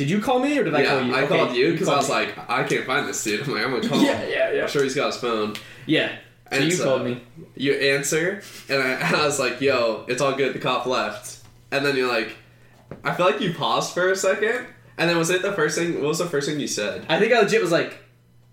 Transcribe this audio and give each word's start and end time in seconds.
Did 0.00 0.08
you 0.08 0.18
call 0.22 0.38
me 0.38 0.58
or 0.58 0.64
did 0.64 0.74
I 0.74 0.80
yeah, 0.80 0.88
call 0.88 1.02
you? 1.02 1.14
I 1.14 1.22
Okay, 1.24 1.36
called 1.36 1.54
you 1.54 1.72
because 1.72 1.88
I 1.88 1.96
was 1.98 2.08
me. 2.08 2.14
like, 2.14 2.38
I 2.50 2.64
can't 2.64 2.86
find 2.86 3.06
this 3.06 3.22
dude. 3.22 3.40
I'm 3.46 3.52
like, 3.52 3.64
I'm 3.66 3.70
gonna 3.72 3.86
call 3.86 4.02
yeah, 4.02 4.16
him. 4.16 4.30
yeah, 4.30 4.50
yeah. 4.52 4.62
I'm 4.62 4.68
sure 4.70 4.82
he's 4.82 4.94
got 4.94 5.08
his 5.12 5.16
phone. 5.18 5.56
Yeah. 5.84 6.08
So 6.08 6.56
And 6.56 6.64
you 6.64 6.70
so- 6.70 6.84
called 6.84 7.04
me. 7.04 7.22
You 7.54 7.74
answer, 7.74 8.42
and 8.70 8.82
I, 8.82 8.94
I 9.20 9.26
was 9.26 9.38
like, 9.38 9.60
"Yo, 9.60 10.06
it's 10.08 10.22
all 10.22 10.32
good." 10.32 10.54
The 10.54 10.58
cop 10.58 10.86
left, 10.86 11.40
and 11.70 11.84
then 11.84 11.96
you're 11.96 12.08
like, 12.08 12.34
I 13.04 13.12
feel 13.12 13.26
like 13.26 13.42
you 13.42 13.52
paused 13.52 13.92
for 13.92 14.10
a 14.10 14.16
second, 14.16 14.64
and 14.96 15.10
then 15.10 15.18
was 15.18 15.28
it 15.28 15.42
the 15.42 15.52
first 15.52 15.76
thing? 15.76 15.96
What 15.96 16.04
was 16.08 16.18
the 16.18 16.24
first 16.26 16.48
thing 16.48 16.58
you 16.58 16.66
said? 16.66 17.04
I 17.10 17.18
think 17.18 17.34
I 17.34 17.40
legit 17.40 17.60
was 17.60 17.70
like, 17.70 17.98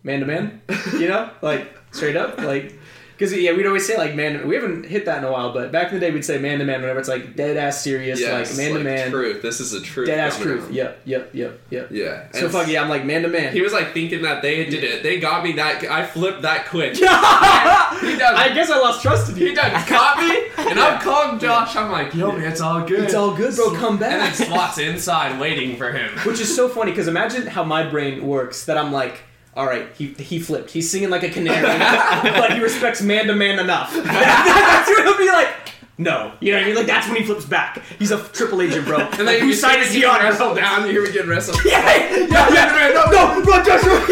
man 0.04 0.20
to 0.20 0.26
man, 0.26 0.62
you 1.00 1.08
know, 1.08 1.30
like 1.42 1.74
straight 1.92 2.18
up, 2.18 2.38
like, 2.40 2.78
because 3.18 3.34
yeah, 3.36 3.52
we'd 3.54 3.66
always 3.66 3.88
say 3.88 3.98
like 3.98 4.14
man. 4.16 4.48
We 4.48 4.54
haven't 4.56 4.86
hit 4.86 5.06
that 5.06 5.18
in 5.18 5.24
a 5.24 5.32
while, 5.32 5.52
but 5.52 5.72
back 5.72 5.88
in 5.92 5.96
the 5.96 6.00
day 6.00 6.12
we'd 6.12 6.24
say 6.24 6.38
man 6.38 6.60
to 6.60 6.66
man 6.66 6.82
whenever 6.82 7.00
it's 7.00 7.10
like 7.10 7.36
dead 7.36 7.58
ass 7.58 7.82
serious, 7.82 8.20
Yes, 8.20 8.50
like 8.52 8.58
man 8.58 8.78
to 8.78 8.84
man, 8.84 9.10
Truth. 9.12 9.42
This 9.42 9.60
is 9.60 9.74
a 9.74 9.82
truth. 9.82 10.08
dead 10.08 10.20
ass 10.20 10.38
truth. 10.38 10.66
out. 10.66 10.74
Yep, 10.74 11.02
yep, 11.06 11.30
yep, 11.34 11.60
yep. 11.72 11.88
Yeah. 11.92 12.28
So 12.34 12.48
fuck 12.50 12.68
yeah, 12.68 12.84
I'm 12.84 12.90
like 12.90 13.06
man 13.06 13.24
to 13.24 13.28
man. 13.28 13.52
He 13.54 13.62
was 13.62 13.74
like 13.74 13.94
thinking 13.94 14.22
that 14.22 14.42
they 14.42 14.66
did 14.66 14.84
it. 14.84 15.02
They 15.04 15.20
got 15.20 15.44
me 15.44 15.54
that. 15.54 15.84
I 15.86 16.06
flipped 16.06 16.44
that 16.44 16.68
quick. 16.68 16.96
he 16.98 17.06
I 17.08 18.52
guess 18.54 18.70
I 18.70 18.78
lost 18.80 19.02
trust 19.02 19.32
in 19.32 19.38
you. 19.38 19.48
He 19.48 19.54
done 19.56 19.72
caught 19.86 20.18
me, 20.20 20.70
and 20.70 20.80
I'm 20.80 21.02
calling 21.02 21.40
Josh. 21.40 21.76
I'm 21.76 21.92
like, 21.92 22.14
"Yo, 22.14 22.32
man, 22.32 22.52
it's 22.52 22.62
all 22.62 22.82
good." 22.86 23.00
It's 23.06 23.14
all 23.14 23.36
good, 23.36 23.56
bro. 23.56 23.74
Come 23.76 23.98
back. 23.98 24.12
And 24.12 24.36
then. 24.36 24.48
SWAT's 24.48 24.78
inside 24.78 25.40
waiting 25.40 25.76
for 25.78 25.92
him. 25.92 26.12
Which 26.20 26.40
is 26.40 26.54
so 26.56 26.68
funny 26.70 26.92
because 26.92 27.08
imagine 27.08 27.48
how 27.48 27.64
my 27.64 27.88
brain 27.88 28.26
works. 28.26 28.66
That 28.66 28.78
I'm 28.78 28.92
like, 28.92 29.22
all 29.58 29.66
right, 29.66 29.88
he 29.98 30.14
he 30.20 30.40
flipped. 30.40 30.70
He's 30.72 30.90
singing 30.90 31.10
like 31.10 31.24
a 31.24 31.30
canary, 31.30 31.62
but 32.40 32.54
he 32.54 32.60
respects 32.62 33.02
man 33.02 33.26
to 33.28 33.34
man 33.36 33.58
enough. 33.60 33.92
that's 34.04 34.88
what 34.88 35.00
it'll 35.00 35.18
be 35.18 35.28
like. 35.28 35.50
No, 35.98 36.32
you 36.42 36.52
know 36.52 36.60
what 36.60 36.64
I 36.64 36.68
mean? 36.68 36.76
Like 36.76 36.86
that's 36.86 37.08
when 37.08 37.18
he 37.18 37.24
flips 37.24 37.44
back. 37.46 37.82
He's 37.98 38.12
a 38.12 38.20
triple 38.30 38.62
agent, 38.62 38.86
bro. 38.86 39.00
And 39.00 39.10
like, 39.10 39.26
then 39.26 39.40
whose 39.42 39.60
side 39.60 39.80
is 39.80 39.92
he 39.92 40.06
on? 40.06 40.20
Wrestle 40.22 40.54
down. 40.54 40.86
You 40.86 40.92
hear 40.92 41.02
me 41.04 41.12
get 41.12 41.26
wrestled. 41.26 41.58
Yeah, 41.66 41.80
yeah, 42.12 42.50
yeah, 42.54 42.92
no, 42.94 43.10
no, 43.10 43.40
no, 43.40 43.64
Joshua. 43.64 44.06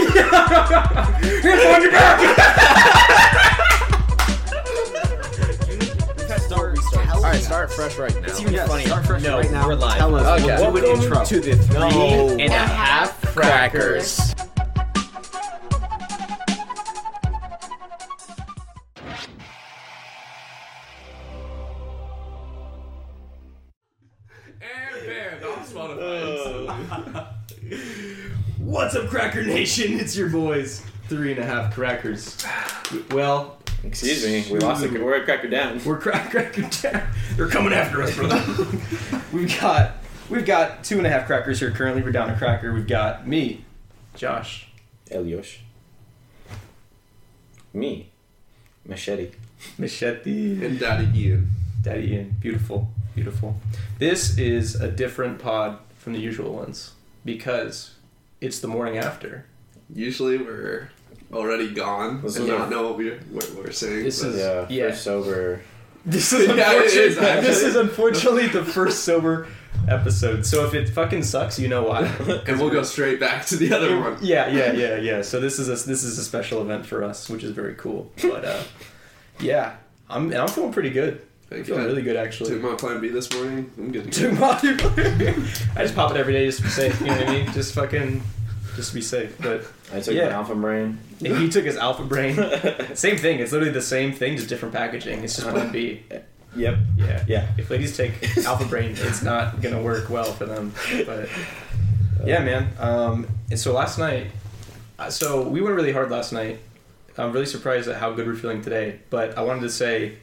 You're 1.44 1.76
on 1.76 1.82
your 1.84 1.92
back. 1.92 2.20
Start, 6.42 6.72
restart. 6.78 7.10
All 7.10 7.22
right, 7.22 7.42
start 7.42 7.72
fresh 7.72 7.98
right 7.98 8.14
now. 8.16 8.28
It's 8.28 8.42
even 8.42 8.54
Yes, 8.54 8.68
funny. 8.68 8.86
Start 8.86 9.06
fresh 9.06 9.24
no, 9.24 9.38
right 9.40 9.52
now. 9.52 9.68
we're 9.68 9.76
live. 9.76 9.98
Tell 9.98 10.16
us. 10.16 10.42
Okay. 10.42 10.58
We'll 10.62 10.74
do 10.74 10.92
an 10.96 11.02
intro. 11.02 11.24
to 11.26 11.40
the 11.40 11.56
three 11.56 11.78
No. 11.80 12.30
and 12.30 12.42
a 12.54 12.58
half 12.58 13.22
crackers. 13.34 14.35
Spotify. 25.76 27.28
What's 28.60 28.96
up, 28.96 29.10
Cracker 29.10 29.44
Nation? 29.44 30.00
It's 30.00 30.16
your 30.16 30.30
boys, 30.30 30.82
three 31.10 31.32
and 31.32 31.40
a 31.40 31.46
half 31.46 31.74
crackers. 31.74 32.46
Well, 33.12 33.58
Excuse 33.84 34.26
me, 34.26 34.54
we 34.54 34.60
lost 34.60 34.86
it. 34.86 34.94
We're 34.94 35.18
at 35.18 35.26
Cracker 35.26 35.50
Down. 35.50 35.84
we're 35.84 36.00
crack 36.00 36.32
cracker 36.32 36.62
down. 36.62 37.08
They're 37.36 37.50
coming 37.50 37.74
after 37.74 38.02
us, 38.02 38.16
brother. 38.16 38.42
we've 39.34 39.60
got 39.60 39.98
we've 40.30 40.46
got 40.46 40.86
two 40.86 40.98
and 40.98 41.06
a 41.06 41.10
half 41.10 41.28
crackers 41.28 41.60
here. 41.60 41.72
Currently, 41.72 42.02
we're 42.02 42.14
down 42.14 42.30
a 42.30 42.38
cracker. 42.38 42.74
We've 42.74 42.88
got 42.88 43.28
me, 43.28 43.66
Josh, 44.16 44.70
Eliosh. 45.12 45.58
Me. 47.74 48.12
Machete. 48.86 49.32
Machete, 49.78 50.66
and 50.66 50.80
Daddy 50.80 51.12
Ian. 51.20 51.50
Daddy 51.82 52.14
Ian. 52.14 52.36
Beautiful, 52.40 52.88
beautiful. 53.16 53.56
This 54.00 54.38
is 54.38 54.76
a 54.76 54.90
different 54.92 55.40
pod 55.40 55.80
from 55.98 56.14
the 56.14 56.20
usual 56.20 56.54
ones 56.54 56.92
because 57.24 57.92
it's 58.42 58.60
the 58.60 58.68
morning 58.68 58.98
after. 58.98 59.46
Usually 59.94 60.38
we're 60.38 60.90
already 61.34 61.72
gone 61.74 62.22
This 62.22 62.36
and 62.36 62.46
is 62.46 62.52
not 62.52 62.70
know 62.70 62.84
what 62.90 62.98
we're, 62.98 63.20
what 63.32 63.50
we're 63.56 63.72
saying. 63.72 64.04
This 64.04 64.22
but- 64.22 64.30
is- 64.32 64.38
Yeah, 64.40 64.66
Yeah. 64.70 64.90
first 64.92 65.04
sober. 65.04 65.62
This 66.06 66.32
is 66.34 66.48
Yeah, 66.48 66.54
it 66.54 66.60
unfortunately, 66.60 67.02
is, 67.04 67.18
actually. 67.18 67.42
this 67.48 67.62
is 67.64 67.76
unfortunately 67.76 68.48
the 68.48 68.64
first 68.64 69.04
sober 69.06 69.48
episode. 69.88 70.46
So 70.46 70.66
if 70.66 70.74
it 70.76 70.90
fucking 70.90 71.24
sucks, 71.24 71.58
you 71.58 71.68
know 71.68 71.84
why. 71.84 72.02
and 72.48 72.60
we'll 72.60 72.70
go 72.70 72.84
straight 72.84 73.20
back 73.20 73.46
to 73.48 73.56
the 73.56 73.74
other 73.74 74.00
one. 74.00 74.18
Yeah, 74.22 74.48
yeah, 74.50 74.72
yeah, 74.74 74.98
yeah. 74.98 75.22
So 75.24 75.40
this 75.40 75.58
is 75.58 75.68
a 75.68 75.88
this 75.88 76.04
is 76.04 76.20
a 76.20 76.24
special 76.24 76.62
event 76.62 76.86
for 76.86 77.04
us, 77.04 77.28
which 77.30 77.44
is 77.44 77.52
very 77.52 77.74
cool. 77.74 78.12
But 78.22 78.46
uh, 78.46 78.62
yeah, 79.40 79.78
I'm 80.10 80.32
I'm 80.32 80.48
feeling 80.48 80.72
pretty 80.72 80.92
good. 80.92 81.22
I'm 81.52 81.58
Thank 81.58 81.66
feeling 81.68 81.82
you. 81.84 81.88
really 81.90 82.02
good 82.02 82.16
actually. 82.16 82.50
Took 82.50 82.58
actually. 82.58 82.72
my 82.72 82.78
plan 82.78 83.02
B 83.02 83.10
this 83.10 83.32
morning. 83.34 83.72
I'm 83.78 83.92
good 83.92 84.12
to 84.12 84.30
Took 84.32 84.34
go. 84.34 84.40
my- 84.40 85.76
I 85.76 85.84
just 85.84 85.96
pop 85.96 86.12
it 86.12 86.18
every 86.18 86.34
day 86.34 86.46
just 86.48 86.58
to 86.60 86.64
be 86.64 86.70
safe. 86.70 87.00
You 87.00 87.08
know 87.08 87.18
what 87.18 87.28
I 87.28 87.32
mean? 87.34 87.52
Just 87.54 87.76
fucking, 87.76 88.24
just 88.76 88.90
to 88.90 88.96
be 88.96 89.02
safe. 89.02 89.38
But 89.40 89.64
I 89.94 90.00
took 90.00 90.16
Yeah. 90.16 90.26
my 90.26 90.32
Alpha 90.32 90.56
Brain. 90.56 90.98
he 91.20 91.48
took 91.56 91.66
his 91.66 91.78
Alpha 91.78 92.04
Brain. 92.04 92.36
Same 92.96 93.18
thing. 93.18 93.40
It's 93.40 93.52
literally 93.52 93.72
the 93.74 93.82
same 93.82 94.12
thing, 94.12 94.38
just 94.38 94.50
different 94.50 94.74
packaging. 94.74 95.24
It's 95.24 95.36
just 95.36 95.48
Plan 95.48 95.72
B. 95.72 96.04
Yep. 96.56 96.78
Yeah. 96.98 97.24
Yeah. 97.28 97.48
If 97.60 97.70
ladies 97.70 97.96
take 97.96 98.14
Alpha 98.46 98.66
Brain, 98.66 98.92
it's 98.98 99.22
not 99.22 99.62
gonna 99.62 99.82
work 99.84 100.10
well 100.10 100.32
for 100.34 100.46
them. 100.48 100.74
But 101.06 101.30
yeah, 102.26 102.44
man. 102.44 102.70
Um, 102.80 103.28
and 103.52 103.60
so 103.60 103.72
last 103.72 104.00
night, 104.00 104.32
uh, 104.98 105.10
so 105.12 105.48
we 105.48 105.62
went 105.62 105.76
really 105.76 105.92
hard 105.92 106.10
last 106.10 106.32
night. 106.34 106.60
I'm 107.18 107.32
really 107.32 107.46
surprised 107.46 107.88
at 107.88 107.98
how 107.98 108.12
good 108.14 108.26
we're 108.26 108.36
feeling 108.36 108.62
today. 108.64 109.00
But 109.10 109.38
I 109.38 109.42
wanted 109.44 109.62
to 109.62 109.70
say, 109.70 110.18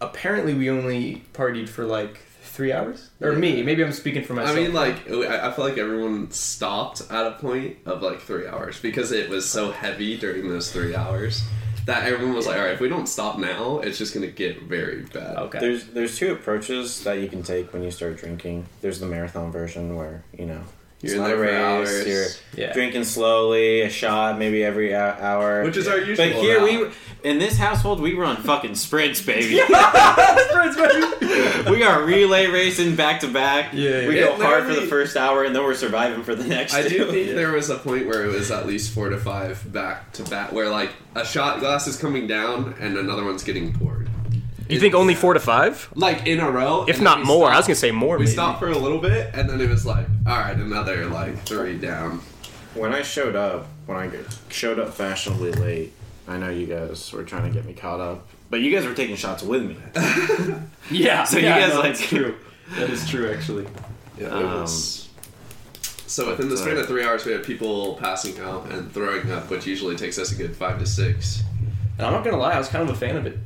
apparently 0.00 0.54
we 0.54 0.70
only 0.70 1.22
partied 1.34 1.68
for 1.68 1.84
like 1.84 2.18
three 2.42 2.72
hours, 2.72 3.10
or 3.20 3.32
Yeah. 3.32 3.38
me. 3.38 3.62
Maybe 3.62 3.84
I'm 3.84 3.92
speaking 3.92 4.24
for 4.24 4.34
myself. 4.34 4.56
I 4.56 4.60
mean, 4.60 4.72
like, 4.72 5.08
I 5.10 5.48
I 5.48 5.52
feel 5.52 5.64
like 5.64 5.78
everyone 5.78 6.30
stopped 6.30 7.02
at 7.10 7.26
a 7.26 7.32
point 7.32 7.76
of 7.86 8.02
like 8.02 8.20
three 8.20 8.46
hours 8.46 8.80
because 8.80 9.12
it 9.12 9.28
was 9.30 9.48
so 9.48 9.70
heavy 9.70 10.16
during 10.16 10.48
those 10.48 10.70
three 10.72 10.94
hours 10.94 11.42
that 11.86 12.02
everyone 12.04 12.34
was 12.34 12.46
like, 12.46 12.56
all 12.58 12.64
right, 12.64 12.72
if 12.74 12.80
we 12.80 12.88
don't 12.88 13.06
stop 13.08 13.38
now, 13.38 13.78
it's 13.78 13.96
just 13.96 14.12
going 14.12 14.26
to 14.26 14.30
get 14.32 14.62
very 14.62 15.02
bad. 15.04 15.36
okay. 15.36 15.58
There's 15.58 15.84
there's 15.86 16.18
two 16.18 16.32
approaches 16.32 17.02
that 17.04 17.18
you 17.20 17.28
can 17.28 17.42
take 17.42 17.72
when 17.72 17.82
you 17.82 17.90
start 17.90 18.16
drinking. 18.18 18.66
There's 18.82 18.98
the 19.00 19.06
marathon 19.06 19.50
version 19.52 19.94
where 19.96 20.22
you 20.36 20.46
know 20.46 20.60
it's 20.60 20.72
You're 21.00 21.16
in 21.16 21.30
the 21.30 21.36
race. 21.36 22.06
You're 22.06 22.26
yeah. 22.56 22.72
drinking 22.72 23.04
slowly, 23.04 23.82
a 23.82 23.90
shot 23.90 24.36
maybe 24.38 24.64
every 24.64 24.94
hour. 24.94 25.62
Which 25.62 25.76
is 25.76 25.86
our 25.86 25.98
usual. 25.98 26.16
But 26.16 26.34
here 26.34 26.58
route. 26.58 26.92
we, 27.22 27.30
in 27.30 27.38
this 27.38 27.56
household, 27.56 28.00
we 28.00 28.14
run 28.14 28.36
fucking 28.36 28.74
sprints, 28.74 29.22
baby. 29.22 29.58
Friends, 30.52 30.76
baby. 30.76 31.70
we 31.70 31.84
are 31.84 32.02
relay 32.02 32.46
racing 32.46 32.96
back 32.96 33.20
to 33.20 33.28
back. 33.28 33.72
Yeah, 33.72 34.00
yeah. 34.00 34.08
We 34.08 34.14
go 34.16 34.36
hard 34.42 34.64
for 34.64 34.74
the 34.74 34.86
first 34.86 35.16
hour, 35.16 35.44
and 35.44 35.54
then 35.54 35.62
we're 35.62 35.74
surviving 35.74 36.24
for 36.24 36.34
the 36.34 36.44
next. 36.44 36.74
I 36.74 36.82
do 36.82 36.88
two. 36.88 37.12
think 37.12 37.28
there 37.28 37.52
was 37.52 37.70
a 37.70 37.78
point 37.78 38.06
where 38.06 38.24
it 38.24 38.32
was 38.32 38.50
at 38.50 38.66
least 38.66 38.92
four 38.92 39.08
to 39.08 39.18
five 39.18 39.72
back 39.72 40.12
to 40.14 40.24
back, 40.24 40.50
where 40.52 40.68
like 40.68 40.90
a 41.14 41.24
shot 41.24 41.60
glass 41.60 41.86
is 41.86 41.96
coming 41.96 42.26
down 42.26 42.74
and 42.80 42.96
another 42.96 43.24
one's 43.24 43.44
getting 43.44 43.72
poured. 43.72 43.97
You 44.68 44.78
think 44.80 44.94
only 44.94 45.14
four 45.14 45.34
to 45.34 45.40
five? 45.40 45.88
Like 45.94 46.26
in 46.26 46.40
a 46.40 46.50
row, 46.50 46.84
If 46.88 47.00
not 47.00 47.18
then 47.18 47.26
we 47.26 47.34
more, 47.34 47.50
I 47.50 47.56
was 47.56 47.66
gonna 47.66 47.74
say 47.76 47.90
more. 47.90 48.16
We 48.18 48.24
maybe. 48.24 48.32
stopped 48.32 48.58
for 48.60 48.68
a 48.68 48.76
little 48.78 48.98
bit, 48.98 49.30
and 49.34 49.48
then 49.48 49.60
it 49.60 49.68
was 49.68 49.86
like, 49.86 50.06
all 50.26 50.36
right, 50.38 50.56
another 50.56 51.06
like 51.06 51.38
three 51.44 51.78
down. 51.78 52.20
When 52.74 52.92
I 52.94 53.02
showed 53.02 53.34
up, 53.34 53.66
when 53.86 53.96
I 53.96 54.10
showed 54.50 54.78
up 54.78 54.92
fashionably 54.94 55.52
late, 55.52 55.92
I 56.28 56.36
know 56.36 56.50
you 56.50 56.66
guys 56.66 57.10
were 57.12 57.24
trying 57.24 57.44
to 57.44 57.50
get 57.50 57.64
me 57.64 57.72
caught 57.72 58.00
up, 58.00 58.28
but 58.50 58.60
you 58.60 58.70
guys 58.70 58.84
were 58.86 58.94
taking 58.94 59.16
shots 59.16 59.42
with 59.42 59.64
me. 59.64 59.76
Yeah. 60.90 61.24
So 61.24 61.36
you 61.38 61.44
guys 61.44 61.70
no, 61.74 61.80
like- 61.80 61.84
that's 61.96 62.06
true. 62.06 62.34
That 62.76 62.88
is 62.90 63.08
true, 63.08 63.30
actually. 63.30 63.66
Yeah, 64.18 64.26
it 64.26 64.32
Um, 64.32 64.60
was. 64.62 65.08
So 66.06 66.28
within 66.30 66.48
the 66.48 66.56
span 66.56 66.76
of 66.78 66.86
three 66.86 67.04
hours, 67.04 67.24
we 67.26 67.32
had 67.32 67.44
people 67.44 67.94
passing 67.96 68.38
out 68.40 68.70
and 68.72 68.90
throwing 68.92 69.30
up, 69.30 69.50
which 69.50 69.66
usually 69.66 69.96
takes 69.96 70.18
us 70.18 70.32
a 70.32 70.34
good 70.34 70.56
five 70.56 70.78
to 70.78 70.86
six. 70.86 71.42
And 71.98 72.06
I'm 72.06 72.12
not 72.14 72.24
gonna 72.24 72.38
lie, 72.38 72.52
I 72.52 72.58
was 72.58 72.68
kind 72.68 72.88
of 72.88 72.94
a 72.94 72.98
fan 72.98 73.16
of 73.16 73.26
it. 73.26 73.38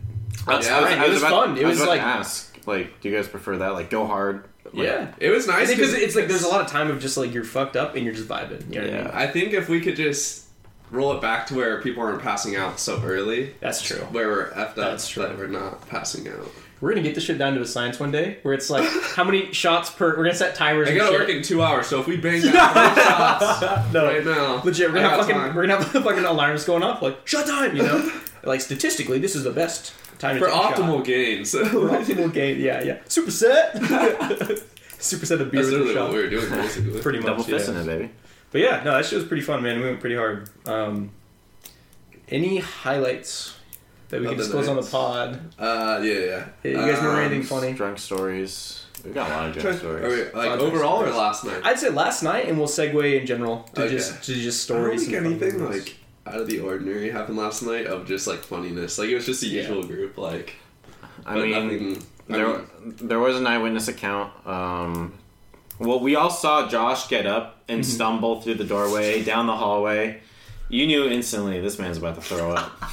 That's 0.47 0.67
Yeah, 0.67 0.77
I 0.77 0.81
was- 0.81 0.91
fine. 0.91 0.99
I 1.01 1.05
it 1.07 1.11
was 1.11 1.19
about- 1.23 1.31
fun. 1.47 1.59
It 1.59 1.65
I 1.65 1.69
was 1.69 1.79
about 1.79 1.89
like- 1.89 2.01
to 2.01 2.07
ask, 2.07 2.57
like, 2.67 3.01
do 3.01 3.09
you 3.09 3.17
guys 3.17 3.29
prefer 3.29 3.57
that? 3.59 3.75
Like, 3.75 3.91
go 3.91 4.07
hard. 4.07 4.45
Like, 4.73 4.87
yeah. 4.87 5.09
It 5.19 5.31
was 5.31 5.47
nice 5.47 5.69
because 5.69 5.93
it's 5.93 6.15
like 6.17 6.29
there's 6.29 6.45
a 6.45 6.49
lot 6.49 6.61
of 6.61 6.67
time 6.69 6.91
of 6.91 7.01
just 7.01 7.17
like 7.17 7.35
you're 7.35 7.45
fucked 7.45 7.77
up 7.77 7.95
and 7.97 8.05
you're 8.05 8.15
just 8.15 8.29
vibing. 8.29 8.73
You 8.73 8.81
know 8.81 8.87
what 8.87 8.91
I 8.95 8.97
Yeah. 8.97 9.03
mean? 9.05 9.11
I 9.15 9.27
think 9.27 9.53
if 9.53 9.69
we 9.69 9.81
could 9.81 9.97
just 9.97 10.45
roll 10.91 11.13
it 11.13 11.21
back 11.21 11.47
to 11.49 11.55
where 11.55 11.81
people 11.81 12.03
aren't 12.03 12.23
passing 12.23 12.55
out 12.57 12.79
so 12.81 13.01
early, 13.05 13.55
That's 13.61 13.83
true. 13.83 13.99
where 14.13 14.29
we're 14.29 14.51
effed 14.51 14.71
up, 14.71 14.75
That's 14.77 15.09
true. 15.09 15.23
that 15.25 15.37
we're 15.39 15.47
not 15.49 15.89
passing 15.89 16.29
out. 16.29 16.49
We're 16.81 16.91
gonna 16.91 17.03
get 17.03 17.15
this 17.15 17.25
shit 17.25 17.39
down 17.39 17.55
to 17.55 17.61
a 17.61 17.67
science 17.67 18.01
one 18.01 18.11
day 18.11 18.39
where 18.43 18.55
it's 18.55 18.69
like 18.69 18.89
how 19.15 19.23
many 19.25 19.53
shots 19.53 19.91
per. 19.91 20.11
We're 20.17 20.25
gonna 20.25 20.35
set 20.35 20.55
timers. 20.57 20.89
I 20.89 20.93
and 20.93 20.99
gotta 21.01 21.13
shit. 21.13 21.21
work 21.21 21.29
in 21.29 21.43
two 21.43 21.63
hours, 21.63 21.87
so 21.87 22.01
if 22.01 22.07
we 22.09 22.17
bang 22.17 22.43
out 22.57 22.95
three 22.95 23.03
shots 23.05 23.93
no, 23.93 24.05
right 24.07 24.25
now, 24.25 24.63
legit. 24.65 24.89
We're 24.89 24.95
gonna 24.97 25.09
have 25.11 25.21
fucking. 25.21 25.35
time. 25.37 25.55
We're 25.55 25.67
gonna 25.67 25.83
have 25.85 25.93
fucking 26.05 26.25
alarms 26.25 26.65
going 26.65 26.83
off 26.83 27.01
like 27.03 27.19
shut 27.27 27.47
time. 27.47 27.77
You 27.77 27.85
know, 27.85 28.13
like 28.45 28.61
statistically, 28.61 29.19
this 29.21 29.37
is 29.37 29.45
the 29.45 29.53
best 29.53 29.93
time 30.23 30.39
for 30.39 30.47
take 30.47 30.55
a 30.55 30.59
shot. 30.59 30.75
optimal 30.75 31.05
gains. 31.05 31.51
For 31.53 31.59
optimal 31.65 32.33
gain. 32.33 32.61
Yeah, 32.61 32.83
yeah. 32.83 32.99
Superset. 33.09 33.73
Superset 34.99 35.41
of 35.41 35.51
beer 35.51 35.63
That's 35.63 35.73
with 35.73 35.81
a 35.83 35.85
literally 35.85 35.95
what 36.01 36.13
we 36.13 36.23
were 36.23 36.31
doing, 36.31 36.51
basically. 36.51 37.01
Pretty 37.01 37.19
much. 37.19 37.27
Double 37.27 37.45
yeah. 37.45 37.57
fisting 37.57 37.81
it, 37.81 37.87
baby. 37.87 38.11
But 38.53 38.61
yeah, 38.61 38.83
no, 38.85 38.93
that 38.97 39.05
shit 39.05 39.19
was 39.19 39.27
pretty 39.27 39.43
fun, 39.43 39.63
man. 39.63 39.79
We 39.81 39.87
went 39.87 40.01
pretty 40.01 40.15
hard. 40.17 40.49
Um, 40.67 41.11
any 42.29 42.59
highlights 42.59 43.57
that 44.11 44.21
we 44.21 44.27
Of 44.27 44.31
can 44.33 44.39
the 44.39 44.45
disclose 44.45 44.69
on 44.69 44.77
the 44.77 44.83
pod? 44.83 45.41
Uh, 45.59 46.01
yeah, 46.05 46.13
yeah. 46.15 46.45
Hey, 46.63 46.71
you 46.71 46.77
guys 46.77 46.99
remember 46.99 47.11
Um, 47.11 47.19
anything 47.19 47.43
funny? 47.43 47.73
Drunk 47.73 47.99
stories. 47.99 48.85
We 49.05 49.11
got 49.11 49.29
a 49.31 49.35
lot 49.35 49.49
of 49.57 49.61
drunk 49.61 49.79
stories. 49.79 50.05
Okay, 50.05 50.37
like 50.39 50.51
Uh, 50.61 50.63
overall 50.63 51.03
or 51.03 51.11
last 51.11 51.45
night? 51.45 51.61
I'd 51.65 51.79
say 51.81 51.89
last 51.89 52.23
night, 52.23 52.47
and 52.47 52.57
we'll 52.59 52.69
segue 52.69 53.21
in 53.21 53.27
general 53.27 53.69
to 53.75 53.83
Okay. 53.85 53.95
just 53.97 54.23
to 54.25 54.35
just 54.35 54.71
I 54.71 54.75
don't 54.75 54.83
stories. 54.85 55.05
think 55.05 55.17
and 55.17 55.27
anything 55.27 55.59
moments. 55.61 55.87
like 55.89 55.97
out 56.27 56.41
of 56.41 56.47
the 56.47 56.61
ordinary 56.61 57.11
happened 57.11 57.37
last 57.39 57.63
night 57.63 57.87
of 57.87 58.07
just 58.07 58.27
like 58.27 58.41
funniness. 58.41 58.99
Like 58.99 59.09
it 59.09 59.15
was 59.15 59.27
just 59.27 59.43
a 59.43 59.47
Yeah. 59.47 59.63
usual 59.63 59.83
group. 59.83 60.17
Like 60.19 60.55
I 61.27 61.35
mean, 61.37 61.51
nothing. 61.51 62.03
I 62.31 62.33
there, 62.37 62.49
mean, 62.49 62.67
there 63.03 63.19
was 63.19 63.37
an 63.37 63.47
eyewitness 63.47 63.89
account. 63.89 64.33
Um, 64.47 65.15
well, 65.79 66.01
we 66.01 66.15
all 66.17 66.31
saw 66.31 66.69
Josh 66.69 67.09
get 67.09 67.27
up 67.27 67.63
and 67.69 67.81
Mm-hmm. 67.83 67.91
stumble 67.91 68.41
through 68.41 68.55
the 68.55 68.65
doorway, 68.65 69.23
down 69.25 69.47
the 69.47 69.57
hallway. 69.57 70.21
You 70.69 70.87
knew 70.87 71.07
instantly 71.07 71.61
this 71.61 71.79
man's 71.79 71.99
about 71.99 72.15
to 72.15 72.21
throw 72.23 72.53
up. 72.53 72.73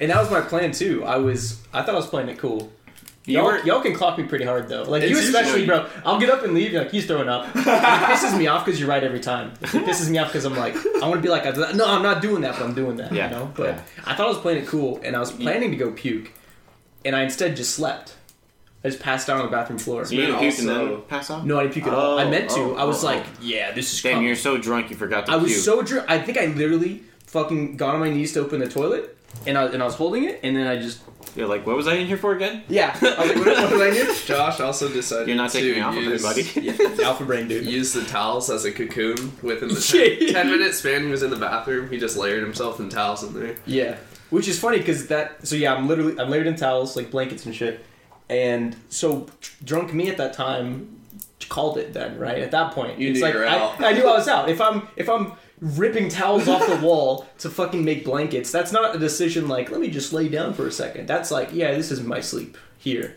And 0.00 0.10
that 0.10 0.18
was 0.18 0.30
my 0.30 0.40
plan 0.40 0.72
too. 0.72 1.04
I 1.04 1.16
was 1.16 1.60
I 1.74 1.82
thought 1.82 1.94
I 1.94 1.98
was 1.98 2.06
playing 2.06 2.28
it 2.28 2.38
cool. 2.38 2.72
You 3.24 3.34
Y'all, 3.34 3.44
were- 3.44 3.64
y'all 3.64 3.80
can 3.80 3.94
clock 3.94 4.18
me 4.18 4.24
pretty 4.24 4.44
hard 4.44 4.68
though. 4.68 4.82
Like 4.82 5.04
you 5.04 5.16
especially, 5.16 5.60
usually- 5.62 5.66
bro. 5.66 5.88
I'll 6.04 6.18
get 6.18 6.28
up 6.28 6.42
and 6.42 6.54
leave. 6.54 6.72
You're 6.72 6.82
like 6.82 6.90
he's 6.90 7.06
throwing 7.06 7.28
up. 7.28 7.54
And 7.54 7.66
it 7.66 7.68
pisses 7.68 8.36
me 8.36 8.48
off 8.48 8.64
because 8.64 8.80
you're 8.80 8.88
right 8.88 9.02
every 9.04 9.20
time. 9.20 9.52
It 9.60 9.68
pisses 9.68 10.10
me 10.10 10.18
off 10.18 10.28
because 10.28 10.44
I'm 10.44 10.56
like 10.56 10.74
I 10.74 11.06
want 11.08 11.14
to 11.14 11.20
be 11.20 11.28
like 11.28 11.44
no, 11.76 11.86
I'm 11.86 12.02
not 12.02 12.20
doing 12.20 12.42
that, 12.42 12.56
but 12.58 12.64
I'm 12.64 12.74
doing 12.74 12.96
that. 12.96 13.12
Yeah, 13.12 13.30
You 13.30 13.36
know. 13.36 13.52
But 13.54 13.66
yeah. 13.76 13.82
I 14.04 14.14
thought 14.14 14.26
I 14.26 14.30
was 14.30 14.38
playing 14.38 14.62
it 14.64 14.66
cool, 14.66 15.00
and 15.04 15.14
I 15.14 15.20
was 15.20 15.30
planning 15.30 15.70
to 15.70 15.76
go 15.76 15.92
puke, 15.92 16.32
and 17.04 17.14
I 17.14 17.22
instead 17.22 17.56
just 17.56 17.74
slept. 17.76 18.16
I 18.84 18.88
just 18.88 19.00
passed 19.00 19.30
out 19.30 19.38
on 19.38 19.46
the 19.46 19.52
bathroom 19.52 19.78
floor. 19.78 20.04
So 20.04 20.14
you 20.14 20.26
Man, 20.26 20.38
puke 20.40 20.58
and 20.58 20.68
then 20.68 21.02
pass 21.02 21.30
out? 21.30 21.46
No, 21.46 21.58
I 21.58 21.62
didn't 21.62 21.74
puke 21.74 21.86
at 21.86 21.94
all. 21.94 22.18
I 22.18 22.28
meant 22.28 22.50
to. 22.50 22.58
oh, 22.58 22.74
I 22.74 22.82
was 22.82 23.04
oh, 23.04 23.06
like, 23.06 23.24
oh. 23.24 23.30
yeah, 23.40 23.70
this 23.70 23.92
is. 23.92 24.02
Damn, 24.02 24.14
coming. 24.14 24.26
you're 24.26 24.34
so 24.34 24.58
drunk 24.58 24.90
you 24.90 24.96
forgot 24.96 25.26
to 25.26 25.32
I 25.32 25.34
puke. 25.36 25.44
was 25.44 25.64
so 25.64 25.82
drunk. 25.82 26.10
I 26.10 26.18
think 26.18 26.36
I 26.38 26.46
literally 26.46 27.04
fucking 27.26 27.76
got 27.76 27.94
on 27.94 28.00
my 28.00 28.10
knees 28.10 28.32
to 28.32 28.40
open 28.40 28.58
the 28.58 28.68
toilet, 28.68 29.16
and 29.46 29.56
I 29.58 29.66
and 29.66 29.82
I 29.82 29.86
was 29.86 29.94
holding 29.94 30.24
it, 30.24 30.40
and 30.42 30.56
then 30.56 30.66
I 30.66 30.76
just 30.76 31.00
You're 31.36 31.46
like, 31.48 31.66
what 31.66 31.76
was 31.76 31.86
I 31.88 31.94
in 31.94 32.06
here 32.06 32.16
for 32.16 32.32
again? 32.34 32.62
yeah. 32.68 32.96
I 33.00 33.04
was 33.04 33.28
like, 33.34 33.36
what, 33.36 33.46
what 33.46 33.70
did 33.70 33.82
I 33.82 33.90
do? 33.94 34.14
Josh 34.26 34.60
also 34.60 34.88
decided 34.88 35.28
You're 35.28 35.36
not 35.36 35.50
to 35.50 35.58
taking 35.58 35.74
me 35.74 35.80
off 35.80 35.96
of 35.96 36.02
use, 36.02 36.22
it, 36.24 36.54
buddy. 36.56 37.02
Alpha 37.04 37.24
brain, 37.24 37.48
dude. 37.48 37.66
use 37.66 37.92
the 37.92 38.04
towels 38.04 38.50
as 38.50 38.64
a 38.64 38.72
cocoon 38.72 39.32
within 39.42 39.68
the 39.68 40.16
Yeah. 40.20 40.32
10, 40.32 40.46
10 40.46 40.50
minute 40.58 40.74
span 40.74 41.04
he 41.04 41.10
was 41.10 41.22
in 41.22 41.30
the 41.30 41.36
bathroom. 41.36 41.90
He 41.90 41.98
just 41.98 42.16
layered 42.16 42.42
himself 42.42 42.78
in 42.80 42.88
towels 42.88 43.22
in 43.22 43.32
there. 43.34 43.56
Yeah, 43.66 43.96
which 44.30 44.48
is 44.48 44.58
funny 44.58 44.78
because 44.78 45.06
that. 45.08 45.46
So 45.46 45.56
yeah, 45.56 45.74
I'm 45.74 45.88
literally 45.88 46.18
I'm 46.20 46.28
layered 46.30 46.46
in 46.46 46.56
towels 46.56 46.96
like 46.96 47.10
blankets 47.10 47.46
and 47.46 47.54
shit, 47.54 47.84
and 48.28 48.76
so 48.88 49.26
drunk 49.64 49.92
me 49.92 50.08
at 50.10 50.16
that 50.18 50.32
time 50.34 50.98
called 51.48 51.76
it 51.76 51.92
then 51.92 52.18
right 52.18 52.38
at 52.38 52.50
that 52.52 52.72
point. 52.72 52.98
You 52.98 53.10
it's 53.10 53.18
knew 53.18 53.24
like 53.26 53.34
you 53.34 53.40
were 53.40 53.46
I. 53.46 53.74
I 53.78 53.92
knew 53.92 54.06
I 54.08 54.16
was 54.16 54.28
out. 54.28 54.48
If 54.48 54.60
I'm 54.60 54.88
if 54.96 55.08
I'm 55.08 55.32
ripping 55.62 56.08
towels 56.08 56.48
off 56.48 56.66
the 56.68 56.76
wall 56.84 57.26
to 57.38 57.48
fucking 57.48 57.82
make 57.84 58.04
blankets, 58.04 58.50
that's 58.50 58.72
not 58.72 58.94
a 58.94 58.98
decision 58.98 59.46
like 59.48 59.70
let 59.70 59.80
me 59.80 59.88
just 59.88 60.12
lay 60.12 60.28
down 60.28 60.52
for 60.52 60.66
a 60.66 60.72
second. 60.72 61.06
That's 61.08 61.30
like 61.30 61.54
yeah, 61.54 61.72
this 61.72 61.90
is 61.90 62.02
my 62.02 62.20
sleep 62.20 62.58
here. 62.76 63.16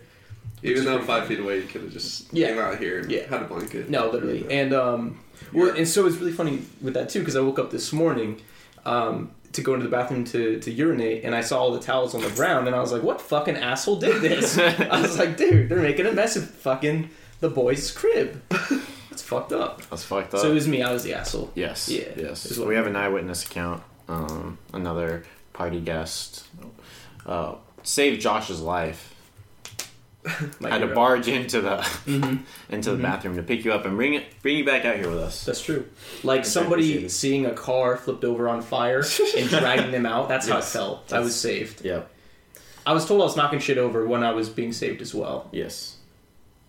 Even 0.64 0.86
though 0.86 1.02
five 1.02 1.28
feet 1.28 1.40
away, 1.40 1.58
you 1.58 1.64
could 1.64 1.82
have 1.82 1.92
just 1.92 2.32
Yeah. 2.34 2.48
came 2.50 2.60
out 2.60 2.78
here 2.80 3.00
and 3.00 3.12
Yeah. 3.12 3.28
had 3.28 3.42
a 3.42 3.46
blanket. 3.46 3.90
No, 3.90 4.10
literally. 4.10 4.46
And 4.50 4.74
um, 4.74 5.20
well, 5.52 5.76
and 5.76 5.88
so 5.88 6.06
it's 6.06 6.18
really 6.18 6.32
funny 6.32 6.62
with 6.82 6.94
that 6.94 7.10
too 7.10 7.20
because 7.20 7.36
I 7.36 7.42
woke 7.42 7.60
up 7.60 7.72
this 7.72 7.92
morning 7.92 8.42
um, 8.86 9.32
to 9.54 9.62
go 9.62 9.74
into 9.74 9.86
the 9.86 9.92
bathroom 9.92 10.24
to, 10.26 10.60
to 10.60 10.72
urinate 10.72 11.24
and 11.24 11.34
I 11.36 11.42
saw 11.42 11.60
all 11.60 11.72
the 11.72 11.80
towels 11.80 12.14
on 12.16 12.22
the 12.22 12.30
ground 12.32 12.68
and 12.68 12.76
I 12.76 12.80
was 12.80 12.92
like, 12.92 13.04
what 13.04 13.22
fucking 13.22 13.56
asshole 13.58 13.98
did 13.98 14.22
this? 14.22 14.58
I 14.60 15.02
was 15.02 15.18
like, 15.18 15.38
dude, 15.38 15.70
they're 15.70 15.80
making 15.82 16.06
a 16.06 16.12
mess 16.12 16.36
of 16.36 16.48
fucking 16.50 17.10
the 17.40 17.50
boys' 17.50 17.92
crib. 17.92 18.42
It's 19.16 19.24
fucked 19.24 19.54
up. 19.54 19.82
That's 19.90 20.04
fucked 20.04 20.34
up. 20.34 20.42
So 20.42 20.52
it 20.52 20.54
was 20.54 20.68
me. 20.68 20.82
I 20.82 20.92
was 20.92 21.04
the 21.04 21.14
asshole. 21.14 21.52
yes. 21.56 21.88
Yeah, 21.90 22.10
Yes. 22.18 22.58
We 22.58 22.76
have 22.76 22.86
an 22.86 22.96
eyewitness 22.98 23.46
account. 23.46 23.82
Um, 24.10 24.58
another 24.74 25.24
party 25.54 25.80
guest 25.80 26.46
uh, 27.26 27.56
saved 27.84 28.20
Josh's 28.22 28.60
life. 28.62 29.14
Had 30.62 30.80
to 30.80 30.88
barge 30.88 31.28
into 31.28 31.62
the 31.62 31.78
Mhm. 32.08 32.40
into 32.70 32.92
the 32.92 33.02
bathroom 33.02 33.36
to 33.38 33.44
pick 33.44 33.64
you 33.64 33.72
up 33.72 33.86
and 33.86 33.96
bring 33.96 34.16
it 34.16 34.26
bring 34.42 34.58
you 34.58 34.66
back 34.66 34.84
out 34.84 34.96
here 34.98 35.10
with 35.10 35.20
us. 35.20 35.46
That's 35.46 35.62
true. 35.62 35.86
Like 36.24 36.42
That's 36.42 36.52
somebody 36.52 37.08
seeing 37.10 37.46
a 37.46 37.54
car 37.54 37.96
flipped 37.96 38.24
over 38.26 38.50
on 38.50 38.62
fire 38.62 39.04
and 39.38 39.48
dragging 39.50 39.92
them 39.92 40.06
out. 40.06 40.28
That's 40.28 40.48
how 40.48 40.56
it 40.56 40.60
Yes. 40.60 40.74
felt. 40.74 41.14
I 41.14 41.20
was 41.20 41.36
saved. 41.40 41.86
Yep. 41.86 42.10
I 42.88 42.94
was 42.94 43.06
told 43.08 43.22
I 43.22 43.24
was 43.26 43.38
knocking 43.38 43.60
shit 43.60 43.78
over 43.78 44.06
when 44.06 44.24
I 44.24 44.32
was 44.34 44.50
being 44.50 44.74
saved 44.74 45.02
as 45.02 45.14
well. 45.16 45.48
Yes. 45.52 45.95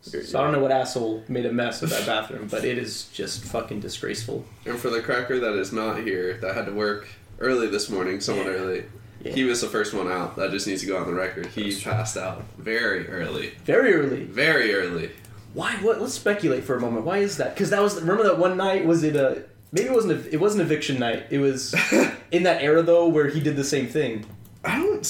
So 0.07 0.39
I 0.39 0.43
don't 0.45 0.53
know 0.53 0.61
what 0.61 0.71
asshole 0.73 1.25
made 1.29 1.47
a 1.47 1.53
mess 1.53 1.83
of 1.83 1.91
that 1.91 2.07
bathroom, 2.07 2.47
but 2.51 2.65
it 2.65 2.79
is 2.79 3.05
just 3.13 3.45
fucking 3.45 3.81
disgraceful. 3.81 4.45
And 4.65 4.79
for 4.79 4.91
the 4.91 5.01
cracker 5.03 5.41
that 5.41 5.55
is 5.55 5.73
not 5.73 5.99
here, 5.99 6.39
that 6.39 6.55
had 6.55 6.67
to 6.67 6.73
work 6.73 7.09
early 7.41 7.67
this 7.67 7.91
morning, 7.91 8.21
somewhat 8.21 8.47
Yeah. 8.47 8.53
early, 8.53 8.85
Yeah. 9.25 9.33
he 9.33 9.45
was 9.45 9.61
the 9.61 9.67
first 9.67 9.93
one 9.95 10.09
out. 10.09 10.37
That 10.37 10.51
just 10.53 10.67
needs 10.67 10.83
to 10.83 10.87
go 10.87 10.97
on 10.97 11.07
the 11.07 11.15
record. 11.15 11.47
He 11.47 11.75
passed 11.81 12.17
out 12.17 12.45
very 12.59 13.09
early. 13.09 13.53
Very 13.65 13.95
early. 13.95 14.25
Very 14.25 14.75
early. 14.75 15.11
Why? 15.55 15.73
What? 15.83 16.01
Let's 16.01 16.15
speculate 16.15 16.65
for 16.65 16.77
a 16.77 16.81
moment. 16.81 17.05
Why 17.05 17.19
is 17.19 17.39
that? 17.39 17.55
Because 17.55 17.71
that 17.71 17.83
was 17.83 18.01
remember 18.01 18.23
that 18.25 18.39
one 18.39 18.57
night. 18.57 18.85
Was 18.87 19.03
it 19.03 19.17
a 19.17 19.43
maybe 19.73 19.89
it 19.89 19.93
wasn't 19.95 20.13
a, 20.27 20.33
it 20.35 20.39
wasn't 20.41 20.63
eviction 20.63 20.99
night. 20.99 21.25
It 21.31 21.39
was 21.39 21.75
in 22.31 22.43
that 22.45 22.63
era 22.63 22.83
though 22.83 23.09
where 23.09 23.29
he 23.29 23.41
did 23.41 23.57
the 23.57 23.65
same 23.65 23.87
thing. 23.89 24.25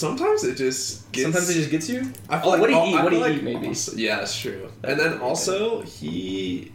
I 0.02 0.06
don't. 0.08 0.18
Sometimes 0.18 0.44
it 0.44 0.56
just 0.56 1.10
gets. 1.12 1.24
Sometimes 1.24 1.50
it 1.50 1.54
just 1.54 1.70
gets 1.70 1.88
you. 1.88 2.12
I 2.28 2.40
feel 2.40 2.50
Oh, 2.52 2.58
what 2.58 2.66
do 2.68 2.72
you 2.72 2.78
al- 2.78 2.86
eat? 2.86 2.94
What 2.94 3.10
did 3.10 3.10
feel 3.10 3.24
he 3.24 3.32
like 3.32 3.38
eat, 3.38 3.42
maybe? 3.44 3.66
also- 3.68 3.96
yeah, 3.96 4.20
it's 4.20 4.38
true. 4.38 4.70
That 4.82 4.90
and 4.92 5.00
then 5.00 5.12
be 5.18 5.24
also 5.24 5.82
he 5.82 6.72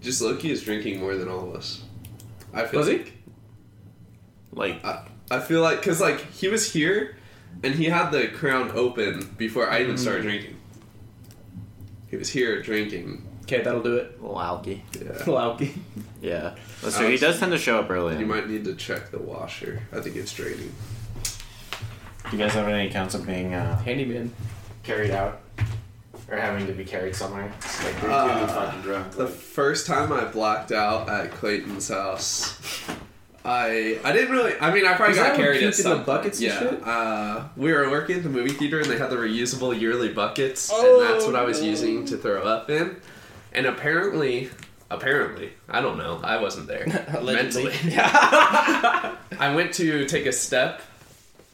just 0.00 0.22
Loki 0.22 0.50
is 0.50 0.62
drinking 0.62 1.00
more 1.00 1.14
than 1.16 1.28
all 1.28 1.48
of 1.50 1.54
us. 1.54 1.82
I 2.54 2.64
feel 2.66 2.80
Was 2.80 2.88
he? 2.88 2.98
like. 2.98 3.12
Like 4.52 4.84
I, 4.84 5.06
I 5.30 5.38
feel 5.40 5.62
like 5.62 5.78
because 5.78 6.00
like 6.00 6.20
he 6.32 6.48
was 6.48 6.72
here, 6.72 7.16
and 7.62 7.74
he 7.74 7.84
had 7.84 8.10
the 8.10 8.28
crown 8.28 8.72
open 8.74 9.34
before 9.36 9.70
I 9.70 9.80
even 9.82 9.94
Mm. 9.94 9.98
started 9.98 10.22
drinking. 10.22 10.56
He 12.08 12.16
was 12.16 12.28
here 12.30 12.60
drinking. 12.60 13.26
Okay, 13.42 13.62
that'll 13.62 13.82
do 13.82 13.96
it. 13.96 14.16
a 14.18 14.22
little 14.22 14.36
alky. 14.38 14.80
Yeah. 14.94 15.12
Lauki. 15.24 15.76
Yeah. 16.22 16.54
That's 16.82 16.96
true. 16.98 17.08
He 17.08 17.16
does 17.16 17.38
tend 17.38 17.52
to 17.52 17.58
show 17.58 17.78
up 17.78 17.90
early. 17.90 18.18
You 18.18 18.26
might 18.26 18.48
need 18.48 18.64
to 18.64 18.74
check 18.74 19.10
the 19.10 19.18
washer. 19.18 19.82
I 19.92 20.00
think 20.00 20.16
it's 20.16 20.32
draining. 20.32 20.72
Do 22.30 22.36
you 22.36 22.42
guys 22.42 22.52
have 22.54 22.68
any 22.68 22.86
accounts 22.88 23.14
of 23.14 23.26
being 23.26 23.54
uh, 23.54 23.76
Handyman. 23.82 24.32
carried 24.84 25.10
out 25.10 25.40
or 26.30 26.36
having 26.36 26.66
to 26.68 26.72
be 26.72 26.84
carried 26.84 27.14
somewhere? 27.16 27.52
Like 27.82 28.00
you're 28.02 28.10
you're 28.10 28.22
too 28.34 28.40
too 28.40 28.46
fucking 28.46 28.48
fucking 28.48 28.82
drunk. 28.82 29.12
The 29.12 29.26
first 29.26 29.86
time 29.86 30.12
I 30.12 30.24
blacked 30.26 30.70
out 30.70 31.08
at 31.08 31.32
Clayton's 31.32 31.88
house, 31.88 32.56
I 33.44 33.98
I 34.04 34.12
didn't 34.12 34.30
really. 34.30 34.54
I 34.60 34.72
mean, 34.72 34.86
I 34.86 34.94
probably 34.94 35.08
Was 35.08 35.18
got 35.18 35.32
when 35.32 35.40
carried 35.40 35.60
you 35.62 35.68
at 35.68 35.74
puked 35.74 35.78
in 35.78 35.82
some 35.82 35.98
the 35.98 36.04
buckets 36.04 36.38
and 36.38 36.46
yeah. 36.48 36.58
shit? 36.60 36.82
Uh, 36.86 37.44
we 37.56 37.72
were 37.72 37.90
working 37.90 38.16
at 38.18 38.22
the 38.22 38.28
movie 38.28 38.52
theater 38.52 38.78
and 38.78 38.88
they 38.88 38.96
had 38.98 39.10
the 39.10 39.16
reusable 39.16 39.78
yearly 39.78 40.12
buckets, 40.12 40.70
Oh, 40.72 41.00
and 41.00 41.10
that's 41.14 41.26
what 41.26 41.34
I 41.34 41.42
was 41.42 41.60
no. 41.60 41.66
using 41.66 42.04
to 42.06 42.16
throw 42.16 42.42
up 42.42 42.70
in. 42.70 42.96
And 43.52 43.66
apparently, 43.66 44.50
apparently, 44.88 45.52
I 45.68 45.80
don't 45.80 45.98
know. 45.98 46.20
I 46.22 46.40
wasn't 46.40 46.68
there 46.68 46.86
mentally. 47.24 47.72
I 47.96 49.52
went 49.52 49.74
to 49.74 50.06
take 50.06 50.26
a 50.26 50.32
step 50.32 50.82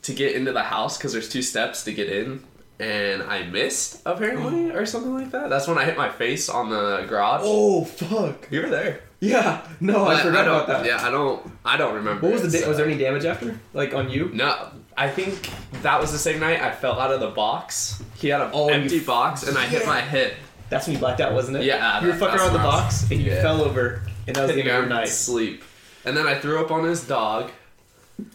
to 0.06 0.12
get 0.14 0.34
into 0.34 0.52
the 0.52 0.62
house 0.62 0.96
because 0.98 1.12
there's 1.12 1.28
two 1.28 1.42
steps 1.42 1.84
to 1.84 1.92
get 1.92 2.08
in, 2.08 2.42
and 2.80 3.22
I 3.22 3.42
missed 3.44 4.00
apparently 4.06 4.70
or 4.76 4.86
something 4.86 5.14
like 5.14 5.30
that. 5.32 5.50
That's 5.50 5.68
when 5.68 5.78
I 5.78 5.84
hit 5.84 5.96
my 5.96 6.08
face 6.10 6.48
on 6.48 6.70
the 6.70 7.04
garage. 7.08 7.42
Oh 7.44 7.84
fuck. 7.84 8.48
You 8.50 8.62
were 8.62 8.68
there. 8.70 9.00
Yeah. 9.20 9.66
No, 9.80 10.04
I 10.06 10.14
But 10.16 10.22
forgot 10.24 10.44
don't- 10.44 10.54
about 10.64 10.66
that. 10.68 10.84
Yeah, 10.86 11.06
I 11.06 11.10
don't. 11.10 11.50
I 11.64 11.76
don't 11.76 11.94
remember. 11.94 12.26
What 12.28 12.32
was 12.42 12.52
the? 12.52 12.58
Da- 12.60 12.68
was 12.68 12.76
there 12.76 12.86
any 12.86 12.98
damage 12.98 13.24
after? 13.24 13.58
Like 13.72 13.94
on 13.94 14.10
you? 14.10 14.30
No, 14.32 14.68
I 14.96 15.08
think 15.08 15.50
that 15.82 16.00
was 16.00 16.12
the 16.12 16.18
same 16.18 16.38
night 16.40 16.60
I 16.60 16.70
fell 16.72 17.00
out 17.00 17.10
of 17.12 17.20
the 17.20 17.30
box. 17.30 18.02
He 18.16 18.28
had 18.28 18.40
an 18.42 18.50
Oh, 18.52 18.68
empty 18.68 18.98
f- 18.98 19.06
box, 19.06 19.42
and 19.48 19.56
I 19.56 19.66
hit 19.66 19.86
my 19.86 20.00
hip. 20.02 20.34
That's 20.68 20.86
when 20.86 20.94
you 20.94 21.00
blacked 21.00 21.20
out, 21.20 21.32
wasn't 21.32 21.56
it? 21.58 21.64
Yeah, 21.64 22.00
You 22.02 22.08
were 22.08 22.14
fucking 22.14 22.38
around 22.40 22.52
the 22.52 22.58
I 22.58 22.62
box 22.64 23.08
and 23.10 23.20
you 23.20 23.30
yeah. 23.30 23.40
fell 23.40 23.62
over, 23.62 24.02
and 24.26 24.34
that 24.36 24.42
was 24.46 24.52
the 24.54 24.60
end 24.60 24.68
of 24.68 24.74
your 24.74 24.86
night. 24.86 25.08
sleep, 25.08 25.62
and 26.04 26.16
then 26.16 26.26
I 26.26 26.34
threw 26.34 26.60
up 26.62 26.70
on 26.70 26.84
his 26.84 27.06
dog. 27.06 27.50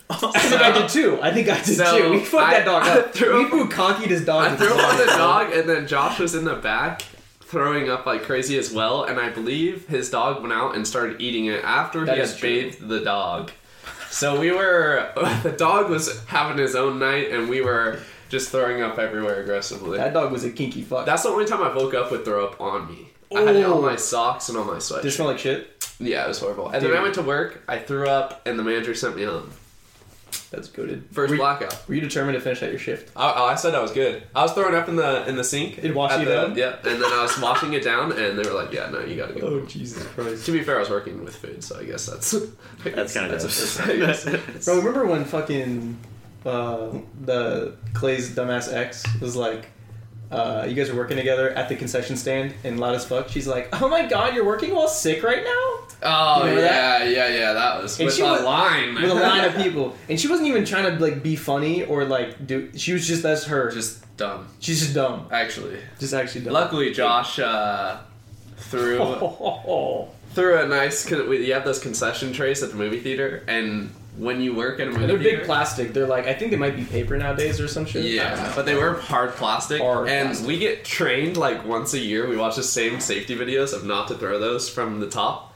I 0.10 0.16
think 0.16 0.62
I 0.62 0.72
did 0.78 0.90
too. 0.90 1.20
I 1.22 1.32
think 1.34 1.50
I 1.50 1.56
did 1.62 1.76
So, 1.78 1.98
too. 1.98 2.12
We 2.12 2.20
fucked 2.20 2.44
I- 2.54 2.60
that 2.60 2.66
dog 2.66 2.84
I 2.84 3.00
up. 3.00 3.14
threw 3.14 3.44
we 3.44 3.50
threw 3.50 3.68
conkied 3.70 4.08
his 4.10 4.26
dog. 4.26 4.52
I 4.52 4.56
threw 4.56 4.68
up 4.74 4.92
on 4.94 4.98
the 4.98 5.06
dog, 5.06 5.54
and 5.54 5.68
then 5.70 5.88
Josh 5.88 6.20
was 6.20 6.36
in 6.36 6.46
the 6.46 6.56
back 6.56 7.02
throwing 7.42 7.90
up 7.90 8.06
like 8.06 8.24
crazy 8.24 8.58
as 8.58 8.72
well. 8.72 9.04
And 9.06 9.20
I 9.20 9.30
believe 9.30 9.88
his 9.88 10.10
dog 10.10 10.42
went 10.42 10.54
out 10.54 10.76
and 10.76 10.88
started 10.88 11.20
eating 11.22 11.46
it 11.46 11.64
after 11.64 12.06
That 12.06 12.16
he 12.16 12.22
had 12.22 12.38
true. 12.38 12.50
bathed 12.50 12.88
the 12.88 13.00
dog. 13.02 13.52
So 14.10 14.40
we 14.40 14.52
were 14.60 15.12
the 15.44 15.52
dog 15.52 15.90
was 15.90 16.24
having 16.26 16.58
his 16.58 16.76
own 16.76 17.00
night, 17.00 17.32
and 17.32 17.50
we 17.50 17.62
were 17.62 18.00
just 18.30 18.50
throwing 18.50 18.82
up 18.82 19.00
everywhere 19.00 19.42
aggressively. 19.42 19.98
That 19.98 20.14
dog 20.14 20.32
was 20.32 20.44
a 20.44 20.52
kinky 20.52 20.84
fuck. 20.84 21.06
That's 21.06 21.24
the 21.24 21.30
only 21.30 21.46
time 21.46 21.62
I 21.64 21.74
woke 21.76 21.94
up 21.94 22.12
with 22.12 22.24
throw 22.26 22.46
up 22.46 22.62
on 22.62 22.88
me. 22.90 23.08
I 23.36 23.42
had 23.42 23.56
it 23.56 23.64
on 23.66 23.72
Oh. 23.78 23.82
my 23.82 23.96
socks 23.96 24.50
and 24.50 24.58
on 24.58 24.68
my 24.68 24.76
sweatshirt. 24.76 25.02
Did 25.04 25.08
it 25.08 25.12
smell 25.12 25.28
like 25.30 25.40
shit? 25.40 25.86
Yeah, 26.00 26.26
it 26.26 26.28
was 26.28 26.40
horrible. 26.40 26.70
And 26.70 26.82
Dude. 26.82 26.92
then 26.92 26.98
I 27.00 27.02
went 27.02 27.16
to 27.16 27.22
work. 27.22 27.64
I 27.68 27.80
threw 27.80 28.08
up, 28.08 28.42
and 28.46 28.60
the 28.60 28.64
manager 28.64 28.94
sent 28.94 29.16
me 29.16 29.24
home. 29.24 29.50
That's 30.52 30.68
goaded. 30.68 31.06
First 31.12 31.30
were, 31.30 31.36
you- 31.36 31.42
blackout. 31.42 31.88
were 31.88 31.96
you 31.96 32.02
determined 32.02 32.36
to 32.36 32.42
finish 32.42 32.62
out 32.62 32.70
your 32.72 32.78
shift? 32.80 33.12
I, 33.16 33.32
I 33.32 33.56
said 33.56 33.74
I 33.74 33.80
was 33.82 33.92
good. 33.92 34.22
I 34.36 34.42
was 34.44 34.52
throwing 34.52 34.76
up 34.76 34.90
in 34.90 34.98
the 34.98 35.26
in 35.28 35.36
the 35.38 35.44
sink. 35.46 35.78
It 35.82 35.96
washed 35.96 36.16
at 36.16 36.20
you 36.20 36.26
the- 36.26 36.36
down? 36.48 36.56
Yeah, 36.58 36.76
and 36.84 37.02
then 37.02 37.12
I 37.12 37.22
was 37.24 37.40
washing 37.40 37.72
it 37.74 37.84
down, 37.84 38.12
and 38.12 38.38
they 38.38 38.44
were 38.48 38.54
like, 38.56 38.74
"Yeah, 38.74 38.90
no, 38.90 39.00
you 39.00 39.16
gotta 39.16 39.34
go." 39.40 39.48
Oh, 39.48 39.66
Jesus 39.66 40.04
Christ. 40.08 40.46
To 40.46 40.52
be 40.52 40.62
fair, 40.62 40.76
I 40.76 40.80
was 40.80 40.90
working 40.90 41.24
with 41.24 41.36
food, 41.38 41.64
so 41.64 41.80
I 41.80 41.86
guess 41.86 42.06
that's 42.06 42.32
That's 42.84 43.14
kind 43.14 43.32
of 43.32 43.42
that's 43.42 44.24
that's- 44.26 44.66
Bro, 44.66 44.78
remember 44.80 45.06
when 45.06 45.24
fucking 45.24 45.98
uh, 46.46 46.90
the 47.22 47.76
Clay's 47.94 48.36
dumbass 48.36 48.74
ex 48.74 49.04
was 49.22 49.36
like, 49.38 49.68
uh, 50.32 50.66
you 50.68 50.74
guys 50.74 50.90
are 50.90 50.96
working 50.96 51.18
together 51.18 51.50
at 51.52 51.68
the 51.70 51.76
concession 51.76 52.16
stand, 52.16 52.54
and 52.64 52.80
loud 52.80 52.96
as 52.96 53.06
fuck, 53.06 53.30
she's 53.30 53.48
like, 53.48 53.70
"Oh 53.82 53.90
my 53.90 54.06
god, 54.06 54.34
you're 54.34 54.46
working 54.46 54.74
while 54.74 54.88
sick 54.88 55.24
right 55.24 55.44
now." 55.44 55.88
Oh 56.04 56.40
You 56.46 56.50
remember 56.56 56.62
yeah, 56.66 57.04
yeah, 57.04 57.28
yeah. 57.28 57.54
That 57.54 57.84
was 57.84 58.00
And 58.00 58.06
with 58.08 58.16
she 58.16 58.22
a 58.24 58.26
was- 58.26 58.42
line. 58.44 58.96
with 58.96 59.12
a 59.12 59.14
line 59.30 59.44
of 59.46 59.56
people, 59.56 59.96
and 60.10 60.20
she 60.20 60.28
wasn't 60.28 60.48
even 60.48 60.66
trying 60.66 60.92
to 60.98 61.04
like 61.04 61.22
be 61.22 61.36
funny 61.36 61.84
or 61.84 62.06
like 62.06 62.48
do. 62.48 62.72
She 62.76 62.94
was 62.94 63.06
just 63.08 63.22
that's 63.24 63.46
her. 63.46 63.70
just 63.72 64.00
dumb. 64.18 64.48
she's 64.60 64.80
just 64.82 64.94
dumb. 64.94 65.28
Actually, 65.32 65.78
Just 66.00 66.14
actually 66.14 66.46
dumb. 66.46 66.54
luckily 66.54 66.92
Josh 66.92 67.38
uh, 67.40 67.98
threw 68.58 68.98
threw 70.34 70.60
a 70.62 70.68
nice. 70.68 71.10
You 71.10 71.54
have 71.54 71.66
those 71.66 71.80
concession 71.80 72.34
trays 72.34 72.64
at 72.64 72.70
the 72.72 72.76
movie 72.78 73.00
theater, 73.00 73.44
and 73.48 73.94
when 74.18 74.42
you 74.42 74.54
work 74.54 74.80
at 74.80 74.88
a 74.88 74.92
movie 74.92 75.06
they're 75.08 75.18
theater, 75.18 75.38
big 75.38 75.46
plastic. 75.46 75.94
They're 75.94 76.06
like 76.08 76.28
I 76.28 76.34
think 76.34 76.52
they 76.52 76.58
might 76.58 76.76
be 76.76 76.84
paper 76.84 77.18
nowadays 77.18 77.60
or 77.62 77.68
some 77.68 77.86
shit. 77.86 78.06
Yeah, 78.06 78.52
but 78.56 78.66
they 78.66 78.76
were 78.76 78.96
hard 78.96 79.32
plastic, 79.36 79.82
Hard 79.82 80.10
and 80.10 80.28
plastic. 80.30 80.48
we 80.48 80.60
get 80.60 80.84
trained 80.86 81.38
like 81.38 81.66
once 81.66 81.94
a 81.94 82.00
year. 82.00 82.28
We 82.28 82.36
watch 82.38 82.56
the 82.58 82.64
same 82.64 83.00
safety 83.00 83.36
videos 83.36 83.74
of 83.74 83.86
not 83.86 84.08
to 84.10 84.16
throw 84.16 84.40
those 84.40 84.70
from 84.70 85.00
the 85.00 85.10
top. 85.10 85.48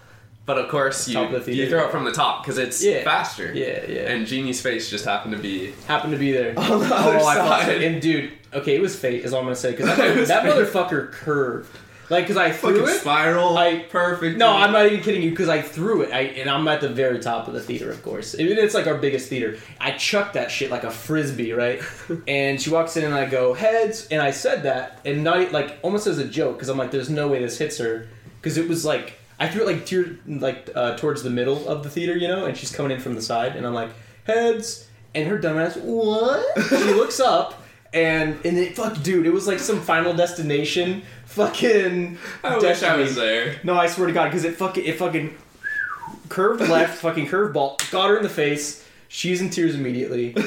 But 0.46 0.60
of 0.60 0.70
course, 0.70 1.08
you, 1.08 1.16
Top 1.16 1.32
of 1.32 1.44
the 1.46 1.52
you 1.56 1.64
theater. 1.64 1.80
throw 1.80 1.88
it 1.88 1.92
from 1.92 2.06
the 2.06 2.12
top 2.12 2.44
because 2.44 2.60
it's 2.60 2.84
Yeah. 2.84 3.04
faster. 3.04 3.52
Yeah, 3.52 3.84
yeah. 3.90 4.02
And 4.12 4.28
Jeannie's 4.28 4.62
face 4.62 4.92
just 4.92 5.04
happened 5.04 5.36
to 5.36 5.40
be 5.42 5.72
happened 5.88 6.14
to 6.14 6.20
be 6.20 6.32
there. 6.32 6.54
on 6.60 6.82
the 6.82 6.96
other 6.96 7.18
Oh, 7.18 7.26
I 7.26 7.34
felt 7.36 7.48
side. 7.50 7.66
sick. 7.66 7.82
And 7.82 8.00
dude, 8.00 8.32
okay, 8.54 8.76
it 8.76 8.82
was 8.82 8.96
fate, 8.96 9.26
is 9.26 9.34
all 9.34 9.40
I'm 9.40 9.46
gonna 9.48 9.56
say. 9.56 9.72
Because 9.72 9.88
that, 9.98 10.16
was 10.16 10.28
that 10.28 10.44
fate. 10.44 10.54
motherfucker 10.54 11.12
curved. 11.12 11.76
Like, 12.10 12.26
because 12.26 12.38
I 12.38 12.52
threw 12.52 12.80
Fucking 12.82 12.96
it. 12.96 13.00
spiral. 13.00 13.58
I- 13.58 13.80
perfect. 13.80 14.38
No, 14.38 14.50
I'm 14.50 14.72
not 14.72 14.86
even 14.86 15.02
kidding 15.02 15.24
you. 15.24 15.32
Because 15.32 15.50
I 15.50 15.62
threw 15.62 16.02
it, 16.02 16.14
I, 16.14 16.22
and 16.22 16.50
I'm 16.50 16.68
at 16.68 16.82
the 16.82 16.90
very 16.90 17.20
top 17.20 17.48
of 17.48 17.54
the 17.54 17.62
theater, 17.62 17.90
of 17.90 18.04
course. 18.04 18.36
Even 18.38 18.58
it's 18.58 18.74
like 18.76 18.88
our 18.88 18.98
biggest 18.98 19.28
theater. 19.30 19.58
I 19.80 19.92
chucked 19.92 20.34
that 20.36 20.52
shit 20.52 20.70
like 20.70 20.84
a 20.84 20.92
frisbee, 20.92 21.52
right? 21.54 21.82
and 22.28 22.62
she 22.62 22.70
walks 22.70 22.96
in, 22.98 23.04
and 23.04 23.14
I 23.14 23.26
go 23.26 23.54
heads, 23.54 24.08
and 24.12 24.22
I 24.22 24.32
said 24.32 24.64
that, 24.64 25.00
and 25.06 25.24
not 25.24 25.52
like 25.52 25.80
almost 25.82 26.06
as 26.08 26.20
a 26.20 26.28
joke, 26.28 26.56
because 26.58 26.70
I'm 26.70 26.78
like, 26.78 26.92
there's 26.92 27.10
no 27.10 27.28
way 27.28 27.40
this 27.40 27.58
hits 27.58 27.78
her, 27.80 28.08
because 28.42 28.58
it 28.58 28.68
was 28.70 28.86
like 28.86 29.18
I 29.40 29.50
threw 29.50 29.64
it 29.64 29.66
like 29.66 29.86
tier, 29.86 30.20
like 30.28 30.70
uh, 30.76 30.96
towards 30.98 31.24
the 31.24 31.30
middle 31.30 31.68
of 31.68 31.84
the 31.84 31.90
theater, 31.90 32.16
you 32.16 32.28
know, 32.28 32.46
and 32.46 32.56
she's 32.56 32.72
coming 32.74 32.92
in 32.92 33.00
from 33.02 33.16
the 33.16 33.22
side, 33.22 33.56
and 33.56 33.66
I'm 33.66 33.74
like 33.74 33.90
heads, 34.26 34.88
and 35.14 35.28
her 35.28 35.38
dumbass, 35.40 35.82
what? 35.82 36.46
she 36.70 36.94
looks 36.94 37.20
up. 37.20 37.64
And 37.94 38.38
and 38.46 38.58
it 38.58 38.76
fuck 38.76 39.02
dude, 39.04 39.26
it 39.26 39.32
was 39.32 39.48
like 39.48 39.60
some 39.60 39.80
final 39.80 40.14
destination 40.14 41.04
fucking 41.36 42.18
I 42.44 42.58
wish 42.58 42.84
I 42.84 42.96
was 42.96 43.16
there. 43.16 43.60
No, 43.64 43.76
I 43.76 43.88
swear 43.88 44.08
to 44.08 44.14
God, 44.14 44.26
because 44.26 44.46
it 44.46 44.56
fucking 44.56 44.86
it 44.86 44.98
fucking 44.98 45.36
curved 46.30 46.62
left, 46.62 46.98
fucking 47.02 47.28
curveball, 47.28 47.92
got 47.92 48.10
her 48.10 48.18
in 48.18 48.24
the 48.24 48.30
face. 48.30 48.84
She's 49.08 49.42
in 49.42 49.50
tears 49.50 49.76
immediately. 49.76 50.36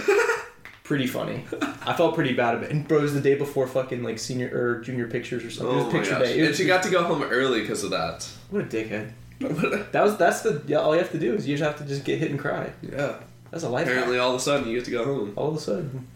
Pretty 0.85 1.07
funny. 1.07 1.45
I 1.87 1.93
felt 1.93 2.15
pretty 2.15 2.33
bad 2.33 2.55
about 2.55 2.65
it. 2.65 2.71
And 2.73 2.89
bro, 2.89 3.01
it 3.01 3.03
was 3.03 3.13
the 3.13 3.21
day 3.21 3.35
before 3.35 3.67
fucking 3.67 4.03
like 4.03 4.19
senior 4.19 4.49
or 4.55 4.81
junior 4.81 5.07
pictures 5.07 5.45
or 5.45 5.51
something. 5.51 5.77
it 5.77 5.81
Oh 5.81 5.85
was 5.85 5.93
picture 5.93 6.11
gosh. 6.13 6.23
day. 6.23 6.39
It 6.39 6.47
And 6.47 6.57
she 6.57 6.65
got 6.65 6.83
to 6.85 6.91
go 6.91 7.03
home 7.05 7.23
early 7.25 7.61
because 7.61 7.85
of 7.85 7.91
that. 7.91 8.27
what 8.49 8.63
a 8.63 8.65
dickhead. 8.67 9.13
That 9.93 10.03
was 10.03 10.17
that's 10.17 10.41
the 10.41 10.63
yeah. 10.67 10.79
All 10.79 10.95
you 10.95 11.01
have 11.03 11.13
to 11.13 11.19
do 11.19 11.35
is 11.35 11.47
you 11.47 11.57
just 11.59 11.63
have 11.69 11.77
to 11.79 11.85
just 11.85 12.05
get 12.07 12.19
hit 12.19 12.31
and 12.31 12.41
cry. 12.41 12.73
Yeah. 12.81 13.17
That's 13.51 13.65
a 13.65 13.69
life. 13.69 13.85
hack. 13.87 13.93
Apparently, 13.93 14.19
all 14.19 14.31
of 14.31 14.37
a 14.37 14.41
sudden, 14.41 14.67
you 14.69 14.77
get 14.79 14.87
to 14.87 14.91
go 14.91 15.05
home. 15.05 15.33
all 15.37 15.51
of 15.51 15.57
a 15.57 15.61
sudden, 15.61 16.09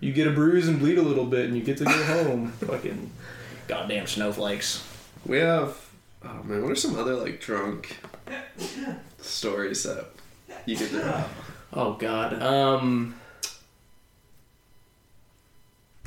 you 0.00 0.12
get 0.14 0.26
a 0.26 0.30
bruise 0.30 0.68
and 0.68 0.78
bleed 0.78 0.96
a 0.98 1.02
little 1.02 1.26
bit, 1.26 1.44
and 1.46 1.56
you 1.56 1.62
get 1.62 1.76
to 1.78 1.84
go 1.84 1.90
home. 2.24 2.50
fucking 2.52 3.10
goddamn 3.68 4.06
snowflakes. 4.06 4.86
We 5.26 5.38
have. 5.38 5.76
Oh 6.24 6.42
man, 6.44 6.62
what 6.62 6.72
are 6.72 6.76
some 6.76 6.96
other 6.96 7.14
like 7.14 7.40
drunk 7.40 7.98
stories 9.20 9.82
that 9.82 10.06
you 10.66 10.76
could 10.76 10.90
do? 10.90 11.12
Oh 11.72 11.94
God. 11.94 12.42
Um. 12.42 13.14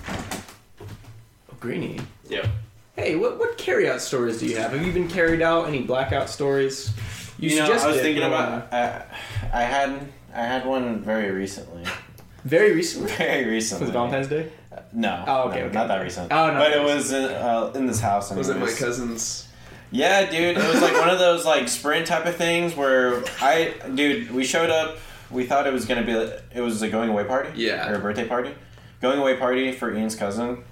Oh, 0.08 1.56
Greenie. 1.60 2.00
Yep. 2.30 2.48
Hey, 2.96 3.16
what 3.16 3.38
what 3.38 3.58
carry 3.58 3.90
out 3.90 4.02
stories 4.02 4.40
do 4.40 4.48
you 4.48 4.58
have? 4.58 4.72
Have 4.72 4.86
you 4.86 4.92
been 4.92 5.08
carried 5.08 5.42
out? 5.42 5.68
Any 5.68 5.84
blackout 5.84 6.30
stories? 6.30 6.92
You, 7.40 7.56
know, 7.58 7.66
I 7.66 7.70
was 7.70 7.98
thinking 7.98 8.24
it, 8.24 8.28
about. 8.28 8.74
I, 8.74 9.06
I 9.54 9.62
had 9.62 10.08
I 10.34 10.42
had 10.42 10.66
one 10.66 11.02
very 11.02 11.32
recently. 11.32 11.84
Very 12.48 12.74
recently. 12.74 13.12
Very 13.18 13.46
recently. 13.46 13.82
Was 13.86 13.90
it 13.90 13.94
Valentine's 13.94 14.28
Day? 14.28 14.52
No. 14.94 15.24
Oh, 15.28 15.50
okay, 15.50 15.60
no, 15.60 15.66
okay. 15.66 15.74
Not 15.74 15.88
that 15.90 16.02
recent. 16.02 16.32
Oh, 16.32 16.48
no. 16.52 16.60
But 16.60 16.72
it 16.72 16.84
was 16.84 17.12
in, 17.12 17.26
uh, 17.26 17.72
in 17.76 17.86
this 17.88 18.00
house. 18.00 18.32
Was 18.32 18.50
it 18.50 18.58
my 18.58 18.72
cousin's? 18.72 19.48
Yeah, 19.92 20.30
dude. 20.30 20.58
It 20.58 20.68
was 20.74 20.82
like 20.82 20.94
one 20.94 21.10
of 21.10 21.20
those 21.20 21.46
like 21.46 21.68
sprint 21.70 22.08
type 22.08 22.26
of 22.26 22.36
things 22.36 22.76
where 22.76 23.24
I, 23.42 23.74
dude, 23.96 24.32
we 24.32 24.44
showed 24.44 24.70
up. 24.70 24.98
We 25.32 25.46
thought 25.46 25.66
it 25.68 25.74
was 25.74 25.86
gonna 25.86 26.04
be. 26.06 26.12
It 26.12 26.62
was 26.62 26.82
a 26.82 26.90
going 26.90 27.10
away 27.10 27.24
party. 27.24 27.50
Yeah. 27.56 27.90
Or 27.90 27.96
a 27.96 28.00
birthday 28.00 28.28
party. 28.28 28.54
Going 29.02 29.20
away 29.20 29.38
party 29.38 29.72
for 29.72 29.94
Ian's 29.94 30.16
cousin, 30.16 30.64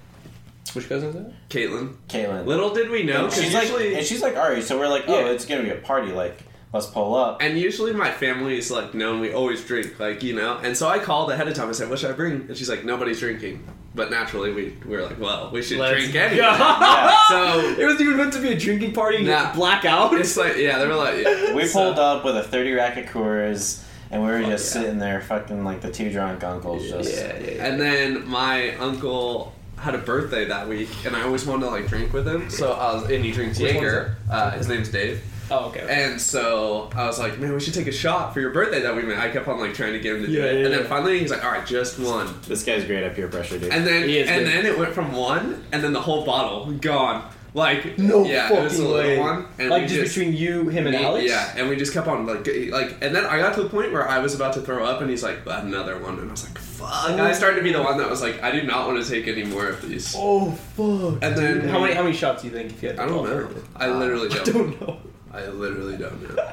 Which 0.74 0.88
cousin 0.88 1.08
is 1.10 1.14
that? 1.14 1.32
Caitlin. 1.48 1.94
Caitlin. 2.08 2.44
Little 2.46 2.74
did 2.74 2.90
we 2.90 3.02
know, 3.04 3.24
And 3.24 3.32
'cause 3.32 3.42
she's 3.42 3.54
like, 3.54 3.70
and 3.70 4.04
she's 4.04 4.20
like, 4.22 4.36
all 4.36 4.48
right. 4.50 4.62
So 4.62 4.78
we're 4.78 4.88
like, 4.88 5.04
oh, 5.08 5.18
Yeah. 5.20 5.26
it's 5.32 5.44
gonna 5.46 5.62
be 5.62 5.70
a 5.70 5.76
party. 5.76 6.12
Like, 6.12 6.42
let's 6.76 6.86
pull 6.86 7.14
up. 7.14 7.42
and 7.42 7.58
usually 7.58 7.92
my 7.92 8.10
family 8.10 8.56
is 8.58 8.70
like 8.70 8.94
known 8.94 9.20
we 9.20 9.32
always 9.32 9.64
drink, 9.64 9.98
like 9.98 10.22
you 10.22 10.34
know. 10.34 10.58
And 10.62 10.76
so 10.76 10.88
I 10.88 10.98
called 10.98 11.30
ahead 11.30 11.48
of 11.48 11.54
time. 11.54 11.68
I 11.68 11.72
said, 11.72 11.90
"What 11.90 11.98
should 11.98 12.10
I 12.10 12.14
bring?" 12.14 12.32
And 12.48 12.56
she's 12.56 12.70
like, 12.70 12.84
"Nobody's 12.84 13.18
drinking." 13.20 13.64
But 13.94 14.10
naturally, 14.10 14.52
we 14.52 14.76
we 14.86 14.94
were 14.96 15.02
like, 15.02 15.18
"Well, 15.18 15.50
we 15.52 15.62
should 15.62 15.78
Let's 15.78 15.94
drink 15.98 16.12
go. 16.14 16.20
anyway." 16.20 16.36
Yeah. 16.46 17.16
So 17.28 17.60
It 17.80 17.84
was 17.86 18.00
even 18.00 18.16
meant 18.18 18.32
to 18.34 18.40
be 18.40 18.48
a 18.48 18.58
drinking 18.58 18.92
party. 18.92 19.16
and 19.18 19.26
Nah. 19.26 19.52
Blackout. 19.54 20.12
it's 20.14 20.36
like, 20.36 20.56
yeah, 20.58 20.78
they 20.78 20.86
were 20.86 20.94
like, 20.94 21.54
We 21.54 21.66
so- 21.66 21.82
pulled 21.84 21.98
up 21.98 22.24
with 22.24 22.36
a 22.36 22.42
thirty 22.44 22.72
rack 22.72 22.96
of 22.98 23.06
Coors, 23.06 23.82
and 24.10 24.22
we 24.22 24.28
were 24.28 24.42
just 24.42 24.74
yeah. 24.74 24.82
sitting 24.82 24.98
there, 24.98 25.20
fucking 25.22 25.64
like 25.64 25.80
the 25.80 25.90
two 25.90 26.10
drunk 26.12 26.44
uncles, 26.44 26.86
just 26.88 27.10
yeah, 27.14 27.38
yeah, 27.40 27.50
yeah. 27.56 27.66
And 27.66 27.80
then 27.80 28.28
my 28.28 28.74
uncle 28.76 29.52
had 29.78 29.94
a 29.94 29.98
birthday 29.98 30.44
that 30.46 30.68
week, 30.68 30.88
and 31.06 31.14
I 31.16 31.22
always 31.22 31.44
wanted 31.46 31.64
to 31.66 31.70
like 31.70 31.86
drink 31.88 32.12
with 32.12 32.26
him. 32.28 32.48
So 32.50 32.72
I 32.72 32.94
was, 32.94 33.10
and 33.10 33.24
he 33.24 33.30
drinks 33.32 33.58
Which 33.58 33.72
Jaeger. 33.74 34.16
Uh, 34.30 34.50
his 34.52 34.68
name's 34.68 34.88
Dave. 34.90 35.22
Oh, 35.50 35.66
okay. 35.68 35.86
And 35.88 36.20
so 36.20 36.90
I 36.94 37.06
was 37.06 37.18
like, 37.18 37.38
man, 37.38 37.52
we 37.52 37.60
should 37.60 37.74
take 37.74 37.86
a 37.86 37.92
shot 37.92 38.32
for 38.34 38.40
your 38.40 38.50
birthday 38.50 38.80
that 38.82 38.94
we 38.94 39.02
made. 39.02 39.18
I 39.18 39.30
kept 39.30 39.48
on 39.48 39.58
like 39.60 39.74
trying 39.74 39.92
to 39.92 40.00
get 40.00 40.16
him 40.16 40.22
to 40.22 40.26
do 40.28 40.32
Yeah, 40.32 40.44
it, 40.44 40.58
yeah, 40.60 40.64
and 40.66 40.74
then 40.74 40.82
yeah. 40.82 40.88
finally 40.88 41.18
he's 41.20 41.30
like, 41.30 41.44
all 41.44 41.50
right, 41.52 41.66
just 41.66 41.98
one. 41.98 42.28
This 42.48 42.64
guy's 42.64 42.84
great 42.84 43.02
at 43.04 43.14
peer 43.14 43.28
pressure, 43.28 43.58
dude. 43.58 43.72
And 43.72 43.86
then 43.86 44.08
He 44.08 44.18
is 44.18 44.28
and 44.28 44.44
good. 44.44 44.52
then 44.52 44.66
it 44.66 44.78
went 44.78 44.92
from 44.94 45.12
one, 45.12 45.64
and 45.72 45.82
then 45.82 45.92
the 45.92 46.00
whole 46.00 46.24
bottle 46.24 46.70
gone. 46.72 47.28
Like 47.54 47.96
no 47.96 48.22
yeah, 48.26 48.48
fucking 48.48 48.58
it 48.60 48.64
was 48.64 48.80
a 48.80 48.92
way. 48.92 49.18
one, 49.18 49.46
and 49.58 49.70
like 49.70 49.82
we 49.82 49.88
just, 49.88 50.14
between 50.14 50.36
you, 50.36 50.68
him, 50.68 50.86
and 50.86 50.94
me- 50.94 51.02
Alex. 51.02 51.26
Yeah, 51.26 51.54
and 51.56 51.70
we 51.70 51.76
just 51.76 51.94
kept 51.94 52.06
on 52.06 52.26
like 52.26 52.46
like, 52.70 52.98
and 53.00 53.16
then 53.16 53.24
I 53.24 53.38
got 53.38 53.54
to 53.54 53.62
the 53.62 53.70
point 53.70 53.92
where 53.92 54.06
I 54.06 54.18
was 54.18 54.34
about 54.34 54.52
to 54.54 54.60
throw 54.60 54.84
up, 54.84 55.00
and 55.00 55.08
he's 55.08 55.22
like, 55.22 55.38
another 55.46 55.98
one, 55.98 56.18
and 56.18 56.28
I 56.28 56.32
was 56.32 56.46
like, 56.46 56.58
fuck. 56.58 57.08
And 57.08 57.18
I 57.18 57.30
oh. 57.30 57.32
started 57.32 57.56
to 57.56 57.62
be 57.62 57.72
the 57.72 57.82
one 57.82 57.96
that 57.96 58.10
was 58.10 58.20
like, 58.20 58.42
I 58.42 58.50
do 58.50 58.62
not 58.64 58.86
want 58.86 59.02
to 59.02 59.10
take 59.10 59.26
any 59.26 59.44
more 59.44 59.68
of 59.68 59.80
these. 59.80 60.14
Oh 60.14 60.50
fuck. 60.50 61.22
And 61.24 61.34
then 61.34 61.66
How 61.66 61.80
many 61.80 61.94
how 61.94 62.02
many 62.02 62.14
shots 62.14 62.42
do 62.42 62.48
you 62.48 62.52
think 62.54 62.72
if 62.72 62.82
you 62.82 62.88
had? 62.88 62.98
to 62.98 63.04
I 63.04 63.06
don't 63.06 63.24
know. 63.24 63.48
I 63.74 63.88
literally 63.88 64.28
don't. 64.44 64.44
don't 64.52 64.80
know. 64.82 64.98
I 65.36 65.48
literally 65.48 65.98
don't 65.98 66.36
know. 66.36 66.50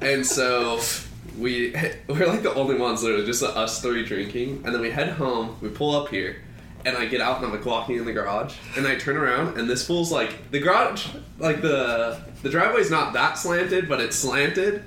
And 0.00 0.26
so 0.26 0.80
we 1.38 1.74
we're 2.08 2.26
like 2.26 2.42
the 2.42 2.54
only 2.54 2.76
ones 2.76 3.02
literally 3.02 3.26
just 3.26 3.42
us 3.42 3.80
three 3.80 4.04
drinking, 4.04 4.62
and 4.64 4.74
then 4.74 4.80
we 4.80 4.90
head 4.90 5.10
home. 5.10 5.56
We 5.60 5.68
pull 5.68 5.94
up 5.94 6.08
here, 6.08 6.36
and 6.84 6.96
I 6.96 7.06
get 7.06 7.20
out 7.20 7.36
and 7.36 7.46
I'm 7.46 7.52
like 7.52 7.64
walking 7.64 7.96
in 7.96 8.04
the 8.04 8.12
garage, 8.12 8.56
and 8.76 8.86
I 8.86 8.96
turn 8.96 9.16
around 9.16 9.58
and 9.58 9.68
this 9.68 9.86
fool's 9.86 10.10
like 10.10 10.50
the 10.50 10.60
garage, 10.60 11.08
like 11.38 11.60
the 11.60 12.20
the 12.42 12.48
driveway's 12.48 12.90
not 12.90 13.12
that 13.12 13.38
slanted, 13.38 13.88
but 13.88 14.00
it's 14.00 14.16
slanted, 14.16 14.82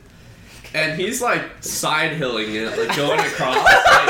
and 0.74 1.00
he's 1.00 1.22
like 1.22 1.64
side 1.64 2.14
hilling 2.14 2.56
it, 2.56 2.78
like 2.78 2.96
going 2.98 3.20
across, 3.20 3.56
like, 3.56 4.08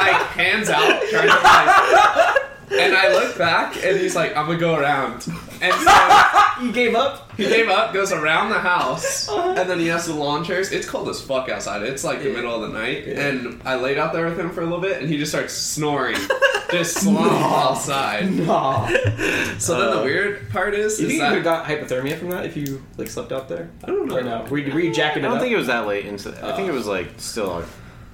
like 0.00 0.22
hands 0.32 0.70
out, 0.70 1.02
trying 1.10 1.28
to 1.28 1.34
like. 1.34 2.44
And 2.70 2.94
I 2.94 3.12
look 3.12 3.38
back, 3.38 3.82
and 3.82 3.98
he's 3.98 4.14
like, 4.14 4.36
"I'm 4.36 4.46
gonna 4.46 4.58
go 4.58 4.74
around," 4.74 5.26
and 5.60 5.74
so 5.74 6.22
You 6.64 6.72
gave 6.72 6.94
up? 6.94 7.30
he 7.36 7.44
gave 7.44 7.68
up, 7.68 7.94
goes 7.94 8.10
around 8.10 8.50
the 8.50 8.58
house, 8.58 9.28
and 9.30 9.70
then 9.70 9.78
he 9.78 9.86
has 9.86 10.06
the 10.06 10.14
lawn 10.14 10.42
chairs. 10.44 10.72
It's 10.72 10.88
cold 10.88 11.08
as 11.08 11.20
fuck 11.20 11.48
outside. 11.48 11.82
It's 11.82 12.02
like 12.02 12.20
the 12.22 12.30
middle 12.32 12.52
of 12.52 12.62
the 12.72 12.76
night, 12.76 13.06
and 13.06 13.60
I 13.64 13.76
laid 13.76 13.96
out 13.96 14.12
there 14.12 14.24
with 14.26 14.38
him 14.38 14.50
for 14.50 14.62
a 14.62 14.64
little 14.64 14.80
bit, 14.80 15.00
and 15.00 15.08
he 15.08 15.18
just 15.18 15.30
starts 15.30 15.54
snoring, 15.54 16.16
just 16.72 16.96
slumped 16.96 17.32
outside. 17.32 18.32
Nah. 18.32 18.88
So 19.58 19.78
then 19.78 19.88
Uh, 19.88 19.96
the 19.98 20.02
weird 20.04 20.50
part 20.50 20.74
is, 20.74 20.98
You 21.00 21.06
is 21.06 21.12
think 21.12 21.12
you 21.12 21.18
that 21.20 21.28
could 21.28 21.36
have 21.36 21.44
got 21.44 21.64
hypothermia 21.66 22.18
from 22.18 22.30
that 22.30 22.44
if 22.44 22.56
you 22.56 22.82
like 22.96 23.08
slept 23.08 23.30
out 23.30 23.48
there? 23.48 23.70
I 23.84 23.86
don't 23.86 24.06
know. 24.08 24.16
Or 24.16 24.22
no? 24.22 24.44
Were 24.50 24.58
you, 24.58 24.72
were 24.74 24.80
you 24.80 24.92
jacking 24.92 25.22
I 25.24 25.26
it 25.26 25.28
don't 25.28 25.36
up? 25.36 25.42
think 25.42 25.52
it 25.54 25.58
was 25.58 25.68
that 25.68 25.86
late 25.86 26.06
into. 26.06 26.30
I 26.44 26.56
think 26.56 26.68
it 26.68 26.72
was 26.74 26.86
like 26.88 27.08
still 27.18 27.64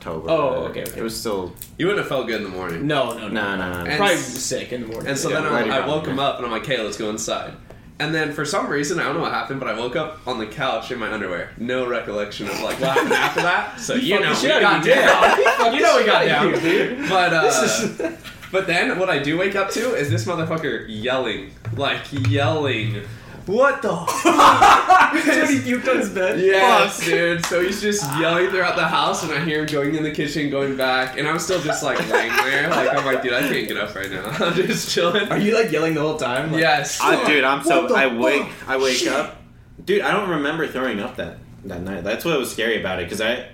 October. 0.06 0.30
Oh, 0.30 0.48
okay, 0.66 0.82
okay. 0.82 0.98
It 1.00 1.02
was 1.02 1.18
still. 1.18 1.52
you 1.78 1.86
wouldn't 1.86 2.00
have 2.04 2.08
felt 2.08 2.26
good 2.26 2.36
in 2.36 2.44
the 2.44 2.48
morning. 2.56 2.86
no, 2.86 3.12
no, 3.12 3.28
no. 3.28 3.28
No, 3.28 3.56
no, 3.56 3.72
no. 3.72 3.84
no. 3.84 3.90
And- 3.90 3.96
Probably 3.98 4.16
sick 4.16 4.72
in 4.72 4.82
the 4.82 4.86
morning. 4.88 5.08
And 5.08 5.18
so 5.18 5.30
Yeah, 5.30 5.40
then 5.40 5.52
right 5.52 5.70
I, 5.70 5.78
I 5.80 5.86
woke 5.86 6.04
there. 6.04 6.12
him 6.12 6.18
up, 6.18 6.36
and 6.36 6.46
I'm 6.46 6.52
like, 6.52 6.66
"Hey, 6.66 6.80
let's 6.80 6.96
go 6.96 7.10
inside." 7.10 7.54
And 8.00 8.12
then 8.12 8.32
for 8.32 8.44
some 8.44 8.66
reason, 8.68 8.98
I 8.98 9.04
don't 9.04 9.14
know 9.14 9.20
what 9.20 9.30
happened, 9.32 9.60
but 9.60 9.68
I 9.68 9.78
woke 9.78 9.94
up 9.94 10.26
on 10.26 10.38
the 10.38 10.46
couch 10.46 10.90
in 10.90 10.98
my 10.98 11.12
underwear. 11.12 11.50
No 11.58 11.86
recollection 11.86 12.48
of 12.48 12.60
like 12.60 12.80
what 12.80 12.90
happened 12.90 13.12
after 13.12 13.42
that. 13.42 13.78
So 13.80 13.94
you, 13.94 14.18
fucked 14.18 14.24
know 14.24 14.34
the 14.34 14.42
we 14.42 14.60
got 14.60 14.84
down. 14.84 15.74
you 15.74 15.80
know 15.80 15.96
we 15.98 16.04
got 16.04 16.24
down. 16.26 16.52
dude. 16.60 17.08
But 17.08 17.32
uh, 17.32 17.62
is- 17.64 18.18
but 18.50 18.66
then 18.66 18.98
what 18.98 19.10
I 19.10 19.18
do 19.20 19.38
wake 19.38 19.54
up 19.56 19.70
to 19.70 19.94
is 19.94 20.10
this 20.10 20.24
motherfucker 20.26 20.86
yelling, 20.88 21.50
like 21.76 22.00
yelling 22.28 23.02
What 23.46 23.82
the? 23.82 23.90
Dude, 25.12 25.50
he 25.64 25.70
puked 25.72 25.88
on 25.90 25.98
his 25.98 26.08
bed. 26.08 26.40
Yes, 26.40 27.04
dude. 27.04 27.44
So 27.44 27.62
he's 27.62 27.80
just 27.82 28.02
yelling 28.18 28.48
throughout 28.50 28.74
the 28.76 28.86
house, 28.88 29.22
and 29.22 29.32
I 29.32 29.44
hear 29.44 29.60
him 29.60 29.66
going 29.66 29.94
in 29.94 30.02
the 30.02 30.10
kitchen, 30.12 30.48
going 30.50 30.76
back, 30.76 31.18
and 31.18 31.28
I'm 31.28 31.38
still 31.38 31.60
just 31.60 31.82
like 31.82 31.98
laying 32.08 32.32
there. 32.32 32.70
Like 32.74 32.94
I'm 32.96 33.04
like, 33.04 33.22
dude, 33.22 33.34
I 33.34 33.40
can't 33.46 33.68
get 33.68 33.76
up 33.76 33.94
right 33.94 34.10
now. 34.10 34.24
I'm 34.40 34.54
just 34.54 34.90
chilling. 34.90 35.28
Are 35.30 35.38
you 35.38 35.54
like 35.54 35.70
yelling 35.70 35.92
the 35.94 36.00
whole 36.00 36.16
time? 36.16 36.52
Like, 36.52 36.60
Yes, 36.62 36.98
I, 37.02 37.22
dude, 37.26 37.44
I'm 37.44 37.62
so 37.62 37.94
I 37.94 38.06
wake 38.06 38.46
fuck? 38.50 38.68
I 38.70 38.76
wake 38.78 38.96
Shit. 38.96 39.12
up, 39.12 39.36
dude. 39.84 40.00
I 40.00 40.12
don't 40.12 40.30
remember 40.30 40.66
throwing 40.66 41.00
up 41.00 41.16
that 41.16 41.36
that 41.66 41.82
night. 41.82 42.02
That's 42.02 42.24
what 42.24 42.38
was 42.38 42.50
scary 42.50 42.80
about 42.80 42.98
it 43.00 43.10
because 43.10 43.20
I 43.20 43.46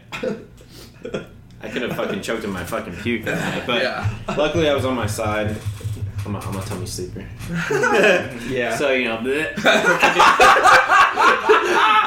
I 1.63 1.69
could 1.69 1.83
have 1.83 1.97
fucking 1.97 2.23
choked 2.23 2.45
in 2.45 2.51
my 2.51 2.65
fucking 2.65 2.95
puke 2.97 3.25
that 3.25 3.57
night. 3.57 3.67
But 3.67 3.83
Yeah. 3.83 4.09
luckily 4.37 4.69
I 4.71 4.75
was 4.75 4.85
on 4.85 4.95
my 4.95 5.07
side. 5.07 5.57
I'm 6.27 6.35
a, 6.35 6.39
I'm 6.39 6.57
a 6.57 6.63
tummy 6.63 6.87
sleeper. 6.87 7.25
Yeah. 8.49 8.77
So 8.77 8.93
you 8.93 9.05
know. 9.05 9.21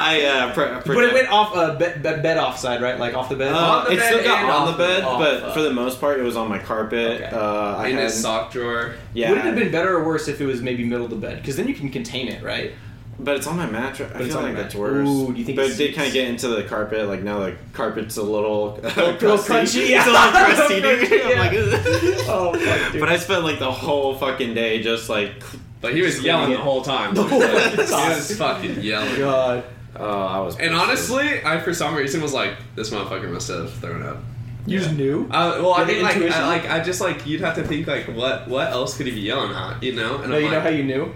I 0.06 0.22
uh, 0.22 0.52
pre- 0.82 0.94
but 0.94 1.04
it 1.04 1.14
went 1.14 1.28
off 1.30 1.56
uh, 1.56 1.76
bed, 1.76 2.02
bed, 2.02 2.22
bed 2.22 2.36
offside, 2.36 2.82
right? 2.82 2.98
Like 2.98 3.14
off 3.14 3.28
the 3.30 3.36
bed. 3.36 3.52
Uh, 3.54 3.58
On 3.58 3.84
the 3.84 3.92
it 3.92 3.96
bed 3.98 4.12
still 4.12 4.24
got 4.24 4.44
on 4.44 4.72
the 4.72 4.76
bed, 4.78 5.02
off, 5.02 5.18
but 5.18 5.42
uh, 5.42 5.52
for 5.54 5.62
the 5.62 5.72
most 5.72 5.98
part, 6.00 6.18
it 6.20 6.22
was 6.22 6.36
on 6.36 6.48
my 6.48 6.58
carpet. 6.58 7.22
Okay. 7.22 7.24
Uh, 7.34 7.76
I 7.76 7.88
in 7.88 7.94
had, 7.96 8.04
his 8.04 8.20
sock 8.20 8.52
drawer. 8.52 8.94
yeah, 9.14 9.30
Would 9.30 9.38
it 9.38 9.44
have 9.44 9.54
been 9.56 9.72
better 9.72 9.96
or 9.96 10.04
worse 10.04 10.28
if 10.28 10.40
it 10.42 10.46
was 10.46 10.60
maybe 10.60 10.84
middle 10.84 11.04
of 11.06 11.10
the 11.10 11.16
bed? 11.16 11.36
Because 11.38 11.56
then 11.56 11.68
you 11.68 11.74
can 11.74 11.88
contain 11.88 12.28
it, 12.28 12.42
right? 12.42 12.72
But 13.18 13.36
it's 13.36 13.46
on 13.46 13.56
my 13.56 13.66
mattress. 13.66 14.10
I 14.10 14.18
But 14.18 14.22
it's 14.22 14.34
feel 14.34 14.38
on 14.44 14.48
like 14.48 14.56
that's 14.56 14.74
worse. 14.74 15.08
Ooh, 15.08 15.32
do 15.32 15.38
you 15.38 15.44
think 15.44 15.56
But 15.56 15.70
it 15.70 15.76
did 15.76 15.94
kind 15.94 16.06
of 16.08 16.12
get 16.12 16.28
into 16.28 16.48
the 16.48 16.64
carpet. 16.64 17.06
Like 17.08 17.22
now, 17.22 17.40
the 17.40 17.56
carpet's 17.72 18.16
a 18.16 18.22
little, 18.22 18.72
little 18.82 18.92
crunchy, 19.38 19.88
yeah. 19.90 19.98
It's 20.06 20.08
a 20.08 20.10
little 20.10 20.30
crusty, 20.32 20.80
dude. 20.80 21.08
Crunchy, 21.08 21.32
I'm 21.32 21.38
like, 21.38 22.28
Oh, 22.28 22.52
fuck, 22.58 22.92
dude. 22.92 23.00
but 23.00 23.08
I 23.08 23.16
spent 23.16 23.44
like 23.44 23.58
the 23.58 23.70
whole 23.72 24.14
fucking 24.16 24.54
day 24.54 24.82
just 24.82 25.08
like, 25.08 25.32
But 25.80 25.94
he 25.94 26.02
was 26.02 26.22
yelling 26.22 26.50
the 26.50 26.58
whole 26.58 26.82
time. 26.82 27.14
The 27.14 27.22
whole 27.22 27.40
he 27.40 27.76
time. 27.76 28.10
was 28.16 28.36
fucking 28.36 28.80
yelling. 28.82 29.16
God. 29.18 29.64
oh, 29.96 30.04
I 30.22 30.40
was. 30.40 30.58
And 30.58 30.70
pissed. 30.72 30.82
honestly, 30.82 31.44
I 31.44 31.60
for 31.60 31.72
some 31.74 31.94
reason 31.94 32.20
was 32.20 32.32
like, 32.32 32.54
this 32.74 32.90
motherfucker 32.90 33.30
must 33.30 33.48
have 33.48 33.72
thrown 33.74 34.02
up. 34.02 34.18
You 34.66 34.78
just 34.78 34.92
knew? 34.94 35.24
Uh, 35.30 35.58
well, 35.60 35.74
I 35.74 35.84
mean, 35.84 36.02
like. 36.02 36.16
I, 36.16 36.46
like, 36.46 36.70
I 36.70 36.80
just 36.80 36.98
like 37.02 37.26
you'd 37.26 37.42
have 37.42 37.54
to 37.56 37.62
think 37.64 37.86
like, 37.86 38.06
what, 38.06 38.48
what 38.48 38.68
else 38.72 38.96
could 38.96 39.06
he 39.06 39.12
be 39.12 39.20
yelling 39.20 39.54
at, 39.54 39.82
you 39.82 39.92
know? 39.94 40.16
And 40.22 40.30
No, 40.30 40.36
I'm 40.38 40.42
you 40.42 40.50
know 40.50 40.60
how 40.60 40.70
you 40.70 40.84
knew? 40.84 41.12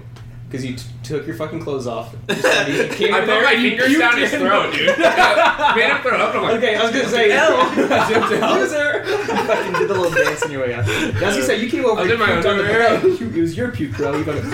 Because 0.49 0.65
you 0.65 0.77
t- 0.77 0.83
took 1.03 1.27
your 1.27 1.37
fucking 1.37 1.61
clothes 1.61 1.87
off. 1.87 2.15
You 2.29 2.89
came 2.89 3.13
I 3.15 3.19
in 3.19 3.25
put 3.25 3.27
there 3.27 3.43
my 3.43 3.53
and 3.53 3.63
you 3.63 3.71
fingers 3.71 3.99
down 3.99 4.17
his 4.17 4.31
throat, 4.31 4.73
dude. 4.75 4.87
Made 4.99 5.91
him 5.91 6.03
throw 6.03 6.17
up. 6.19 6.35
I'm 6.35 6.43
like, 6.43 6.55
Okay, 6.57 6.75
I 6.75 6.83
was 6.83 6.91
gonna 6.91 7.09
say 7.09 7.31
L. 7.33 7.57
Loser. 8.55 9.05
You 9.07 9.27
fucking 9.27 9.73
did 9.75 9.89
the 9.89 9.95
little 9.95 10.11
dance 10.11 10.43
on 10.43 10.51
your 10.51 10.63
way 10.63 10.75
out. 10.75 10.87
Yeah, 10.87 11.31
I 11.31 11.37
was 11.37 11.49
you 11.63 11.69
came 11.71 11.85
over. 11.85 12.01
I 12.01 12.07
did 12.07 12.19
my 12.19 12.27
puked 12.27 12.37
on 12.37 12.59
the 12.59 12.65
underwear. 12.65 13.07
It 13.07 13.41
was 13.41 13.57
your 13.57 13.71
puke, 13.73 13.93
bro. 13.97 14.17
You 14.17 14.25
fucking. 14.25 14.51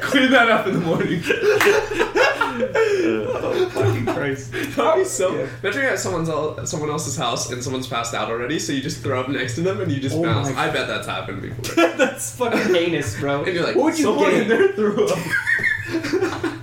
clean 0.00 0.30
that 0.30 0.48
up 0.50 0.66
in 0.66 0.74
the 0.74 0.80
morning. 0.80 1.22
Oh, 2.60 3.68
fucking 3.72 4.06
Christ. 4.06 4.52
That'd 4.76 5.02
be 5.02 5.04
so. 5.04 5.34
Yeah. 5.34 5.48
Imagine 5.62 5.82
you're 5.82 5.90
at 5.90 5.98
someone's 5.98 6.28
el- 6.28 6.66
someone 6.66 6.90
else's 6.90 7.16
house 7.16 7.50
and 7.50 7.62
someo's 7.62 7.86
passed 7.86 8.14
out 8.14 8.30
already, 8.30 8.58
so 8.58 8.72
you 8.72 8.80
just 8.80 9.02
throw 9.02 9.20
up 9.20 9.28
next 9.28 9.54
to 9.56 9.60
them 9.62 9.80
and 9.80 9.90
you 9.90 10.00
just 10.00 10.16
Oh 10.16 10.22
bounce. 10.22 10.50
my 10.50 10.68
I 10.68 10.70
bet 10.70 10.86
that's 10.88 11.06
happened 11.06 11.42
before. 11.42 11.74
That's 11.98 12.34
fucking 12.36 12.74
heinous, 12.74 13.18
bro. 13.18 13.42
And 13.44 13.54
you're 13.54 13.64
like, 13.64 13.74
what 13.76 13.86
would 13.86 13.98
you 13.98 14.04
someone 14.04 14.30
get? 14.30 14.42
in 14.42 14.48
there 14.48 14.72
threw 14.72 15.06
up. 15.06 15.18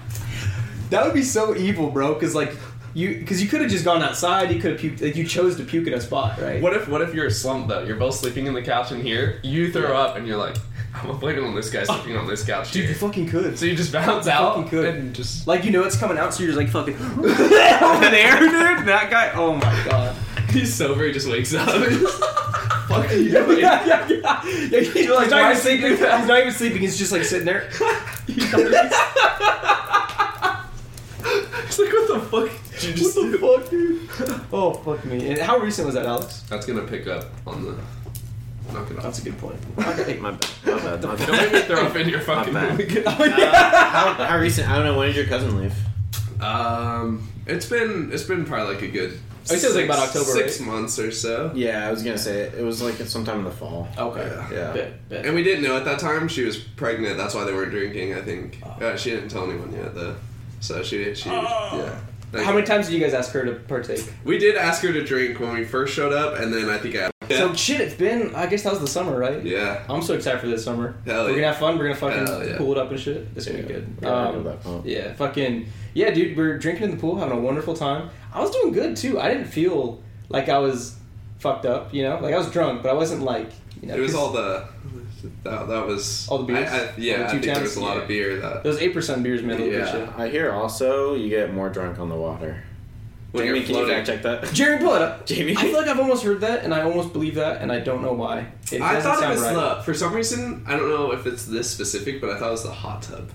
That 0.91 1.03
would 1.03 1.13
be 1.15 1.23
so 1.23 1.55
evil, 1.55 1.89
bro. 1.89 2.13
Because 2.13 2.35
like 2.35 2.55
you, 2.93 3.17
because 3.17 3.41
you 3.41 3.49
could 3.49 3.61
have 3.61 3.69
just 3.71 3.83
gone 3.83 4.01
outside. 4.03 4.51
You 4.51 4.61
could 4.61 4.73
have 4.73 4.79
puked. 4.79 5.01
Like 5.01 5.15
you 5.15 5.25
chose 5.25 5.57
to 5.57 5.63
puke 5.63 5.87
in 5.87 5.93
a 5.93 5.99
spot, 5.99 6.39
right? 6.39 6.61
What 6.61 6.73
if 6.73 6.87
what 6.87 7.01
if 7.01 7.13
you're 7.13 7.29
slumped 7.29 7.69
though? 7.69 7.83
You're 7.83 7.97
both 7.97 8.15
sleeping 8.15 8.45
in 8.45 8.53
the 8.53 8.61
couch 8.61 8.91
in 8.91 9.01
here. 9.01 9.39
You 9.43 9.71
throw 9.71 9.89
Yeah. 9.91 9.97
up 9.99 10.15
and 10.15 10.27
you're 10.27 10.37
like, 10.37 10.55
I'm 11.03 11.17
blaming 11.17 11.43
on 11.43 11.55
this 11.55 11.69
guy 11.69 11.83
sleeping 11.83 12.15
oh. 12.15 12.19
on 12.21 12.27
this 12.27 12.43
couch 12.45 12.71
Dude, 12.71 12.83
you 12.83 12.87
here. 12.89 12.97
fucking 12.97 13.27
could. 13.29 13.57
So 13.59 13.65
you 13.65 13.75
just 13.75 13.91
bounce 13.91 14.25
You 14.25 14.31
out 14.31 14.55
fucking 14.55 14.69
could. 14.69 14.85
and 14.95 15.13
just. 15.15 15.45
Like 15.47 15.63
you 15.65 15.71
know 15.71 15.83
it's 15.83 15.97
coming 15.97 16.17
out, 16.17 16.33
so 16.33 16.43
you're 16.43 16.53
just 16.53 16.57
like 16.57 16.69
fucking 16.69 16.95
over 17.19 18.09
there, 18.09 18.39
dude. 18.39 18.85
That 18.87 19.07
guy. 19.09 19.31
Oh 19.33 19.53
my 19.55 19.83
god. 19.89 20.15
He's 20.49 20.73
sober. 20.73 21.05
He 21.05 21.11
just 21.11 21.27
wakes 21.27 21.53
up. 21.53 21.67
Fuck 22.87 23.11
you 23.11 23.17
Yeah, 23.23 23.45
doing? 23.45 23.59
yeah, 23.59 23.85
yeah. 23.85 24.07
yeah. 24.07 24.41
He's, 24.79 25.09
like, 25.09 25.29
not 25.29 25.41
why 25.41 25.49
even 25.51 25.61
sleeping. 25.61 25.89
He's 25.91 25.99
not 25.99 26.39
even 26.39 26.53
sleeping. 26.53 26.79
He's 26.81 26.97
just 26.97 27.11
like 27.11 27.23
sitting 27.23 27.45
there. 27.45 27.69
It's 31.27 31.79
like 31.79 31.91
what 31.91 32.07
the 32.07 32.19
fuck 32.29 32.79
did 32.79 32.83
you 32.89 32.93
just 32.93 33.17
what 33.17 33.31
the 33.31 33.37
do? 33.37 33.57
fuck, 34.07 34.29
dude? 34.29 34.41
Oh 34.53 34.73
fuck 34.73 35.03
me. 35.05 35.29
And 35.29 35.39
how 35.39 35.57
recent 35.57 35.85
was 35.85 35.95
that, 35.95 36.05
Alex? 36.05 36.41
That's 36.49 36.65
gonna 36.65 36.83
pick 36.83 37.07
up 37.07 37.25
on 37.47 37.63
the. 37.65 37.75
Knock 38.73 38.91
it 38.91 38.97
off. 38.97 39.03
That's 39.03 39.19
a 39.19 39.23
good 39.23 39.37
point. 39.37 39.77
my 39.77 39.83
bad, 39.83 40.19
my 40.19 40.31
bad, 40.31 40.49
my 40.65 40.77
bad. 40.79 41.01
Don't 41.01 41.31
make 41.31 41.53
me 41.53 41.61
throw 41.61 41.85
up 41.85 41.95
in 41.95 42.09
your 42.09 42.21
fucking 42.21 42.53
bad. 42.53 42.77
movie. 42.77 43.03
Oh 43.05 43.23
yeah. 43.23 43.89
how, 43.89 44.13
how 44.13 44.37
recent? 44.37 44.69
I 44.69 44.75
don't 44.75 44.85
know. 44.85 44.97
When 44.97 45.07
did 45.07 45.15
your 45.15 45.27
cousin 45.27 45.57
leave? 45.57 45.75
Um, 46.41 47.29
it's 47.45 47.65
been 47.67 48.09
it's 48.11 48.23
been 48.23 48.45
probably 48.45 48.75
like 48.75 48.83
a 48.83 48.87
good. 48.87 49.19
Oh, 49.47 49.53
he 49.53 49.59
said 49.59 49.67
it 49.67 49.67
was 49.67 49.75
like 49.75 49.85
about 49.85 49.99
October, 49.99 50.31
six 50.31 50.59
months 50.59 50.97
or 50.97 51.11
so. 51.11 51.51
Yeah, 51.53 51.87
I 51.87 51.91
was 51.91 52.01
gonna 52.01 52.17
say 52.17 52.41
it, 52.41 52.55
it 52.55 52.63
was 52.63 52.81
like 52.81 52.99
at 52.99 53.07
sometime 53.07 53.39
in 53.39 53.45
the 53.45 53.51
fall. 53.51 53.87
Okay. 53.97 54.25
Yeah. 54.25 54.49
Yeah. 54.51 54.73
Bet, 54.73 55.09
bet. 55.09 55.25
And 55.25 55.35
we 55.35 55.43
didn't 55.43 55.63
know 55.63 55.77
at 55.77 55.85
that 55.85 55.99
time 55.99 56.27
she 56.27 56.43
was 56.43 56.57
pregnant. 56.57 57.17
That's 57.17 57.35
why 57.35 57.43
they 57.43 57.53
weren't 57.53 57.71
drinking. 57.71 58.15
I 58.15 58.21
think 58.21 58.59
uh, 58.81 58.97
she 58.97 59.11
didn't 59.11 59.29
tell 59.29 59.49
anyone 59.49 59.71
yet 59.71 59.93
though. 59.93 60.15
So 60.61 60.81
she 60.81 61.13
she 61.13 61.29
yeah. 61.29 61.99
How 62.33 62.53
many 62.53 62.65
times 62.65 62.87
did 62.87 62.95
you 62.95 62.99
guys 62.99 63.13
ask 63.13 63.31
her 63.31 63.45
to 63.45 63.53
partake? 63.53 64.11
We 64.25 64.37
did 64.37 64.55
ask 64.55 64.81
her 64.81 64.91
to 64.91 65.03
drink 65.03 65.39
when 65.39 65.53
we 65.53 65.63
first 65.63 65.93
showed 65.93 66.11
up, 66.11 66.39
and 66.39 66.53
then 66.53 66.69
I 66.69 66.77
think 66.77 66.95
I. 66.95 67.09
So 67.29 67.53
shit, 67.53 67.81
it's 67.81 67.95
been. 67.95 68.33
I 68.35 68.45
guess 68.47 68.63
that 68.63 68.71
was 68.71 68.81
the 68.81 68.87
summer, 68.87 69.17
right? 69.17 69.43
yeah. 69.43 69.83
I'm 69.89 70.01
so 70.01 70.13
excited 70.13 70.39
for 70.41 70.47
this 70.47 70.63
summer. 70.63 70.95
Hell 71.05 71.23
We're 71.25 71.29
yeah. 71.31 71.35
gonna 71.35 71.47
have 71.47 71.57
fun. 71.57 71.77
We're 71.77 71.93
gonna 71.93 71.99
Hell 71.99 72.25
fucking 72.27 72.49
yeah. 72.51 72.57
pull 72.57 72.71
it 72.71 72.77
up 72.77 72.91
and 72.91 72.99
shit. 72.99 73.27
It's 73.35 73.45
gonna 73.45 73.59
be 73.61 73.67
good. 73.67 73.97
Yeah, 74.01 74.09
Um, 74.09 74.35
know 74.35 74.43
that 74.43 74.63
pump. 74.63 74.85
yeah, 74.85 75.13
fucking 75.13 75.67
yeah, 75.93 76.11
dude. 76.11 76.35
We're 76.37 76.57
drinking 76.57 76.85
in 76.85 76.91
the 76.91 76.97
pool, 76.97 77.17
having 77.17 77.37
a 77.37 77.41
wonderful 77.41 77.75
time. 77.75 78.09
I 78.33 78.41
was 78.41 78.51
doing 78.51 78.71
good 78.73 78.95
too. 78.97 79.19
I 79.19 79.29
didn't 79.29 79.47
feel 79.47 80.01
like 80.29 80.49
I 80.49 80.57
was 80.59 80.97
fucked 81.39 81.65
up. 81.65 81.93
You 81.93 82.03
know, 82.03 82.19
like 82.19 82.33
I 82.33 82.37
was 82.37 82.51
drunk, 82.51 82.83
but 82.83 82.89
I 82.89 82.93
wasn't 82.93 83.21
like 83.23 83.49
you 83.81 83.87
know. 83.87 83.95
It 83.95 83.99
was 84.01 84.15
all 84.15 84.31
the. 84.31 84.67
That, 85.43 85.67
that 85.69 85.87
was 85.87 86.27
All 86.29 86.37
the 86.39 86.43
beers? 86.53 86.69
I, 86.69 86.77
I, 86.77 86.93
yeah, 86.97 87.13
All 87.13 87.17
the 87.19 87.25
I 87.25 87.31
two 87.31 87.39
think 87.39 87.53
there 87.55 87.61
was 87.63 87.75
a 87.77 87.81
lot 87.81 87.95
Yeah. 87.95 88.01
of 88.03 88.07
beer 88.07 88.39
that 88.41 88.63
those 88.63 88.79
eight 88.79 88.93
percent 88.93 89.23
beers 89.23 89.41
made 89.41 89.53
a 89.59 89.63
little 89.63 89.71
bit 89.71 89.79
Yeah. 89.79 89.95
of 89.95 90.09
shit. 90.09 90.19
I 90.19 90.27
hear 90.29 90.51
also 90.51 91.15
you 91.15 91.29
get 91.29 91.51
more 91.51 91.69
drunk 91.69 91.97
on 91.97 92.09
the 92.09 92.15
water. 92.15 92.63
When 93.35 93.45
Jamie, 93.45 93.59
you're 93.59 93.67
can 93.67 93.75
you 93.75 93.87
fact 93.87 94.07
check 94.07 94.21
that? 94.23 94.51
Jeremy, 94.53 94.83
pull 94.83 94.95
it 94.95 95.01
up. 95.01 95.25
Jamie? 95.25 95.55
I 95.57 95.61
feel 95.61 95.73
like 95.73 95.87
I've 95.87 95.99
almost 95.99 96.23
heard 96.23 96.41
that, 96.41 96.63
and 96.63 96.73
I 96.73 96.81
almost 96.81 97.13
believe 97.13 97.35
that, 97.35 97.61
and 97.61 97.71
I 97.71 97.79
don't 97.79 98.01
know 98.01 98.13
why. 98.13 98.47
It 98.71 98.81
I 98.81 98.93
doesn't 98.93 99.11
thought 99.11 99.23
it 99.23 99.29
was 99.29 99.41
right. 99.41 99.53
the 99.77 99.83
for 99.83 99.93
some 99.93 100.13
reason 100.13 100.63
I 100.67 100.71
don't 100.77 100.89
know 100.89 101.11
if 101.11 101.25
it's 101.27 101.45
this 101.45 101.69
specific, 101.69 102.21
but 102.21 102.29
I 102.31 102.39
thought 102.39 102.49
it 102.49 102.51
was 102.51 102.63
the 102.63 102.71
hot 102.71 103.01
tub 103.03 103.29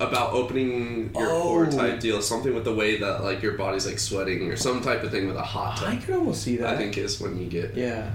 about 0.00 0.32
opening 0.32 1.10
your 1.14 1.30
Oh. 1.30 1.42
core 1.42 1.66
type 1.66 2.00
deal, 2.00 2.20
something 2.20 2.52
with 2.52 2.64
the 2.64 2.74
way 2.74 2.98
that 2.98 3.22
like 3.22 3.42
your 3.42 3.52
body's 3.52 3.86
like 3.86 3.98
sweating 4.00 4.50
or 4.50 4.56
some 4.56 4.80
type 4.82 5.02
of 5.04 5.10
thing 5.12 5.26
with 5.28 5.36
a 5.36 5.42
hot 5.42 5.80
I 5.82 5.94
tub. 5.96 6.02
could 6.04 6.14
almost 6.16 6.42
see 6.42 6.56
that. 6.56 6.74
I 6.74 6.76
think 6.76 6.98
is 6.98 7.20
when 7.20 7.38
you 7.38 7.46
get 7.46 7.74
Yeah. 7.74 8.10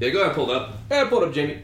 yeah. 0.00 0.10
Go 0.10 0.22
ahead, 0.22 0.34
pull 0.34 0.50
it 0.50 0.56
up. 0.56 0.74
Yeah, 0.90 1.08
pull 1.08 1.22
it 1.22 1.28
up, 1.28 1.32
Jamie. 1.34 1.58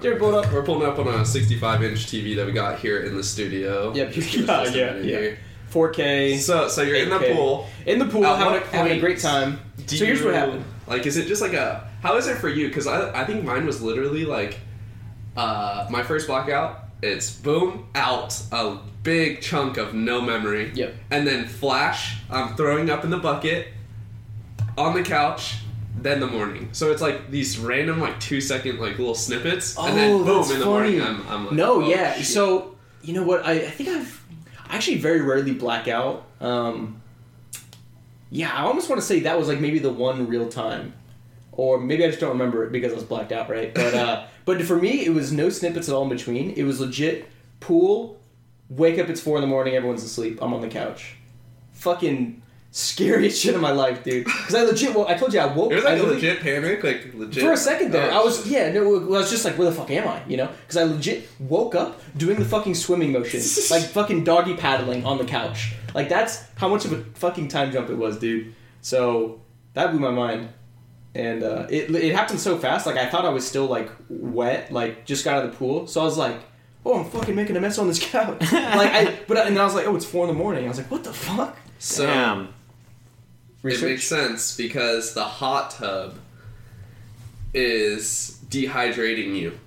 Jeremy, 0.00 0.18
pull 0.18 0.34
it 0.36 0.44
up. 0.46 0.52
We're 0.52 0.64
pulling 0.64 0.88
up 0.88 0.98
on 0.98 1.06
a 1.06 1.24
65 1.24 1.82
inch 1.84 2.06
TV 2.06 2.34
that 2.36 2.46
we 2.46 2.52
got 2.52 2.78
here 2.80 3.02
in 3.04 3.14
the 3.16 3.22
studio. 3.22 3.92
Yep. 3.94 4.16
Yeah, 4.16 4.64
yeah, 4.64 4.70
yeah. 4.70 5.02
here. 5.02 5.38
4K. 5.74 6.38
So 6.38 6.68
so 6.68 6.82
you're 6.82 6.96
in 6.96 7.10
the 7.10 7.18
pool. 7.18 7.66
In 7.86 7.98
the 7.98 8.06
pool, 8.06 8.22
having 8.22 8.62
a, 8.62 8.66
having 8.66 8.92
a 8.92 9.00
great 9.00 9.18
time. 9.18 9.58
So 9.86 10.04
here's 10.04 10.20
you- 10.20 10.26
what 10.26 10.34
happened. 10.34 10.64
Like, 10.86 11.06
is 11.06 11.16
it 11.16 11.26
just 11.26 11.40
like 11.42 11.54
a? 11.54 11.90
How 12.02 12.16
is 12.16 12.26
it 12.26 12.36
for 12.36 12.48
you? 12.48 12.68
Because 12.68 12.86
I, 12.86 13.22
I 13.22 13.24
think 13.24 13.42
mine 13.44 13.64
was 13.66 13.80
literally 13.82 14.24
like, 14.26 14.58
uh, 15.36 15.86
my 15.90 16.02
first 16.02 16.26
blackout. 16.26 16.80
It's 17.02 17.30
boom 17.34 17.86
out 17.94 18.38
a 18.52 18.78
big 19.02 19.40
chunk 19.42 19.76
of 19.76 19.92
no 19.94 20.20
memory. 20.20 20.70
Yep. 20.74 20.94
And 21.10 21.26
then 21.26 21.46
flash. 21.46 22.18
I'm 22.30 22.54
throwing 22.56 22.88
up 22.90 23.04
in 23.04 23.10
the 23.10 23.18
bucket, 23.18 23.68
on 24.78 24.94
the 24.94 25.02
couch. 25.02 25.56
Then 25.96 26.18
the 26.20 26.26
morning. 26.26 26.68
So 26.72 26.90
it's 26.90 27.00
like 27.00 27.30
these 27.30 27.56
random 27.58 28.00
like 28.00 28.18
two 28.20 28.40
second 28.40 28.78
like 28.80 28.98
little 28.98 29.14
snippets, 29.14 29.78
and 29.78 29.96
then 29.96 30.12
Oh, 30.12 30.24
boom 30.24 30.42
in 30.42 30.58
the 30.58 30.64
funny. 30.64 30.64
morning. 30.64 31.00
I'm, 31.02 31.26
I'm 31.28 31.44
like, 31.46 31.54
No, 31.54 31.82
oh, 31.82 31.88
yeah. 31.88 32.14
shit. 32.16 32.26
So 32.26 32.74
you 33.00 33.14
know 33.14 33.22
what? 33.22 33.46
I, 33.46 33.52
I 33.52 33.70
think 33.70 33.88
I've 33.90 34.23
I 34.68 34.76
actually 34.76 34.98
very 34.98 35.20
rarely 35.20 35.52
black 35.52 35.88
out. 35.88 36.26
Um, 36.40 37.00
yeah, 38.30 38.52
I 38.52 38.62
almost 38.62 38.88
want 38.88 39.00
to 39.00 39.06
say 39.06 39.20
that 39.20 39.38
was 39.38 39.48
like 39.48 39.60
maybe 39.60 39.78
the 39.78 39.92
one 39.92 40.26
real 40.26 40.48
time, 40.48 40.94
or 41.52 41.78
maybe 41.78 42.04
I 42.04 42.08
just 42.08 42.20
don't 42.20 42.30
remember 42.30 42.64
it 42.64 42.72
because 42.72 42.92
I 42.92 42.96
was 42.96 43.04
blacked 43.04 43.32
out, 43.32 43.48
right? 43.48 43.74
But 43.74 43.94
uh, 43.94 44.26
but 44.44 44.62
for 44.62 44.76
me, 44.76 45.04
it 45.04 45.10
was 45.10 45.32
no 45.32 45.50
snippets 45.50 45.88
at 45.88 45.94
all 45.94 46.02
in 46.02 46.08
between. 46.08 46.50
It 46.52 46.64
was 46.64 46.80
legit 46.80 47.28
pool. 47.60 48.18
Wake 48.70 48.98
up, 48.98 49.08
it's 49.08 49.20
four 49.20 49.36
in 49.36 49.42
the 49.42 49.46
morning. 49.46 49.74
Everyone's 49.74 50.02
asleep. 50.02 50.38
I'm 50.42 50.54
on 50.54 50.62
the 50.62 50.68
couch. 50.68 51.16
Fucking 51.72 52.42
scariest 52.76 53.40
shit 53.42 53.54
of 53.54 53.60
my 53.60 53.70
life, 53.70 54.02
dude. 54.02 54.24
Because 54.24 54.54
I 54.54 54.62
legit, 54.62 54.94
well, 54.94 55.06
I 55.06 55.14
told 55.14 55.32
you 55.32 55.38
I 55.40 55.46
woke. 55.46 55.70
it 55.72 55.76
was 55.76 55.84
I 55.84 55.90
like 55.90 55.98
a 56.00 56.02
literally- 56.02 56.14
legit 56.28 56.40
panic, 56.40 56.82
like 56.82 57.14
legit. 57.14 57.42
for 57.44 57.52
a 57.52 57.56
second 57.56 57.92
there, 57.92 58.10
Oh, 58.10 58.20
I 58.20 58.24
was 58.24 58.46
yeah, 58.46 58.72
no, 58.72 58.96
I 58.96 59.04
was 59.06 59.30
just 59.30 59.44
like, 59.44 59.56
where 59.56 59.70
the 59.70 59.74
fuck 59.74 59.90
am 59.90 60.08
I? 60.08 60.22
You 60.26 60.36
know, 60.36 60.48
because 60.66 60.76
I 60.76 60.82
legit 60.82 61.28
woke 61.38 61.74
up 61.76 62.00
doing 62.16 62.38
the 62.38 62.44
fucking 62.44 62.74
swimming 62.74 63.12
motion, 63.12 63.40
like 63.70 63.84
fucking 63.84 64.24
doggy 64.24 64.56
paddling 64.56 65.04
on 65.06 65.18
the 65.18 65.24
couch. 65.24 65.74
Like 65.94 66.08
that's 66.08 66.42
how 66.56 66.68
much 66.68 66.84
of 66.84 66.92
a 66.92 67.04
fucking 67.14 67.48
time 67.48 67.70
jump 67.70 67.88
it 67.90 67.94
was, 67.96 68.18
dude. 68.18 68.52
So 68.82 69.40
that 69.74 69.92
blew 69.92 70.00
my 70.00 70.10
mind, 70.10 70.48
and 71.14 71.44
uh, 71.44 71.66
it 71.70 71.94
it 71.94 72.12
happened 72.14 72.40
so 72.40 72.58
fast. 72.58 72.86
Like 72.86 72.96
I 72.96 73.08
thought 73.08 73.24
I 73.24 73.28
was 73.28 73.46
still 73.46 73.66
like 73.66 73.90
wet, 74.08 74.72
like 74.72 75.04
just 75.06 75.24
got 75.24 75.36
out 75.38 75.44
of 75.44 75.52
the 75.52 75.56
pool. 75.56 75.86
So 75.86 76.00
I 76.00 76.04
was 76.04 76.18
like, 76.18 76.36
oh, 76.84 76.98
I'm 76.98 77.04
fucking 77.08 77.36
making 77.36 77.56
a 77.56 77.60
mess 77.60 77.78
on 77.78 77.86
this 77.86 78.00
couch. 78.10 78.40
like 78.52 78.90
I, 78.92 79.16
but 79.28 79.36
and 79.46 79.56
I 79.56 79.64
was 79.64 79.74
like, 79.76 79.86
oh, 79.86 79.94
it's 79.94 80.04
four 80.04 80.24
in 80.28 80.34
the 80.34 80.38
morning. 80.38 80.64
I 80.64 80.68
was 80.68 80.78
like, 80.78 80.90
what 80.90 81.04
the 81.04 81.12
fuck? 81.12 81.56
So 81.78 82.46
Damn. 83.72 83.84
it 83.84 83.90
makes 83.92 84.06
sense 84.06 84.56
because 84.56 85.14
the 85.14 85.24
hot 85.24 85.70
tub 85.72 86.14
is 87.52 88.38
dehydrating 88.48 89.36
you 89.36 89.58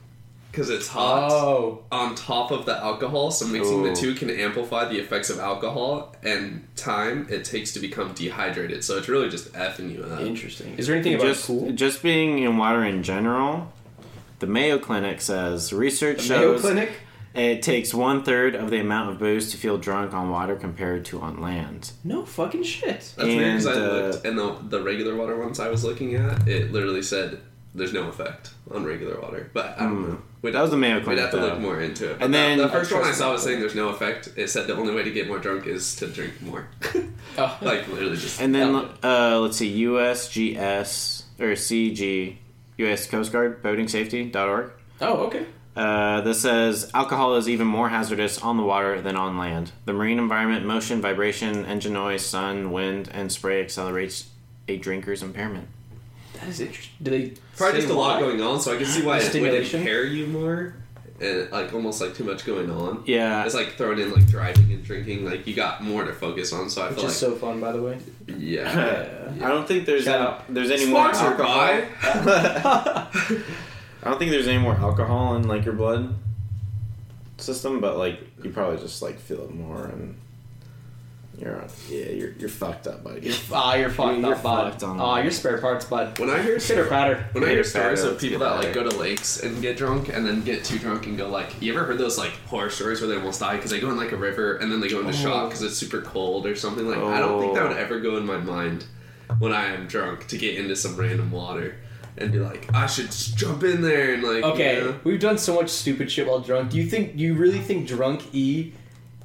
because 0.51 0.69
it's 0.69 0.87
hot 0.87 1.31
Oh, 1.31 1.83
on 1.91 2.15
top 2.15 2.51
of 2.51 2.65
the 2.65 2.75
alcohol. 2.75 3.29
So 3.31 3.45
mixing 3.45 3.85
Ooh. 3.85 3.89
the 3.89 3.95
two 3.95 4.11
oh. 4.11 4.15
can 4.15 4.29
amplify 4.29 4.85
the 4.85 4.97
effects 4.97 5.29
of 5.29 5.39
alcohol 5.39 6.15
and 6.23 6.67
time 6.75 7.27
it 7.29 7.45
takes 7.45 7.73
to 7.73 7.79
become 7.79 8.13
dehydrated. 8.13 8.83
So 8.83 8.97
it's 8.97 9.07
really 9.07 9.29
just 9.29 9.53
effing 9.53 9.91
you 9.93 10.03
up. 10.03 10.21
interesting. 10.21 10.75
Is 10.77 10.87
there 10.87 10.95
anything 10.95 11.13
about 11.15 11.27
Just, 11.27 11.45
cool? 11.47 11.71
just 11.73 12.01
being 12.01 12.39
in 12.39 12.57
water 12.57 12.83
in 12.83 13.03
general, 13.03 13.71
the 14.39 14.47
Mayo 14.47 14.79
Clinic 14.79 15.21
says 15.21 15.71
research 15.71 16.27
The 16.27 16.33
Mayo 16.35 16.53
shows 16.53 16.61
Clinic. 16.61 16.91
It 17.37 17.61
takes 17.61 17.93
one 17.93 18.23
third 18.23 18.55
of 18.55 18.69
the 18.69 18.79
amount 18.79 19.11
of 19.11 19.19
booze 19.19 19.51
to 19.51 19.57
feel 19.57 19.77
drunk 19.77 20.13
on 20.13 20.29
water 20.29 20.55
compared 20.55 21.05
to 21.05 21.21
on 21.21 21.39
land. 21.41 21.91
No 22.03 22.25
fucking 22.25 22.63
shit. 22.63 23.13
That's 23.15 23.17
weird 23.17 23.57
because 23.57 23.67
I 23.67 23.73
And, 23.73 23.81
uh, 23.81 23.91
looked, 23.93 24.25
and 24.25 24.37
the, 24.37 24.77
the 24.77 24.83
regular 24.83 25.15
water 25.15 25.37
ones 25.37 25.59
I 25.59 25.69
was 25.69 25.83
looking 25.83 26.15
at, 26.15 26.47
it 26.47 26.71
literally 26.71 27.03
said 27.03 27.39
there's 27.75 27.93
no 27.93 28.07
effect 28.09 28.51
on 28.71 28.83
regular 28.85 29.19
water. 29.21 29.51
But 29.53 29.75
I 29.79 29.83
don't 29.83 29.95
Hmm. 30.03 30.09
know. 30.11 30.21
We'd, 30.41 30.53
That 30.53 30.61
was 30.61 30.71
the 30.71 30.77
Mayo 30.77 30.99
clinic. 31.01 31.07
we'd 31.17 31.19
have 31.19 31.31
to 31.31 31.37
though. 31.37 31.45
look 31.47 31.59
more 31.59 31.79
into 31.81 32.11
it. 32.11 32.19
But 32.19 32.25
And 32.25 32.33
then- 32.33 32.57
the, 32.59 32.69
first 32.69 32.91
one 32.91 33.03
I 33.03 33.11
saw 33.11 33.31
was 33.33 33.43
saying 33.43 33.59
there's 33.59 33.75
no 33.75 33.89
effect. 33.89 34.29
It 34.35 34.49
said 34.49 34.67
the 34.67 34.75
only 34.75 34.93
way 34.93 35.03
to 35.03 35.11
get 35.11 35.27
more 35.27 35.39
drunk 35.39 35.65
is 35.67 35.95
to 35.97 36.07
drink 36.07 36.41
more. 36.41 36.67
Oh. 37.39 37.55
like 37.61 37.87
literally 37.87 38.17
just. 38.17 38.41
And 38.41 38.55
then 38.55 38.73
uh, 39.03 39.37
let's 39.39 39.57
see, 39.57 39.83
USGS 39.83 41.23
or 41.39 41.49
CG, 41.55 42.37
U.S. 42.77 43.05
Coast 43.07 43.31
Guard 43.31 43.61
Boating 43.61 43.87
Safety.org. 43.87 44.71
Oh, 45.01 45.17
okay. 45.27 45.45
Uh, 45.77 46.21
this 46.21 46.41
says 46.41 46.89
alcohol 46.93 47.35
is 47.35 47.47
even 47.47 47.67
more 47.67 47.89
hazardous 47.89 48.41
on 48.41 48.57
the 48.57 48.63
water 48.63 48.99
than 49.01 49.15
on 49.15 49.37
land. 49.37 49.71
The 49.85 49.93
marine 49.93 50.17
environment, 50.19 50.65
motion, 50.65 51.01
vibration, 51.01 51.65
engine 51.65 51.93
noise, 51.93 52.25
sun, 52.25 52.71
wind, 52.71 53.09
and 53.13 53.31
spray 53.31 53.61
accelerates 53.61 54.29
a 54.67 54.77
drinker's 54.77 55.21
impairment. 55.21 55.67
That 56.33 56.49
is 56.49 56.59
interesting. 56.59 56.93
Do 57.01 57.11
they 57.11 57.33
Probably 57.55 57.79
just 57.81 57.91
a 57.91 57.97
lot 57.97 58.15
why? 58.15 58.27
going 58.27 58.41
on, 58.41 58.59
so 58.59 58.73
I 58.73 58.77
can 58.77 58.85
see 58.85 59.03
why 59.03 59.17
it 59.17 59.23
would 59.23 59.29
Stimulation? 59.29 59.79
impair 59.81 60.05
you 60.05 60.27
more, 60.27 60.73
and 61.19 61.49
like 61.51 61.73
almost 61.73 61.99
like 62.01 62.13
too 62.15 62.23
much 62.23 62.45
going 62.45 62.69
on. 62.69 63.03
Yeah, 63.07 63.43
It's 63.45 63.55
like 63.55 63.73
throwing 63.73 63.97
in 63.99 64.11
like 64.11 64.27
driving 64.27 64.71
and 64.71 64.83
drinking, 64.83 65.25
like 65.25 65.47
you 65.47 65.55
got 65.55 65.83
more 65.83 66.03
to 66.03 66.13
focus 66.13 66.53
on. 66.53 66.69
So 66.69 66.83
I 66.83 66.89
Which 66.89 66.97
feel 66.99 67.05
is 67.07 67.21
like 67.23 67.31
so 67.31 67.35
fun, 67.37 67.59
by 67.59 67.71
the 67.71 67.81
way. 67.81 67.97
yeah. 68.27 68.71
Yeah. 69.35 69.45
I 69.45 69.49
don't 69.49 69.67
think 69.67 69.85
there's 69.87 70.03
Shout 70.03 70.15
any, 70.15 70.25
out. 70.27 70.53
there's 70.53 70.69
any 70.71 70.85
more 70.85 71.11
Sponsored 71.13 71.39
alcohol. 71.41 71.81
by. 72.03 73.41
I 74.03 74.09
don't 74.09 74.19
think 74.19 74.31
there's 74.31 74.47
any 74.47 74.59
more 74.61 74.75
alcohol 74.75 75.35
in 75.35 75.47
like 75.47 75.65
your 75.65 75.73
blood 75.73 76.13
system, 77.37 77.79
but 77.79 77.97
like 77.97 78.19
you 78.43 78.49
probably 78.51 78.77
just 78.77 79.01
like 79.01 79.19
feel 79.19 79.43
it 79.43 79.53
more 79.53 79.85
and 79.85 80.17
you're 81.39 81.63
yeah 81.87 82.05
you're 82.09 82.31
you're 82.39 82.49
fucked 82.49 82.87
up, 82.87 83.03
buddy. 83.03 83.31
Ah, 83.51 83.75
you're 83.75 83.91
fucked 83.91 84.19
You're 84.21 84.33
up, 84.33 84.41
bud. 84.41 84.71
fucked 84.71 84.83
on 84.83 84.99
Ah, 84.99 85.15
that. 85.15 85.23
your 85.23 85.31
spare 85.31 85.59
parts, 85.59 85.85
bud. 85.85 86.17
When 86.17 86.31
I 86.31 86.41
hear 86.41 86.57
Pitter 86.59 86.87
patter. 86.87 87.27
When 87.33 87.43
I 87.43 87.47
hear 87.49 87.57
Pitter 87.57 87.95
stories 87.95 88.03
of 88.03 88.19
people 88.19 88.39
that 88.39 88.55
like 88.63 88.73
go 88.73 88.81
to 88.89 88.95
lakes 88.97 89.43
and 89.43 89.61
get 89.61 89.77
drunk 89.77 90.09
and 90.09 90.25
then 90.25 90.41
get 90.41 90.63
too 90.63 90.79
drunk 90.79 91.05
and 91.05 91.15
go 91.15 91.27
like, 91.29 91.61
you 91.61 91.71
ever 91.75 91.85
heard 91.85 91.99
those 91.99 92.17
like 92.17 92.31
horror 92.47 92.71
stories 92.71 93.01
where 93.01 93.09
they 93.09 93.17
almost 93.17 93.39
die 93.39 93.55
because 93.55 93.69
they 93.69 93.79
go 93.79 93.91
in 93.91 93.97
like 93.97 94.13
a 94.13 94.17
river 94.17 94.55
and 94.57 94.71
then 94.71 94.79
they 94.79 94.89
go 94.89 94.99
into 94.99 95.13
shock 95.13 95.43
Oh. 95.43 95.45
because 95.47 95.61
it's 95.61 95.77
super 95.77 96.01
cold 96.01 96.47
or 96.47 96.55
something 96.55 96.87
like? 96.87 96.97
I 96.97 97.19
don't 97.19 97.39
think 97.39 97.53
that 97.53 97.67
would 97.67 97.77
Oh. 97.77 97.81
ever 97.81 97.99
go 97.99 98.17
in 98.17 98.25
my 98.25 98.37
mind 98.37 98.85
when 99.37 99.53
I 99.53 99.65
am 99.75 99.85
drunk 99.85 100.25
to 100.29 100.37
get 100.39 100.55
into 100.57 100.75
some 100.75 100.95
random 100.95 101.29
water 101.29 101.75
and 102.17 102.31
be 102.31 102.39
like, 102.39 102.73
I 102.73 102.85
should 102.87 103.07
just 103.07 103.37
jump 103.37 103.63
in 103.63 103.81
there 103.81 104.13
and 104.15 104.23
like. 104.23 104.43
Okay, 104.43 104.77
you 104.77 104.83
know? 104.85 104.99
we've 105.03 105.19
done 105.19 105.37
so 105.37 105.55
much 105.55 105.69
stupid 105.69 106.11
shit 106.11 106.27
while 106.27 106.39
drunk. 106.39 106.71
Do 106.71 106.77
you 106.77 106.85
think? 106.87 107.15
Do 107.17 107.23
you 107.23 107.33
really 107.35 107.59
think 107.59 107.87
drunk 107.87 108.23
E 108.33 108.73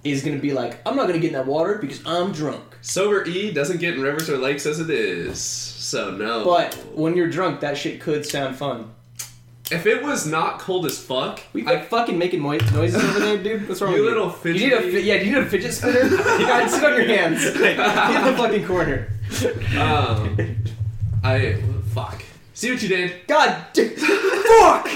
is 0.04 0.24
gonna 0.24 0.38
be 0.38 0.52
like, 0.52 0.80
I'm 0.86 0.96
not 0.96 1.06
gonna 1.06 1.18
get 1.20 1.28
in 1.28 1.34
that 1.34 1.46
water 1.46 1.78
because 1.78 2.04
I'm 2.06 2.32
drunk? 2.32 2.62
Sober 2.80 3.24
E 3.28 3.52
doesn't 3.52 3.78
get 3.78 3.94
in 3.94 4.02
rivers 4.02 4.28
or 4.28 4.36
lakes 4.38 4.66
as 4.66 4.80
it 4.80 4.90
is, 4.90 5.40
so 5.40 6.10
no. 6.10 6.44
But 6.44 6.74
when 6.94 7.16
you're 7.16 7.30
drunk, 7.30 7.60
that 7.60 7.78
shit 7.78 8.00
could 8.00 8.26
sound 8.26 8.56
fun. 8.56 8.90
if 9.70 9.86
it 9.86 10.02
was 10.02 10.26
not 10.26 10.58
cold 10.58 10.84
as 10.86 10.98
fuck, 10.98 11.40
We 11.52 11.64
I 11.64 11.72
like 11.74 11.88
fucking 11.88 12.18
making 12.18 12.42
noises 12.42 12.96
over 12.96 13.20
there, 13.20 13.38
dude. 13.42 13.68
What's 13.68 13.80
wrong 13.80 13.92
You 13.96 14.02
with 14.02 14.14
little 14.14 14.36
you? 14.44 14.52
You 14.52 14.58
need 14.66 14.72
a 14.72 14.80
fi- 14.82 14.98
yeah. 15.00 15.14
You 15.14 15.32
need 15.34 15.38
a 15.38 15.46
fidget 15.46 15.72
spinner. 15.72 16.02
you 16.02 16.18
gotta 16.18 16.68
sit 16.68 16.82
on 16.84 16.94
your 16.96 17.06
hands. 17.06 17.44
Get 17.52 17.78
in 18.26 18.32
the 18.32 18.36
fucking 18.36 18.66
corner. 18.66 19.08
um, 19.78 20.36
I 21.22 21.62
fuck. 21.94 22.24
See 22.54 22.70
what 22.70 22.82
you 22.82 22.88
did. 22.88 23.26
God, 23.26 23.64
dude, 23.72 23.98
fuck! 23.98 24.86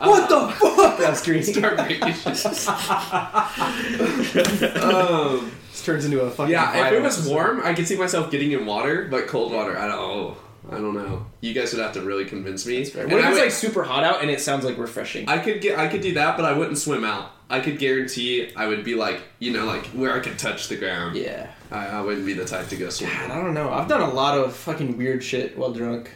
What 0.00 0.28
the 0.28 0.52
fuck? 0.58 0.98
That's 0.98 1.24
green. 1.24 1.44
Start 1.44 1.76
making 1.76 2.12
shit. 2.14 2.36
um, 4.82 5.52
This 5.70 5.84
turns 5.84 6.04
into 6.04 6.20
a 6.20 6.30
fucking. 6.30 6.52
yeah, 6.52 6.86
if 6.86 6.92
it 6.92 7.02
was 7.02 7.18
episode. 7.18 7.32
warm, 7.32 7.60
I 7.62 7.74
could 7.74 7.86
see 7.86 7.96
myself 7.96 8.30
getting 8.30 8.52
in 8.52 8.66
water, 8.66 9.06
but 9.10 9.26
cold 9.28 9.52
water, 9.52 9.78
I 9.78 9.86
don't 9.86 9.98
know. 9.98 10.36
I 10.70 10.76
don't 10.76 10.94
know. 10.94 11.26
You 11.40 11.54
guys 11.54 11.72
would 11.72 11.82
have 11.82 11.92
to 11.94 12.02
really 12.02 12.24
convince 12.24 12.64
me. 12.66 12.84
What 12.84 12.94
And 12.96 13.12
if 13.12 13.24
I 13.24 13.28
it's 13.28 13.34
would- 13.36 13.42
like 13.42 13.50
super 13.50 13.82
hot 13.82 14.04
out 14.04 14.22
and 14.22 14.30
it 14.30 14.40
sounds 14.40 14.64
like 14.64 14.78
refreshing? 14.78 15.28
I 15.28 15.38
could 15.38 15.60
get, 15.60 15.78
I 15.78 15.88
could 15.88 16.02
do 16.02 16.14
that, 16.14 16.36
but 16.36 16.46
I 16.46 16.52
wouldn't 16.52 16.78
swim 16.78 17.02
out. 17.04 17.32
I 17.50 17.60
could 17.60 17.78
guarantee 17.78 18.50
I 18.56 18.66
would 18.68 18.84
be 18.84 18.94
like, 18.94 19.22
you 19.40 19.52
know, 19.52 19.66
like 19.66 19.84
where 19.86 20.14
I 20.14 20.20
could 20.20 20.38
touch 20.38 20.68
the 20.68 20.76
ground. 20.76 21.16
yeah. 21.16 21.50
I, 21.70 21.86
I 21.86 22.00
wouldn't 22.02 22.26
be 22.26 22.32
the 22.34 22.44
type 22.44 22.68
to 22.68 22.76
go 22.76 22.90
God. 22.90 23.02
I 23.30 23.42
don't 23.42 23.54
know. 23.54 23.70
I've 23.72 23.88
done 23.88 24.02
a 24.02 24.10
lot 24.12 24.36
of 24.38 24.54
fucking 24.54 24.96
weird 24.98 25.24
shit 25.24 25.56
while 25.58 25.72
drunk. 25.72 26.10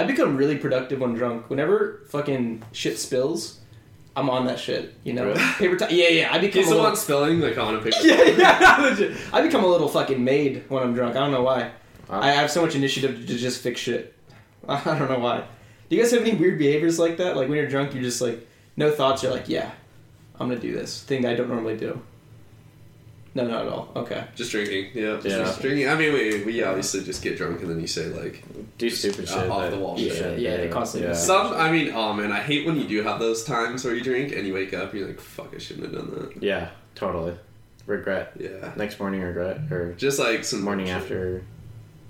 I 0.00 0.04
become 0.04 0.36
really 0.36 0.56
productive 0.56 1.00
when 1.00 1.14
drunk. 1.14 1.50
Whenever 1.50 2.02
fucking 2.08 2.62
shit 2.72 2.98
spills, 2.98 3.58
I'm 4.16 4.30
on 4.30 4.46
that 4.46 4.58
shit. 4.58 4.94
You 5.04 5.12
know, 5.12 5.26
Really? 5.26 5.40
paper 5.58 5.76
towel. 5.76 5.90
Yeah, 5.92 6.08
yeah. 6.08 6.32
I 6.32 6.38
become 6.38 6.60
He's 6.62 6.66
a 6.66 6.70
the 6.70 6.76
little. 6.76 6.90
one 6.90 6.96
spilling 6.96 7.40
like 7.40 7.58
on 7.58 7.76
a 7.76 7.80
picture. 7.80 8.06
yeah, 8.06 8.24
yeah. 8.36 9.16
I 9.32 9.42
become 9.42 9.62
a 9.64 9.66
little 9.68 9.88
fucking 9.88 10.22
maid 10.22 10.64
when 10.68 10.82
I'm 10.82 10.94
drunk. 10.94 11.16
I 11.16 11.20
don't 11.20 11.32
know 11.32 11.42
why. 11.42 11.70
Wow. 12.08 12.20
I 12.20 12.30
have 12.32 12.50
so 12.50 12.62
much 12.62 12.74
initiative 12.74 13.26
to 13.26 13.36
just 13.38 13.60
fix 13.62 13.80
shit. 13.80 14.14
I 14.68 14.82
don't 14.98 15.10
know 15.10 15.18
why. 15.20 15.44
Do 15.88 15.96
you 15.96 16.02
guys 16.02 16.10
have 16.12 16.22
any 16.22 16.34
weird 16.34 16.58
behaviors 16.58 16.98
like 16.98 17.16
that? 17.18 17.36
Like 17.36 17.48
when 17.48 17.58
you're 17.58 17.68
drunk, 17.68 17.94
you're 17.94 18.02
just 18.02 18.20
like 18.20 18.46
no 18.76 18.90
thoughts. 18.90 19.22
You're 19.22 19.32
like, 19.32 19.48
yeah, 19.48 19.70
I'm 20.38 20.48
gonna 20.48 20.60
do 20.60 20.72
this 20.72 21.02
thing 21.02 21.22
that 21.22 21.32
I 21.32 21.34
don't 21.34 21.48
normally 21.48 21.76
do. 21.76 22.00
No, 23.34 23.46
not 23.46 23.66
at 23.66 23.72
all. 23.72 23.92
Okay. 23.94 24.24
Just 24.34 24.50
drinking, 24.50 24.90
yeah. 24.94 25.14
Just, 25.14 25.26
Yeah. 25.26 25.38
just 25.38 25.60
drinking. 25.60 25.88
I 25.88 25.94
mean, 25.94 26.12
we, 26.12 26.42
we 26.44 26.62
obviously 26.64 27.04
just 27.04 27.22
get 27.22 27.36
drunk 27.36 27.60
and 27.60 27.70
then 27.70 27.80
you 27.80 27.86
say 27.86 28.06
like 28.08 28.42
Do 28.76 28.90
stupid 28.90 29.26
Uh, 29.28 29.42
shit. 29.42 29.50
off 29.50 29.62
that 29.62 29.70
the 29.70 29.78
wall 29.78 29.98
you 29.98 30.08
shit. 30.08 30.18
shouldn't 30.18 30.38
Yeah, 30.40 30.56
they 30.56 30.68
constantly 30.68 31.10
do. 31.10 31.14
some. 31.14 31.52
I 31.52 31.70
mean, 31.70 31.92
oh 31.94 32.12
man, 32.12 32.32
I 32.32 32.40
hate 32.40 32.66
when 32.66 32.76
you 32.76 32.88
do 32.88 33.02
have 33.02 33.20
those 33.20 33.44
times 33.44 33.84
where 33.84 33.94
you 33.94 34.02
drink 34.02 34.32
and 34.34 34.46
you 34.46 34.54
wake 34.54 34.74
up 34.74 34.90
and 34.90 34.98
you're 34.98 35.08
like, 35.08 35.20
fuck, 35.20 35.52
I 35.54 35.58
shouldn't 35.58 35.86
have 35.86 35.94
done 35.94 36.10
that. 36.18 36.42
Yeah, 36.42 36.70
totally. 36.96 37.34
Regret. 37.86 38.32
Yeah, 38.38 38.72
Next 38.76 38.98
morning, 39.00 39.20
regret. 39.22 39.58
Or 39.70 39.92
just 39.94 40.18
like 40.18 40.44
some 40.44 40.62
morning 40.62 40.86
shit. 40.86 40.96
after. 40.96 41.42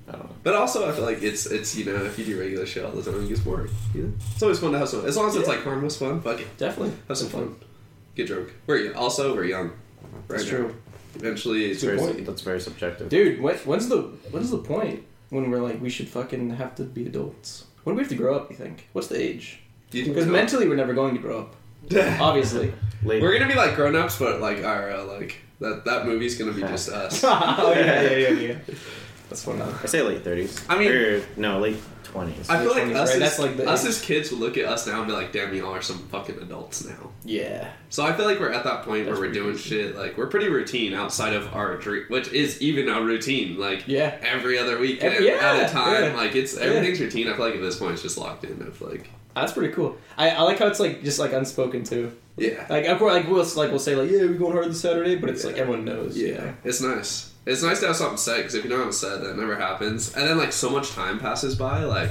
I 0.09 0.13
don't 0.13 0.25
know. 0.25 0.31
But 0.43 0.55
also, 0.55 0.89
I 0.89 0.93
feel 0.93 1.05
like 1.05 1.23
it's 1.23 1.47
it's 1.47 1.77
you 1.77 1.85
know 1.85 1.95
if 2.05 2.19
you 2.19 2.25
do 2.25 2.41
regular 2.41 2.67
shit 2.67 2.85
all 2.85 2.91
the 2.93 3.03
time, 3.03 3.23
it 3.25 3.29
gets 3.29 3.41
boring. 3.41 3.71
You 3.95 4.03
know, 4.05 4.13
it's 4.33 4.43
always 4.43 4.59
fun 4.59 4.73
to 4.73 4.79
have 4.79 4.89
some. 4.89 5.05
As 5.07 5.17
long 5.17 5.29
as 5.29 5.37
it's 5.37 5.47
Yeah. 5.47 5.55
like 5.55 5.65
harmless 5.65 5.97
fun, 5.99 6.21
fuck 6.23 6.41
it, 6.41 6.57
Definitely. 6.57 6.95
have 7.09 7.17
some 7.19 7.29
fun. 7.29 7.57
Get 8.17 8.27
drunk. 8.27 8.53
We're 8.67 8.79
young. 8.79 8.95
Also, 8.95 9.35
we're 9.35 9.45
young. 9.45 9.69
Right 9.69 10.29
That's 10.39 10.45
now. 10.45 10.51
true. 10.51 10.75
Eventually, 11.17 11.67
it's 11.67 11.83
It's 11.83 11.85
very, 11.85 11.99
point. 11.99 12.27
that's 12.27 12.43
very 12.43 12.61
subjective. 12.61 13.09
Dude, 13.09 13.41
when, 13.41 13.57
when's 13.59 13.89
the 13.89 14.03
when's 14.31 14.51
the 14.51 14.59
point 14.59 15.05
when 15.31 15.51
we're 15.51 15.59
like 15.61 15.81
we 15.81 15.91
should 15.91 16.09
fucking 16.09 16.51
have 16.51 16.75
to 16.77 16.85
be 16.85 17.07
adults? 17.07 17.65
When 17.85 17.95
do 17.95 17.99
we 17.99 18.03
have 18.03 18.11
to 18.11 18.17
grow 18.17 18.35
up? 18.37 18.51
You 18.51 18.57
think? 18.57 18.87
What's 18.93 19.09
the 19.09 19.21
age? 19.21 19.61
Do 19.91 19.99
you 19.99 20.05
think 20.05 20.15
Because 20.15 20.27
so? 20.29 20.33
mentally 20.33 20.69
we're 20.69 20.77
never 20.77 20.95
going 20.95 21.15
to 21.15 21.21
grow 21.21 21.41
up. 21.41 21.57
Obviously. 22.21 22.73
Late. 23.03 23.23
We're 23.23 23.33
gonna 23.39 23.51
be 23.51 23.59
like 23.59 23.75
grown 23.75 23.97
ups, 23.97 24.19
but 24.19 24.41
like 24.41 24.59
IRL, 24.59 25.09
like 25.09 25.37
that 25.61 25.85
that 25.87 26.07
movie's 26.07 26.37
gonna 26.39 26.53
be 26.53 26.61
just 26.61 26.89
us. 27.01 27.25
oh 27.25 27.73
yeah, 27.75 28.03
yeah, 28.03 28.17
yeah, 28.19 28.29
yeah. 28.29 28.55
That's 29.29 29.43
fun. 29.45 29.61
I 29.63 29.87
say 29.87 30.03
late 30.03 30.23
thirties. 30.23 30.63
I 30.69 30.79
mean- 30.79 30.93
or, 30.93 31.23
no, 31.37 31.59
late 31.61 31.77
twenties. 32.11 32.49
I 32.51 32.63
feel 32.63 32.73
like 32.73 32.85
20s, 32.85 32.95
us, 32.97 33.09
right? 33.09 33.15
as, 33.15 33.19
That's 33.21 33.39
like 33.39 33.57
the 33.57 33.69
us 33.69 33.87
as 33.87 34.01
kids 34.01 34.31
would 34.31 34.41
look 34.41 34.57
at 34.59 34.65
us 34.67 34.87
now 34.87 34.99
and 34.99 35.07
be 35.07 35.13
like, 35.13 35.33
"Damn, 35.33 35.55
y'all 35.55 35.75
are 35.75 35.83
some 35.83 35.99
fucking 36.09 36.37
adults 36.41 36.85
now." 36.85 37.11
Yeah. 37.25 37.71
So 37.89 38.05
I 38.05 38.13
feel 38.13 38.27
like 38.27 38.41
we're 38.41 38.53
at 38.53 38.65
that 38.65 38.83
point 38.85 39.07
That's 39.07 39.19
where 39.19 39.29
we're 39.29 39.33
doing 39.35 39.53
crazy. 39.55 39.69
shit 39.69 39.97
like 39.97 40.17
we're 40.17 40.27
pretty 40.29 40.49
routine 40.49 40.95
outside 40.95 41.35
of 41.35 41.53
our 41.55 41.77
drink, 41.77 42.09
which 42.11 42.29
is 42.33 42.61
even 42.63 42.89
a 42.89 43.01
routine. 43.03 43.59
Like 43.59 43.85
Yeah. 43.87 44.17
every 44.23 44.59
other 44.59 44.79
weekend 44.79 45.15
Every- 45.15 45.27
yeah, 45.29 45.35
at 45.35 45.69
a 45.71 45.73
time. 45.73 46.03
yeah. 46.05 46.15
Like 46.17 46.35
it's 46.35 46.55
Yeah. 46.57 46.65
everything's 46.65 47.01
routine. 47.01 47.29
I 47.29 47.35
feel 47.37 47.45
like 47.47 47.55
at 47.55 47.61
this 47.61 47.77
point 47.77 47.93
it's 47.93 48.03
just 48.03 48.19
locked 48.19 48.45
in. 48.45 48.61
Of 48.63 48.81
like 48.81 49.09
That's 49.35 49.53
pretty 49.53 49.73
cool. 49.73 49.97
I, 50.19 50.31
I 50.31 50.43
like 50.43 50.59
how 50.59 50.67
it's 50.67 50.81
like 50.81 51.03
just 51.05 51.19
like 51.19 51.33
unspoken 51.33 51.85
too. 51.85 52.13
Yeah, 52.41 52.67
Like 52.69 52.87
of 52.87 52.99
course, 52.99 53.15
like 53.15 53.29
we'll 53.29 53.45
like 53.45 53.71
we'll 53.71 53.79
say 53.79 53.95
like 53.95 54.11
yeah 54.11 54.23
we're 54.23 54.35
going 54.35 54.53
hard 54.53 54.69
this 54.71 54.81
Saturday, 54.81 55.17
but 55.17 55.31
it's 55.31 55.45
like 55.45 55.57
everyone 55.59 55.85
knows. 55.85 56.17
you 56.17 56.29
yeah. 56.29 56.39
know? 56.45 56.55
It's 56.65 56.81
nice. 56.81 57.33
It's 57.47 57.63
nice 57.63 57.81
to 57.81 57.87
have 57.89 57.97
something 57.97 58.19
said 58.19 58.37
because 58.39 58.55
if 58.55 58.65
you 58.65 58.71
don't 58.71 58.85
have 58.85 58.95
set, 58.95 59.23
that 59.23 59.37
never 59.37 59.57
happens. 59.57 60.15
And 60.15 60.27
then 60.29 60.39
like 60.39 60.53
so 60.53 60.71
much 60.71 60.91
time 60.91 61.19
passes 61.19 61.55
by, 61.55 61.85
like. 61.85 62.11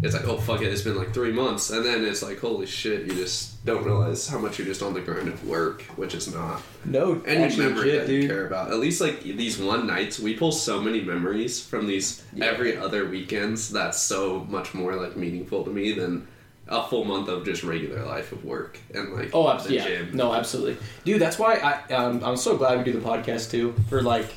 It's 0.00 0.14
like, 0.14 0.28
oh 0.28 0.36
fuck 0.38 0.62
it, 0.62 0.72
it's 0.72 0.82
been 0.82 0.94
like 0.96 1.12
three 1.12 1.32
months, 1.32 1.70
and 1.70 1.84
then 1.84 2.04
it's 2.04 2.22
like, 2.22 2.38
holy 2.38 2.66
shit, 2.66 3.06
you 3.06 3.14
just 3.16 3.64
don't 3.66 3.82
realize 3.84 4.28
how 4.28 4.38
much 4.38 4.56
you're 4.56 4.68
just 4.68 4.80
on 4.80 4.94
the 4.94 5.00
grind 5.00 5.26
of 5.26 5.44
work, 5.44 5.82
which 5.96 6.14
is 6.14 6.32
not 6.32 6.62
No, 6.84 7.20
any 7.26 7.56
memory 7.56 7.86
legit, 7.90 8.06
that 8.06 8.12
you 8.12 8.28
care 8.28 8.46
about. 8.46 8.70
At 8.70 8.78
least 8.78 9.00
like 9.00 9.22
these 9.24 9.58
one 9.58 9.88
nights, 9.88 10.20
we 10.20 10.36
pull 10.36 10.52
so 10.52 10.80
many 10.80 11.00
memories 11.00 11.60
from 11.60 11.88
these 11.88 12.22
Yeah. 12.32 12.44
every 12.44 12.76
other 12.76 13.08
weekends. 13.08 13.70
That's 13.70 14.00
so 14.00 14.46
much 14.48 14.72
more 14.72 14.94
like 14.94 15.16
meaningful 15.16 15.64
to 15.64 15.70
me 15.70 15.90
than 15.90 16.28
a 16.68 16.86
full 16.86 17.04
month 17.04 17.28
of 17.28 17.44
just 17.44 17.62
regular 17.62 18.04
life 18.04 18.30
of 18.32 18.44
work 18.44 18.78
and 18.94 19.14
like 19.14 19.30
Oh, 19.34 19.48
absolutely. 19.48 19.78
Yeah. 19.78 19.98
gym. 20.04 20.16
No, 20.16 20.32
absolutely, 20.34 20.76
dude. 21.04 21.20
That's 21.20 21.38
why 21.38 21.54
I 21.54 21.94
um, 21.94 22.22
I'm 22.24 22.36
so 22.36 22.56
glad 22.56 22.78
we 22.78 22.84
do 22.84 22.98
the 22.98 23.06
podcast 23.06 23.50
too 23.50 23.74
for 23.88 24.02
like, 24.02 24.34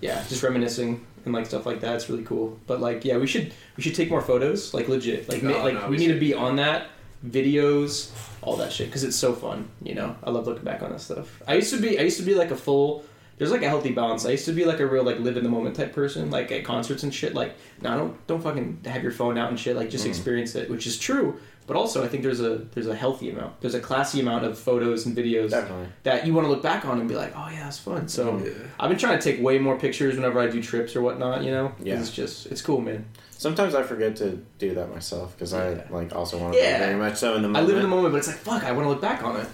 yeah, 0.00 0.22
just 0.28 0.42
reminiscing 0.42 1.04
and 1.24 1.34
like 1.34 1.46
stuff 1.46 1.66
like 1.66 1.80
that. 1.80 1.96
It's 1.96 2.08
really 2.08 2.22
cool. 2.24 2.58
But 2.66 2.80
like, 2.80 3.04
yeah, 3.04 3.16
we 3.18 3.26
should 3.26 3.52
we 3.76 3.82
should 3.82 3.94
take 3.94 4.10
more 4.10 4.22
photos, 4.22 4.72
like 4.74 4.88
legit. 4.88 5.28
Like, 5.28 5.42
ma- 5.42 5.62
like 5.62 5.74
no, 5.74 5.84
we, 5.88 5.90
we 5.90 5.96
need 5.96 6.12
to 6.12 6.20
be 6.20 6.34
on 6.34 6.56
that 6.56 6.88
videos, 7.26 8.10
all 8.42 8.56
that 8.56 8.72
shit, 8.72 8.86
because 8.88 9.04
it's 9.04 9.16
so 9.16 9.32
fun. 9.32 9.68
You 9.82 9.94
know, 9.94 10.16
I 10.22 10.30
love 10.30 10.46
looking 10.46 10.64
back 10.64 10.82
on 10.82 10.90
that 10.90 11.00
stuff. 11.00 11.42
I 11.46 11.54
used 11.54 11.72
to 11.74 11.80
be 11.80 11.98
I 11.98 12.02
used 12.02 12.18
to 12.18 12.24
be 12.24 12.34
like 12.34 12.50
a 12.50 12.56
full. 12.56 13.04
There's 13.38 13.50
like 13.50 13.62
a 13.62 13.68
healthy 13.68 13.92
balance. 13.92 14.24
I 14.24 14.30
used 14.30 14.46
to 14.46 14.52
be 14.52 14.64
like 14.64 14.80
a 14.80 14.86
real 14.86 15.04
like 15.04 15.18
live 15.18 15.36
in 15.36 15.42
the 15.44 15.50
moment 15.50 15.76
type 15.76 15.92
person, 15.92 16.30
like 16.30 16.50
at 16.52 16.64
concerts 16.64 17.02
and 17.02 17.12
shit. 17.12 17.34
Like, 17.34 17.54
no, 17.82 17.96
don't 17.98 18.26
don't 18.26 18.42
fucking 18.42 18.80
have 18.86 19.02
your 19.02 19.12
phone 19.12 19.36
out 19.36 19.50
and 19.50 19.60
shit. 19.60 19.76
Like, 19.76 19.90
just 19.90 20.06
experience 20.06 20.54
it, 20.54 20.70
which 20.70 20.86
is 20.86 20.98
true. 20.98 21.38
But 21.66 21.76
also, 21.76 22.04
I 22.04 22.08
think 22.08 22.22
there's 22.22 22.40
a 22.40 22.58
there's 22.74 22.86
a 22.86 22.94
healthy 22.94 23.30
amount. 23.30 23.60
There's 23.60 23.74
a 23.74 23.80
classy 23.80 24.20
amount 24.20 24.44
of 24.44 24.56
photos 24.58 25.04
and 25.06 25.16
videos 25.16 25.50
Definitely. 25.50 25.88
that 26.04 26.24
you 26.26 26.32
want 26.32 26.46
to 26.46 26.50
look 26.50 26.62
back 26.62 26.84
on 26.84 27.00
and 27.00 27.08
be 27.08 27.16
like, 27.16 27.32
oh 27.36 27.48
yeah, 27.50 27.64
that's 27.64 27.78
fun. 27.78 28.06
So 28.08 28.38
Yeah. 28.38 28.52
I've 28.78 28.88
been 28.88 28.98
trying 28.98 29.18
to 29.18 29.22
take 29.32 29.42
way 29.42 29.58
more 29.58 29.76
pictures 29.78 30.14
whenever 30.14 30.38
I 30.38 30.46
do 30.46 30.62
trips 30.62 30.94
or 30.94 31.02
whatnot. 31.02 31.42
You 31.42 31.50
know, 31.50 31.72
Yeah. 31.82 31.98
it's 31.98 32.10
just 32.12 32.46
it's 32.46 32.62
cool, 32.62 32.80
man. 32.80 33.04
Sometimes 33.38 33.74
I 33.74 33.82
forget 33.82 34.16
to 34.16 34.38
do 34.58 34.74
that 34.74 34.94
myself 34.94 35.34
because 35.36 35.52
Yeah. 35.52 35.82
I 35.88 35.92
like 35.92 36.14
also 36.14 36.38
want 36.38 36.52
to 36.54 36.58
Yeah. 36.58 36.78
be 36.78 36.84
very 36.84 36.96
much 36.96 37.16
so 37.16 37.34
in 37.34 37.42
the 37.42 37.58
I 37.58 37.62
live 37.62 37.76
in 37.76 37.82
the 37.82 37.88
moment, 37.88 38.12
but 38.12 38.18
it's 38.18 38.28
like 38.28 38.36
fuck, 38.38 38.62
I 38.64 38.70
want 38.72 38.84
to 38.84 38.90
look 38.90 39.00
back 39.00 39.22
on 39.24 39.36
it. 39.40 39.48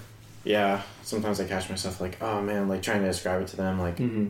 Yeah. 0.45 0.83
Sometimes 1.03 1.41
I 1.41 1.45
catch 1.45 1.71
myself 1.71 1.99
like, 2.01 2.19
oh 2.21 2.43
man, 2.43 2.69
like 2.69 2.83
trying 2.83 3.01
to 3.01 3.07
describe 3.09 3.41
it 3.41 3.49
to 3.49 3.57
them, 3.57 3.79
like, 3.81 3.97
Mm-hmm. 3.97 4.27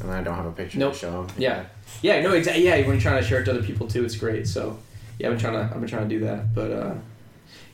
and 0.00 0.08
then 0.08 0.10
I 0.10 0.22
don't 0.22 0.36
have 0.36 0.46
a 0.46 0.52
picture 0.52 0.78
Nope. 0.78 0.92
to 0.92 0.98
show 0.98 1.10
them. 1.10 1.26
Yeah, 1.38 1.64
yeah, 2.02 2.20
no, 2.22 2.32
exactly. 2.34 2.64
Yeah, 2.64 2.76
when 2.82 2.86
you're 2.92 3.00
trying 3.00 3.20
to 3.20 3.26
share 3.28 3.40
it 3.40 3.44
to 3.46 3.50
other 3.50 3.62
people 3.62 3.88
too, 3.88 4.04
it's 4.04 4.16
great. 4.16 4.46
So 4.46 4.78
yeah, 5.20 5.26
I've 5.26 5.32
been 5.34 5.40
trying 5.40 5.52
to 5.52 5.74
I've 5.74 5.80
been 5.80 5.88
trying 5.90 6.08
to 6.08 6.18
do 6.18 6.24
that, 6.24 6.54
but 6.54 6.70
uh, 6.70 6.94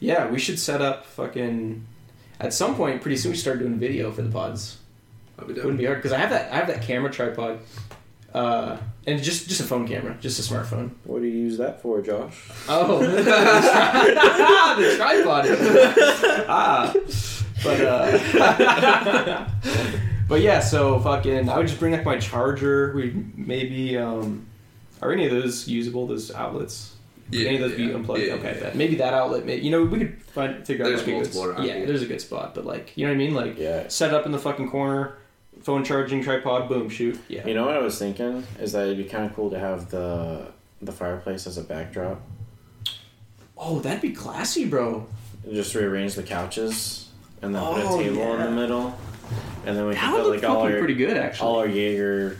yeah, 0.00 0.26
we 0.28 0.38
should 0.40 0.59
set 0.59 0.82
up 0.82 1.06
fucking. 1.06 1.87
At 2.40 2.52
some 2.52 2.74
point, 2.74 3.00
pretty 3.00 3.16
soon, 3.16 3.30
we 3.30 3.38
start 3.38 3.61
doing 3.61 3.78
video 3.78 4.11
for 4.11 4.22
the 4.22 4.30
pods. 4.30 4.78
I'll 5.38 5.46
be 5.46 5.54
It 5.54 5.59
wouldn't 5.59 5.78
be 5.78 5.85
hard 5.87 5.98
because 5.98 6.12
I 6.12 6.18
have 6.18 6.30
that 6.30 6.52
I 6.52 6.56
have 6.56 6.66
that 6.66 6.82
camera 6.82 7.09
tripod, 7.11 7.61
uh, 8.35 8.78
and 9.06 9.22
just 9.22 9.48
just 9.48 9.61
a 9.61 9.64
phone 9.64 9.87
camera, 9.87 10.16
just 10.20 10.40
a 10.40 10.42
smartphone. 10.42 10.90
What 11.04 11.22
do 11.22 11.28
you 11.28 11.38
use 11.38 11.56
that 11.59 11.80
for, 11.82 12.02
Josh? 12.02 12.50
Oh, 12.68 12.98
the, 12.98 13.22
tri- 13.22 14.74
the 14.80 14.96
tripod. 14.96 15.46
ah, 16.48 16.92
but 17.62 17.80
uh, 17.80 19.48
but 20.28 20.40
yeah. 20.40 20.59
So 20.59 20.98
fucking, 20.98 21.48
I 21.48 21.59
would 21.59 21.68
just 21.68 21.78
bring 21.78 21.92
like 21.92 22.04
my 22.04 22.18
charger. 22.18 22.92
We 22.92 23.14
maybe 23.37 23.96
um, 23.96 24.46
are 25.00 25.12
any 25.12 25.26
of 25.26 25.30
those 25.30 25.68
usable? 25.68 26.09
Those 26.09 26.35
outlets? 26.35 26.95
Yeah, 27.30 27.48
any 27.48 27.56
of 27.56 27.62
those 27.62 27.76
be 27.76 27.84
yeah, 27.84 27.94
unplugged? 27.94 28.22
yeah, 28.22 28.32
okay, 28.34 28.54
yeah. 28.54 28.60
then 28.68 28.78
maybe 28.78 28.96
that 28.96 29.12
outlet. 29.14 29.44
May, 29.44 29.56
you 29.56 29.70
know, 29.70 29.84
we 29.84 29.98
could 29.98 30.22
find 30.22 30.64
figure 30.66 30.84
There's 30.84 31.00
out 31.00 31.06
like 31.06 31.16
multiple 31.16 31.52
good, 31.54 31.64
Yeah, 31.66 31.74
here. 31.74 31.86
there's 31.86 32.02
a 32.02 32.06
good 32.06 32.20
spot, 32.20 32.54
but 32.54 32.64
like 32.64 32.92
you 32.96 33.04
know 33.06 33.12
what 33.12 33.16
I 33.16 33.18
mean. 33.18 33.34
Like 33.34 33.58
Yeah. 33.58 33.88
set 33.88 34.14
up 34.14 34.26
in 34.26 34.32
the 34.32 34.38
fucking 34.38 34.70
corner, 34.70 35.14
phone 35.62 35.82
charging 35.84 36.22
tripod, 36.22 36.68
boom, 36.68 36.88
shoot. 36.88 37.18
Yeah. 37.28 37.46
You 37.46 37.54
know 37.54 37.66
what 37.66 37.74
I 37.74 37.80
was 37.80 37.98
thinking 37.98 38.44
is 38.60 38.72
that 38.72 38.84
it'd 38.84 38.98
be 38.98 39.04
kind 39.04 39.24
of 39.24 39.34
cool 39.34 39.50
to 39.50 39.58
have 39.58 39.90
the 39.90 40.46
the 40.82 40.92
fireplace 40.92 41.46
as 41.46 41.58
a 41.58 41.62
backdrop. 41.64 42.20
Oh, 43.58 43.80
that'd 43.80 44.02
be 44.02 44.12
classy, 44.12 44.66
bro. 44.66 45.06
Just 45.50 45.74
rearrange 45.74 46.14
the 46.14 46.22
couches 46.22 47.08
and 47.42 47.54
then 47.54 47.62
put 47.62 47.82
Oh, 47.84 47.98
a 48.00 48.02
table 48.04 48.34
in 48.34 48.40
the 48.42 48.50
middle, 48.50 48.98
and 49.64 49.76
then 49.76 49.86
we 49.86 49.94
That 49.94 50.00
can 50.00 50.12
put 50.12 50.22
look 50.26 50.42
like 50.42 50.50
all 50.50 50.62
our 50.62 50.78
pretty 50.78 50.94
good, 50.94 51.16
actually. 51.16 51.48
all 51.48 51.58
our 51.60 51.66
Jaeger 51.68 52.38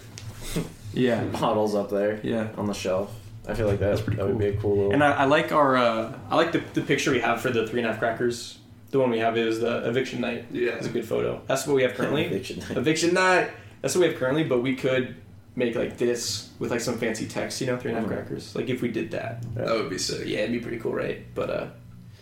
yeah. 0.93 1.23
bottles 1.41 1.75
up 1.75 1.91
there 1.91 2.21
Yeah. 2.23 2.49
on 2.57 2.67
the 2.67 2.75
shelf. 2.75 3.15
I 3.49 3.55
feel 3.55 3.67
like 3.69 3.79
that, 3.79 3.91
That's 3.91 4.01
pretty 4.01 4.17
that 4.17 4.27
would 4.27 4.33
cool. 4.33 4.39
be 4.41 4.47
a 4.49 4.57
cool 4.57 4.77
little. 4.77 4.93
And 4.93 5.05
I, 5.05 5.13
I 5.13 5.25
like 5.27 5.53
our, 5.53 5.77
uh, 5.77 6.13
I 6.31 6.37
like 6.37 6.53
the, 6.53 6.63
the 6.75 6.81
picture 6.83 7.11
we 7.13 7.21
have 7.21 7.41
for 7.41 7.51
the 7.51 7.67
three 7.67 7.81
and 7.81 7.89
a 7.89 7.93
half 7.93 8.01
crackers. 8.01 8.59
The 8.91 8.99
one 8.99 9.11
we 9.11 9.19
have 9.21 9.37
is 9.37 9.61
the 9.61 9.89
eviction 9.89 10.21
night. 10.21 10.47
Yeah. 10.53 10.73
It's 10.73 10.87
a 10.87 10.91
good 10.91 11.07
photo. 11.07 11.41
That's 11.47 11.67
what 11.67 11.75
we 11.77 11.83
have 11.83 11.95
currently. 11.95 12.25
Eviction 12.27 12.59
night. 12.61 12.77
eviction 12.77 13.15
night. 13.15 13.51
That's 13.83 13.95
what 13.95 14.03
we 14.03 14.09
have 14.09 14.17
currently, 14.19 14.45
but 14.45 14.63
we 14.63 14.75
could 14.75 15.17
make 15.55 15.75
like 15.75 15.97
this 15.97 16.51
with 16.59 16.71
like 16.71 16.81
some 16.81 16.99
fancy 16.99 17.27
text, 17.27 17.61
you 17.61 17.67
know, 17.67 17.77
three 17.79 17.91
and 17.93 17.99
a 17.99 18.01
half 18.03 18.11
Mhm. 18.11 18.15
crackers. 18.15 18.55
Like 18.57 18.69
if 18.69 18.83
we 18.83 18.89
did 18.89 19.11
that. 19.13 19.43
That 19.55 19.67
would 19.75 19.91
be 19.91 19.99
sick. 19.99 20.27
Yeah, 20.27 20.41
it'd 20.41 20.53
be 20.53 20.61
pretty 20.61 20.79
cool, 20.79 20.93
right? 20.95 21.23
But 21.35 21.51
uh, 21.51 21.67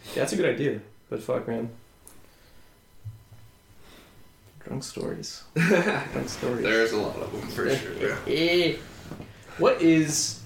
yeah, 0.09 0.15
that's 0.23 0.33
a 0.33 0.37
good 0.37 0.47
idea. 0.55 0.81
But 1.11 1.23
fuck, 1.23 1.47
man. 1.49 1.71
Drunk 4.65 4.83
stories. 4.83 5.43
Drunk 5.55 6.29
stories. 6.29 6.63
There's 6.63 6.93
a 6.93 6.97
lot 6.99 7.17
of 7.17 7.33
them 7.33 7.49
for 7.51 7.75
sure. 7.75 8.17
Yeah. 8.27 8.77
What 9.59 9.83
is? 9.83 10.41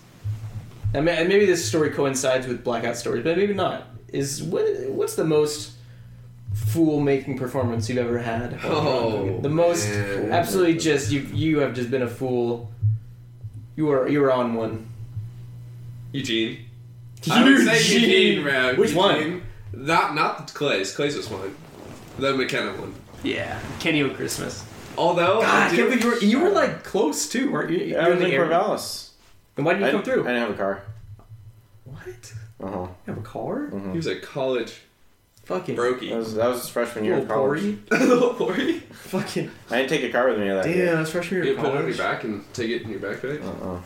I 0.94 1.00
mean, 1.00 1.14
and 1.14 1.28
maybe 1.28 1.46
this 1.46 1.66
story 1.68 1.90
coincides 1.90 2.46
with 2.46 2.64
blackout 2.64 2.96
stories, 2.96 3.22
but 3.24 3.36
maybe 3.36 3.54
not. 3.54 3.86
Is 4.12 4.42
what? 4.42 4.64
What's 4.90 5.16
the 5.16 5.24
most 5.24 5.72
fool-making 6.54 7.38
performance 7.38 7.88
you've 7.88 7.98
ever 7.98 8.18
had? 8.18 8.58
Oh, 8.64 9.38
the 9.40 9.50
most 9.50 9.88
man. 9.88 10.32
absolutely 10.32 10.78
just 10.78 11.10
you. 11.12 11.20
You 11.20 11.58
have 11.60 11.74
just 11.74 11.90
been 11.90 12.02
a 12.02 12.08
fool. 12.08 12.70
You 13.76 13.86
were 13.86 14.08
you 14.08 14.20
were 14.20 14.32
on 14.32 14.54
one. 14.54 14.88
Eugene. 16.12 16.64
I 17.30 17.44
would 17.44 17.64
say 17.66 18.00
Eugene, 18.00 18.42
bro. 18.42 18.74
Which 18.76 18.94
one? 18.94 19.16
Eugene. 19.16 19.42
Not 19.74 20.14
not 20.14 20.54
Clay's. 20.54 20.94
Clay's 20.94 21.16
was 21.16 21.28
fine. 21.28 21.54
The 22.18 22.34
McKenna 22.34 22.72
one. 22.80 22.94
Yeah, 23.22 23.60
Kenny 23.78 24.02
O 24.02 24.10
Christmas. 24.10 24.64
Although 24.96 25.42
God, 25.42 25.44
I 25.44 25.66
I 25.66 25.76
can't 25.76 25.88
believe 25.90 26.02
you 26.02 26.10
were, 26.10 26.18
you 26.18 26.40
were 26.40 26.48
uh, 26.48 26.52
like 26.52 26.82
close 26.82 27.28
too, 27.28 27.52
weren't 27.52 27.70
you? 27.70 27.78
Yeah, 27.78 27.98
I 27.98 28.02
You're 28.06 28.16
was 28.16 28.24
in 28.24 28.32
area. 28.32 28.48
Corvallis. 28.48 29.07
And 29.58 29.66
why 29.66 29.74
didn't 29.74 29.82
you 29.82 29.88
I 29.88 29.90
come 29.90 30.02
didn't- 30.02 30.14
through? 30.14 30.24
I 30.24 30.32
didn't 30.32 30.40
have 30.48 30.50
a 30.50 30.54
car. 30.54 30.82
What? 31.84 32.32
Uh 32.62 32.66
huh. 32.70 32.86
You 33.06 33.14
have 33.14 33.18
a 33.18 33.20
car? 33.22 33.68
Mm-hmm. 33.70 33.90
he 33.90 33.96
was 33.96 34.06
a 34.06 34.18
college 34.20 34.80
Fucking 35.44 35.76
That 35.76 35.82
brokey. 35.82 36.14
was 36.16 36.34
that 36.34 36.46
was 36.48 36.60
his 36.60 36.68
freshman 36.68 37.04
year 37.04 37.16
little 37.20 37.30
of 37.30 37.36
college. 37.36 37.78
Corey. 37.88 38.06
Little 38.06 38.34
Corey. 38.34 38.78
Fucking 38.80 39.50
I 39.70 39.76
didn't 39.78 39.88
take 39.90 40.02
a 40.04 40.10
car 40.12 40.28
with 40.28 40.38
me 40.38 40.48
that 40.48 40.64
damn, 40.64 40.72
day. 40.74 40.84
that's 40.86 41.10
freshman 41.10 41.42
year 41.42 41.52
You 41.52 41.56
of 41.58 41.58
put 41.64 41.66
it 41.66 41.70
on 41.72 41.78
college. 41.80 41.96
your 41.96 42.06
back 42.06 42.24
and 42.24 42.54
take 42.54 42.70
it 42.70 42.82
in 42.82 42.90
your 42.90 43.00
backpack. 43.00 43.42
Uh 43.42 43.70
uh 43.76 43.80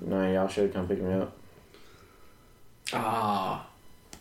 No, 0.00 0.32
y'all 0.32 0.48
should 0.48 0.64
have 0.64 0.72
come 0.74 0.88
pick 0.88 1.02
me 1.02 1.12
up. 1.12 1.36
Ah, 2.92 3.66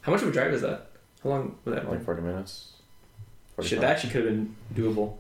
how 0.02 0.12
much 0.12 0.22
of 0.22 0.28
a 0.28 0.32
drive 0.32 0.54
is 0.54 0.62
that? 0.62 0.88
How 1.24 1.30
long 1.30 1.56
was 1.66 1.76
that? 1.76 1.90
Like 1.90 2.04
forty 2.04 2.22
minutes. 2.22 2.74
Shit, 3.62 3.80
45. 3.80 3.82
that 3.82 3.92
actually 3.92 4.10
could 4.14 4.26
have 4.26 4.34
been 4.34 4.56
doable. 4.74 5.18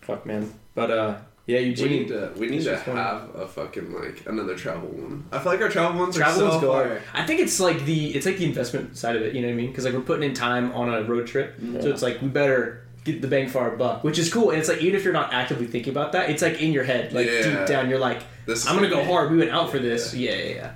Fuck, 0.00 0.26
man. 0.26 0.52
But 0.74 0.90
uh, 0.90 1.16
yeah, 1.46 1.58
We 1.58 1.72
need 1.72 2.08
to 2.08 2.32
we 2.36 2.48
need 2.48 2.62
to 2.64 2.76
have 2.78 3.34
a 3.34 3.48
fucking 3.48 3.92
like 3.92 4.24
another 4.26 4.54
travel 4.56 4.88
one. 4.88 5.24
I 5.32 5.40
feel 5.40 5.52
like 5.52 5.60
our 5.60 5.68
travel 5.68 5.98
ones 5.98 6.16
Travel 6.16 6.34
are 6.34 6.38
so 6.38 6.48
ones 6.50 6.60
go 6.62 6.72
hard. 6.72 7.02
I 7.12 7.26
think 7.26 7.40
it's 7.40 7.58
like 7.58 7.84
the 7.84 8.14
it's 8.14 8.26
like 8.26 8.36
the 8.38 8.44
investment 8.44 8.96
side 8.96 9.16
of 9.16 9.22
it. 9.22 9.34
You 9.34 9.40
know 9.42 9.48
what 9.48 9.54
I 9.54 9.56
mean? 9.56 9.70
Because 9.70 9.84
like 9.84 9.94
we're 9.94 10.00
putting 10.02 10.28
in 10.28 10.34
time 10.34 10.72
on 10.72 10.92
a 10.92 11.02
road 11.02 11.26
trip, 11.26 11.56
so 11.80 11.88
it's 11.90 12.02
like 12.02 12.22
we 12.22 12.28
better 12.28 12.86
get 13.04 13.20
the 13.20 13.26
bang 13.26 13.48
for 13.48 13.58
our 13.60 13.76
buck, 13.76 14.04
which 14.04 14.18
is 14.20 14.32
cool. 14.32 14.50
And 14.50 14.60
it's 14.60 14.68
like 14.68 14.80
even 14.80 14.94
if 14.94 15.02
you're 15.04 15.12
not 15.12 15.32
actively 15.32 15.66
thinking 15.66 15.92
about 15.92 16.12
that, 16.12 16.30
it's 16.30 16.42
like 16.42 16.60
in 16.62 16.72
your 16.72 16.84
head, 16.84 17.12
like 17.12 17.26
Yeah. 17.26 17.42
deep 17.58 17.66
down, 17.66 17.90
you're 17.90 17.98
like, 17.98 18.22
This 18.46 18.64
I'm 18.68 18.76
gonna 18.76 18.88
go 18.88 19.02
hard. 19.04 19.32
We 19.32 19.38
went 19.38 19.50
out 19.50 19.70
for 19.70 19.80
this. 19.80 20.14
Yeah, 20.14 20.36
yeah, 20.36 20.54
yeah. 20.54 20.72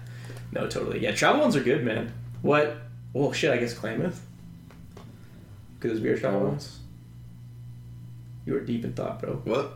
No, 0.50 0.66
totally. 0.66 0.98
Yeah, 1.00 1.12
travel 1.12 1.42
ones 1.42 1.54
are 1.54 1.62
good, 1.62 1.84
man. 1.84 2.12
What? 2.42 2.76
Well, 3.12 3.32
shit. 3.32 3.52
I 3.52 3.58
guess 3.58 3.72
Klamath. 3.72 4.20
Because 5.78 6.00
beer 6.00 6.18
travel 6.18 6.40
ones. 6.40 6.80
You 8.44 8.56
are 8.56 8.60
deep 8.60 8.84
in 8.84 8.92
thought, 8.94 9.20
bro. 9.20 9.34
What? 9.44 9.74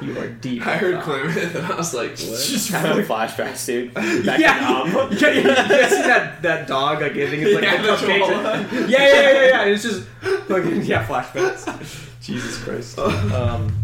You 0.00 0.18
are 0.18 0.28
deep. 0.28 0.66
I 0.66 0.76
heard 0.76 0.96
thought. 0.96 1.04
Klamath 1.04 1.54
and 1.54 1.66
I 1.66 1.76
was 1.76 1.94
like, 1.94 2.10
what? 2.10 2.18
Just 2.18 2.70
Having 2.70 3.04
flashbacks, 3.06 3.64
dude. 3.66 3.94
Back 4.26 4.38
yeah, 4.40 4.82
in 4.82 4.86
you, 4.88 4.94
Nam. 4.94 5.10
you, 5.12 5.16
you 5.18 5.42
see 5.88 6.02
that, 6.02 6.42
that 6.42 6.66
dog? 6.66 7.00
Like, 7.00 7.12
I 7.12 7.28
think 7.30 7.42
it's 7.42 7.54
like 7.54 7.62
Yeah, 7.64 7.76
the 7.82 7.88
the 7.88 7.96
cupcakes. 7.96 8.26
chihuahua. 8.26 8.86
Yeah, 8.88 8.98
yeah, 8.98 9.32
yeah, 9.32 9.46
yeah. 9.46 9.64
It's 9.66 9.82
just 9.82 10.06
fucking 10.48 10.82
yeah, 10.82 11.06
flashbacks. 11.06 12.10
Jesus 12.20 12.62
Christ. 12.62 12.98
Um, 12.98 13.74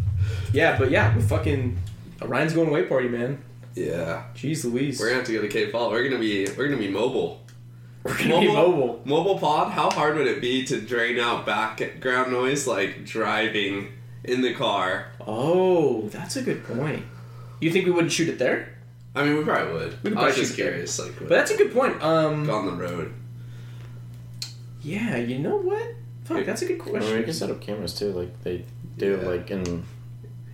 yeah, 0.52 0.78
but 0.78 0.90
yeah, 0.90 1.14
we're 1.14 1.22
fucking 1.22 1.78
Ryan's 2.22 2.52
going 2.54 2.68
away 2.68 2.84
party, 2.84 3.08
man. 3.08 3.42
Yeah. 3.74 4.24
Jeez 4.34 4.64
Louise. 4.64 4.98
We're 4.98 5.06
gonna 5.06 5.18
have 5.18 5.26
to 5.26 5.32
go 5.32 5.42
to 5.42 5.48
Cape 5.48 5.72
Fall. 5.72 5.90
We're 5.90 6.04
gonna 6.04 6.18
be 6.20 6.48
we're 6.56 6.66
gonna 6.66 6.76
be 6.78 6.88
mobile. 6.88 7.42
We're 8.02 8.16
gonna 8.18 8.40
be 8.40 8.48
mobile. 8.52 9.00
Mobile 9.04 9.38
pod. 9.38 9.72
How 9.72 9.90
hard 9.90 10.16
would 10.16 10.26
it 10.26 10.40
be 10.40 10.64
to 10.64 10.80
drain 10.80 11.18
out 11.18 11.46
background 11.46 12.32
noise 12.32 12.66
like 12.66 13.04
driving 13.04 13.88
in 14.24 14.40
the 14.42 14.54
car? 14.54 15.08
Oh, 15.26 16.08
that's 16.08 16.36
a 16.36 16.42
good 16.42 16.64
point. 16.64 17.04
You 17.60 17.70
think 17.70 17.84
we 17.86 17.90
wouldn't 17.92 18.12
shoot 18.12 18.28
it 18.28 18.38
there? 18.38 18.74
I 19.14 19.24
mean, 19.24 19.36
we 19.38 19.44
probably 19.44 19.72
would. 19.74 20.02
We 20.02 20.10
could 20.10 20.18
I 20.18 20.26
was 20.26 20.36
just 20.36 20.52
shoot 20.52 20.62
there. 20.62 20.70
curious, 20.72 20.98
like, 20.98 21.18
But 21.18 21.28
that's 21.28 21.50
a 21.50 21.56
good 21.56 21.72
point. 21.72 22.00
Um, 22.02 22.48
on 22.48 22.66
the 22.66 22.72
road. 22.72 23.12
yeah, 24.82 25.16
you 25.16 25.38
know 25.38 25.56
what? 25.56 25.94
Fuck, 26.24 26.46
that's 26.46 26.62
a 26.62 26.66
good 26.66 26.80
I 26.80 26.84
mean, 26.84 26.92
we 26.94 26.98
question. 27.00 27.24
can 27.24 27.32
set 27.32 27.50
up 27.50 27.60
cameras 27.60 27.94
too, 27.94 28.12
like 28.12 28.42
they 28.44 28.64
do, 28.96 29.18
Yeah. 29.20 29.28
like 29.28 29.50
in. 29.50 29.84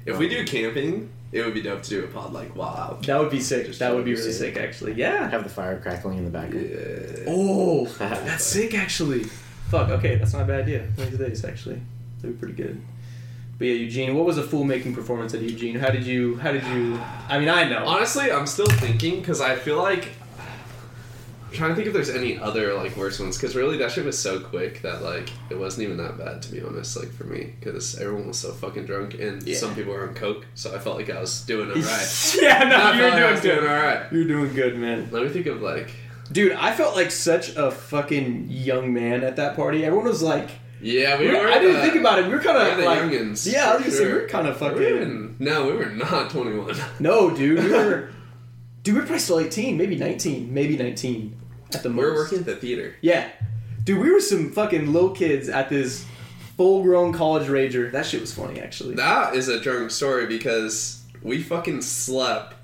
If 0.07 0.18
we 0.18 0.29
do 0.29 0.44
camping, 0.44 1.11
it 1.33 1.44
would 1.44 1.52
be 1.55 1.61
dope 1.62 1.83
to 1.83 1.90
do 1.90 2.05
a 2.05 2.07
pod 2.07 2.33
like 2.33 2.55
wow. 2.57 2.98
That 3.07 3.18
would 3.20 3.31
be 3.31 3.40
sick. 3.40 3.66
Just 3.66 3.81
That 3.81 3.94
would 3.94 4.05
be 4.05 4.12
be 4.12 4.16
really 4.18 4.33
sick. 4.33 4.55
sick, 4.55 4.64
actually. 4.64 4.94
Yeah. 4.94 5.29
Have 5.29 5.42
the 5.44 5.50
fire 5.50 5.79
crackling 5.81 6.18
in 6.18 6.24
the 6.24 6.31
background. 6.31 6.70
Yeah. 6.70 7.24
Oh, 7.26 7.85
that's 7.98 8.44
sick, 8.44 8.74
actually. 8.74 9.24
Fuck. 9.70 9.90
Okay, 9.90 10.16
that's 10.16 10.33
not 10.33 10.42
a 10.42 10.44
bad 10.46 10.61
idea. 10.62 10.83
One 10.94 11.09
of 11.09 11.18
these 11.18 11.18
days, 11.29 11.44
actually, 11.44 11.81
that'd 12.22 12.40
be 12.40 12.46
pretty 12.46 12.55
good. 12.62 12.81
But 13.59 13.69
yeah, 13.69 13.75
Eugene, 13.75 14.14
what 14.14 14.27
was 14.27 14.37
a 14.38 14.42
fool 14.42 14.64
making 14.64 14.95
performance 14.95 15.33
at 15.35 15.40
Eugene? 15.40 15.77
How 15.77 15.90
did 15.90 16.05
you? 16.05 16.37
How 16.37 16.53
did 16.53 16.64
you? 16.64 16.99
I 17.29 17.38
mean, 17.38 17.49
I 17.49 17.64
know. 17.69 17.85
Honestly, 17.87 18.31
I'm 18.31 18.47
still 18.47 18.66
thinking 18.66 19.21
because 19.21 19.40
I 19.40 19.57
feel 19.57 19.79
like 19.79 20.09
trying 21.53 21.71
to 21.71 21.75
think 21.77 21.87
if 21.87 21.95
there's 21.95 22.11
any 22.11 22.37
other 22.38 22.75
like 22.75 22.95
worse 22.97 23.19
ones 23.19 23.38
because 23.38 23.57
really 23.57 23.79
that 23.79 23.90
shit 23.90 24.05
was 24.05 24.19
so 24.19 24.38
quick 24.40 24.83
that 24.83 25.01
like 25.03 25.31
it 25.49 25.59
wasn't 25.59 25.83
even 25.85 25.97
that 25.97 26.19
bad 26.19 26.42
to 26.42 26.53
be 26.53 26.61
honest. 26.61 26.99
Like 26.99 27.11
for 27.12 27.25
me 27.25 27.55
because 27.59 27.99
everyone 27.99 28.27
was 28.29 28.38
so 28.38 28.53
fucking 28.53 28.85
drunk 28.85 29.14
and 29.14 29.42
Yeah. 29.42 29.57
some 29.57 29.75
people 29.75 29.95
were 29.95 30.07
on 30.07 30.14
coke, 30.14 30.45
so 30.55 30.75
I 30.75 30.79
felt 30.79 30.97
like 30.99 31.09
I 31.09 31.19
was 31.19 31.40
doing 31.47 31.69
alright. 31.71 32.37
yeah, 32.42 32.64
no, 32.64 32.77
I 32.77 32.97
you're 32.99 32.99
felt 32.99 33.12
like 33.12 33.12
I 33.12 33.19
doing 33.21 33.33
was 33.33 33.40
doing 33.40 33.61
good. 33.61 33.71
alright. 33.71 34.12
You're 34.12 34.25
doing 34.25 34.55
good, 34.55 34.79
man. 34.79 35.09
Let 35.11 35.23
me 35.23 35.29
think 35.31 35.47
of 35.47 35.62
like 35.62 35.88
Dude, 36.31 36.53
I 36.53 36.75
felt 36.75 36.95
like 36.97 37.11
such 37.12 37.55
a 37.57 37.71
fucking 37.71 38.49
young 38.51 38.92
man 38.92 39.23
at 39.23 39.37
that 39.37 39.55
party. 39.55 39.85
Everyone 39.85 40.07
was 40.09 40.23
like, 40.23 40.51
yeah 40.87 41.18
we 41.18 41.27
we 41.27 41.33
were. 41.33 41.40
were, 41.42 41.49
I 41.49 41.59
didn't 41.59 41.77
the- 41.77 41.83
think 41.83 41.96
about 41.96 42.18
it. 42.18 42.27
We 42.27 42.33
were 42.33 42.40
kind 42.40 42.57
of 42.57 42.85
like, 42.85 42.99
youngins. 43.01 43.51
yeah, 43.51 43.70
I 43.72 43.77
was 43.77 43.85
for 43.85 43.90
gonna 43.90 43.96
say 43.96 44.07
we 44.07 44.12
were 44.12 44.29
kind 44.29 44.46
of 44.49 44.57
fucking. 44.57 44.83
even- 44.83 45.37
no, 45.38 45.66
we 45.66 45.72
were 45.72 45.87
not 45.87 46.31
21. 46.31 46.75
No, 47.01 47.31
dude, 47.35 47.62
we 47.62 47.70
were. 47.70 48.11
dude, 48.83 48.94
we 48.94 49.01
were 49.01 49.07
probably 49.07 49.18
still 49.20 49.40
18, 49.40 49.77
maybe 49.77 49.96
19, 49.96 50.53
maybe 50.55 50.77
19 50.77 51.37
at 51.75 51.83
the 51.83 51.88
most. 51.90 51.99
We 52.05 52.11
were 52.11 52.14
working 52.16 52.38
at 52.38 52.46
the 52.46 52.57
theater. 52.57 52.94
Yeah, 53.01 53.29
dude, 53.85 54.01
we 54.01 54.11
were 54.11 54.20
some 54.20 54.53
fucking 54.53 54.92
little 54.92 55.11
kids 55.11 55.49
at 55.49 55.68
this 55.68 56.05
full-grown 56.57 57.12
college 57.12 57.49
rager. 57.49 57.90
That 57.92 58.07
shit 58.07 58.20
was 58.20 58.33
funny, 58.33 58.61
actually. 58.61 58.94
That 58.94 59.35
is 59.35 59.49
a 59.49 59.61
drunk 59.61 59.90
story 59.90 60.27
because 60.27 61.03
we 61.22 61.42
fucking 61.42 61.83
slept 61.83 62.55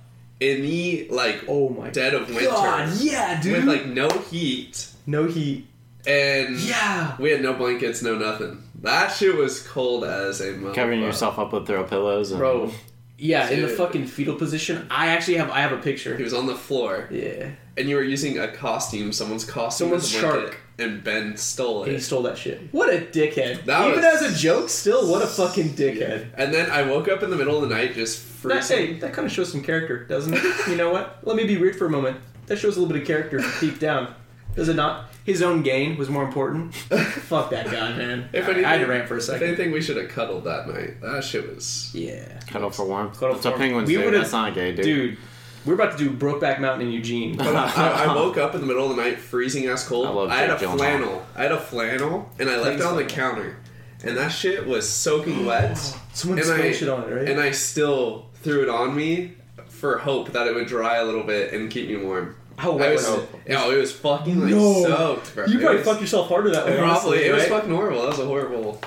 in 0.40 0.62
the 0.62 1.06
like 1.10 1.44
oh 1.46 1.68
my 1.68 1.88
dead 1.90 2.14
of 2.14 2.28
winter 2.28 2.46
god, 2.50 2.96
yeah, 3.00 3.40
dude. 3.40 3.52
with 3.58 3.64
like 3.64 3.86
no 3.86 4.08
heat 4.30 4.88
no 5.06 5.26
heat. 5.26 5.66
And 6.06 6.56
Yeah. 6.58 7.14
we 7.18 7.30
had 7.30 7.42
no 7.42 7.52
blankets, 7.52 8.02
no 8.02 8.16
nothing. 8.16 8.62
That 8.82 9.08
shit 9.12 9.36
was 9.36 9.62
cold 9.62 10.04
as 10.04 10.40
a 10.40 10.54
motherfucker. 10.54 10.74
Covering 10.74 11.00
yourself 11.02 11.38
up 11.38 11.52
with 11.52 11.66
throw 11.66 11.84
pillows. 11.84 12.30
And, 12.30 12.38
Bro. 12.40 12.72
Yeah, 13.18 13.48
in 13.50 13.62
the 13.62 13.68
fucking 13.68 14.06
fetal 14.06 14.34
position. 14.34 14.84
I 14.90 15.08
actually 15.08 15.36
have 15.36 15.48
I 15.50 15.60
have 15.60 15.70
a 15.70 15.76
picture. 15.76 16.16
He 16.16 16.24
was 16.24 16.34
on 16.34 16.46
the 16.46 16.56
floor, 16.56 17.06
Yeah. 17.08 17.50
and 17.76 17.88
you 17.88 17.94
were 17.94 18.02
using 18.02 18.38
a 18.38 18.48
costume, 18.48 19.12
someone's 19.12 19.44
costume, 19.44 19.86
Someone's 19.90 20.12
as 20.12 20.16
a 20.16 20.26
blanket, 20.26 20.40
shark. 20.48 20.56
and 20.80 21.04
Ben 21.04 21.36
stole 21.36 21.84
it. 21.84 21.88
And 21.90 21.96
he 21.98 22.02
stole 22.02 22.22
that 22.22 22.36
shit. 22.36 22.60
What 22.72 22.92
a 22.92 22.98
dickhead. 22.98 23.64
That 23.66 23.86
Even 23.90 24.02
was- 24.02 24.22
as 24.22 24.34
a 24.34 24.36
joke, 24.36 24.68
still, 24.68 25.06
what 25.08 25.22
a 25.22 25.28
fucking 25.28 25.74
dickhead. 25.74 26.30
And 26.36 26.52
then 26.52 26.68
I 26.68 26.82
woke 26.82 27.06
up 27.06 27.22
in 27.22 27.30
the 27.30 27.36
middle 27.36 27.62
of 27.62 27.68
the 27.68 27.72
night 27.72 27.94
just 27.94 28.18
That, 28.42 28.64
freezing. 28.64 28.76
hey, 28.94 28.98
that 28.98 29.12
kind 29.12 29.24
of 29.24 29.30
shows 29.32 29.52
some 29.52 29.62
character, 29.62 29.98
doesn't 30.04 30.34
it? 30.34 30.42
you 30.68 30.74
know 30.74 30.90
what? 30.90 31.18
Let 31.22 31.36
me 31.36 31.44
be 31.44 31.58
weird 31.58 31.76
for 31.76 31.86
a 31.86 31.90
moment. 31.90 32.16
That 32.46 32.56
shows 32.58 32.76
a 32.76 32.80
little 32.80 32.92
bit 32.92 33.02
of 33.02 33.06
character 33.06 33.40
deep 33.60 33.78
down. 33.78 34.12
Does 34.56 34.68
it 34.68 34.74
not? 34.74 35.11
His 35.24 35.40
own 35.42 35.62
gain 35.62 35.96
was 35.96 36.08
more 36.10 36.24
important. 36.24 36.74
Fuck 36.74 37.50
that 37.50 37.66
guy, 37.66 37.96
man. 37.96 38.28
If 38.32 38.44
I- 38.46 38.50
anything, 38.50 38.64
I 38.64 38.70
had 38.72 38.80
to 38.80 38.86
rant 38.86 39.06
for 39.08 39.14
a 39.14 39.18
If 39.18 39.24
second. 39.24 39.46
anything, 39.46 39.70
we 39.72 39.80
should 39.80 39.96
have 39.96 40.08
cuddled 40.08 40.44
that 40.44 40.66
night. 40.68 41.00
That 41.00 41.22
shit 41.22 41.54
was. 41.54 41.90
Yeah. 41.94 42.40
Cuddle 42.48 42.70
for 42.70 42.84
warmth. 42.86 43.14
Cuddle 43.20 43.34
That's 43.34 43.44
for 43.44 43.50
what 43.52 43.58
warmth. 43.58 43.60
penguins 43.60 43.88
We 43.88 43.94
do. 43.96 44.04
would've- 44.04 44.18
That's 44.20 44.32
not 44.32 44.54
gay, 44.54 44.74
dude. 44.74 44.84
Dude, 44.84 45.18
we're 45.64 45.74
about 45.74 45.96
to 45.96 45.98
do 45.98 46.10
Brokeback 46.10 46.58
Mountain 46.60 46.88
in 46.88 46.92
Eugene. 46.92 47.40
I, 47.40 48.04
I 48.08 48.14
woke 48.14 48.36
up 48.36 48.54
in 48.56 48.60
the 48.60 48.66
middle 48.66 48.90
of 48.90 48.96
the 48.96 49.00
night, 49.02 49.18
freezing 49.18 49.66
ass 49.68 49.86
cold. 49.86 50.06
I 50.06 50.10
love 50.10 50.28
I 50.30 50.36
had 50.38 50.50
a 50.50 50.58
Jake 50.58 50.68
Gyllenhaal. 50.68 50.76
flannel. 50.76 51.26
I 51.36 51.42
had 51.44 51.52
a 51.52 51.60
flannel, 51.60 52.30
and 52.40 52.50
I 52.50 52.58
left 52.60 52.80
it 52.80 52.84
on 52.84 52.96
the 52.96 53.04
counter, 53.04 53.58
and 54.02 54.16
that 54.16 54.30
shit 54.30 54.66
was 54.66 54.88
soaking 54.88 55.46
wet. 55.46 55.78
Someone 56.14 56.38
and 56.38 56.46
spilled 56.48 56.60
I, 56.66 56.72
shit 56.72 56.88
on 56.88 57.04
it, 57.04 57.14
right? 57.14 57.28
And 57.28 57.40
I 57.40 57.52
still 57.52 58.26
threw 58.42 58.62
it 58.64 58.68
on 58.68 58.96
me 58.96 59.34
for 59.68 59.98
hope 59.98 60.32
that 60.32 60.46
it 60.48 60.54
would 60.54 60.66
dry 60.66 60.96
a 60.96 61.04
little 61.04 61.22
bit 61.22 61.52
and 61.52 61.70
keep 61.70 61.88
me 61.88 61.96
warm. 61.96 62.34
Oh, 62.58 62.62
How 62.62 62.72
I 62.72 62.76
wet 62.76 62.92
was, 62.94 63.08
was 63.08 63.18
it? 63.20 63.28
yeah, 63.48 63.70
it 63.72 63.76
was 63.76 63.92
fucking 63.92 64.40
like 64.40 64.50
No. 64.50 64.84
soaked. 64.84 65.34
Bro. 65.34 65.46
You 65.46 65.58
probably 65.58 65.76
was- 65.78 65.86
fucked 65.86 66.00
yourself 66.00 66.28
harder 66.28 66.50
that 66.50 66.66
way. 66.66 66.76
Probably, 66.76 66.90
honestly, 66.90 67.18
it 67.24 67.32
was 67.32 67.42
right? 67.42 67.50
fucking 67.50 67.70
horrible. 67.74 68.00
That 68.02 68.08
was 68.10 68.18
a 68.18 68.26
horrible. 68.26 68.80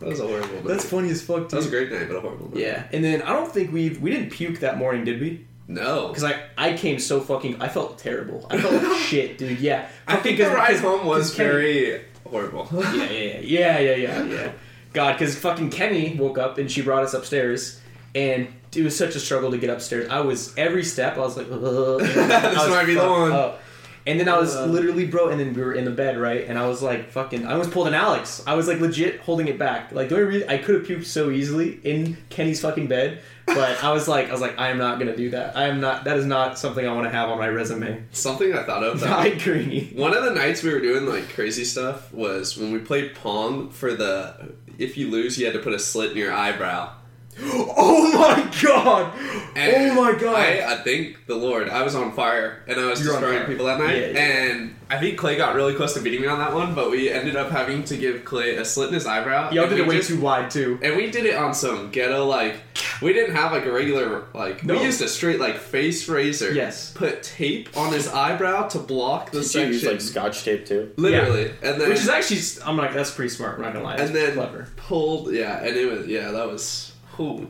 That 0.00 0.08
was 0.08 0.20
a 0.20 0.26
horrible. 0.26 0.54
Night. 0.54 0.64
That's 0.64 0.84
funny 0.88 1.10
as 1.10 1.20
fuck, 1.22 1.48
That 1.50 1.56
was 1.56 1.66
a 1.66 1.70
great 1.70 1.90
night, 1.92 2.08
but 2.08 2.16
a 2.16 2.20
horrible. 2.20 2.48
Night. 2.50 2.58
Yeah, 2.60 2.84
and 2.92 3.04
then 3.04 3.22
I 3.22 3.32
don't 3.32 3.52
think 3.52 3.72
we 3.72 3.90
we 3.90 4.10
didn't 4.10 4.30
puke 4.30 4.60
that 4.60 4.78
morning, 4.78 5.04
did 5.04 5.20
we? 5.20 5.46
No. 5.68 6.08
Because 6.08 6.24
I 6.24 6.42
I 6.56 6.72
came 6.72 6.98
so 6.98 7.20
fucking 7.20 7.60
I 7.60 7.68
felt 7.68 7.98
terrible. 7.98 8.46
I 8.50 8.58
felt 8.58 8.82
like 8.82 8.96
shit, 9.02 9.36
dude. 9.38 9.60
Yeah, 9.60 9.88
I 10.06 10.16
think 10.16 10.38
the 10.38 10.48
ride 10.48 10.76
home 10.78 11.04
was 11.06 11.34
very 11.34 12.00
horrible. 12.24 12.68
Yeah, 12.72 12.94
yeah, 12.94 13.08
yeah, 13.10 13.40
yeah, 13.42 13.78
yeah, 13.78 13.96
yeah, 13.96 14.24
yeah. 14.24 14.52
God, 14.92 15.12
because 15.18 15.38
fucking 15.38 15.70
Kenny 15.70 16.16
woke 16.18 16.38
up 16.38 16.58
and 16.58 16.70
she 16.70 16.80
brought 16.82 17.02
us 17.04 17.12
upstairs, 17.14 17.80
and 18.14 18.48
it 18.74 18.82
was 18.82 18.96
such 18.96 19.14
a 19.16 19.20
struggle 19.20 19.50
to 19.50 19.58
get 19.58 19.70
upstairs. 19.70 20.08
I 20.10 20.20
was 20.20 20.54
every 20.56 20.84
step 20.84 21.16
I 21.16 21.20
was 21.20 21.36
like, 21.36 21.46
"Ugh," 21.50 22.00
and 22.18 22.32
I 22.32 22.40
This 22.54 22.68
might 22.68 22.86
be 22.86 22.94
the 22.94 23.08
one. 23.08 23.32
up. 23.32 23.60
And 24.06 24.18
then 24.18 24.30
I 24.30 24.38
was 24.38 24.56
Uh. 24.56 24.64
literally 24.64 25.06
bro, 25.06 25.28
and 25.28 25.38
then 25.38 25.52
we 25.52 25.60
were 25.62 25.74
in 25.74 25.84
the 25.84 25.90
bed, 25.90 26.18
right? 26.18 26.46
And 26.48 26.58
I 26.58 26.66
was 26.66 26.80
like, 26.82 27.10
fucking, 27.10 27.46
I 27.46 27.52
almost 27.52 27.70
pulled 27.70 27.86
an 27.86 27.92
Alex. 27.94 28.42
I 28.46 28.54
was 28.54 28.66
like 28.66 28.80
legit 28.80 29.20
holding 29.20 29.46
it 29.46 29.58
back. 29.58 29.92
Like 29.92 30.08
the 30.08 30.14
only 30.16 30.26
reason 30.26 30.48
I 30.48 30.56
could 30.56 30.74
have 30.76 30.84
puked 30.86 31.04
so 31.04 31.30
easily 31.30 31.78
in 31.84 32.16
Kenny's 32.30 32.60
fucking 32.62 32.86
bed, 32.86 33.20
but 33.44 33.84
I 33.84 33.92
was 33.92 34.08
like, 34.08 34.30
I 34.30 34.32
was 34.32 34.40
like, 34.40 34.58
I 34.58 34.70
am 34.70 34.78
not 34.78 34.98
gonna 34.98 35.14
do 35.14 35.28
that. 35.30 35.54
I 35.54 35.66
am 35.66 35.80
not. 35.82 36.04
That 36.04 36.16
is 36.16 36.24
not 36.24 36.58
something 36.58 36.86
I 36.86 36.92
want 36.94 37.04
to 37.08 37.10
have 37.10 37.28
on 37.28 37.38
my 37.38 37.48
resume. 37.48 38.02
Something 38.10 38.54
I 38.54 38.62
thought 38.62 38.82
of. 38.82 39.02
I 39.04 39.26
agree. 39.26 39.92
One 39.94 40.16
of 40.16 40.24
the 40.24 40.30
nights 40.32 40.62
we 40.62 40.72
were 40.72 40.80
doing 40.80 41.04
like 41.04 41.28
crazy 41.34 41.64
stuff 41.64 42.10
was 42.12 42.56
when 42.56 42.72
we 42.72 42.78
played 42.78 43.14
Pong 43.14 43.68
for 43.70 43.92
the 43.92 44.52
if 44.78 44.96
you 44.96 45.10
lose 45.10 45.38
you 45.38 45.44
had 45.44 45.52
to 45.54 45.60
put 45.60 45.74
a 45.74 45.78
slit 45.78 46.12
in 46.12 46.16
your 46.16 46.32
eyebrow. 46.32 46.90
Oh 47.42 48.12
my 48.18 48.50
god! 48.62 49.12
And 49.56 49.90
oh 49.90 49.94
my 50.12 50.18
god! 50.18 50.36
I, 50.36 50.74
I 50.74 50.76
thank 50.82 51.26
the 51.26 51.34
Lord 51.34 51.68
I 51.68 51.82
was 51.82 51.94
on 51.94 52.12
fire 52.12 52.62
and 52.68 52.78
I 52.78 52.86
was 52.86 53.02
You're 53.02 53.12
destroying 53.14 53.46
people 53.46 53.66
that 53.66 53.78
night 53.78 53.96
Yeah, 53.98 54.06
yeah. 54.08 54.18
and 54.52 54.76
I 54.90 54.98
think 54.98 55.16
Clay 55.18 55.36
got 55.36 55.54
really 55.54 55.74
close 55.74 55.94
to 55.94 56.00
beating 56.00 56.20
me 56.20 56.26
on 56.26 56.38
that 56.38 56.52
one 56.52 56.74
but 56.74 56.90
we 56.90 57.10
ended 57.10 57.36
up 57.36 57.50
having 57.50 57.84
to 57.84 57.96
give 57.96 58.24
Clay 58.24 58.56
a 58.56 58.64
slit 58.64 58.88
in 58.88 58.94
his 58.94 59.06
eyebrow. 59.06 59.50
Y'all 59.52 59.68
did 59.68 59.78
it 59.78 59.86
way 59.86 59.96
just- 59.98 60.08
too 60.08 60.20
wide 60.20 60.50
too. 60.50 60.78
And 60.82 60.96
we 60.96 61.10
did 61.10 61.24
it 61.26 61.34
on 61.36 61.54
some 61.54 61.90
ghetto 61.90 62.26
like 62.26 62.56
we 63.00 63.12
didn't 63.14 63.34
have 63.34 63.52
like 63.52 63.64
a 63.64 63.72
regular 63.72 64.24
like 64.34 64.62
No. 64.64 64.74
we 64.74 64.82
used 64.84 65.00
a 65.00 65.08
straight 65.08 65.40
like 65.40 65.56
face 65.56 66.08
razor. 66.08 66.52
Yes. 66.52 66.92
Put 66.92 67.22
tape 67.22 67.74
on 67.76 67.92
his 67.92 68.08
eyebrow 68.08 68.68
to 68.68 68.78
block 68.78 69.30
the 69.30 69.40
Did 69.40 69.54
you 69.54 69.60
use 69.68 69.84
like 69.84 70.00
scotch 70.00 70.44
tape 70.44 70.66
too? 70.66 70.92
Literally. 70.96 71.52
And 71.62 71.80
then 71.80 71.88
Which 71.88 71.98
is 72.00 72.08
actually, 72.08 72.40
I'm 72.68 72.76
like, 72.76 72.92
that's 72.92 73.10
pretty 73.12 73.30
smart. 73.30 73.56
I'm 73.56 73.62
not 73.62 73.72
gonna 73.72 73.84
lie. 73.84 73.96
And 73.96 74.14
then 74.14 74.34
clever. 74.34 74.66
pulled 74.76 75.32
yeah 75.32 75.58
and 75.64 75.76
it 75.76 75.90
was 75.90 76.06
yeah 76.06 76.30
that 76.32 76.46
was 76.46 76.89
who 77.20 77.46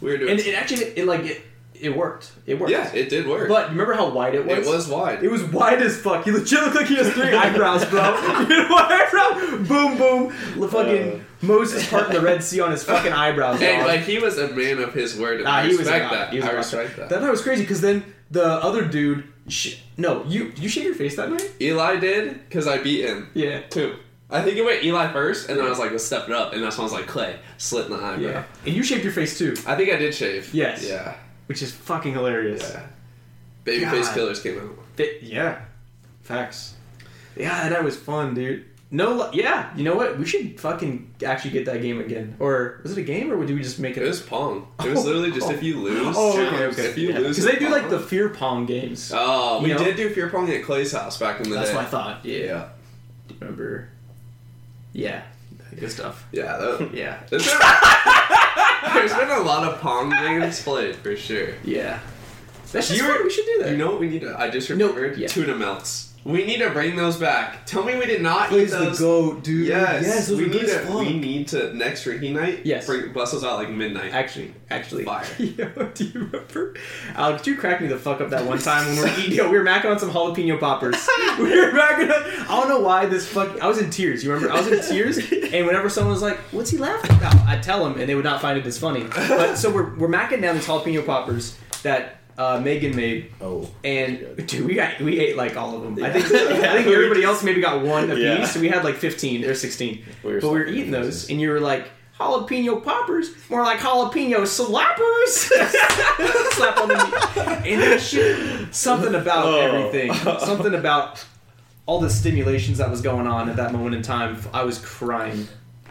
we 0.00 0.10
were 0.10 0.18
doing 0.18 0.30
And 0.32 0.40
it 0.40 0.54
actually, 0.54 0.84
it 0.98 1.06
like 1.06 1.24
it, 1.24 1.42
it 1.74 1.96
worked. 1.96 2.32
It 2.46 2.58
worked. 2.58 2.70
yeah 2.72 2.92
it 2.92 3.08
did 3.08 3.26
work 3.26 3.48
But 3.48 3.70
remember 3.70 3.92
how 3.94 4.08
wide 4.10 4.34
it 4.34 4.44
was? 4.46 4.58
it 4.58 4.70
was 4.70 4.88
wide 4.88 5.22
It 5.22 5.30
was 5.30 5.42
wide 5.44 5.80
as 5.82 5.96
fuck. 6.00 6.24
He 6.24 6.30
legit 6.30 6.60
looked 6.62 6.76
like 6.76 6.86
he 6.86 6.96
has 6.96 7.10
three 7.12 7.32
eyebrows, 7.34 7.84
bro. 7.86 8.02
You 8.48 8.56
know 8.62 8.68
what 8.68 8.90
eyebrow? 8.90 9.30
Boom, 9.70 9.98
boom. 9.98 10.60
The 10.60 10.68
fucking 10.68 11.12
uh. 11.20 11.24
Moses 11.44 11.88
part 11.90 12.06
in 12.08 12.12
the 12.14 12.20
Red 12.20 12.42
Sea 12.44 12.60
on 12.60 12.70
his 12.70 12.84
fucking 12.84 13.12
eyebrows. 13.24 13.60
and 13.60 13.86
like 13.86 14.00
he 14.02 14.18
was 14.18 14.38
a 14.38 14.48
man 14.54 14.78
of 14.78 14.94
his 14.94 15.18
word 15.18 15.36
and 15.36 15.44
Nah, 15.44 15.56
I 15.56 15.62
he 15.62 15.76
was 15.76 15.78
a 15.88 15.90
respect 15.92 16.10
that 16.12 16.30
He 16.32 16.38
was 16.40 16.48
I 16.48 16.52
respect 16.52 16.96
that. 16.98 17.08
That 17.08 17.20
night 17.22 17.30
was 17.30 17.42
crazy 17.42 17.62
because 17.62 17.80
then 17.80 18.04
the 18.30 18.44
other 18.44 18.84
dude. 18.84 19.24
Sh- 19.48 19.78
no, 19.96 20.24
you 20.28 20.52
you 20.56 20.68
shaved 20.68 20.86
your 20.86 20.94
face 20.94 21.16
that 21.16 21.28
night? 21.30 21.50
Eli 21.60 21.96
did 21.96 22.34
because 22.48 22.68
I 22.68 22.78
beat 22.78 23.04
him 23.04 23.28
Yeah. 23.34 23.60
too 23.76 23.96
I 24.32 24.42
think 24.42 24.56
it 24.56 24.64
went 24.64 24.82
Eli 24.82 25.12
first 25.12 25.48
and 25.48 25.58
then 25.58 25.66
I 25.66 25.68
was 25.70 25.78
like 25.78 25.90
let's 25.90 26.04
step 26.04 26.28
it 26.28 26.34
up 26.34 26.52
and 26.52 26.62
that's 26.62 26.76
when 26.76 26.82
I 26.82 26.84
was 26.84 26.92
like 26.92 27.06
Clay 27.06 27.38
slit 27.58 27.86
in 27.86 27.92
the 27.92 27.98
eyebrow 27.98 28.18
Yeah. 28.18 28.44
And 28.66 28.74
you 28.74 28.82
shaved 28.82 29.04
your 29.04 29.12
face 29.12 29.38
too, 29.38 29.54
I 29.66 29.76
think 29.76 29.90
I 29.92 29.96
did 29.96 30.14
shave 30.14 30.52
Yes. 30.52 30.84
yeah 30.88 31.14
which 31.46 31.62
is 31.62 31.72
fucking 31.72 32.12
hilarious. 32.14 32.62
yeah 32.72 32.86
Babyface 33.64 34.12
Killers 34.14 34.42
came 34.42 34.58
out 34.58 34.78
yeah. 35.22 35.62
Facts. 36.22 36.74
Yeah, 37.36 37.68
that 37.68 37.82
was 37.82 37.96
fun, 37.96 38.34
dude. 38.34 38.66
No, 38.90 39.32
yeah. 39.32 39.74
You 39.74 39.84
know 39.84 39.94
what? 39.94 40.18
We 40.18 40.26
should 40.26 40.60
fucking 40.60 41.14
actually 41.24 41.52
get 41.52 41.64
that 41.64 41.80
game 41.80 41.98
again. 41.98 42.36
Or 42.38 42.80
was 42.82 42.92
it 42.92 42.98
a 42.98 43.02
game, 43.02 43.32
or 43.32 43.38
would 43.38 43.48
we 43.48 43.62
just 43.62 43.78
make 43.78 43.96
it? 43.96 44.02
it 44.02 44.06
was 44.06 44.20
Pong 44.20 44.68
it 44.84 44.90
was 44.90 44.98
oh. 45.00 45.02
literally 45.04 45.32
just 45.32 45.50
if 45.50 45.62
you 45.62 45.78
lose 45.80 46.14
Oh, 46.16 46.38
okay, 46.38 46.64
okay. 46.66 46.84
if 46.86 46.98
you 46.98 47.12
lose 47.14 47.36
Because 47.36 47.50
they 47.50 47.58
do 47.58 47.70
like 47.70 47.88
the 47.88 47.98
fear 47.98 48.28
pong 48.28 48.66
games. 48.66 49.10
oh 49.14 49.62
we 49.62 49.70
know? 49.70 49.78
did 49.78 49.96
do 49.96 50.10
Fear 50.10 50.28
Pong 50.28 50.50
at 50.50 50.62
Clay's 50.62 50.92
house 50.92 51.18
back 51.18 51.40
in 51.40 51.48
the 51.48 51.56
That's 51.56 51.70
day 51.70 51.76
what 51.76 51.86
I 51.86 51.88
thought. 51.88 52.24
Yeah. 52.24 52.36
yeah 52.38 52.68
Remember? 53.40 53.88
Yeah. 54.92 55.22
Good 55.78 55.90
stuff. 55.90 56.26
yeah 56.32 56.56
that, 56.58 56.90
Yeah. 56.94 57.18
There's 57.30 57.46
been, 57.46 58.94
there's 58.94 59.14
been 59.14 59.30
a 59.30 59.40
lot 59.40 59.66
of 59.66 59.80
Pong 59.80 60.10
games 60.10 60.62
played 60.62 60.96
for 60.96 61.16
sure. 61.16 61.48
Yeah. 61.64 61.98
That's 62.72 62.88
just 62.88 63.00
You 63.00 63.06
were- 63.08 63.22
We 63.24 63.30
should 63.30 63.46
do 63.46 63.62
that. 63.62 63.70
You 63.72 63.78
know 63.78 63.90
what 63.90 64.00
we 64.00 64.08
need 64.08 64.20
to? 64.22 64.38
I 64.38 64.50
just 64.50 64.68
remembered 64.68 65.16
yeah. 65.18 65.28
tuna 65.28 65.54
melts. 65.54 66.11
We 66.24 66.44
need 66.44 66.58
to 66.58 66.70
bring 66.70 66.94
those 66.94 67.16
back. 67.16 67.66
Tell 67.66 67.82
me 67.82 67.96
we 67.96 68.06
did 68.06 68.22
not 68.22 68.46
eat 68.46 68.54
Plays 68.54 68.70
the 68.70 68.78
those. 68.78 68.98
goat, 69.00 69.42
dude. 69.42 69.66
Yes, 69.66 70.28
those 70.28 70.38
we 70.38 70.46
need 70.46 70.60
to. 70.66 70.78
fuck. 70.80 71.00
We 71.00 71.18
need 71.18 71.48
to 71.48 71.74
next 71.74 72.04
drinking 72.04 72.34
night. 72.34 72.60
Yes. 72.64 72.86
bring 72.86 73.12
bust 73.12 73.32
those 73.32 73.42
out 73.42 73.58
like 73.58 73.70
midnight. 73.70 74.12
Actually, 74.12 74.54
actually, 74.70 75.04
Fire. 75.04 75.26
Yo, 75.38 75.68
do 75.94 76.04
you 76.04 76.20
remember? 76.20 76.76
Alex, 77.16 77.44
you 77.48 77.56
cracked 77.56 77.82
me 77.82 77.88
the 77.88 77.98
fuck 77.98 78.20
up 78.20 78.30
that 78.30 78.44
one 78.46 78.58
time 78.58 78.86
when 78.86 78.94
we 78.96 79.02
were 79.02 79.18
eating. 79.18 79.32
Yo, 79.32 79.50
we 79.50 79.58
were 79.58 79.64
macking 79.64 79.90
on 79.90 79.98
some 79.98 80.10
jalapeno 80.10 80.60
poppers. 80.60 80.94
we 81.38 81.44
were 81.60 81.72
macking 81.72 82.10
on. 82.12 82.46
I 82.46 82.60
don't 82.60 82.68
know 82.68 82.80
why 82.80 83.06
this 83.06 83.26
fucking. 83.26 83.60
I 83.60 83.66
was 83.66 83.78
in 83.78 83.90
tears. 83.90 84.22
You 84.22 84.32
remember? 84.32 84.52
I 84.54 84.60
was 84.60 84.68
in 84.68 84.80
tears, 84.94 85.18
and 85.18 85.66
whenever 85.66 85.88
someone 85.88 86.12
was 86.12 86.22
like, 86.22 86.38
"What's 86.52 86.70
he 86.70 86.78
laughing 86.78 87.16
about?" 87.16 87.34
I'd 87.48 87.64
tell 87.64 87.82
them, 87.82 87.98
and 87.98 88.08
they 88.08 88.14
would 88.14 88.24
not 88.24 88.40
find 88.40 88.56
it 88.56 88.64
as 88.64 88.78
funny. 88.78 89.02
But 89.04 89.56
so 89.56 89.70
we're 89.72 89.92
we're 89.96 90.08
macking 90.08 90.40
down 90.40 90.54
these 90.54 90.66
jalapeno 90.66 91.04
poppers 91.04 91.58
that. 91.82 92.18
Uh, 92.38 92.58
Megan 92.60 92.96
made, 92.96 93.30
Oh. 93.40 93.68
and 93.84 94.18
dude, 94.46 94.66
we 94.66 94.74
got 94.74 95.00
we 95.00 95.20
ate 95.20 95.36
like 95.36 95.56
all 95.56 95.76
of 95.76 95.82
them. 95.82 96.02
I 96.02 96.10
think 96.10 96.24
I 96.26 96.72
think 96.74 96.86
everybody 96.86 97.22
else 97.24 97.42
maybe 97.42 97.60
got 97.60 97.82
one 97.82 98.10
apiece. 98.10 98.24
Yeah. 98.24 98.44
So 98.46 98.60
we 98.60 98.68
had 98.68 98.84
like 98.84 98.94
fifteen 98.96 99.44
or 99.44 99.54
sixteen. 99.54 100.02
We 100.24 100.40
but 100.40 100.44
we 100.50 100.58
were 100.60 100.66
eating 100.66 100.90
those, 100.92 101.28
and 101.28 101.38
you 101.40 101.50
were 101.50 101.60
like, 101.60 101.90
jalapeno 102.18 102.82
poppers, 102.82 103.30
more 103.50 103.62
like 103.62 103.80
jalapeno 103.80 104.40
slappers. 104.46 105.50
Slap 106.54 106.78
on 106.78 106.88
the 106.88 106.94
knee. 107.64 107.72
And 107.72 107.82
that 107.82 108.00
shit, 108.00 108.74
something 108.74 109.14
about 109.14 109.44
Oh. 109.46 109.60
everything, 109.60 110.14
something 110.14 110.74
about 110.74 111.24
all 111.86 112.00
the 112.00 112.08
stimulations 112.10 112.78
that 112.78 112.90
was 112.90 113.02
going 113.02 113.26
on 113.26 113.48
at 113.50 113.56
that 113.56 113.72
moment 113.72 113.94
in 113.94 114.02
time. 114.02 114.38
I 114.54 114.62
was 114.64 114.78
crying. 114.78 115.46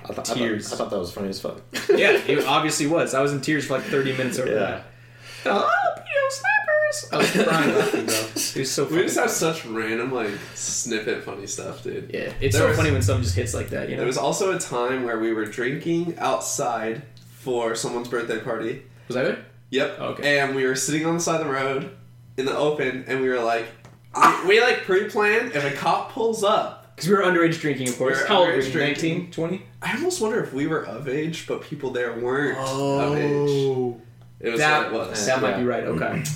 I 0.10 0.14
thought, 0.14 0.26
Tears. 0.26 0.66
I 0.66 0.70
thought, 0.70 0.76
I 0.76 0.78
thought 0.78 0.90
that 0.90 1.00
was 1.00 1.12
funny 1.12 1.30
as 1.30 1.40
fuck. 1.40 1.62
Yeah, 1.90 2.12
it 2.14 2.46
obviously 2.46 2.88
was. 2.88 3.14
I 3.14 3.22
was 3.22 3.32
in 3.34 3.42
tears 3.42 3.66
for 3.68 3.74
like 3.76 3.84
30 3.84 4.14
minutes 4.18 4.40
over 4.40 4.52
Yeah. 4.52 4.60
that. 4.60 4.84
Slappers. 5.44 6.01
I 7.12 7.18
was 7.18 7.32
crying 7.32 7.76
laughing, 7.76 8.06
bro. 8.06 8.16
It 8.16 8.56
was 8.56 8.72
so 8.72 8.86
funny. 8.86 8.98
We 8.98 9.04
just 9.08 9.18
have 9.20 9.30
such 9.32 9.66
random 9.66 10.12
like 10.14 10.32
snippet 10.56 11.24
funny 11.24 11.48
stuff, 11.48 11.84
dude. 11.84 12.12
yeah, 12.14 12.34
it's 12.42 12.56
There 12.56 12.64
so 12.64 12.68
was- 12.70 12.78
funny 12.78 12.92
when 12.92 13.02
something 13.02 13.24
just 13.24 13.36
hits 13.36 13.54
like 13.54 13.70
that. 13.70 13.90
You 13.90 13.96
know. 13.96 14.00
There 14.02 14.08
was 14.08 14.18
also 14.18 14.56
a 14.56 14.60
time 14.60 15.04
where 15.04 15.20
we 15.20 15.34
were 15.34 15.46
drinking 15.46 16.16
outside 16.20 17.02
for 17.40 17.76
someone's 17.76 18.08
birthday 18.08 18.40
party. 18.40 18.84
was 19.08 19.16
that 19.16 19.26
it? 19.26 19.40
Yep. 19.72 19.98
Oh, 20.00 20.06
okay. 20.10 20.40
And 20.40 20.56
we 20.56 20.66
were 20.66 20.76
sitting 20.76 21.06
on 21.06 21.16
the 21.16 21.20
side 21.22 21.40
of 21.42 21.48
the 21.48 21.54
road 21.54 21.92
in 22.38 22.46
the 22.46 22.56
open, 22.58 23.06
and 23.08 23.22
we 23.22 23.30
were 23.30 23.40
like, 23.40 23.66
ah! 24.14 24.42
we, 24.44 24.56
we 24.56 24.62
like 24.62 24.84
pre-planned. 24.84 25.54
If 25.54 25.64
a 25.66 25.76
cop 25.76 26.12
pulls 26.12 26.44
up, 26.44 26.94
Because 26.96 27.10
we 27.10 27.16
were 27.16 27.24
underage 27.24 27.60
drinking, 27.62 27.90
of 27.90 27.98
course. 27.98 28.18
We 28.18 28.22
were 28.24 28.28
How 28.28 28.38
old 28.40 28.48
were 28.50 28.54
underage 28.56 28.66
you? 28.66 28.72
drinking. 28.74 29.14
19, 29.20 29.32
20? 29.32 29.62
I 29.82 29.96
almost 29.96 30.22
wonder 30.22 30.44
if 30.44 30.54
we 30.54 30.68
were 30.68 30.84
of 30.86 31.08
age, 31.08 31.48
but 31.48 31.62
people 31.62 31.92
there 31.92 32.14
weren't 32.20 32.58
of 32.58 33.18
age. 33.18 33.50
Oh. 33.50 34.02
It 34.40 34.50
was 34.52 34.60
Oh. 34.60 34.64
that, 34.64 34.92
what 34.92 35.08
it 35.08 35.10
was. 35.12 35.26
that 35.26 35.42
might 35.42 35.58
be 35.58 35.64
right. 35.64 35.84
Okay. 35.86 36.24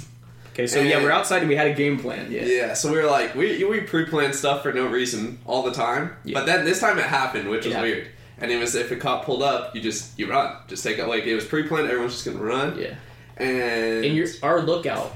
Okay, 0.55 0.67
so 0.67 0.79
yeah, 0.79 1.03
we're 1.03 1.11
outside 1.11 1.39
and 1.39 1.49
we 1.49 1.55
had 1.57 1.67
a 1.67 1.73
game 1.73 1.99
plan. 1.99 2.31
Yeah. 2.31 2.45
Yeah, 2.45 2.73
so 2.75 2.89
we 2.89 2.97
were 2.97 3.07
like, 3.09 3.35
we 3.35 3.61
we 3.65 3.81
pre-planned 3.81 4.33
stuff 4.33 4.63
for 4.63 4.71
no 4.71 4.87
reason 4.87 5.37
all 5.45 5.63
the 5.63 5.73
time. 5.73 6.15
Yeah. 6.23 6.39
But 6.39 6.45
then 6.45 6.63
this 6.63 6.79
time 6.79 6.97
it 6.97 7.03
happened, 7.03 7.49
which 7.49 7.65
was 7.65 7.73
Yeah. 7.73 7.81
weird. 7.81 8.07
And 8.37 8.49
it 8.51 8.57
was 8.57 8.73
if 8.73 8.89
a 8.89 8.95
cop 8.95 9.25
pulled 9.25 9.43
up, 9.43 9.75
you 9.75 9.81
just 9.81 10.17
you 10.17 10.29
run, 10.29 10.55
just 10.69 10.81
take 10.81 10.97
it 10.97 11.07
like 11.07 11.25
it 11.25 11.35
was 11.35 11.43
pre-planned. 11.43 11.87
Everyone's 11.89 12.13
just 12.13 12.25
gonna 12.25 12.37
run. 12.39 12.79
Yeah. 12.79 12.95
And, 13.35 14.05
And 14.05 14.15
your 14.15 14.27
our 14.43 14.61
lookout 14.61 15.13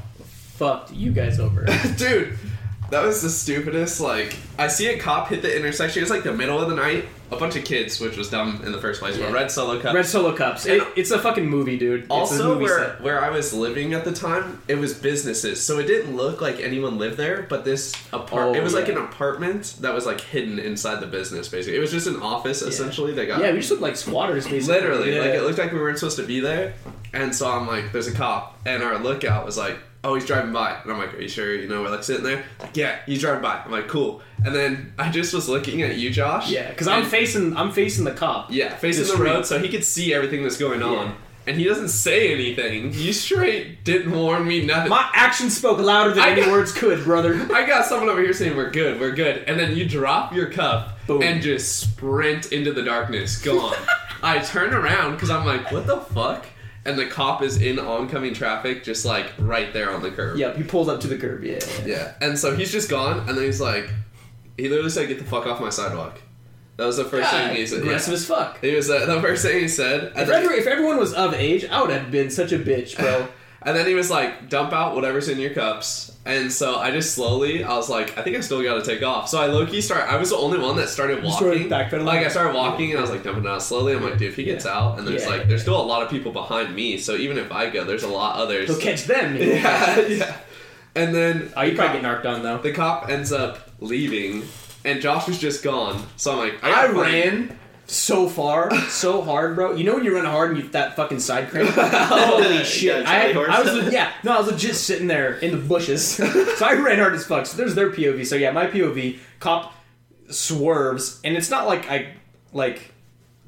fucked 0.58 0.92
you 0.92 1.12
guys 1.14 1.40
over. 1.40 1.66
dude, 1.98 2.38
that 2.90 3.02
was 3.06 3.22
the 3.22 3.30
stupidest. 3.30 4.02
Like 4.02 4.36
I 4.58 4.68
see 4.68 4.88
a 4.88 5.00
cop 5.00 5.30
hit 5.30 5.42
the 5.42 5.56
intersection. 5.56 6.02
It's 6.02 6.12
like 6.12 6.24
the 6.24 6.34
middle 6.34 6.60
of 6.60 6.70
the 6.70 6.76
night. 6.76 7.06
A 7.32 7.36
bunch 7.38 7.56
of 7.56 7.64
kids, 7.64 8.00
which 8.00 8.18
was 8.18 8.30
dumb 8.30 8.62
in 8.66 8.72
the 8.72 8.80
first 8.82 9.00
place. 9.02 9.16
Yeah. 9.18 9.26
But 9.28 9.34
red 9.34 9.52
solo 9.52 9.80
cups. 9.80 9.94
Red 9.94 10.06
Solo 10.06 10.36
Cups. 10.36 10.66
It, 10.66 10.82
it's 10.96 11.12
a 11.12 11.20
fucking 11.20 11.48
movie, 11.48 11.78
dude. 11.78 12.02
It's 12.02 12.10
a 12.10 12.14
Also, 12.14 12.48
movie 12.56 12.64
where 12.66 12.80
set. 12.94 13.02
where 13.02 13.24
I 13.24 13.30
was 13.30 13.54
living 13.54 13.94
at 13.94 14.04
the 14.04 14.12
time, 14.12 14.62
it 14.68 14.76
was 14.76 14.94
businesses, 14.96 15.64
so 15.64 15.78
it 15.78 15.86
didn't 15.86 16.16
look 16.16 16.42
like 16.42 16.60
anyone 16.60 16.98
lived 16.98 17.18
there. 17.18 17.44
But 17.48 17.66
this 17.66 17.94
apart, 18.12 18.48
Oh, 18.50 18.54
it 18.56 18.64
was 18.64 18.74
like 18.74 18.88
yeah. 18.88 18.94
an 18.98 19.04
apartment 19.04 19.76
that 19.82 19.94
was 19.94 20.06
like 20.08 20.22
hidden 20.22 20.58
inside 20.58 21.02
the 21.02 21.08
business. 21.08 21.48
Basically, 21.50 21.78
it 21.78 21.82
was 21.82 21.92
just 21.92 22.08
an 22.08 22.20
office 22.20 22.62
essentially. 22.64 23.14
They 23.14 23.28
got 23.28 23.42
Yeah, 23.42 23.52
we 23.52 23.60
just 23.60 23.70
looked 23.70 23.84
like 23.84 23.96
squatters, 23.96 24.46
basically. 24.48 24.74
literally 24.82 25.14
Yeah. 25.16 25.22
like 25.22 25.34
it 25.36 25.42
looked 25.44 25.60
like 25.60 25.72
we 25.72 25.80
weren't 25.80 26.00
supposed 26.00 26.18
to 26.18 26.26
be 26.26 26.40
there. 26.40 26.74
And 27.14 27.36
so 27.36 27.50
I'm 27.50 27.68
like, 27.68 27.92
there's 27.92 28.08
a 28.08 28.12
cop, 28.12 28.58
and 28.66 28.82
our 28.84 28.98
lookout 28.98 29.46
was 29.46 29.58
like, 29.58 29.78
oh, 30.04 30.16
he's 30.16 30.26
driving 30.26 30.54
by, 30.54 30.80
and 30.82 30.92
I'm 30.92 30.98
like, 30.98 31.14
are 31.14 31.22
you 31.22 31.28
sure? 31.28 31.54
You 31.56 31.68
know, 31.68 31.82
we're 31.82 31.90
like 31.90 32.04
sitting 32.04 32.24
there, 32.24 32.44
like, 32.60 32.76
yeah, 32.78 33.00
he's 33.06 33.22
driving 33.22 33.42
by. 33.42 33.62
I'm 33.64 33.72
like, 33.72 33.88
cool. 33.88 34.22
And 34.46 34.56
then 34.56 34.94
I 34.98 35.10
just 35.12 35.34
was 35.34 35.50
looking 35.50 35.82
at 35.82 35.98
you, 35.98 36.10
Josh. 36.10 36.50
Yeah, 36.50 36.70
because 36.70 36.88
I'm 36.88 37.06
facing 37.06 37.56
I'm 37.58 37.72
facing 37.72 38.06
the 38.06 38.12
cop. 38.14 38.52
yeah, 38.52 38.76
facing 38.76 39.06
The 39.08 39.18
the, 39.18 39.24
road 39.24 39.46
so 39.46 39.60
he 39.60 39.70
could 39.70 39.84
see 39.84 40.14
everything 40.14 40.44
that's 40.44 40.58
going 40.58 40.82
on. 40.82 41.08
Yeah. 41.08 41.14
And 41.48 41.58
he 41.58 41.64
doesn't 41.64 41.88
say 41.88 42.32
anything. 42.32 42.94
You 42.94 43.12
straight 43.12 43.84
didn't 43.84 44.12
warn 44.12 44.46
me 44.48 44.66
nothing. 44.66 44.90
My 44.90 45.10
actions 45.16 45.58
spoke 45.58 45.80
louder 45.80 46.12
than 46.14 46.24
I 46.24 46.32
any 46.32 46.42
got- 46.42 46.52
words 46.52 46.72
could, 46.72 47.04
brother. 47.04 47.34
I 47.54 47.66
got 47.66 47.86
someone 47.86 48.08
over 48.10 48.22
here 48.22 48.34
saying 48.34 48.56
we're 48.56 48.70
good, 48.70 49.00
we're 49.00 49.14
good, 49.16 49.46
and 49.48 49.60
then 49.60 49.76
you 49.76 49.88
drop 49.90 50.32
your 50.34 50.52
cup 50.52 51.00
Boom. 51.08 51.24
and 51.24 51.42
just 51.42 51.80
sprint 51.80 52.52
into 52.52 52.72
the 52.72 52.84
darkness, 52.84 53.42
gone. 53.42 53.76
I 54.22 54.40
turn 54.40 54.74
around 54.76 55.14
because 55.14 55.32
I'm 55.32 55.44
like, 55.46 55.72
what 55.72 55.88
the 55.88 55.98
fuck? 55.98 56.46
And 56.90 56.98
the 56.98 57.06
cop 57.06 57.42
is 57.44 57.62
in 57.62 57.78
oncoming 57.80 58.34
traffic, 58.34 58.84
just 58.84 59.06
like 59.06 59.32
right 59.38 59.72
there 59.74 59.92
on 59.94 60.02
the 60.02 60.10
curb. 60.12 60.38
Yep, 60.38 60.58
he 60.58 60.64
pulled 60.64 60.90
up 60.90 61.00
to 61.02 61.08
the 61.08 61.18
curb. 61.18 61.44
Yeah. 61.44 61.60
Yeah. 61.86 62.14
And 62.22 62.38
so 62.38 62.56
he's 62.56 62.72
just 62.72 62.90
gone, 62.90 63.20
and 63.30 63.38
then 63.38 63.46
he's 63.46 63.62
like, 63.62 63.90
he 64.58 64.68
literally 64.70 64.90
said, 64.90 65.08
"Get 65.08 65.20
the 65.20 65.26
fuck 65.26 65.46
off 65.46 65.62
my 65.62 65.70
sidewalk." 65.70 66.20
That 66.78 66.86
was 66.86 66.98
the 66.98 67.04
first 67.06 67.30
God, 67.30 67.48
thing 67.50 67.58
he 67.58 67.66
said. 67.68 67.80
aggressive 67.82 68.12
Yeah. 68.12 68.16
as 68.18 68.26
fuck. 68.26 68.62
He 68.62 68.74
was 68.74 68.90
uh, 68.90 69.06
the 69.06 69.22
first 69.22 69.44
thing 69.46 69.60
he 69.60 69.68
said, 69.68 70.14
If, 70.16 70.30
every, 70.30 70.56
if 70.56 70.66
everyone 70.66 70.98
was 70.98 71.14
of 71.14 71.34
age, 71.34 71.66
I 71.66 71.82
would 71.82 71.92
have 71.92 72.10
been 72.10 72.30
such 72.30 72.54
a 72.54 72.58
bitch, 72.58 72.98
bro. 72.98 73.28
and 73.62 73.76
then 73.76 73.86
he 73.88 73.94
was 73.94 74.10
like, 74.10 74.50
"Dump 74.50 74.72
out 74.74 74.96
whatever's 74.96 75.28
in 75.30 75.40
your 75.40 75.54
cups." 75.54 76.16
And 76.26 76.52
so 76.52 76.76
I 76.76 76.92
just 76.92 77.16
slowly, 77.16 77.64
I 77.64 77.76
was 77.76 77.90
like, 77.90 78.16
I 78.18 78.22
think 78.22 78.36
I 78.38 78.42
still 78.42 78.62
got 78.62 78.76
to 78.76 78.86
take 78.86 79.02
off. 79.04 79.30
So 79.30 79.42
I 79.42 79.48
low 79.48 79.66
key 79.66 79.82
start. 79.82 80.04
I 80.10 80.18
was 80.18 80.30
the 80.30 80.36
only 80.38 80.60
one 80.60 80.76
that 80.76 80.90
started 80.90 81.24
walking. 81.24 81.68
started? 81.70 82.04
Like 82.04 82.26
I 82.26 82.28
started 82.28 82.54
walking, 82.56 82.92
and 82.92 83.00
I 83.00 83.02
was 83.02 83.10
like 83.10 83.24
dumping 83.24 83.48
out 83.48 83.64
slowly. 83.64 83.94
I'm 83.94 84.04
like, 84.04 84.18
dude, 84.18 84.30
if 84.30 84.36
he 84.36 84.44
gets 84.44 84.66
out, 84.66 85.00
and 85.00 85.08
there's 85.08 85.24
Yeah. 85.24 85.30
like, 85.30 85.48
there's 85.48 85.62
still 85.62 85.80
a 85.82 85.84
lot 85.84 86.04
of 86.04 86.10
people 86.10 86.32
behind 86.32 86.76
me. 86.76 86.98
So 86.98 87.16
even 87.16 87.38
if 87.38 87.52
I 87.52 87.70
go, 87.70 87.84
there's 87.84 88.04
a 88.04 88.08
lot 88.10 88.36
others. 88.36 88.70
He'll 88.70 88.80
catch 88.80 89.06
them. 89.06 89.36
Yeah, 89.42 90.00
yeah. 90.08 90.38
And 90.96 91.16
then 91.16 91.52
Oh, 91.56 91.62
you 91.64 91.72
the 91.72 91.76
probably 91.78 91.78
cop- 91.78 91.94
get 91.94 92.02
narked 92.04 92.26
on 92.26 92.44
though. 92.44 92.58
the 92.60 92.72
cop 92.74 93.10
ends 93.10 93.32
up 93.32 93.70
leaving, 93.80 94.44
and 94.86 95.02
Josh 95.02 95.28
was 95.28 95.40
just 95.40 95.64
gone. 95.64 96.04
So 96.18 96.32
I'm 96.34 96.38
like, 96.38 96.64
I 96.64 96.88
find- 96.88 96.98
ran 96.98 97.60
so 97.90 98.30
far, 98.30 98.74
so 98.90 99.22
hard, 99.22 99.56
bro. 99.56 99.74
You 99.74 99.84
know 99.84 99.96
when 99.96 100.06
you 100.06 100.16
run 100.16 100.26
hard 100.26 100.52
and 100.52 100.60
you 100.60 100.70
that 100.70 100.96
fucking 100.96 101.20
side 101.20 101.50
crank? 101.50 101.70
Holy 101.74 102.64
shit! 102.64 103.06
I, 103.06 103.16
had, 103.16 103.36
I 103.36 103.62
was 103.62 103.92
yeah, 103.92 104.12
no, 104.24 104.36
I 104.36 104.38
was 104.38 104.48
legit 104.48 104.76
sitting 104.76 105.08
there 105.08 105.36
in 105.36 105.52
the 105.52 105.58
bushes. 105.58 106.08
so 106.58 106.66
I 106.66 106.74
ran 106.74 107.00
hard 107.00 107.14
as 107.14 107.26
fuck. 107.26 107.46
So 107.46 107.58
there's 107.58 107.76
their 107.76 107.92
POV. 107.92 108.26
So 108.26 108.36
yeah, 108.36 108.52
my 108.52 108.68
POV 108.68 109.18
cop 109.40 109.74
swerves, 110.30 111.20
and 111.24 111.36
it's 111.36 111.50
not 111.50 111.66
like 111.66 111.90
I 111.90 112.14
like 112.54 112.92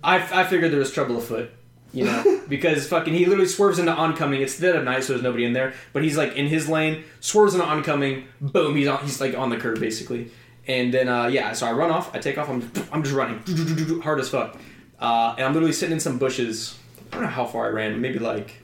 I 0.03 0.41
I 0.41 0.43
figured 0.45 0.71
there 0.71 0.79
was 0.79 0.91
trouble 0.91 1.17
afoot. 1.17 1.51
You 1.93 2.05
know, 2.05 2.41
because 2.47 2.87
fucking 2.87 3.13
he 3.13 3.25
literally 3.25 3.47
swerves 3.47 3.77
into 3.77 3.93
oncoming. 3.93 4.41
It's 4.41 4.57
dead 4.57 4.75
of 4.75 4.85
night, 4.85 5.03
so 5.03 5.13
there's 5.13 5.23
nobody 5.23 5.45
in 5.45 5.53
there. 5.53 5.73
But 5.93 6.03
he's 6.03 6.17
like 6.17 6.35
in 6.35 6.47
his 6.47 6.67
lane, 6.67 7.03
swerves 7.19 7.53
into 7.53 7.65
oncoming. 7.65 8.27
Boom, 8.39 8.75
he's 8.75 8.87
on. 8.87 9.03
He's 9.03 9.21
like 9.21 9.37
on 9.37 9.49
the 9.49 9.57
curb 9.57 9.79
basically. 9.79 10.31
And 10.71 10.93
then 10.93 11.07
uh, 11.09 11.27
yeah, 11.27 11.53
so 11.53 11.65
I 11.67 11.71
run 11.73 11.91
off. 11.91 12.15
I 12.15 12.19
take 12.19 12.37
off. 12.37 12.49
I'm 12.49 12.61
I'm 12.93 13.03
just 13.03 13.15
running 13.15 13.39
hard 14.01 14.19
as 14.19 14.29
fuck. 14.29 14.49
Uh, 14.99 15.33
and 15.37 15.45
I'm 15.45 15.53
literally 15.53 15.73
sitting 15.73 15.93
in 15.93 15.99
some 15.99 16.17
bushes. 16.17 16.77
I 17.11 17.15
don't 17.15 17.23
know 17.23 17.29
how 17.29 17.45
far 17.45 17.65
I 17.67 17.69
ran. 17.69 17.99
Maybe 17.99 18.19
like 18.19 18.61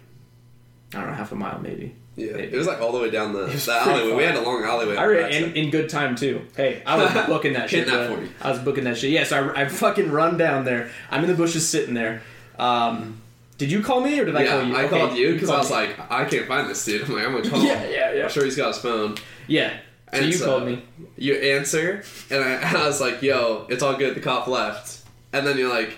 I 0.93 0.99
don't 1.01 1.07
know 1.09 1.15
half 1.15 1.31
a 1.31 1.35
mile 1.35 1.59
maybe. 1.59 1.95
Yeah, 2.15 2.31
Maybe. 2.33 2.53
it 2.53 2.57
was 2.57 2.65
like 2.65 2.81
all 2.81 2.91
the 2.91 2.99
way 2.99 3.11
down 3.11 3.33
the, 3.33 3.45
the 3.45 3.71
alleyway. 3.73 4.15
We 4.15 4.23
had 4.23 4.35
a 4.35 4.41
long 4.41 4.63
alleyway. 4.63 4.95
I 4.97 5.05
ran 5.05 5.31
in, 5.31 5.53
in 5.53 5.69
good 5.69 5.87
time 5.87 6.15
too. 6.15 6.41
Hey, 6.55 6.81
I 6.83 6.97
was 6.97 7.11
booking 7.27 7.53
that 7.53 7.69
shit. 7.69 7.85
That 7.85 8.07
bro. 8.07 8.15
40. 8.17 8.31
I 8.41 8.49
was 8.49 8.59
booking 8.59 8.83
that 8.85 8.97
shit. 8.97 9.11
Yeah, 9.11 9.23
so 9.23 9.49
I, 9.49 9.61
I 9.61 9.67
fucking 9.67 10.09
run 10.11 10.35
down 10.35 10.65
there. 10.65 10.89
I'm 11.11 11.23
in 11.23 11.29
the 11.29 11.35
bushes 11.35 11.67
sitting 11.69 11.93
there. 11.93 12.23
Um, 12.57 13.21
did 13.59 13.71
you 13.71 13.83
call 13.83 14.01
me 14.01 14.19
or 14.19 14.25
did 14.25 14.35
I 14.35 14.47
call 14.47 14.63
you? 14.63 14.75
I 14.75 14.85
Okay, 14.85 14.99
called 14.99 15.15
you 15.17 15.33
because 15.33 15.49
I 15.51 15.57
was 15.59 15.69
me. 15.69 15.75
like, 15.75 16.11
I 16.11 16.25
can't 16.25 16.47
find 16.47 16.67
this 16.67 16.83
dude. 16.85 17.03
I'm 17.03 17.13
like, 17.13 17.25
I'm 17.25 17.33
gonna 17.33 17.49
call. 17.51 17.61
yeah, 17.63 17.77
him. 17.81 17.91
yeah, 17.91 18.13
yeah. 18.13 18.23
I'm 18.23 18.29
sure 18.29 18.45
he's 18.45 18.55
got 18.57 18.69
his 18.69 18.77
phone. 18.79 19.15
Yeah. 19.47 19.77
So 20.13 20.17
And 20.19 20.25
you 20.27 20.33
so- 20.33 20.45
called 20.45 20.63
me. 20.65 20.83
You 21.17 21.33
answer, 21.35 22.03
and 22.29 22.43
I, 22.43 22.49
and 22.61 22.77
I 22.77 22.87
was 22.87 23.01
like, 23.01 23.21
"Yo, 23.21 23.65
it's 23.69 23.83
all 23.83 23.95
good." 23.95 24.15
The 24.15 24.19
cop 24.21 24.47
left, 24.47 25.03
and 25.33 25.45
then 25.45 25.57
you're 25.57 25.69
like, 25.69 25.97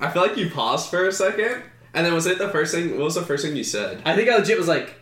I 0.00 0.10
feel 0.10 0.22
like 0.22 0.36
you 0.36 0.50
paused 0.50 0.90
for 0.90 1.06
a 1.08 1.12
second, 1.12 1.62
and 1.94 2.06
then 2.06 2.14
was 2.14 2.26
it 2.26 2.38
the 2.38 2.48
first 2.50 2.74
thing? 2.74 2.92
What 2.92 3.04
was 3.04 3.14
the 3.14 3.22
first 3.22 3.44
thing 3.44 3.56
you 3.56 3.64
said? 3.64 4.00
I 4.04 4.14
think 4.14 4.28
I 4.28 4.36
legit 4.36 4.58
was 4.58 4.68
like, 4.68 4.94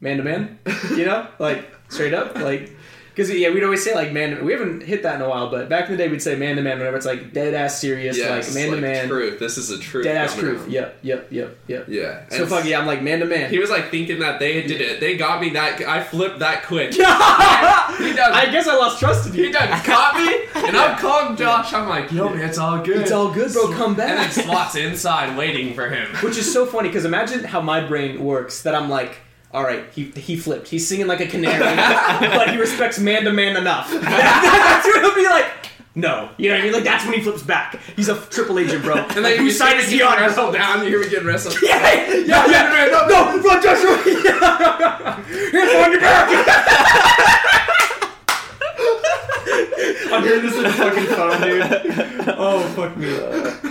man 0.00 0.18
to 0.18 0.22
man, 0.22 0.58
you 0.90 1.04
know, 1.06 1.26
like 1.38 1.64
straight 1.88 2.14
up, 2.14 2.36
like, 2.36 2.76
because 3.10 3.30
yeah, 3.30 3.50
we'd 3.50 3.62
always 3.64 3.84
say 3.84 3.94
like 3.94 4.12
man. 4.12 4.36
To, 4.36 4.42
we 4.44 4.52
haven't 4.52 4.82
hit 4.82 5.02
that 5.02 5.16
in 5.16 5.22
a 5.22 5.28
while, 5.28 5.50
but 5.50 5.68
back 5.68 5.86
in 5.86 5.92
the 5.92 5.98
day, 5.98 6.08
we'd 6.08 6.22
say 6.22 6.36
man 6.36 6.56
to 6.56 6.62
man 6.62 6.78
whenever 6.78 6.96
it's 6.96 7.06
like 7.06 7.32
dead 7.32 7.54
ass 7.54 7.78
serious, 7.80 8.16
Yes, 8.16 8.46
like 8.48 8.54
man 8.54 8.74
to 8.74 8.80
man, 8.80 9.08
Truth. 9.08 9.38
This 9.38 9.58
is 9.58 9.70
a 9.70 9.78
truth. 9.78 10.04
dead 10.04 10.16
ass 10.16 10.36
truth. 10.36 10.62
out. 10.62 10.70
Yep, 10.70 10.98
yep, 11.02 11.26
yep, 11.30 11.58
yep. 11.66 11.84
Yeah. 11.88 12.28
So 12.30 12.46
fuck 12.46 12.64
yeah, 12.64 12.78
I'm 12.80 12.86
like 12.86 13.02
man 13.02 13.20
to 13.20 13.26
man. 13.26 13.50
He 13.50 13.58
was 13.58 13.70
like 13.70 13.90
thinking 13.90 14.18
that 14.20 14.38
they 14.40 14.62
did 14.62 14.80
it. 14.80 15.00
They 15.00 15.16
got 15.16 15.40
me 15.40 15.50
that. 15.50 15.80
I 15.82 16.02
flipped 16.02 16.38
that 16.40 16.64
quick. 16.64 16.94
I 16.98 17.96
He 17.98 18.12
done. 18.14 18.52
guess 18.52 18.66
I 18.66 18.76
lost 18.76 18.98
trust 18.98 19.28
in 19.28 19.34
you. 19.34 19.44
He 19.46 19.52
done 19.52 19.68
caught 19.84 20.14
me, 20.16 20.66
and 20.68 20.76
I'm 20.76 20.98
calling 21.00 21.36
Josh. 21.36 21.72
I'm 21.72 21.88
like, 21.88 22.10
"Yo, 22.12 22.28
man, 22.28 22.48
it's 22.48 22.58
all 22.58 22.82
good." 22.82 23.00
It's 23.02 23.12
all 23.12 23.32
good, 23.32 23.52
bro. 23.52 23.72
Come 23.72 23.94
back. 23.94 24.10
and 24.10 24.32
then. 24.32 24.44
SWAT's 24.46 24.76
inside 24.76 25.36
waiting 25.36 25.74
for 25.74 25.88
him. 25.88 26.08
Which 26.22 26.36
is 26.36 26.50
so 26.52 26.66
funny 26.66 26.88
because 26.88 27.04
imagine 27.04 27.44
how 27.44 27.60
my 27.60 27.86
brain 27.86 28.22
works. 28.24 28.62
That 28.62 28.74
I'm 28.74 28.88
like, 28.88 29.18
all 29.52 29.64
right, 29.64 29.84
he 29.92 30.04
he 30.10 30.36
flipped. 30.36 30.68
He's 30.68 30.86
singing 30.86 31.06
like 31.08 31.20
a 31.20 31.26
canary, 31.26 31.58
but 32.20 32.50
he 32.50 32.56
respects 32.56 32.98
man 32.98 33.24
to 33.24 33.32
man 33.32 33.56
enough. 33.56 33.90
that's 34.00 34.86
when 34.86 35.02
he'll 35.02 35.14
be 35.14 35.24
like. 35.24 35.46
No, 35.92 36.30
you 36.36 36.48
know 36.48 36.54
what 36.54 36.60
I 36.60 36.64
mean. 36.64 36.72
Like 36.72 36.84
that's 36.84 37.04
when 37.04 37.14
he 37.14 37.20
flips 37.20 37.42
back. 37.42 37.76
He's 37.96 38.08
a 38.08 38.14
triple 38.14 38.60
agent, 38.60 38.84
bro. 38.84 38.94
And 38.94 39.24
then 39.24 39.38
whose 39.38 39.46
you 39.46 39.50
side 39.50 39.76
is 39.76 39.90
he 39.90 40.00
on? 40.00 40.18
Wrestle 40.18 40.52
down. 40.52 40.84
You 40.84 40.88
hear 40.88 41.00
me 41.00 41.10
getting 41.10 41.26
wrestled. 41.26 41.56
Yeah, 41.60 42.04
yeah, 42.12 42.46
yeah, 42.46 42.88
no, 42.92 43.08
no, 43.08 43.42
run, 43.42 43.60
Joshua. 43.60 43.96
Here's 44.04 45.74
on 45.74 45.90
your 45.90 46.00
back. 46.00 47.46
I'm 50.12 50.22
hearing 50.22 50.42
this 50.42 50.56
in 50.56 50.62
the 50.64 50.72
fucking 50.72 51.06
phone, 51.06 51.40
dude. 51.40 52.34
Oh 52.36 52.60
fuck 52.76 52.96
me. 52.96 53.08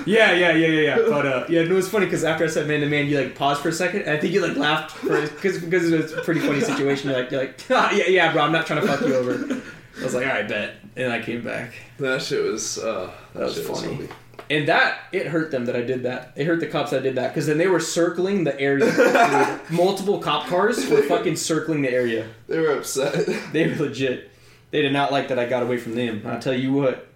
Yeah, 0.06 0.32
yeah, 0.32 0.52
yeah, 0.52 0.68
yeah, 0.68 0.82
yeah. 0.82 0.96
But 1.10 1.26
uh, 1.26 1.46
yeah, 1.50 1.64
no, 1.64 1.78
it's 1.78 1.88
funny 1.88 2.06
because 2.06 2.24
after 2.24 2.44
I 2.44 2.48
said 2.48 2.68
man 2.68 2.82
to 2.82 2.88
man, 2.88 3.08
you 3.08 3.20
like 3.20 3.36
paused 3.36 3.62
for 3.62 3.70
a 3.70 3.74
second, 3.74 4.02
and 4.02 4.12
I 4.12 4.18
think 4.18 4.34
you 4.34 4.46
like 4.46 4.58
laughed 4.58 4.92
for 4.92 5.22
because 5.22 5.60
because 5.60 5.92
it 5.92 6.02
was 6.02 6.14
a 6.14 6.22
pretty 6.22 6.40
funny 6.40 6.62
situation. 6.62 7.10
You're 7.10 7.20
like, 7.22 7.32
you're 7.32 7.42
like, 7.42 7.60
ah, 7.70 7.92
yeah, 7.94 8.08
yeah, 8.08 8.32
bro, 8.32 8.44
I'm 8.44 8.52
not 8.52 8.66
trying 8.68 8.82
to 8.82 8.88
fuck 8.88 9.02
you 9.02 9.16
over. 9.16 9.62
I 10.00 10.04
was 10.04 10.16
like, 10.16 10.26
all 10.26 10.34
right, 10.34 10.48
bet, 10.48 10.76
and 10.96 11.12
I 11.12 11.22
came 11.22 11.44
back. 11.44 11.74
That 11.98 12.22
shit 12.22 12.44
was. 12.44 12.78
Uh, 12.78 13.12
that, 13.34 13.40
That 13.40 13.46
was 13.46 13.56
shit 13.56 13.66
funny. 13.66 14.10
And 14.52 14.68
that 14.68 15.02
it 15.12 15.28
hurt 15.28 15.52
them 15.52 15.66
that 15.66 15.76
I 15.76 15.82
did 15.82 16.04
that. 16.04 16.34
It 16.36 16.48
hurt 16.48 16.60
the 16.60 16.66
cops 16.66 16.90
that 16.90 17.02
I 17.02 17.04
did 17.04 17.16
that 17.16 17.28
because 17.30 17.46
then 17.46 17.60
they 17.60 17.68
were 17.68 17.80
circling 17.80 18.46
the 18.46 18.60
area. 18.60 19.60
Multiple 19.70 20.20
cop 20.20 20.48
cars 20.48 20.90
were 20.90 21.04
fucking 21.04 21.36
circling 21.36 21.84
the 21.84 21.92
area. 21.92 22.28
They 22.48 22.60
were 22.60 22.72
upset. 22.72 23.28
They 23.52 23.68
were 23.68 23.76
legit. 23.76 24.32
They 24.72 24.82
did 24.82 24.93
not 24.93 25.11
like 25.11 25.30
that 25.30 25.39
I 25.39 25.45
got 25.45 25.63
away 25.63 25.78
from 25.78 25.95
them. 25.95 26.22
I'll 26.26 26.39
tell 26.39 26.53
you 26.53 26.72
what. 26.74 27.07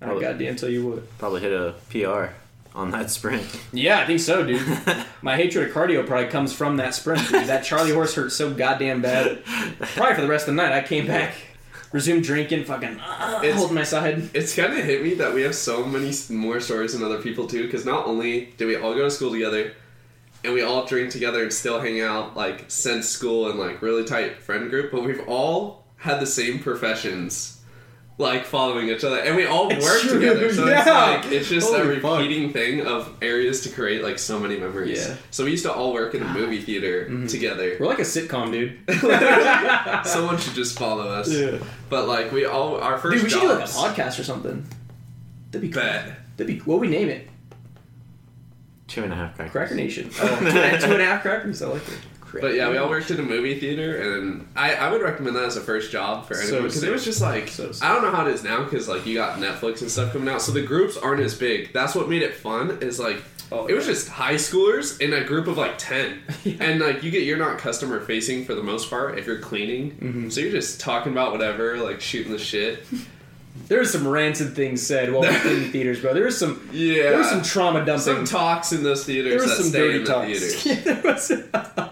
I 0.00 0.06
Probably. 0.06 0.22
goddamn 0.24 0.56
tell 0.56 0.68
you 0.68 0.86
what. 0.86 1.18
Probably 1.18 1.40
hit 1.40 1.52
a 1.52 1.74
PR 1.90 2.34
on 2.74 2.90
that 2.90 3.10
sprint. 3.10 3.44
Yeah, 3.72 4.00
I 4.00 4.06
think 4.06 4.20
so, 4.20 4.44
dude. 4.44 4.60
My 5.22 5.36
hatred 5.36 5.68
of 5.68 5.74
cardio 5.74 6.06
probably 6.06 6.28
comes 6.28 6.52
from 6.52 6.76
that 6.78 6.94
sprint. 6.94 7.26
Dude. 7.28 7.46
That 7.46 7.64
Charlie 7.64 7.92
horse 7.92 8.14
hurt 8.14 8.32
so 8.32 8.52
goddamn 8.52 9.00
bad. 9.02 9.44
Probably 9.44 10.14
for 10.14 10.20
the 10.22 10.28
rest 10.28 10.48
of 10.48 10.54
the 10.56 10.62
night. 10.62 10.72
I 10.72 10.82
came 10.82 11.06
back, 11.06 11.34
resumed 11.92 12.24
drinking, 12.24 12.64
fucking 12.64 12.98
uh, 12.98 13.40
It's- 13.42 13.56
holding 13.58 13.74
my 13.76 13.84
side. 13.84 14.28
It's 14.34 14.54
kind 14.56 14.72
of 14.76 14.84
hit 14.84 15.02
me 15.02 15.14
that 15.14 15.32
we 15.32 15.42
have 15.42 15.54
so 15.54 15.84
many 15.84 16.08
s- 16.08 16.28
more 16.30 16.60
stories 16.60 16.94
than 16.94 17.02
other 17.04 17.22
people 17.22 17.46
too. 17.46 17.62
Because 17.64 17.84
not 17.86 18.06
only 18.06 18.46
did 18.56 18.66
we 18.66 18.76
all 18.76 18.94
go 18.94 19.04
to 19.04 19.10
school 19.10 19.30
together, 19.30 19.72
and 20.44 20.52
we 20.52 20.62
all 20.62 20.84
drink 20.84 21.12
together 21.12 21.42
and 21.44 21.52
still 21.52 21.78
hang 21.80 22.00
out 22.00 22.36
like 22.36 22.64
since 22.66 23.08
school 23.08 23.48
and 23.50 23.58
like 23.60 23.80
really 23.82 24.02
tight 24.04 24.42
friend 24.42 24.68
group, 24.70 24.90
but 24.90 25.04
we've 25.04 25.22
all 25.28 25.81
had 26.02 26.20
the 26.20 26.26
same 26.26 26.58
professions. 26.58 27.58
Like 28.18 28.44
following 28.44 28.88
each 28.90 29.02
other, 29.04 29.16
and 29.20 29.34
we 29.34 29.46
all 29.46 29.70
It's 29.70 29.82
work 29.84 30.02
true, 30.02 30.20
together, 30.20 30.52
so 30.52 30.66
yeah. 30.68 30.80
it's 31.16 31.24
like 31.24 31.32
it's 31.32 31.48
just 31.48 31.72
a 31.72 31.78
Holy 31.78 31.98
fuck. 31.98 32.20
repeating 32.20 32.52
thing 32.52 32.86
of 32.86 33.10
areas 33.22 33.62
to 33.62 33.70
create 33.70 34.04
like 34.04 34.18
so 34.18 34.38
many 34.38 34.58
memories. 34.58 34.98
Yeah. 34.98 35.14
Mm-hmm. 35.14 35.22
So 35.30 35.44
we 35.46 35.50
used 35.52 35.64
to 35.64 35.72
all 35.72 35.94
work 35.94 36.14
in 36.14 36.22
a 36.22 36.28
movie 36.28 36.60
theater 36.60 37.26
together. 37.26 37.74
We're 37.80 37.86
like 37.86 38.00
a 38.00 38.02
sitcom, 38.02 38.52
dude. 38.52 38.78
Someone 40.06 40.38
should 40.38 40.52
just 40.52 40.78
follow 40.78 41.08
us. 41.08 41.32
Yeah. 41.32 41.58
But 41.88 42.06
like 42.06 42.30
we 42.32 42.44
all 42.44 42.76
our 42.80 42.98
first 42.98 43.14
Dude, 43.14 43.24
we 43.24 43.30
should 43.30 43.40
do 43.40 43.48
like 43.48 43.64
a 43.64 43.68
podcast 43.68 44.20
or 44.20 44.24
something. 44.24 44.66
That'd 45.50 45.62
be 45.68 45.72
cool. 45.72 45.82
Bet. 45.82 46.12
That'd 46.36 46.46
be 46.46 46.58
what 46.60 46.80
we 46.80 46.88
name 46.88 47.08
it? 47.08 47.26
Two 48.88 49.04
and 49.04 49.12
a 49.12 49.16
half 49.16 49.34
crackers. 49.36 49.52
Cracker 49.52 49.74
Nation. 49.74 50.10
Oh, 50.20 50.36
two 50.38 50.46
and 50.58 50.80
two 50.82 50.92
and 50.92 51.00
a 51.02 51.04
half 51.06 51.22
crackers. 51.22 51.62
I 51.62 51.68
like 51.68 51.88
it. 51.88 51.98
But 52.40 52.54
yeah, 52.54 52.70
we 52.70 52.76
all 52.78 52.88
worked 52.88 53.10
in 53.10 53.20
a 53.20 53.22
movie 53.22 53.58
theater, 53.60 54.16
and 54.16 54.46
I, 54.56 54.74
I 54.74 54.90
would 54.90 55.02
recommend 55.02 55.36
that 55.36 55.44
as 55.44 55.56
a 55.56 55.60
first 55.60 55.90
job 55.92 56.26
for 56.26 56.34
anyone 56.40 56.62
because 56.62 56.82
it 56.82 56.90
was 56.92 57.04
just 57.04 57.20
like 57.20 57.48
So. 57.48 57.70
I 57.82 57.92
don't 57.92 58.02
know 58.02 58.10
how 58.10 58.26
it 58.26 58.32
is 58.32 58.42
now 58.42 58.64
because 58.64 58.88
like 58.88 59.04
you 59.06 59.14
got 59.14 59.38
Netflix 59.38 59.82
and 59.82 59.90
stuff 59.90 60.12
coming 60.12 60.28
out, 60.28 60.40
so 60.42 60.52
the 60.52 60.62
groups 60.62 60.96
aren't 60.96 61.20
as 61.20 61.34
big. 61.34 61.72
That's 61.72 61.94
what 61.94 62.08
made 62.08 62.22
it 62.22 62.34
fun. 62.34 62.78
Is 62.80 62.98
like 62.98 63.22
Oh, 63.54 63.66
it 63.66 63.74
was 63.74 63.84
just 63.84 64.08
high 64.08 64.36
schoolers 64.36 64.98
in 64.98 65.12
a 65.12 65.22
group 65.22 65.46
of 65.46 65.58
like 65.58 65.76
ten, 65.76 66.22
and 66.60 66.80
like 66.80 67.02
you 67.02 67.10
get 67.10 67.24
you're 67.24 67.36
not 67.36 67.58
customer 67.58 68.00
facing 68.00 68.46
for 68.46 68.54
the 68.54 68.62
most 68.62 68.88
part 68.88 69.18
if 69.18 69.26
you're 69.26 69.40
cleaning, 69.40 69.90
Mm-hmm. 69.90 70.28
so 70.30 70.40
you're 70.40 70.52
just 70.52 70.80
talking 70.80 71.12
about 71.12 71.32
whatever, 71.32 71.76
like 71.76 72.00
shooting 72.00 72.32
the 72.32 72.38
shit. 72.38 72.84
There 73.68 73.78
was 73.80 73.92
some 73.92 74.06
rancid 74.08 74.54
things 74.56 74.84
said 74.86 75.12
while 75.12 75.22
we're 75.22 75.28
in 75.52 75.62
the 75.64 75.68
theaters, 75.72 76.00
bro. 76.00 76.14
There 76.14 76.24
was 76.24 76.38
some. 76.38 76.68
Yeah, 76.72 77.10
There 77.10 77.18
was 77.18 77.28
some 77.30 77.42
trauma 77.42 77.84
dumping. 77.84 77.98
some 78.00 78.24
talks 78.24 78.72
in 78.72 78.82
those 78.82 79.04
theaters 79.04 79.32
there 79.32 79.40
was 79.48 79.56
that 79.58 79.62
some 79.64 79.72
dirty 79.72 79.98
in 79.98 80.04
the 80.04 80.10
talks. 80.10 80.26
theaters. 80.26 80.66
Yeah, 80.66 80.80
there 80.94 81.02
was. 81.02 81.32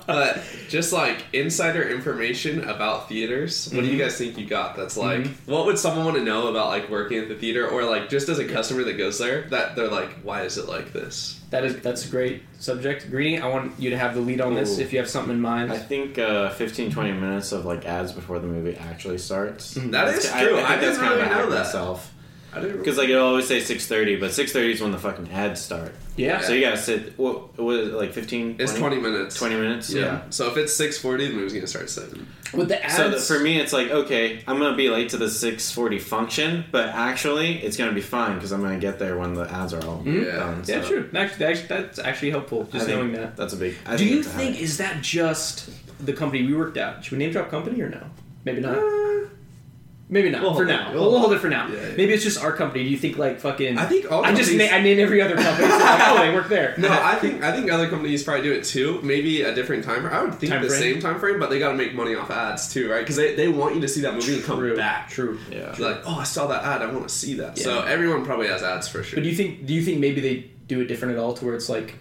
But 0.06 0.42
just 0.68 0.92
like 0.92 1.24
insider 1.32 1.88
information 1.88 2.64
about 2.68 3.08
theaters, 3.08 3.68
what 3.72 3.76
Mm-hmm. 3.82 3.86
do 3.86 3.92
you 3.96 4.02
guys 4.02 4.16
think 4.18 4.36
you 4.38 4.46
got? 4.46 4.76
That's 4.76 4.96
like, 4.96 5.26
what 5.46 5.66
would 5.66 5.78
someone 5.78 6.04
want 6.04 6.16
to 6.16 6.24
know 6.24 6.48
about 6.48 6.68
like 6.68 6.90
working 6.90 7.18
at 7.18 7.28
the 7.28 7.34
theater, 7.36 7.68
or 7.68 7.84
like 7.84 8.08
just 8.08 8.28
as 8.28 8.38
a 8.38 8.46
customer 8.48 8.82
that 8.84 8.94
goes 8.98 9.18
there, 9.18 9.42
that 9.50 9.76
they're 9.76 9.88
like, 9.88 10.10
why 10.22 10.42
is 10.42 10.58
it 10.58 10.66
like 10.68 10.92
this? 10.92 11.39
That 11.50 11.64
is 11.64 11.80
that's 11.80 12.06
a 12.06 12.08
great 12.08 12.42
subject. 12.60 13.10
Greedy. 13.10 13.38
I 13.38 13.48
want 13.48 13.78
you 13.78 13.90
to 13.90 13.98
have 13.98 14.14
the 14.14 14.20
lead 14.20 14.40
on 14.40 14.54
this 14.54 14.78
Ooh. 14.78 14.82
if 14.82 14.92
you 14.92 15.00
have 15.00 15.10
something 15.10 15.34
in 15.34 15.40
mind. 15.40 15.72
I 15.72 15.78
think 15.78 16.16
uh, 16.18 16.50
15, 16.50 16.92
20 16.92 17.12
minutes 17.12 17.50
of 17.50 17.64
like 17.64 17.84
ads 17.86 18.12
before 18.12 18.38
the 18.38 18.46
movie 18.46 18.76
actually 18.76 19.18
starts. 19.18 19.74
Mm-hmm. 19.74 19.90
That 19.90 20.14
is 20.14 20.30
true. 20.30 20.36
I, 20.36 20.42
I, 20.42 20.44
think 20.44 20.58
that's 20.58 20.80
didn't 20.80 20.96
kind 20.96 21.10
really 21.10 21.22
of 21.22 21.26
a 21.26 21.28
hack 21.28 21.44
know 21.44 21.50
that. 21.50 21.64
myself. 21.64 22.14
I 22.52 22.60
didn't. 22.60 22.78
Because 22.78 22.98
like 22.98 23.08
it'll 23.08 23.26
always 23.26 23.46
say 23.46 23.60
6:30, 23.60 24.18
but 24.18 24.30
6:30 24.30 24.72
is 24.72 24.80
when 24.80 24.90
the 24.90 24.98
fucking 24.98 25.30
ads 25.30 25.60
start. 25.60 25.94
yeah. 26.16 26.40
So 26.40 26.52
you 26.52 26.62
gotta 26.62 26.76
sit. 26.76 27.18
What 27.18 27.56
was 27.58 27.88
it 27.88 27.94
like 27.94 28.12
15? 28.12 28.56
it's 28.58 28.74
20 28.74 28.98
minutes. 28.98 29.36
20 29.36 29.54
minutes. 29.54 29.90
Yeah. 29.90 30.22
So 30.30 30.48
if 30.48 30.56
it's 30.56 30.76
6:40, 30.76 31.28
the 31.28 31.34
movie's 31.34 31.52
gonna 31.52 31.66
start 31.66 31.84
at 31.84 31.90
seven. 31.90 32.26
With 32.52 32.68
the 32.68 32.84
ads. 32.84 32.96
So 32.96 33.10
th- 33.10 33.22
for 33.22 33.38
me, 33.38 33.60
it's 33.60 33.72
like 33.72 33.90
okay, 33.90 34.42
I'm 34.46 34.58
gonna 34.58 34.76
be 34.76 34.88
late 34.88 35.10
to 35.10 35.16
the 35.16 35.30
6:40 35.30 36.00
function, 36.00 36.64
but 36.72 36.88
actually, 36.88 37.58
it's 37.58 37.76
gonna 37.76 37.92
be 37.92 38.00
fine 38.00 38.34
because 38.34 38.52
I'm 38.52 38.62
gonna 38.62 38.78
get 38.78 38.98
there 38.98 39.16
when 39.16 39.34
the 39.34 39.50
ads 39.50 39.72
are 39.72 39.84
all 39.86 39.98
hmm? 39.98 40.22
Yeah. 40.22 40.36
done. 40.36 40.62
yeah, 40.66 40.82
true. 40.82 41.08
Actually, 41.14 41.46
actually, 41.46 41.66
that's 41.68 41.98
actually 41.98 42.30
helpful. 42.30 42.64
Just 42.64 42.86
think 42.86 42.98
knowing 42.98 43.12
that. 43.12 43.36
That's 43.36 43.52
a 43.52 43.56
big. 43.56 43.76
I 43.86 43.96
Do 43.96 44.04
you 44.04 44.22
think 44.22 44.54
hack. 44.54 44.62
is 44.62 44.78
that 44.78 45.02
just 45.02 45.70
the 46.04 46.12
company 46.12 46.44
we 46.46 46.54
worked 46.54 46.76
at? 46.76 47.04
Should 47.04 47.12
we 47.12 47.18
name 47.18 47.30
drop 47.30 47.50
company 47.50 47.80
or 47.80 47.88
no? 47.88 48.02
Maybe 48.44 48.60
not. 48.60 48.78
Uh, 48.78 49.28
Maybe 50.12 50.28
not 50.28 50.42
We'll 50.42 50.50
for 50.54 50.64
hold 50.64 50.68
now. 50.68 50.90
it. 50.90 50.94
We'll, 50.94 51.20
hold 51.20 51.32
it 51.32 51.38
for 51.38 51.48
now. 51.48 51.68
Yeah, 51.68 51.74
yeah. 51.90 51.94
Maybe 51.96 52.12
it's 52.12 52.24
just 52.24 52.42
our 52.42 52.52
company. 52.52 52.82
Do 52.82 52.90
you 52.90 52.96
think 52.98 53.16
like 53.16 53.38
fucking? 53.38 53.78
I 53.78 53.86
think 53.86 54.10
all 54.10 54.24
I 54.24 54.34
just 54.34 54.50
companies- 54.50 54.70
na- 54.72 54.76
I 54.76 54.82
named 54.82 54.98
every 54.98 55.22
other 55.22 55.36
company. 55.36 55.68
So 55.68 55.78
like, 55.78 56.00
oh, 56.08 56.18
they 56.18 56.34
work 56.34 56.48
there. 56.48 56.74
No, 56.78 56.88
I 56.90 57.14
think 57.14 57.42
I 57.44 57.52
think 57.52 57.70
other 57.70 57.88
companies 57.88 58.24
probably 58.24 58.42
do 58.42 58.52
it 58.52 58.64
too. 58.64 59.00
Maybe 59.02 59.42
a 59.42 59.54
different 59.54 59.84
time. 59.84 60.02
Frame. 60.02 60.12
I 60.12 60.22
would 60.24 60.34
think 60.34 60.52
Time 60.52 60.62
the 60.62 60.68
frame? 60.68 60.80
same 60.94 61.00
time 61.00 61.20
frame, 61.20 61.38
but 61.38 61.48
they 61.48 61.60
got 61.60 61.70
to 61.70 61.76
make 61.76 61.94
money 61.94 62.16
off 62.16 62.28
ads 62.30 62.72
too, 62.72 62.90
right? 62.90 63.00
Because 63.00 63.14
they, 63.16 63.36
they 63.36 63.46
want 63.48 63.76
you 63.76 63.80
to 63.82 63.88
see 63.88 64.00
that 64.00 64.14
movie 64.14 64.34
and 64.34 64.42
come 64.42 64.58
True. 64.58 64.76
back. 64.76 65.10
True. 65.10 65.38
Yeah. 65.50 65.76
You're 65.78 65.92
like, 65.92 66.02
oh, 66.04 66.16
I 66.18 66.24
saw 66.24 66.48
that 66.48 66.64
ad. 66.64 66.82
I 66.82 66.90
want 66.92 67.08
to 67.08 67.14
see 67.14 67.34
that. 67.34 67.56
So 67.56 67.82
everyone 67.82 68.24
probably 68.24 68.48
has 68.48 68.62
ads 68.64 68.88
for 68.88 69.04
sure. 69.04 69.16
But 69.16 69.22
do 69.22 69.28
you 69.28 69.36
think? 69.36 69.64
Do 69.66 69.74
you 69.74 69.82
think 69.82 70.00
maybe 70.00 70.20
they 70.20 70.50
do 70.66 70.80
it 70.80 70.86
different 70.86 71.14
at 71.14 71.20
all, 71.20 71.34
to 71.34 71.44
where 71.44 71.54
it's 71.54 71.68
like 71.68 71.94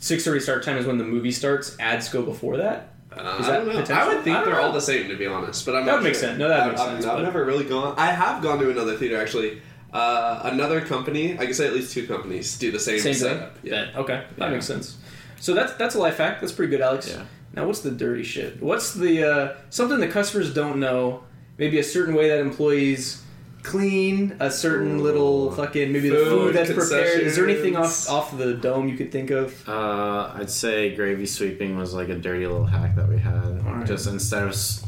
six 0.00 0.24
thirty 0.24 0.40
start 0.40 0.64
time 0.64 0.78
is 0.78 0.86
when 0.86 0.98
the 0.98 1.04
movie 1.04 1.30
starts. 1.32 1.76
Ads 1.78 2.08
go 2.08 2.22
before 2.22 2.56
that. 2.56 2.94
Uh, 3.16 3.38
Is 3.40 3.48
I 3.48 3.56
don't 3.56 3.66
know. 3.68 3.94
I 3.94 4.08
would 4.08 4.22
think 4.24 4.36
I 4.36 4.44
they're 4.44 4.60
all 4.60 4.72
the 4.72 4.80
same, 4.80 5.08
to 5.08 5.16
be 5.16 5.26
honest. 5.26 5.64
But 5.64 5.76
I'm 5.76 5.86
That 5.86 5.92
not 5.92 5.98
would 5.98 6.04
make 6.04 6.14
sure. 6.14 6.22
sense. 6.28 6.38
No, 6.38 6.48
that 6.48 6.60
I've, 6.60 6.68
makes 6.68 6.80
I've- 6.80 6.92
sense, 7.02 7.06
I've 7.06 7.22
never 7.22 7.44
really 7.44 7.64
gone. 7.64 7.94
I 7.96 8.06
have 8.06 8.42
gone 8.42 8.58
to 8.58 8.70
another 8.70 8.96
theater 8.96 9.20
actually. 9.20 9.62
Uh, 9.92 10.40
another 10.44 10.80
company. 10.82 11.34
I 11.38 11.44
can 11.46 11.54
say 11.54 11.66
at 11.66 11.72
least 11.72 11.92
two 11.94 12.06
companies 12.06 12.58
do 12.58 12.70
the 12.70 12.78
same, 12.78 12.98
Same 12.98 13.14
thing. 13.14 13.22
setup. 13.22 13.56
Yeah. 13.62 13.86
Yeah. 13.92 13.98
Okay, 14.00 14.24
that 14.36 14.46
Yeah. 14.46 14.50
makes 14.50 14.66
sense. 14.66 14.96
So 15.40 15.54
that's 15.54 15.72
that's 15.74 15.94
a 15.94 15.98
life 15.98 16.18
hack. 16.18 16.40
That's 16.40 16.52
pretty 16.52 16.70
good, 16.70 16.80
Alex. 16.82 17.08
Yeah. 17.08 17.22
Now, 17.54 17.66
what's 17.66 17.80
the 17.80 17.90
dirty 17.90 18.22
shit? 18.22 18.62
What's 18.62 18.92
the 18.92 19.24
uh, 19.24 19.54
something 19.70 19.98
the 19.98 20.08
customers 20.08 20.52
don't 20.52 20.78
know? 20.78 21.22
Maybe 21.56 21.78
a 21.78 21.82
certain 21.84 22.14
way 22.14 22.28
that 22.28 22.38
employees 22.40 23.22
clean 23.66 24.36
a 24.40 24.50
certain 24.50 24.98
Ooh. 25.00 25.02
little 25.02 25.50
fucking 25.52 25.92
maybe 25.92 26.08
the 26.08 26.16
Food, 26.16 26.28
food 26.28 26.54
that's 26.54 26.72
prepared. 26.72 27.20
Is 27.22 27.36
there 27.36 27.48
anything 27.48 27.76
off 27.76 27.84
concessions. 27.86 28.08
off 28.08 28.38
the 28.38 28.54
dome 28.54 28.88
you 28.88 28.96
could 28.96 29.10
think 29.12 29.30
of? 29.30 29.68
Uh, 29.68 30.30
I'd 30.34 30.48
say 30.50 30.94
gravy 30.94 31.26
sweeping 31.26 31.76
was 31.76 31.92
like 31.92 32.08
a 32.08 32.14
dirty 32.14 32.46
little 32.46 32.64
hack 32.66 32.94
that 32.96 33.08
we 33.08 33.18
had. 33.18 33.34
Alright. 33.66 33.86
Just 33.86 34.06
instead 34.06 34.44
of 34.44 34.50
s- 34.50 34.84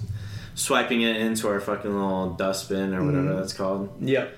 swiping 0.54 1.02
it 1.02 1.16
into 1.16 1.48
our 1.48 1.60
fucking 1.60 1.92
little 1.92 2.30
dustbin 2.34 2.94
or 2.94 3.04
whatever 3.04 3.28
Mhm. 3.30 3.38
that's 3.40 3.52
called, 3.52 3.90
Yep. 4.00 4.36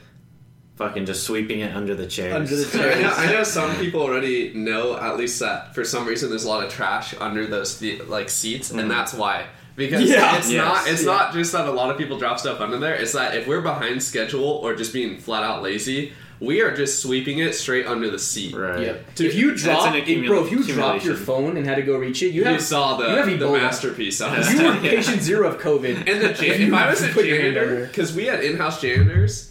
fucking 0.76 1.05
just 1.07 1.24
sweeping 1.24 1.61
it 1.61 1.74
under 1.76 1.95
the 1.95 2.07
chairs. 2.07 2.34
Under 2.34 2.57
the 2.57 2.95
I 2.97 3.01
know, 3.03 3.12
I 3.14 3.26
know 3.32 3.43
some 3.45 3.76
people 3.76 4.01
already 4.01 4.53
know 4.55 4.97
at 4.99 5.16
least 5.18 5.38
that 5.41 5.74
for 5.74 5.84
some 5.84 6.07
reason 6.07 6.30
there's 6.30 6.45
a 6.45 6.49
lot 6.49 6.64
of 6.64 6.70
trash 6.72 7.14
under 7.20 7.47
those 7.47 7.78
the, 7.78 8.01
like 8.09 8.28
seats, 8.30 8.70
and 8.70 8.91
that's 8.91 9.12
why. 9.12 9.45
Because 9.89 10.03
Yeah. 10.09 10.37
it's 10.37 10.51
Yes. 10.51 10.64
not 10.64 10.89
it's 10.89 11.03
Yeah. 11.03 11.07
not 11.12 11.33
just 11.33 11.53
that 11.53 11.66
a 11.66 11.70
lot 11.72 11.91
of 11.91 11.97
people 11.99 12.18
drop 12.18 12.39
stuff 12.39 12.61
under 12.61 12.78
there. 12.78 12.95
It's 12.95 13.12
that 13.12 13.37
if 13.37 13.47
we're 13.47 13.61
behind 13.62 14.03
schedule 14.03 14.45
or 14.62 14.74
just 14.74 14.93
being 14.93 15.18
flat 15.18 15.43
out 15.43 15.62
lazy, 15.62 16.12
we 16.39 16.62
are 16.62 16.74
just 16.74 17.01
sweeping 17.03 17.39
it 17.39 17.55
straight 17.55 17.87
under 17.87 18.09
the 18.11 18.18
seat. 18.18 18.55
Right. 18.55 18.81
Yep. 18.81 19.05
if 19.20 19.35
you 19.35 19.49
That's 19.51 19.62
drop, 19.62 19.95
accumula- 19.95 20.26
bro, 20.26 20.45
if 20.47 20.51
you 20.53 20.62
dropped 20.62 21.05
your 21.05 21.16
phone 21.16 21.57
and 21.57 21.66
had 21.66 21.76
to 21.76 21.83
go 21.83 21.97
reach 21.97 22.22
it, 22.22 22.31
you 22.33 22.49
You 22.49 22.59
saw 22.61 22.97
the 22.97 23.09
you 23.11 23.16
have 23.16 23.39
the 23.39 23.49
masterpiece. 23.51 24.20
I 24.20 24.39
was 24.39 24.53
You 24.53 24.64
were 24.66 24.76
patient 24.83 25.22
zero 25.22 25.49
of 25.49 25.59
COVID. 25.61 25.97
And 26.09 26.20
the 26.22 26.28
jan- 26.33 26.61
if 26.68 26.72
I 26.72 26.89
was 26.91 27.03
a 27.03 27.09
Put 27.09 27.24
your 27.26 27.39
janitor, 27.39 27.87
because 27.91 28.14
we 28.14 28.24
had 28.26 28.43
in-house 28.45 28.81
janitors, 28.81 29.47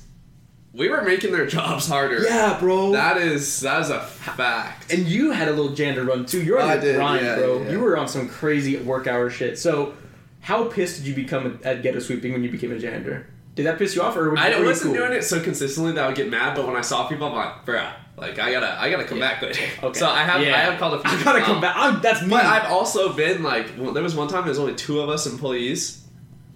we 0.74 0.88
were 0.90 1.02
making 1.02 1.32
their 1.32 1.46
jobs 1.48 1.88
harder. 1.88 2.24
yeah, 2.24 2.58
bro. 2.60 2.92
That 2.92 3.18
is 3.18 3.60
that 3.62 3.82
is 3.82 3.90
a 3.90 4.00
fact. 4.00 4.92
And 4.94 5.08
you 5.08 5.32
had 5.32 5.48
a 5.48 5.52
little 5.52 5.74
janitor 5.76 6.04
run 6.04 6.26
too. 6.26 6.42
You're 6.42 6.60
on 6.60 6.70
I 6.70 6.74
your 6.76 6.82
did, 6.84 6.96
grind, 6.96 7.26
yeah, 7.26 7.36
bro. 7.36 7.62
yeah. 7.64 7.72
You 7.72 7.80
were 7.80 7.98
on 7.98 8.08
some 8.08 8.28
crazy 8.30 8.78
work 8.78 9.06
hour 9.08 9.30
shit. 9.30 9.58
So, 9.60 9.94
how 10.42 10.66
pissed 10.66 10.98
did 10.98 11.08
you 11.08 11.16
become 11.16 11.60
at 11.64 11.82
ghetto 11.84 12.00
sweeping 12.00 12.32
when 12.34 12.44
you 12.44 12.50
became 12.52 12.72
a 12.72 12.80
janitor? 12.80 13.28
Did 13.56 13.66
that 13.66 13.78
piss 13.78 13.96
you 13.96 14.02
off, 14.02 14.16
or 14.16 14.38
I 14.38 14.60
wasn't 14.62 14.96
cool? 14.96 15.06
doing 15.06 15.18
it 15.18 15.24
so 15.24 15.42
consistently 15.42 15.92
that 15.94 16.04
I 16.04 16.08
would 16.08 16.16
get 16.16 16.30
mad, 16.30 16.56
but 16.56 16.66
when 16.66 16.76
I 16.78 16.82
saw 16.82 17.08
people, 17.08 17.28
I'm 17.28 17.34
like, 17.34 17.66
bruh, 17.66 17.92
like 18.16 18.40
I 18.40 18.52
gotta, 18.52 18.80
I 18.80 18.90
gotta 18.90 19.04
come 19.04 19.18
Yeah. 19.18 19.34
back 19.34 19.42
later. 19.42 19.62
Okay. 19.84 20.00
So 20.00 20.08
I 20.08 20.24
have, 20.24 20.42
Yeah. 20.42 20.56
I 20.56 20.60
have 20.60 20.80
called 20.80 20.94
a 20.94 21.00
few. 21.02 21.20
I 21.20 21.24
gotta 21.24 21.40
people 21.40 21.54
come 21.56 21.62
back. 21.62 21.76
I'm, 21.78 22.02
that's 22.02 22.22
me. 22.22 22.30
But 22.30 22.46
I've 22.46 22.72
also 22.72 23.12
been 23.14 23.44
like, 23.44 23.68
well, 23.78 23.92
there 23.92 24.04
was 24.04 24.16
one 24.16 24.28
time 24.30 24.44
there 24.44 24.50
was 24.50 24.60
only 24.60 24.76
two 24.76 25.02
of 25.02 25.10
us 25.10 25.26
employees, 25.26 26.06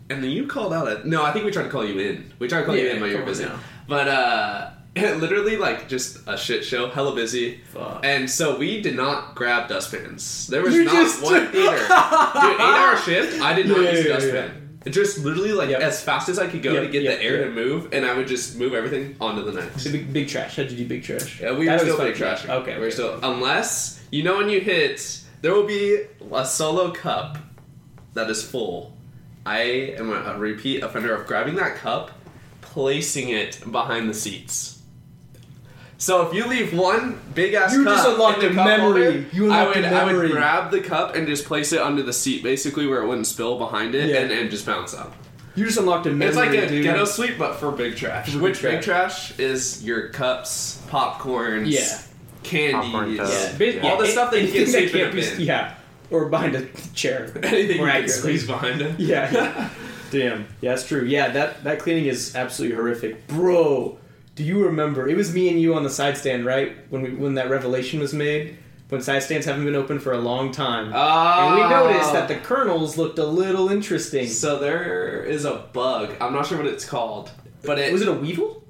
and 0.10 0.24
then 0.24 0.30
you 0.32 0.48
called 0.48 0.72
out 0.74 0.88
a. 0.88 1.08
No, 1.08 1.24
I 1.24 1.34
think 1.34 1.44
we 1.44 1.52
tried 1.52 1.64
to 1.64 1.70
call 1.70 1.86
you 1.86 2.00
in. 2.00 2.32
We 2.40 2.48
tried 2.48 2.62
to 2.62 2.66
call 2.68 2.76
you 2.78 2.88
in, 2.88 3.00
but 3.02 3.10
you 3.10 3.18
were 3.18 3.24
busy. 3.26 3.48
But 3.88 4.08
uh, 4.08 4.70
literally 4.96 5.58
like 5.58 5.88
just 5.88 6.20
a 6.28 6.38
shit 6.38 6.64
show, 6.64 6.90
hella 6.90 7.16
busy. 7.16 7.62
Fuck. 7.74 8.02
And 8.06 8.30
so 8.30 8.58
we 8.58 8.82
did 8.82 8.96
not 8.96 9.34
grab 9.36 9.68
dustpans. 9.70 10.48
There 10.48 10.62
was 10.62 10.74
You 10.76 10.84
not 10.86 11.22
one 11.22 11.48
theater. 11.48 11.78
Dude, 11.78 11.90
eight 11.90 12.60
hour 12.60 12.98
shift. 12.98 13.42
I 13.42 13.54
did 13.54 13.68
not 13.68 13.82
Yeah, 13.82 13.92
use 13.92 14.00
a 14.06 14.08
yeah, 14.10 14.14
dustpan. 14.16 14.60
It 14.86 14.90
Just 14.92 15.20
literally 15.20 15.54
like 15.54 15.70
Yep. 15.70 15.80
as 15.82 16.04
fast 16.04 16.28
as 16.28 16.38
I 16.38 16.48
could 16.48 16.62
go 16.62 16.74
Yep, 16.74 16.84
to 16.84 16.90
get 16.90 17.04
yep, 17.04 17.18
the 17.20 17.24
air 17.24 17.46
to 17.46 17.52
move, 17.52 17.94
and 17.94 18.06
I 18.06 18.16
would 18.18 18.28
just 18.28 18.58
move 18.58 18.74
everything 18.74 19.16
onto 19.22 19.42
the 19.50 19.54
next. 19.62 19.88
big, 19.88 20.12
big 20.12 20.28
trash. 20.28 20.58
How'd 20.58 20.70
you 20.72 20.78
do 20.78 20.86
big 20.88 21.04
trash? 21.04 21.40
Yeah, 21.42 21.58
we 21.58 21.66
That 21.66 21.80
were 21.80 21.86
still 21.86 21.98
big 21.98 22.16
trash. 22.16 22.48
Okay, 22.48 22.78
we're 22.78 22.86
okay. 22.88 22.92
still 22.92 23.18
unless 23.24 24.04
you 24.12 24.24
know 24.24 24.36
when 24.38 24.50
you 24.50 24.60
hit, 24.60 25.22
there 25.42 25.54
will 25.54 25.66
be 25.66 26.04
a 26.34 26.46
solo 26.46 26.92
cup 26.92 27.38
that 28.14 28.30
is 28.30 28.44
full. 28.44 28.92
I 29.46 29.62
am 29.98 30.12
a 30.12 30.38
repeat 30.38 30.84
offender 30.84 31.16
of 31.16 31.28
grabbing 31.28 31.56
that 31.56 31.76
cup, 31.78 32.12
placing 32.62 33.30
it 33.30 33.60
behind 33.72 34.10
the 34.10 34.14
seats. 34.14 34.73
So 36.04 36.28
if 36.28 36.34
you 36.34 36.46
leave 36.48 36.74
one 36.78 37.18
big 37.34 37.54
ass 37.54 37.72
You 37.74 37.86
cup 37.86 37.94
just 37.96 38.10
unlocked 38.10 38.44
in 38.44 38.54
the 38.54 38.62
a 38.62 38.66
cup 38.66 38.66
memory. 38.80 39.04
holder, 39.06 39.26
You 39.32 39.52
I 39.54 39.60
unlocked 39.62 39.76
would 39.78 39.86
a 39.86 39.96
I 39.96 40.14
would 40.14 40.32
grab 40.32 40.70
the 40.72 40.82
cup 40.82 41.16
and 41.16 41.26
just 41.26 41.46
place 41.46 41.72
it 41.72 41.80
under 41.80 42.04
the 42.04 42.12
seat, 42.12 42.44
basically 42.44 42.88
where 42.88 43.02
it 43.02 43.08
wouldn't 43.08 43.26
spill 43.28 43.58
behind 43.58 43.96
it, 43.96 44.10
Yeah. 44.10 44.18
and, 44.18 44.32
and 44.32 44.52
just 44.52 44.66
bounce 44.66 44.94
up. 44.94 45.14
You 45.56 45.64
just 45.66 45.78
unlocked 45.80 46.06
a 46.08 46.10
memory, 46.10 46.28
It's 46.28 46.36
like 46.36 46.50
a 46.50 46.68
dude. 46.68 46.84
ghetto 46.84 47.06
sweep, 47.06 47.38
but 47.38 47.56
for 47.56 47.72
big 47.72 47.96
trash. 47.96 48.32
For 48.32 48.40
Which 48.40 48.62
big 48.62 48.82
trash. 48.82 49.30
trash 49.30 49.40
is 49.40 49.82
your 49.82 50.10
cups, 50.10 50.82
popcorns, 50.90 51.68
Yeah. 51.68 52.00
candies, 52.44 52.74
Popcorn 52.92 53.16
cups. 53.18 53.60
Yeah, 53.60 53.90
all 53.90 53.98
the 53.98 54.08
stuff 54.08 54.32
that 54.32 54.42
you 54.42 54.52
can 54.52 54.68
sweep 54.68 54.94
in 54.94 55.00
a 55.00 55.04
can't 55.04 55.16
be- 55.16 55.22
bin. 55.22 55.40
Yeah, 55.40 55.74
or 56.12 56.26
behind 56.26 56.56
a 56.56 56.66
chair. 56.94 57.32
anything 57.44 57.78
more 57.78 57.88
you 57.88 57.94
can 57.94 58.10
squeeze 58.10 58.46
behind 58.46 58.82
it. 58.82 59.00
Yeah. 59.00 59.70
Damn. 60.12 60.48
Yeah, 60.60 60.72
that's 60.72 60.86
true. 60.86 61.06
Yeah, 61.06 61.30
that 61.30 61.64
that 61.64 61.80
cleaning 61.80 62.08
is 62.08 62.36
absolutely 62.36 62.76
horrific, 62.76 63.26
bro. 63.28 63.98
Do 64.36 64.44
you 64.44 64.66
remember? 64.66 65.08
It 65.08 65.16
was 65.16 65.34
me 65.34 65.50
and 65.50 65.62
you 65.62 65.76
on 65.76 65.84
the 65.84 65.90
side 65.90 66.18
stand, 66.18 66.46
right? 66.46 66.76
When 66.90 67.02
we 67.04 67.10
when 67.12 67.36
that 67.36 67.50
revelation 67.50 68.00
was 68.00 68.14
made, 68.14 68.58
when 68.90 69.00
side 69.02 69.22
stands 69.22 69.46
haven't 69.46 69.64
been 69.66 69.76
open 69.76 70.00
for 70.00 70.14
a 70.14 70.18
long 70.18 70.52
time, 70.52 70.92
Oh. 70.94 71.48
and 71.48 71.56
we 71.56 71.70
noticed 71.70 72.14
that 72.14 72.28
the 72.28 72.38
oh. 72.40 72.44
kernels 72.44 72.98
looked 72.98 73.20
a 73.20 73.26
little 73.26 73.70
interesting. 73.70 74.28
So 74.28 74.58
there 74.58 75.24
is 75.24 75.46
a 75.46 75.66
bug. 75.74 76.16
I'm 76.20 76.34
not 76.34 76.48
sure 76.48 76.58
what 76.58 76.66
it's 76.68 76.86
called, 76.86 77.32
but 77.64 77.78
it 77.78 77.94
was 77.94 78.02
it 78.02 78.08
a 78.08 78.14
weevil? 78.14 78.64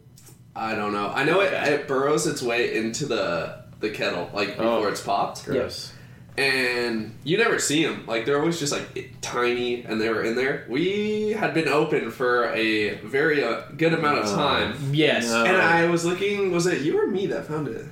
I 0.55 0.75
don't 0.75 0.91
know. 0.91 1.07
I 1.15 1.23
know 1.23 1.39
it, 1.39 1.53
Okay. 1.53 1.73
it 1.75 1.87
burrows 1.87 2.27
its 2.27 2.41
way 2.41 2.75
into 2.75 3.05
the 3.05 3.63
the 3.79 3.89
kettle 3.89 4.29
like 4.33 4.55
Oh. 4.59 4.75
before 4.75 4.89
it's 4.89 5.01
popped, 5.01 5.45
Gross. 5.45 5.92
And 6.37 7.15
you 7.23 7.37
never 7.37 7.59
see 7.59 7.85
them. 7.85 8.05
Like 8.07 8.25
they're 8.25 8.39
always 8.39 8.59
just 8.59 8.71
like 8.73 9.15
tiny, 9.21 9.83
and 9.83 9.99
they 10.01 10.09
were 10.09 10.23
in 10.23 10.35
there. 10.35 10.65
We 10.69 11.31
had 11.31 11.53
been 11.53 11.67
open 11.67 12.11
for 12.11 12.45
a 12.53 12.95
very 12.97 13.43
uh, 13.43 13.61
good 13.77 13.93
amount 13.93 14.19
of 14.19 14.25
No. 14.25 14.35
time, 14.35 14.77
Yes. 14.93 15.27
No. 15.29 15.45
and 15.45 15.57
I 15.57 15.87
was 15.87 16.05
looking. 16.05 16.51
Was 16.51 16.65
it 16.65 16.81
you 16.81 16.99
or 17.01 17.07
me 17.07 17.27
that 17.27 17.45
found 17.47 17.67
it? 17.67 17.85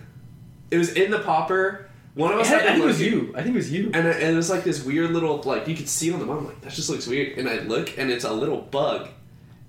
It 0.71 0.77
was 0.77 0.93
in 0.93 1.11
the 1.11 1.19
popper. 1.19 1.87
One 2.13 2.33
of 2.33 2.39
I 2.39 2.41
us 2.41 2.47
had 2.49 2.61
think 2.63 2.73
been 2.73 2.81
it 2.81 2.85
was 2.85 3.01
you. 3.01 3.33
I 3.37 3.41
think 3.41 3.55
it 3.55 3.57
was 3.59 3.71
you. 3.71 3.91
And, 3.93 4.05
it, 4.07 4.17
and 4.21 4.33
it 4.33 4.35
was 4.35 4.49
like 4.49 4.63
this 4.65 4.83
weird 4.83 5.11
little 5.11 5.41
like 5.43 5.67
you 5.67 5.75
could 5.75 5.87
see 5.87 6.11
on 6.11 6.19
the 6.19 6.25
bottom 6.25 6.45
like 6.45 6.59
that 6.61 6.73
just 6.73 6.89
looks 6.89 7.07
weird 7.07 7.37
and 7.37 7.47
I 7.47 7.59
look 7.59 7.97
and 7.97 8.11
it's 8.11 8.25
a 8.25 8.33
little 8.33 8.57
bug 8.59 9.07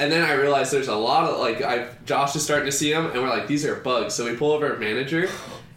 and 0.00 0.10
then 0.10 0.22
I 0.28 0.32
realized 0.32 0.72
there's 0.72 0.88
a 0.88 0.96
lot 0.96 1.30
of 1.30 1.38
like 1.38 1.62
I 1.62 1.86
Josh 2.04 2.34
is 2.34 2.42
starting 2.42 2.66
to 2.66 2.72
see 2.72 2.92
them 2.92 3.06
and 3.12 3.22
we're 3.22 3.28
like 3.28 3.46
these 3.46 3.64
are 3.64 3.76
bugs 3.76 4.14
so 4.14 4.24
we 4.24 4.34
pull 4.34 4.50
over 4.50 4.72
our 4.72 4.76
manager 4.76 5.28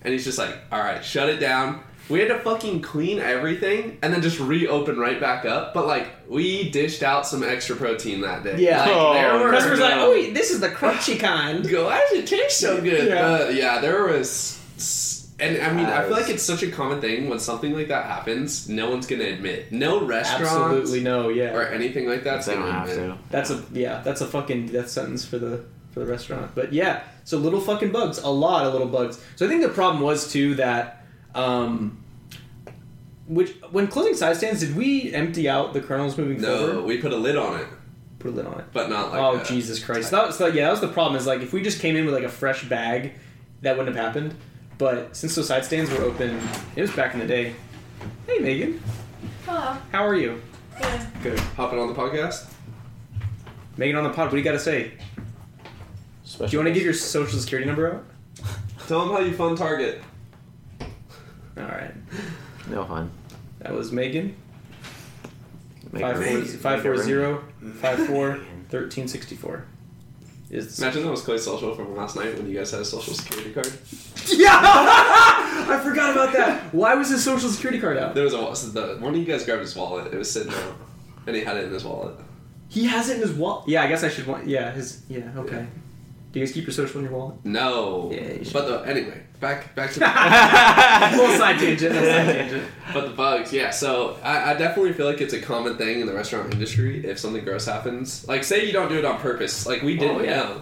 and 0.01 0.11
he's 0.11 0.23
just 0.23 0.39
like 0.39 0.57
all 0.71 0.79
right 0.79 1.05
shut 1.05 1.29
it 1.29 1.37
down 1.37 1.83
we 2.10 2.20
had 2.20 2.28
to 2.30 2.38
fucking 2.39 2.82
clean 2.82 3.20
everything 3.20 3.97
and 4.01 4.14
then 4.14 4.22
just 4.22 4.39
reopen 4.39 4.97
right 4.99 5.20
back 5.20 5.45
up 5.45 5.74
but 5.74 5.88
like 5.88 6.08
we 6.30 6.70
dished 6.70 7.01
out 7.03 7.26
some 7.26 7.43
extra 7.43 7.76
protein 7.76 8.22
that 8.22 8.43
day 8.43 8.56
Yeah. 8.60 8.80
like, 8.82 8.89
Oh, 8.91 9.14
there 9.14 9.39
were 9.39 9.51
Customers 9.51 9.80
like, 9.80 9.95
oh, 9.95 10.12
wait, 10.12 10.34
this 10.34 10.51
is 10.51 10.60
the 10.60 10.70
crunchy 10.70 11.20
kind. 11.30 11.68
go 11.68 11.86
why 11.86 11.99
does 12.10 12.20
it 12.20 12.28
taste 12.28 12.60
so 12.60 12.82
good 12.82 13.08
Yeah. 13.08 13.22
but 13.28 13.56
yeah 13.56 13.80
there 13.80 14.03
was 14.06 14.62
and 15.39 15.62
I 15.62 15.74
mean 15.74 15.86
I 15.86 16.03
feel 16.03 16.12
like 16.12 16.30
it's 16.30 16.43
such 16.43 16.64
a 16.64 16.72
common 16.72 17.01
thing 17.01 17.28
when 17.30 17.39
something 17.39 17.74
like 17.74 17.89
that 17.89 18.06
happens 18.06 18.70
no 18.70 18.89
one's 18.89 19.06
gonna 19.08 19.26
admit 19.26 19.72
no 19.72 20.06
restaurant 20.06 20.43
Absolutely 20.74 21.01
no. 21.01 21.30
Yeah. 21.30 21.53
or 21.56 21.64
anything 21.68 22.08
like 22.08 22.24
that's 22.24 22.45
They 22.45 22.53
don't 22.53 22.62
gonna 22.64 22.74
have 22.80 22.89
admit 22.89 23.10
to. 23.10 23.18
That's 23.32 23.49
a 23.49 23.64
yeah, 23.74 24.01
that's 24.01 24.22
a 24.22 24.28
fucking 24.28 24.68
death 24.68 24.89
sentence 24.89 25.26
for 25.26 25.38
the 25.38 25.64
for 25.91 25.99
the 26.01 26.06
restaurant. 26.06 26.51
But 26.56 26.72
yeah, 26.74 27.03
so 27.24 27.38
little 27.38 27.62
fucking 27.62 27.91
bugs, 27.91 28.18
a 28.20 28.30
lot 28.30 28.66
of 28.66 28.74
little 28.74 28.88
bugs. 28.88 29.22
So 29.38 29.45
I 29.45 29.49
think 29.49 29.62
the 29.62 29.70
problem 29.70 30.03
was 30.03 30.30
too 30.32 30.56
that 30.56 31.05
um 31.36 32.01
which 33.27 33.51
when 33.71 33.88
closing 33.88 34.13
side 34.15 34.38
stands, 34.38 34.59
did 34.61 34.75
we 34.75 35.13
empty 35.13 35.49
out 35.49 35.73
the 35.73 35.81
kernels 35.81 36.17
moving 36.17 36.39
no 36.41 36.57
forward? 36.57 36.73
No, 36.75 36.81
we 36.83 36.97
put 36.99 37.11
a 37.11 37.17
lid 37.17 37.36
on 37.36 37.59
it 37.59 37.67
Put 38.19 38.31
a 38.33 38.36
lid 38.36 38.45
on 38.45 38.59
it. 38.59 38.65
but 38.73 38.89
not 38.89 39.11
like 39.11 39.21
oh 39.21 39.39
a- 39.39 39.43
Jesus 39.45 39.83
Christ! 39.83 40.11
That 40.11 40.27
was, 40.27 40.39
yeah, 40.39 40.65
that 40.65 40.71
was 40.71 40.81
the 40.81 40.88
problem. 40.88 41.15
Is 41.15 41.25
like 41.27 41.41
if 41.41 41.51
we 41.53 41.61
just 41.61 41.79
came 41.79 41.95
in 41.95 42.05
with 42.05 42.13
like 42.13 42.23
a 42.23 42.29
fresh 42.29 42.67
bag, 42.69 43.13
that 43.61 43.77
wouldn't 43.77 43.95
have 43.95 44.05
happened. 44.05 44.36
But 44.77 45.15
since 45.15 45.36
those 45.36 45.47
side 45.47 45.63
stands 45.65 45.89
were 45.91 46.01
open, 46.03 46.39
it 46.75 46.81
was 46.81 46.91
back 46.91 47.13
in 47.13 47.19
the 47.19 47.27
day. 47.27 47.55
Hey 48.27 48.39
Megan, 48.39 48.81
Hello. 49.45 49.77
how 49.91 50.05
are 50.05 50.15
you? 50.15 50.41
Good. 50.81 51.01
Good. 51.23 51.39
hopping 51.39 51.79
on 51.79 51.88
the 51.88 51.93
podcast 51.95 52.51
Megan 53.77 53.95
on 53.95 54.03
the 54.03 54.09
pod. 54.09 54.25
What 54.25 54.31
do 54.31 54.38
you 54.38 54.43
got 54.43 54.51
to 54.51 54.59
say? 54.59 54.91
Do 56.38 56.45
you 56.47 56.57
want 56.57 56.67
to 56.67 56.73
give 56.73 56.83
your 56.83 56.93
social 56.93 57.39
security 57.39 57.65
number 57.67 57.93
out? 57.93 58.05
tell 58.88 58.99
them 59.05 59.09
how 59.09 59.19
you 59.19 59.33
fund 59.33 59.57
Target 59.57 60.01
All 61.58 61.64
right. 61.64 61.93
No 62.70 62.84
fun. 62.86 63.12
That 63.60 63.74
was 63.74 63.91
Megan. 63.91 64.36
Make 65.91 66.01
Five 66.01 66.22
it 66.22 66.26
four 66.28 66.36
ring. 66.38 66.45
five 66.45 66.74
Make 66.78 66.84
four 66.84 66.93
it 66.93 66.97
ring. 66.97 67.06
zero 67.06 67.43
five 67.76 67.99
four 68.08 68.30
mm. 68.38 68.66
thirteen 68.70 69.08
sixty 69.08 69.36
four. 69.36 69.66
Is 70.49 70.80
imagine 70.80 71.03
that 71.03 71.10
was 71.12 71.22
Clay 71.22 71.38
social 71.39 71.74
from 71.74 71.95
last 71.95 72.16
night 72.16 72.36
when 72.38 72.47
you 72.47 72.56
guys 72.58 72.70
had 72.72 72.82
a 72.82 72.86
social 72.86 73.14
security 73.16 73.51
card 73.51 73.66
yeah, 74.28 74.60
I 74.62 75.80
forgot 75.84 76.12
about 76.12 76.34
that. 76.34 76.72
Why 76.74 76.93
was 76.93 77.10
his 77.10 77.24
social 77.24 77.49
security 77.49 77.80
card 77.80 77.97
out? 77.97 78.14
there 78.14 78.24
was 78.24 78.34
a 78.34 78.72
the, 78.72 78.97
one 78.99 79.14
of 79.16 79.20
you 79.20 79.26
guys 79.26 79.43
grabbed 79.43 79.62
his 79.62 79.76
wallet 79.76 80.14
it 80.14 80.18
was 80.18 80.30
sitting 80.32 80.53
out 80.53 80.76
and 81.26 81.36
he 81.36 81.43
had 81.43 81.58
it 81.58 81.66
in 81.66 81.74
his 81.74 81.84
wallet 81.84 82.16
He 82.70 82.86
has 82.86 83.10
it 83.10 83.16
in 83.16 83.22
his 83.22 83.34
wallet. 83.34 83.68
Yeah, 83.68 83.84
I 83.84 83.88
guess 83.88 84.03
I 84.03 84.10
should 84.10 84.28
want. 84.28 84.47
Yeah, 84.47 84.72
his. 84.72 85.01
Yeah, 85.10 85.32
okay. 85.38 85.66
Do 86.36 86.41
you 86.41 86.45
guys 86.45 86.53
keep 86.53 86.65
your 86.65 86.73
social 86.73 86.99
in 86.99 87.05
your 87.05 87.13
wallet? 87.17 87.38
no 87.45 88.11
Yeah, 88.13 88.33
you 88.33 88.43
should. 88.43 88.51
but 88.51 88.67
the 88.67 88.79
anyway 88.91 89.21
back 89.39 89.73
back 89.73 89.91
to 89.93 89.99
little 91.17 91.38
side 91.38 91.57
tangent. 91.59 91.93
Little 91.95 92.09
side 92.11 92.25
tangent. 92.36 92.63
But 92.93 93.05
the 93.05 93.11
bugs, 93.11 93.53
yeah. 93.53 93.69
So 93.69 94.17
I, 94.21 94.51
I 94.51 94.53
definitely 94.55 94.91
feel 94.91 95.05
like 95.05 95.21
it's 95.21 95.33
a 95.33 95.39
common 95.41 95.77
thing 95.77 96.01
in 96.01 96.07
the 96.07 96.13
restaurant 96.13 96.53
industry. 96.53 97.05
If 97.05 97.19
something 97.19 97.43
gross 97.45 97.65
happens, 97.65 98.27
like 98.27 98.43
say 98.43 98.65
you 98.65 98.73
don't 98.73 98.89
do 98.89 98.97
it 98.97 99.05
on 99.05 99.17
purpose, 99.19 99.65
like 99.65 99.81
we 99.81 99.95
didn't 99.95 100.17
Oh, 100.17 100.23
yeah. 100.23 100.36
know, 100.36 100.61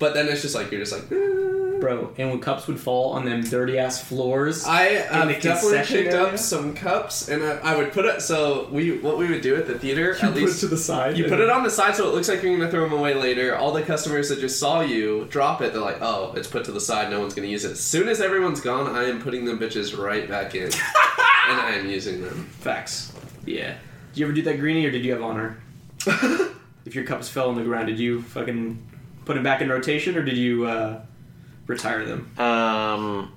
but 0.00 0.14
then 0.14 0.26
it's 0.28 0.42
just 0.42 0.56
like 0.56 0.70
you're 0.72 0.80
just 0.80 0.92
like. 0.92 1.10
"Eh." 1.12 1.53
Bro, 1.84 2.14
and 2.16 2.30
when 2.30 2.40
cups 2.40 2.66
would 2.66 2.80
fall 2.80 3.12
on 3.12 3.26
them 3.26 3.42
dirty 3.42 3.78
ass 3.78 4.02
floors. 4.02 4.64
I 4.64 4.86
In 4.86 5.28
the 5.28 5.34
definitely 5.38 5.80
picked 5.80 6.14
area? 6.14 6.22
up 6.24 6.38
some 6.38 6.72
cups, 6.74 7.28
and 7.28 7.44
I, 7.44 7.56
I 7.58 7.76
would 7.76 7.92
put 7.92 8.06
it. 8.06 8.22
So 8.22 8.68
we, 8.70 8.96
what 9.00 9.18
we 9.18 9.28
would 9.28 9.42
do 9.42 9.54
at 9.56 9.66
the 9.66 9.78
theater, 9.78 10.16
at 10.22 10.34
least 10.34 10.60
to 10.60 10.66
the 10.66 10.78
side. 10.78 11.18
you 11.18 11.24
put 11.28 11.40
it 11.40 11.50
on 11.50 11.62
the 11.62 11.68
side 11.68 11.94
so 11.94 12.08
it 12.08 12.14
looks 12.14 12.26
like 12.30 12.42
you're 12.42 12.56
gonna 12.56 12.70
throw 12.70 12.88
them 12.88 12.98
away 12.98 13.12
later. 13.12 13.54
All 13.54 13.70
the 13.70 13.82
customers 13.82 14.30
that 14.30 14.40
just 14.40 14.58
saw 14.58 14.80
you 14.80 15.26
drop 15.28 15.60
it, 15.60 15.74
they're 15.74 15.82
like, 15.82 16.00
"Oh, 16.00 16.32
it's 16.34 16.48
put 16.48 16.64
to 16.64 16.72
the 16.72 16.80
side. 16.80 17.10
No 17.10 17.20
one's 17.20 17.34
gonna 17.34 17.48
use 17.48 17.66
it." 17.66 17.72
As 17.72 17.80
soon 17.80 18.08
as 18.08 18.22
everyone's 18.22 18.62
gone, 18.62 18.86
I 18.96 19.04
am 19.04 19.20
putting 19.20 19.44
them 19.44 19.58
bitches 19.58 19.94
right 19.94 20.26
back 20.26 20.54
in, 20.54 20.62
and 21.48 21.60
I 21.60 21.72
am 21.78 21.86
using 21.90 22.22
them. 22.22 22.46
Facts. 22.60 23.12
Yeah. 23.44 23.74
Did 24.14 24.20
you 24.20 24.24
ever 24.24 24.34
do 24.34 24.40
that 24.40 24.58
greenie, 24.58 24.86
or 24.86 24.90
did 24.90 25.04
you 25.04 25.12
have 25.12 25.22
honor? 25.22 25.58
if 26.86 26.94
your 26.94 27.04
cups 27.04 27.28
fell 27.28 27.50
on 27.50 27.56
the 27.56 27.62
ground, 27.64 27.88
did 27.88 27.98
you 27.98 28.22
fucking 28.22 28.82
put 29.26 29.34
them 29.34 29.42
back 29.42 29.60
in 29.60 29.68
rotation, 29.68 30.16
or 30.16 30.22
did 30.22 30.38
you 30.38 30.64
uh, 30.66 31.02
retire 31.66 32.04
them? 32.04 32.30
Um, 32.38 33.32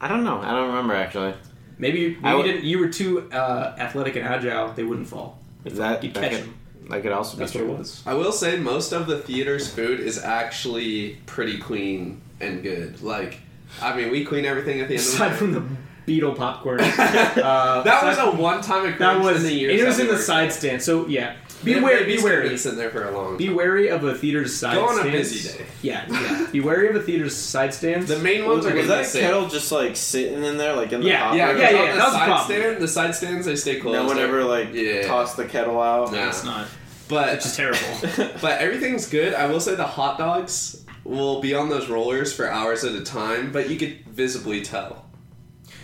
I 0.00 0.08
don't 0.08 0.24
know. 0.24 0.38
I 0.40 0.50
don't 0.52 0.68
remember 0.68 0.94
actually. 0.94 1.34
Maybe 1.78 2.00
you, 2.00 2.08
maybe 2.10 2.24
I 2.24 2.36
you 2.36 2.42
didn't. 2.42 2.64
You 2.64 2.78
were 2.78 2.88
too 2.88 3.30
uh, 3.32 3.74
athletic 3.78 4.16
and 4.16 4.24
agile; 4.26 4.72
they 4.72 4.84
wouldn't 4.84 5.08
fall. 5.08 5.38
Is 5.64 5.78
that 5.78 6.02
You 6.04 6.10
that 6.12 6.20
catch 6.20 6.32
could, 6.32 6.42
them. 6.42 6.54
that 6.90 7.02
could 7.02 7.12
also 7.12 7.36
be 7.36 7.40
That's 7.40 7.54
what 7.54 7.62
it 7.64 7.66
true. 7.66 7.76
was. 7.76 8.02
I 8.06 8.14
will 8.14 8.32
say 8.32 8.56
most 8.58 8.92
of 8.92 9.06
the 9.06 9.18
theater's 9.18 9.68
food 9.72 10.00
is 10.00 10.22
actually 10.22 11.18
pretty 11.26 11.58
clean 11.58 12.20
and 12.40 12.62
good. 12.62 13.00
Like, 13.02 13.40
I 13.80 13.96
mean, 13.96 14.10
we 14.10 14.24
clean 14.24 14.44
everything 14.44 14.80
at 14.80 14.88
the 14.88 14.94
end 14.94 15.02
of 15.04 15.06
the 15.10 15.14
Aside 15.24 15.36
from 15.36 15.52
the 15.52 15.62
beetle 16.04 16.34
popcorn, 16.34 16.80
uh, 16.82 17.82
that 17.84 18.02
was 18.04 18.18
a 18.18 18.30
one-time 18.32 18.86
occurrence. 18.92 18.98
that 18.98 19.20
was 19.20 19.36
in 19.38 19.42
the 19.44 19.54
years 19.54 19.80
it 19.80 19.86
was 19.86 19.98
in 20.00 20.08
the 20.08 20.18
side 20.18 20.52
stand. 20.52 20.82
So 20.82 21.06
yeah, 21.06 21.36
be 21.64 21.74
Maybe 21.74 21.84
wary. 21.84 22.04
Be 22.04 22.12
it's 22.14 22.22
been 22.22 22.32
wary. 22.32 22.56
sitting 22.58 22.78
there 22.78 22.90
for 22.90 23.08
a 23.08 23.10
long. 23.10 23.36
Be 23.36 23.48
wary 23.48 23.88
of 23.88 24.04
a 24.04 24.14
theater's 24.14 24.54
side 24.56 24.74
stands. 24.74 24.94
Go 24.94 25.00
on 25.00 25.08
a 25.08 25.10
busy 25.10 25.48
day. 25.58 25.64
Yeah, 25.82 26.06
yeah. 26.10 26.46
Be 26.50 26.60
wary 26.60 26.88
of 26.88 26.96
a 26.96 27.00
theater's 27.02 27.36
side 27.36 27.72
stands. 27.72 28.08
The 28.08 28.18
main 28.18 28.44
ones 28.46 28.64
Was, 28.64 28.72
are 28.74 28.76
was 28.76 28.88
that 28.88 28.98
be 29.00 29.04
safe. 29.04 29.22
kettle 29.22 29.48
just 29.48 29.70
like 29.72 29.96
sitting 29.96 30.42
in 30.42 30.56
there, 30.58 30.74
like 30.74 30.92
in 30.92 31.00
the 31.00 31.06
Yeah, 31.08 31.18
hopper? 31.24 31.36
Yeah, 31.36 31.50
Yeah, 31.52 31.58
yeah, 31.58 31.70
yeah, 31.70 31.78
On 31.92 31.98
that 31.98 32.04
the 32.04 32.10
side 32.12 32.26
problem. 32.26 32.58
stand, 32.60 32.82
the 32.82 32.88
side 32.88 33.14
stands 33.14 33.46
they 33.46 33.56
stay 33.56 33.80
closed. 33.80 33.94
No 33.94 34.06
one 34.06 34.18
ever 34.18 34.42
like 34.44 34.72
Yeah. 34.72 35.06
tossed 35.06 35.36
the 35.36 35.44
kettle 35.44 35.80
out. 35.80 36.12
Nah. 36.12 36.28
it's 36.28 36.44
not. 36.44 36.66
But 37.08 37.28
It's 37.34 37.44
just 37.44 37.56
terrible. 37.56 37.78
but 38.40 38.60
everything's 38.60 39.08
good. 39.08 39.34
I 39.34 39.46
will 39.46 39.60
say 39.60 39.74
the 39.74 39.84
hot 39.86 40.18
dogs 40.18 40.84
will 41.04 41.40
be 41.40 41.54
on 41.54 41.68
those 41.68 41.88
rollers 41.88 42.32
for 42.32 42.48
hours 42.50 42.84
at 42.84 42.94
a 42.94 43.02
time, 43.02 43.52
but 43.52 43.68
you 43.68 43.76
could 43.76 44.04
visibly 44.06 44.62
tell. 44.62 45.04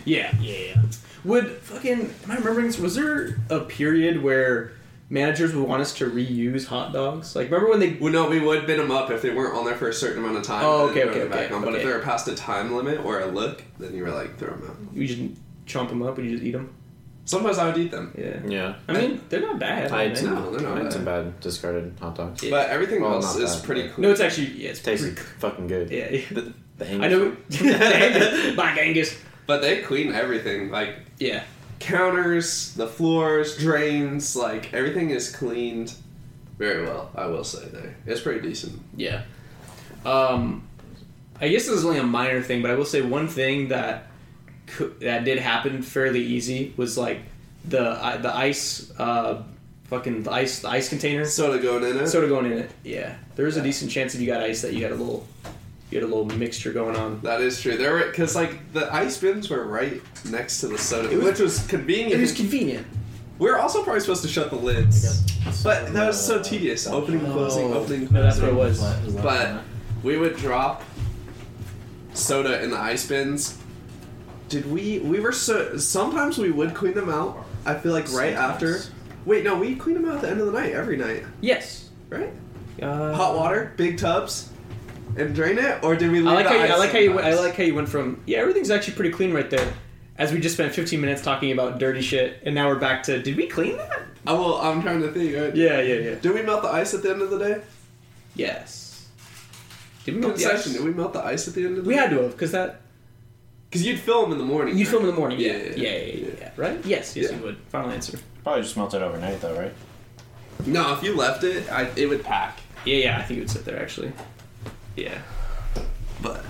Yeah, 0.05 0.33
yeah, 0.41 0.57
yeah. 0.75 0.81
Would 1.25 1.47
fucking 1.57 2.13
am 2.23 2.31
I 2.31 2.35
remembering? 2.37 2.67
Was 2.81 2.95
there 2.95 3.37
a 3.49 3.59
period 3.59 4.23
where 4.23 4.71
managers 5.09 5.53
would 5.55 5.67
want 5.67 5.81
us 5.81 5.93
to 5.95 6.09
reuse 6.09 6.65
hot 6.67 6.93
dogs? 6.93 7.35
Like, 7.35 7.45
remember 7.51 7.69
when 7.69 7.79
they? 7.79 7.93
Well, 7.93 8.11
no, 8.13 8.29
we 8.29 8.39
would 8.39 8.65
bin 8.67 8.77
them 8.77 8.91
up 8.91 9.09
if 9.11 9.21
they 9.21 9.31
weren't 9.31 9.55
on 9.57 9.65
there 9.65 9.75
for 9.75 9.89
a 9.89 9.93
certain 9.93 10.23
amount 10.23 10.37
of 10.37 10.43
time. 10.43 10.63
Oh, 10.65 10.87
and 10.87 10.95
then 10.95 11.07
okay, 11.09 11.09
okay, 11.21 11.29
them 11.47 11.55
okay. 11.63 11.65
But 11.65 11.75
if 11.75 11.83
they 11.83 11.91
were 11.91 11.99
past 11.99 12.27
a 12.27 12.35
time 12.35 12.75
limit 12.75 13.03
or 13.05 13.19
a 13.21 13.25
look, 13.27 13.63
then 13.79 13.93
you 13.95 14.03
were 14.03 14.11
like 14.11 14.37
throw 14.37 14.49
them 14.51 14.69
out. 14.69 14.95
You 14.95 15.07
just 15.07 15.21
chomp 15.65 15.89
them 15.89 16.01
up 16.01 16.17
and 16.17 16.29
you 16.29 16.35
just 16.37 16.43
eat 16.45 16.51
them. 16.51 16.73
Sometimes 17.25 17.59
I 17.59 17.67
would 17.67 17.77
eat 17.77 17.91
them, 17.91 18.11
Yeah. 18.17 18.39
Yeah. 18.43 18.75
I 18.87 18.93
mean, 18.93 19.21
they're 19.29 19.41
not 19.41 19.59
bad. 19.59 19.91
I 19.91 19.99
I 19.99 20.07
had 20.07 20.17
some, 20.17 20.33
No, 20.33 20.49
they're 20.51 20.61
not 20.61 20.71
I 20.71 20.75
had 20.77 20.83
bad. 20.85 20.93
some 20.93 21.05
bad 21.05 21.39
discarded 21.41 21.93
hot 21.99 22.15
dogs. 22.15 22.41
Yeah. 22.41 22.49
but 22.49 22.69
everything 22.71 23.01
Well, 23.03 23.13
else 23.15 23.35
is 23.35 23.55
bad, 23.57 23.65
pretty 23.65 23.89
cool. 23.89 24.01
No, 24.01 24.09
it's 24.11 24.19
actually 24.19 24.47
yeah, 24.53 24.71
it's 24.71 24.81
Tasted 24.81 25.15
pretty- 25.15 25.29
fucking 25.37 25.67
good. 25.67 25.91
Yeah, 25.91 26.09
yeah. 26.09 26.21
The, 26.31 26.53
the 26.79 26.91
I 26.91 27.07
know. 27.07 27.37
Angus. 27.61 28.55
Black 28.55 28.77
Angus. 28.79 29.17
But 29.45 29.61
they 29.61 29.81
clean 29.83 30.11
everything, 30.11 30.71
like 30.71 30.95
Yeah. 31.19 31.43
Counters, 31.79 32.73
the 32.75 32.87
floors, 32.87 33.57
drains, 33.57 34.35
like 34.35 34.73
everything 34.73 35.09
is 35.11 35.33
cleaned 35.33 35.93
very 36.57 36.83
well. 36.85 37.09
I 37.15 37.27
will 37.27 37.43
say 37.43 37.67
there, 37.69 37.95
it's 38.05 38.21
pretty 38.21 38.41
decent. 38.47 38.79
Yeah. 38.95 39.23
Um, 40.05 40.67
I 41.39 41.47
guess 41.47 41.65
this 41.65 41.75
is 41.75 41.85
only 41.85 41.99
a 41.99 42.03
minor 42.03 42.41
thing, 42.41 42.61
but 42.61 42.69
I 42.71 42.75
will 42.75 42.85
say 42.85 43.01
one 43.01 43.27
thing 43.27 43.69
that 43.69 44.07
that 44.99 45.23
did 45.23 45.39
happen 45.39 45.81
fairly 45.81 46.21
easy 46.21 46.73
was 46.77 46.97
like 46.97 47.21
the 47.65 47.91
uh, 47.91 48.17
the 48.17 48.35
ice, 48.35 48.91
uh, 48.99 49.41
fucking 49.85 50.23
the 50.23 50.31
ice, 50.31 50.59
the 50.59 50.69
ice 50.69 50.89
container, 50.89 51.25
Soda 51.25 51.59
going 51.59 51.83
in 51.83 51.97
it. 51.97 52.07
soda 52.07 52.27
going 52.27 52.45
in 52.51 52.57
it. 52.59 52.71
Yeah, 52.83 53.15
there 53.35 53.45
was 53.45 53.57
a 53.57 53.61
decent 53.61 53.89
chance 53.91 54.13
if 54.15 54.21
you 54.21 54.27
got 54.27 54.41
ice 54.43 54.61
that 54.61 54.73
you 54.73 54.83
had 54.83 54.91
a 54.91 54.95
little, 54.95 55.25
you 55.91 55.99
had 55.99 56.03
a 56.03 56.07
little 56.07 56.25
mixture 56.37 56.71
going 56.71 56.95
on. 56.95 57.19
That 57.21 57.41
is 57.41 57.61
true. 57.61 57.77
There 57.77 57.93
were 57.93 58.05
because 58.05 58.35
like 58.35 58.71
the 58.73 58.93
ice 58.93 59.17
bins 59.17 59.49
were 59.49 59.65
right 59.65 60.01
next 60.29 60.61
to 60.61 60.67
the 60.67 60.77
soda, 60.77 61.15
was- 61.15 61.25
which 61.25 61.39
was 61.39 61.65
convenient. 61.67 62.13
It 62.13 62.19
was 62.21 62.33
convenient. 62.33 62.85
we 63.39 63.49
were 63.49 63.57
also 63.57 63.83
probably 63.83 64.01
supposed 64.01 64.21
to 64.23 64.27
shut 64.27 64.49
the 64.49 64.55
lids, 64.57 65.21
but 65.63 65.91
that 65.93 66.07
was 66.07 66.23
so 66.23 66.41
tedious. 66.43 66.85
Opening, 66.87 67.21
closing, 67.21 67.73
Oh. 67.73 67.79
opening, 67.79 68.07
No, 68.11 68.21
that's 68.21 68.39
what 68.39 68.49
it 68.49 68.55
was. 68.55 68.79
But 69.15 69.61
we 70.03 70.17
would 70.17 70.35
drop 70.37 70.83
soda 72.13 72.61
in 72.63 72.69
the 72.71 72.77
ice 72.77 73.07
bins. 73.07 73.57
Did 74.49 74.71
we? 74.71 74.99
We 74.99 75.19
were 75.19 75.31
so. 75.31 75.77
Sometimes 75.77 76.37
we 76.37 76.51
would 76.51 76.73
clean 76.73 76.93
them 76.93 77.09
out. 77.09 77.45
I 77.65 77.75
feel 77.75 77.93
like 77.93 78.11
right 78.13 78.33
after. 78.33 78.79
Wait, 79.25 79.43
no, 79.43 79.55
we 79.57 79.75
clean 79.75 79.95
them 79.95 80.05
out 80.09 80.15
at 80.15 80.21
the 80.21 80.29
end 80.29 80.39
of 80.39 80.47
the 80.47 80.53
night 80.53 80.71
every 80.73 80.97
night, 80.97 81.23
Yes. 81.41 81.89
right? 82.09 82.31
Uh, 82.81 83.13
Hot 83.13 83.35
water, 83.35 83.73
big 83.75 83.97
tubs, 83.97 84.49
and 85.17 85.33
drain 85.35 85.57
it, 85.57 85.83
or 85.83 85.95
did 85.95 86.11
we? 86.11 86.19
Leave 86.19 86.27
I 86.29 86.33
like 86.35 86.43
the 86.45 86.49
how 86.49 86.55
you, 86.55 86.61
ice 86.63 86.71
I 86.71 86.77
like 86.77 86.91
how 86.91 86.97
you 86.99 87.19
I 87.19 87.33
like 87.33 87.55
how 87.55 87.63
you 87.63 87.75
went 87.75 87.89
from 87.89 88.21
yeah 88.25 88.39
everything's 88.39 88.69
actually 88.71 88.95
pretty 88.95 89.11
clean 89.11 89.33
right 89.33 89.49
there, 89.49 89.73
as 90.17 90.31
we 90.31 90.39
just 90.39 90.55
spent 90.55 90.73
15 90.73 90.99
minutes 91.01 91.21
talking 91.21 91.51
about 91.51 91.79
dirty 91.79 92.01
shit, 92.01 92.41
and 92.45 92.53
now 92.55 92.67
we're 92.67 92.79
back 92.79 93.03
to 93.03 93.21
did 93.21 93.35
we 93.37 93.47
clean 93.47 93.77
that? 93.77 94.01
Oh, 94.27 94.39
well, 94.41 94.55
I'm 94.61 94.81
trying 94.81 95.01
to 95.01 95.11
think. 95.11 95.35
Right? 95.35 95.55
Yeah, 95.55 95.81
yeah, 95.81 95.95
yeah. 95.95 96.15
Did 96.15 96.33
we 96.33 96.41
melt 96.41 96.61
the 96.61 96.69
ice 96.69 96.93
at 96.93 97.01
the 97.03 97.09
end 97.11 97.21
of 97.21 97.29
the 97.29 97.39
day? 97.39 97.61
Yes. 98.35 99.07
Did 100.05 100.15
we 100.15 100.21
melt 100.21 100.35
the 100.37 100.45
ice? 100.51 100.65
Did 100.65 100.83
we 100.83 100.91
melt 100.93 101.13
the 101.13 101.23
ice 101.25 101.47
at 101.47 101.53
the 101.53 101.65
end 101.65 101.77
of 101.77 101.77
the 101.77 101.81
day? 101.83 101.87
We 101.87 101.93
day? 101.95 101.99
had 102.01 102.09
to 102.11 102.21
have 102.23 102.31
because 102.31 102.51
that 102.51 102.81
Because 103.69 103.85
you'd 103.85 103.99
film 103.99 104.31
in 104.31 104.37
the 104.37 104.43
morning. 104.43 104.77
you 104.77 104.85
right? 104.85 104.91
film 104.91 105.03
in 105.05 105.09
the 105.11 105.15
morning. 105.15 105.39
Yeah, 105.39 105.53
Yeah, 105.53 105.57
yeah, 105.57 105.73
yeah, 105.75 105.89
yeah, 105.89 105.97
yeah, 105.97 106.13
yeah, 106.27 106.33
yeah. 106.39 106.51
Right? 106.57 106.85
Yes, 106.85 107.15
yes, 107.15 107.31
Yeah. 107.31 107.37
you 107.37 107.43
would. 107.43 107.57
Final 107.69 107.91
answer. 107.91 108.17
Probably 108.43 108.61
just 108.63 108.75
melt 108.77 108.93
it 108.93 109.01
overnight 109.01 109.39
though, 109.41 109.57
right? 109.57 109.73
No, 110.65 110.93
if 110.93 111.03
you 111.03 111.15
left 111.15 111.43
it, 111.45 111.69
I, 111.71 111.89
it 111.95 112.07
would 112.07 112.23
pack. 112.23 112.59
Yeah, 112.85 112.95
yeah. 112.97 113.17
I 113.19 113.23
think 113.23 113.37
it 113.37 113.41
would 113.41 113.49
sit 113.49 113.63
there 113.65 113.81
actually. 113.81 114.11
Yeah. 114.99 115.21
But 116.21 116.43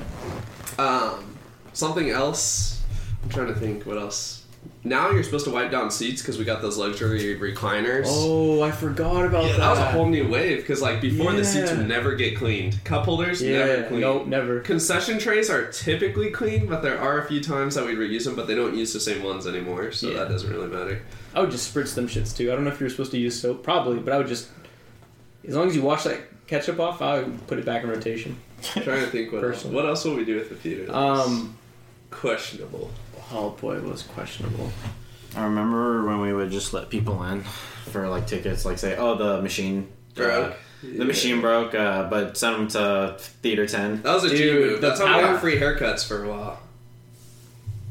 um, 0.78 1.36
something 1.74 2.10
else. 2.10 2.84
I'm 3.24 3.30
trying 3.30 3.48
to 3.48 3.56
think. 3.56 3.86
What 3.86 3.98
else? 3.98 4.40
Now 4.84 5.12
you're 5.12 5.24
supposed 5.24 5.46
to 5.46 5.52
wipe 5.52 5.72
down 5.72 5.92
seats 5.92 6.22
because 6.22 6.38
we 6.38 6.46
got 6.46 6.62
those 6.62 6.78
luxury 6.78 7.38
recliners. 7.38 8.06
Oh, 8.08 8.62
I 8.62 8.72
forgot 8.72 9.26
about 9.26 9.44
yeah, 9.46 9.52
that. 9.52 9.58
that 9.58 9.70
was 9.72 9.80
a 9.80 9.92
whole 9.92 10.08
new 10.08 10.30
wave. 10.30 10.60
Because 10.60 10.82
like 10.82 11.02
before, 11.02 11.34
the 11.34 11.44
seats 11.44 11.72
would 11.72 11.88
never 11.88 12.16
get 12.16 12.38
cleaned. 12.38 12.82
Cup 12.86 13.04
holders 13.06 13.42
yeah. 13.42 13.58
never 13.58 13.84
cleaned. 13.84 14.02
Nope, 14.02 14.28
never. 14.28 14.62
Concession 14.62 15.20
trays 15.20 15.50
are 15.50 15.70
typically 15.72 16.32
clean, 16.32 16.66
but 16.66 16.82
there 16.82 16.98
are 16.98 17.20
a 17.20 17.28
few 17.28 17.44
times 17.44 17.76
that 17.76 17.86
we 17.86 17.94
reuse 17.94 18.24
them, 18.24 18.36
but 18.36 18.48
they 18.48 18.56
don't 18.56 18.76
use 18.76 18.94
the 18.94 19.02
same 19.02 19.22
ones 19.22 19.46
anymore, 19.46 19.92
so 19.92 20.10
Yeah. 20.10 20.20
that 20.20 20.30
doesn't 20.30 20.50
really 20.50 20.68
matter. 20.68 21.02
I 21.36 21.42
would 21.42 21.52
just 21.52 21.74
spritz 21.74 21.94
them 21.94 22.08
shits 22.08 22.36
too. 22.36 22.50
I 22.52 22.56
don't 22.56 22.64
know 22.64 22.72
if 22.72 22.80
you're 22.80 22.90
supposed 22.90 23.12
to 23.12 23.20
use 23.20 23.40
soap, 23.40 23.64
probably, 23.64 24.00
but 24.00 24.14
I 24.14 24.18
would 24.18 24.28
just, 24.28 24.48
as 25.46 25.56
long 25.56 25.68
as 25.68 25.76
you 25.76 25.82
wash 25.82 26.04
that 26.06 26.20
ketchup 26.50 26.80
off, 26.80 27.02
I 27.02 27.20
would 27.20 27.48
put 27.48 27.60
it 27.60 27.66
back 27.66 27.84
in 27.84 27.90
rotation. 27.90 28.38
I'm 28.76 28.84
trying 28.84 29.02
to 29.06 29.08
think 29.08 29.32
what 29.32 29.44
else. 29.44 29.56
Personally. 29.58 29.76
What 29.76 29.86
else 29.86 30.04
will 30.06 30.16
we 30.16 30.26
do 30.26 30.36
with 30.36 30.50
the 30.50 30.56
theater? 30.56 30.94
Um, 30.94 31.58
questionable. 32.12 32.90
oh 33.32 33.52
boy, 33.52 33.78
it 33.78 33.84
was 33.84 34.02
questionable. 34.04 34.72
I 35.38 35.44
remember 35.44 36.04
when 36.06 36.20
we 36.22 36.34
would 36.34 36.50
just 36.52 36.74
let 36.74 36.90
people 36.90 37.24
in 37.24 37.44
for 37.92 38.08
like 38.10 38.26
tickets, 38.28 38.66
like 38.66 38.80
say, 38.80 38.98
oh, 38.98 39.16
the 39.16 39.42
machine 39.42 39.88
Broke. 40.16 40.52
uh, 40.52 40.56
the 40.82 40.88
Yeah. 40.90 41.04
machine 41.04 41.42
broke, 41.42 41.76
uh, 41.76 42.10
but 42.10 42.38
send 42.38 42.56
them 42.56 42.68
to 42.70 43.16
Theater 43.42 43.68
Ten. 43.68 44.02
That 44.02 44.14
was 44.16 44.24
a 44.24 44.30
G 44.30 44.38
Dude, 44.38 44.72
move. 44.72 44.82
the 44.82 44.88
That's 44.88 45.00
how 45.00 45.06
we 45.08 45.12
power- 45.22 45.34
got 45.34 45.42
free 45.42 45.58
haircuts 45.60 46.08
for 46.08 46.24
a 46.24 46.30
while. 46.30 46.60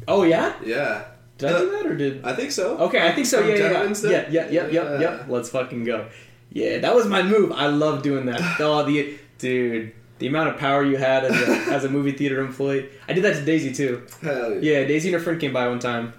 Oh 0.08 0.22
yeah, 0.24 0.54
Yeah. 0.64 1.04
did 1.36 1.50
I 1.52 1.58
do 1.60 1.70
that 1.70 1.86
or 1.86 1.94
did? 1.96 2.24
I 2.24 2.32
think 2.34 2.50
so. 2.50 2.76
Okay, 2.78 3.06
I 3.06 3.12
think 3.12 3.26
so. 3.26 3.38
From 3.40 3.48
Yeah, 3.50 3.54
yeah, 3.56 3.62
yeah, 3.62 3.68
Gentleman's 3.70 4.04
yeah, 4.04 4.10
Day? 4.10 4.28
yeah, 4.30 4.48
yeah, 4.50 4.66
yeah, 4.68 4.82
Yeah. 4.92 5.00
yeah. 5.00 5.24
Let's 5.28 5.50
fucking 5.50 5.84
go. 5.84 6.06
Yeah, 6.50 6.78
that 6.78 6.94
was 6.94 7.06
my 7.06 7.22
move. 7.22 7.52
I 7.52 7.66
love 7.66 8.02
doing 8.02 8.26
that. 8.26 8.40
Oh, 8.60 8.82
the 8.84 9.18
dude, 9.38 9.92
the 10.18 10.26
amount 10.26 10.48
of 10.48 10.56
power 10.58 10.82
you 10.84 10.96
had 10.96 11.24
as 11.24 11.48
a, 11.48 11.52
as 11.72 11.84
a 11.84 11.88
movie 11.88 12.12
theater 12.12 12.40
employee. 12.40 12.88
I 13.08 13.12
did 13.12 13.22
that 13.24 13.34
to 13.34 13.44
Daisy 13.44 13.72
too. 13.72 14.06
Hell 14.22 14.54
yeah. 14.54 14.80
Yeah, 14.80 14.84
Daisy 14.86 15.08
and 15.08 15.14
her 15.14 15.20
friend 15.20 15.40
came 15.40 15.52
by 15.52 15.68
one 15.68 15.78
time, 15.78 16.12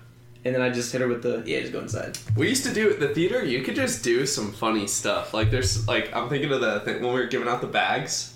and 0.46 0.54
then 0.56 0.62
I 0.62 0.70
just 0.70 0.92
hit 0.92 1.02
her 1.02 1.08
with 1.08 1.24
the 1.24 1.44
yeah, 1.46 1.60
just 1.62 1.74
go 1.74 1.80
inside. 1.80 2.18
We 2.38 2.48
used 2.48 2.64
to 2.66 2.74
do 2.74 2.90
at 2.92 3.00
the 3.00 3.10
theater. 3.10 3.44
You 3.44 3.62
could 3.64 3.76
just 3.76 4.04
do 4.04 4.26
some 4.26 4.52
funny 4.54 4.88
stuff. 4.88 5.34
Like 5.34 5.52
there's 5.52 5.88
like 5.88 6.16
I'm 6.16 6.30
thinking 6.30 6.52
of 6.52 6.62
the 6.62 6.80
thing 6.82 7.02
when 7.02 7.14
we 7.14 7.20
were 7.20 7.28
giving 7.28 7.48
out 7.48 7.62
the 7.62 7.68
bags. 7.68 8.36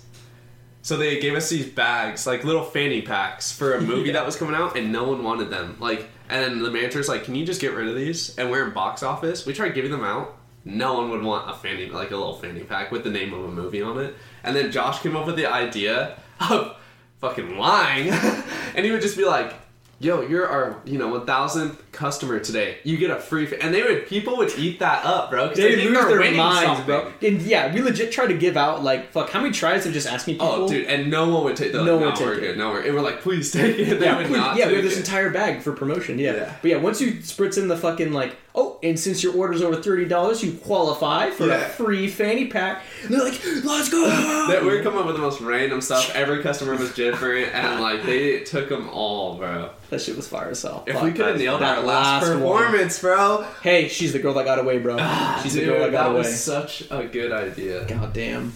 So 0.82 0.98
they 0.98 1.18
gave 1.18 1.34
us 1.34 1.48
these 1.48 1.66
bags, 1.66 2.26
like 2.26 2.44
little 2.44 2.62
fanny 2.64 3.00
packs, 3.00 3.50
for 3.50 3.72
a 3.74 3.80
movie 3.80 4.02
Yeah. 4.08 4.14
that 4.14 4.26
was 4.26 4.36
coming 4.36 4.54
out, 4.54 4.76
and 4.76 4.92
no 4.92 5.04
one 5.04 5.22
wanted 5.24 5.48
them. 5.48 5.78
Like, 5.80 6.10
and 6.28 6.62
the 6.62 6.70
manager's 6.70 7.08
like, 7.08 7.24
"Can 7.24 7.34
you 7.34 7.46
just 7.46 7.58
get 7.62 7.72
rid 7.72 7.88
of 7.88 7.94
these?" 7.94 8.36
And 8.36 8.50
we're 8.50 8.66
in 8.66 8.74
box 8.74 9.02
office. 9.02 9.46
We 9.46 9.54
tried 9.54 9.74
giving 9.74 9.90
them 9.90 10.04
out. 10.04 10.36
No 10.64 10.94
one 10.94 11.10
would 11.10 11.22
want 11.22 11.50
a 11.50 11.54
fanny, 11.54 11.86
like 11.86 12.10
a 12.10 12.16
little 12.16 12.36
fanny 12.36 12.64
pack 12.64 12.90
with 12.90 13.04
the 13.04 13.10
name 13.10 13.34
of 13.34 13.44
a 13.44 13.48
movie 13.48 13.82
on 13.82 14.00
it. 14.00 14.14
And 14.42 14.56
then 14.56 14.72
Josh 14.72 15.00
came 15.00 15.16
up 15.16 15.26
with 15.26 15.36
the 15.36 15.46
idea 15.46 16.18
of 16.48 16.76
fucking 17.20 17.58
lying, 17.58 18.10
and 18.74 18.84
he 18.84 18.90
would 18.90 19.02
just 19.02 19.16
be 19.16 19.24
like, 19.24 19.54
"Yo, 20.04 20.20
you're 20.20 20.46
our, 20.46 20.76
you 20.84 20.98
know, 20.98 21.08
one 21.08 21.24
thousandth 21.26 21.82
customer 21.92 22.38
today. 22.38 22.78
You 22.84 22.96
get 22.96 23.10
a 23.10 23.16
free." 23.16 23.46
Fa-. 23.46 23.62
And 23.62 23.74
they 23.74 23.82
would, 23.82 24.06
people 24.06 24.36
would 24.36 24.52
eat 24.58 24.78
that 24.80 25.04
up, 25.04 25.30
bro. 25.30 25.48
They 25.54 25.76
think 25.76 25.90
lose 25.90 26.06
their 26.06 26.32
minds, 26.34 26.62
something. 26.66 26.84
bro. 26.86 27.12
And 27.22 27.40
yeah, 27.42 27.72
we 27.74 27.80
legit 27.82 28.12
tried 28.12 28.28
to 28.28 28.38
give 28.38 28.56
out 28.56 28.82
like 28.84 29.10
fuck. 29.12 29.30
How 29.30 29.40
many 29.40 29.52
tries 29.52 29.86
of 29.86 29.92
just 29.92 30.06
asking 30.06 30.36
oh, 30.40 30.44
people? 30.50 30.64
Oh, 30.64 30.68
dude, 30.68 30.86
and 30.86 31.10
no 31.10 31.28
one 31.28 31.44
would 31.44 31.56
take. 31.56 31.72
They're 31.72 31.84
No 31.84 31.96
like, 31.96 32.16
one 32.18 32.28
would 32.28 32.34
take 32.34 32.42
it. 32.44 32.46
good. 32.48 32.58
No, 32.58 32.70
we're. 32.70 32.82
And 32.82 32.94
we're 32.94 33.00
like, 33.00 33.20
please 33.22 33.50
take 33.50 33.78
it. 33.78 33.98
They 33.98 34.04
Yeah, 34.06 34.16
would 34.18 34.26
please- 34.26 34.36
not. 34.36 34.56
yeah, 34.56 34.68
we 34.68 34.74
have 34.74 34.84
this 34.84 34.96
it. 34.96 35.00
entire 35.00 35.30
bag 35.30 35.62
for 35.62 35.72
promotion. 35.72 36.18
Yeah. 36.18 36.34
Yeah. 36.34 36.56
but 36.60 36.70
yeah, 36.70 36.76
once 36.76 37.00
you 37.00 37.12
spritz 37.14 37.56
in 37.58 37.68
the 37.68 37.76
fucking 37.76 38.12
like, 38.12 38.36
oh, 38.54 38.78
and 38.82 38.98
since 39.00 39.22
your 39.22 39.34
order's 39.34 39.62
over 39.62 39.80
thirty 39.80 40.04
dollars, 40.04 40.42
you 40.44 40.52
qualify 40.52 41.30
for 41.30 41.50
a 41.50 41.60
free 41.60 42.08
fanny 42.08 42.48
pack. 42.48 42.82
And 43.02 43.10
they're 43.14 43.24
like, 43.24 43.40
let's 43.64 43.88
go. 43.88 44.04
That 44.44 44.62
we 44.62 44.68
were 44.68 44.82
coming 44.82 44.98
up 45.00 45.06
with 45.06 45.16
the 45.16 45.22
most 45.22 45.40
random 45.40 45.80
stuff. 45.80 46.14
Every 46.14 46.42
customer 46.42 46.76
was 46.76 46.92
different, 46.94 47.54
and 47.54 47.80
like 47.80 48.02
they 48.04 48.40
took 48.40 48.68
them 48.68 48.90
all, 48.90 49.36
bro. 49.38 49.70
That 49.94 50.02
shit 50.02 50.16
was 50.16 50.28
fire 50.28 50.50
as 50.50 50.60
hell. 50.62 50.84
If 50.86 50.94
Fuck. 50.94 51.04
we 51.04 51.12
could 51.12 51.26
have 51.26 51.38
nailed 51.38 51.60
that 51.62 51.78
our 51.78 51.84
last, 51.84 52.26
last 52.26 52.28
one. 52.30 52.38
performance, 52.62 52.98
bro. 53.00 53.46
Hey, 53.62 53.88
she's 53.88 54.12
the 54.12 54.18
girl 54.18 54.34
that 54.34 54.44
got 54.44 54.58
away, 54.58 54.78
bro. 54.78 54.96
Ah, 54.98 55.40
she's 55.42 55.54
Dude, 55.54 55.62
the 55.62 55.66
girl 55.72 55.80
that 55.80 55.92
got 55.92 56.04
that 56.04 56.10
away. 56.10 56.18
was 56.18 56.40
such 56.42 56.82
a 56.90 57.04
good 57.04 57.32
idea. 57.32 57.84
God 57.86 58.12
damn. 58.12 58.52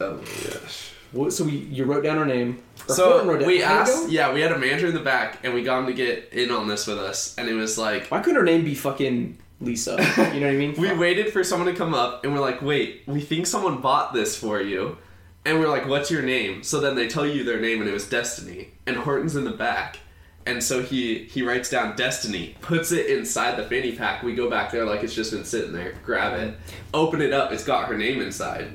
Oh 0.00 0.16
my 0.16 0.22
gosh. 0.22 0.90
What, 1.12 1.32
so 1.32 1.44
we, 1.44 1.52
you 1.52 1.84
wrote 1.84 2.04
down 2.04 2.16
her 2.18 2.24
name. 2.24 2.62
So 2.86 3.24
wrote 3.24 3.44
we 3.46 3.62
asked, 3.62 4.08
yeah, 4.10 4.32
we 4.32 4.40
had 4.40 4.52
a 4.52 4.58
manager 4.58 4.86
in 4.88 4.94
the 4.94 5.00
back, 5.00 5.40
and 5.44 5.52
we 5.54 5.62
got 5.62 5.80
him 5.80 5.86
to 5.86 5.92
get 5.92 6.32
in 6.32 6.50
on 6.50 6.68
this 6.68 6.86
with 6.86 6.98
us, 6.98 7.34
and 7.36 7.48
it 7.48 7.54
was 7.54 7.76
like, 7.78 8.06
Why 8.08 8.20
couldn't 8.20 8.36
her 8.38 8.44
name 8.44 8.64
be 8.64 8.74
fucking 8.74 9.38
Lisa? 9.60 9.92
You 10.34 10.40
know 10.40 10.46
what 10.46 10.54
I 10.54 10.56
mean? 10.56 10.74
We 10.78 10.88
Fuck. 10.88 10.98
waited 10.98 11.32
for 11.32 11.44
someone 11.44 11.66
to 11.66 11.74
come 11.74 11.92
up 11.94 12.24
and 12.24 12.32
we're 12.32 12.40
like, 12.40 12.62
wait, 12.62 13.02
we 13.06 13.20
think 13.20 13.46
someone 13.46 13.80
bought 13.82 14.14
this 14.14 14.34
for 14.36 14.60
you. 14.62 14.96
And 15.44 15.58
we're 15.60 15.68
like, 15.68 15.86
what's 15.86 16.10
your 16.10 16.22
name? 16.22 16.62
So 16.62 16.80
then 16.80 16.94
they 16.94 17.08
tell 17.08 17.26
you 17.26 17.44
their 17.44 17.60
name 17.60 17.80
and 17.80 17.88
it 17.88 17.92
was 17.92 18.08
Destiny. 18.08 18.68
And 18.86 18.96
Horton's 18.96 19.36
in 19.36 19.44
the 19.44 19.50
back. 19.50 19.98
And 20.46 20.62
so 20.62 20.82
he 20.82 21.24
he 21.24 21.42
writes 21.42 21.68
down 21.70 21.96
Destiny, 21.96 22.56
puts 22.60 22.92
it 22.92 23.06
inside 23.06 23.56
the 23.56 23.64
fanny 23.64 23.92
pack. 23.92 24.22
We 24.22 24.34
go 24.34 24.48
back 24.48 24.72
there 24.72 24.84
like 24.84 25.02
it's 25.04 25.14
just 25.14 25.32
been 25.32 25.44
sitting 25.44 25.72
there. 25.72 25.94
Grab 26.04 26.38
it, 26.40 26.56
open 26.94 27.20
it 27.20 27.32
up. 27.32 27.52
It's 27.52 27.64
got 27.64 27.86
her 27.88 27.96
name 27.96 28.20
inside. 28.22 28.68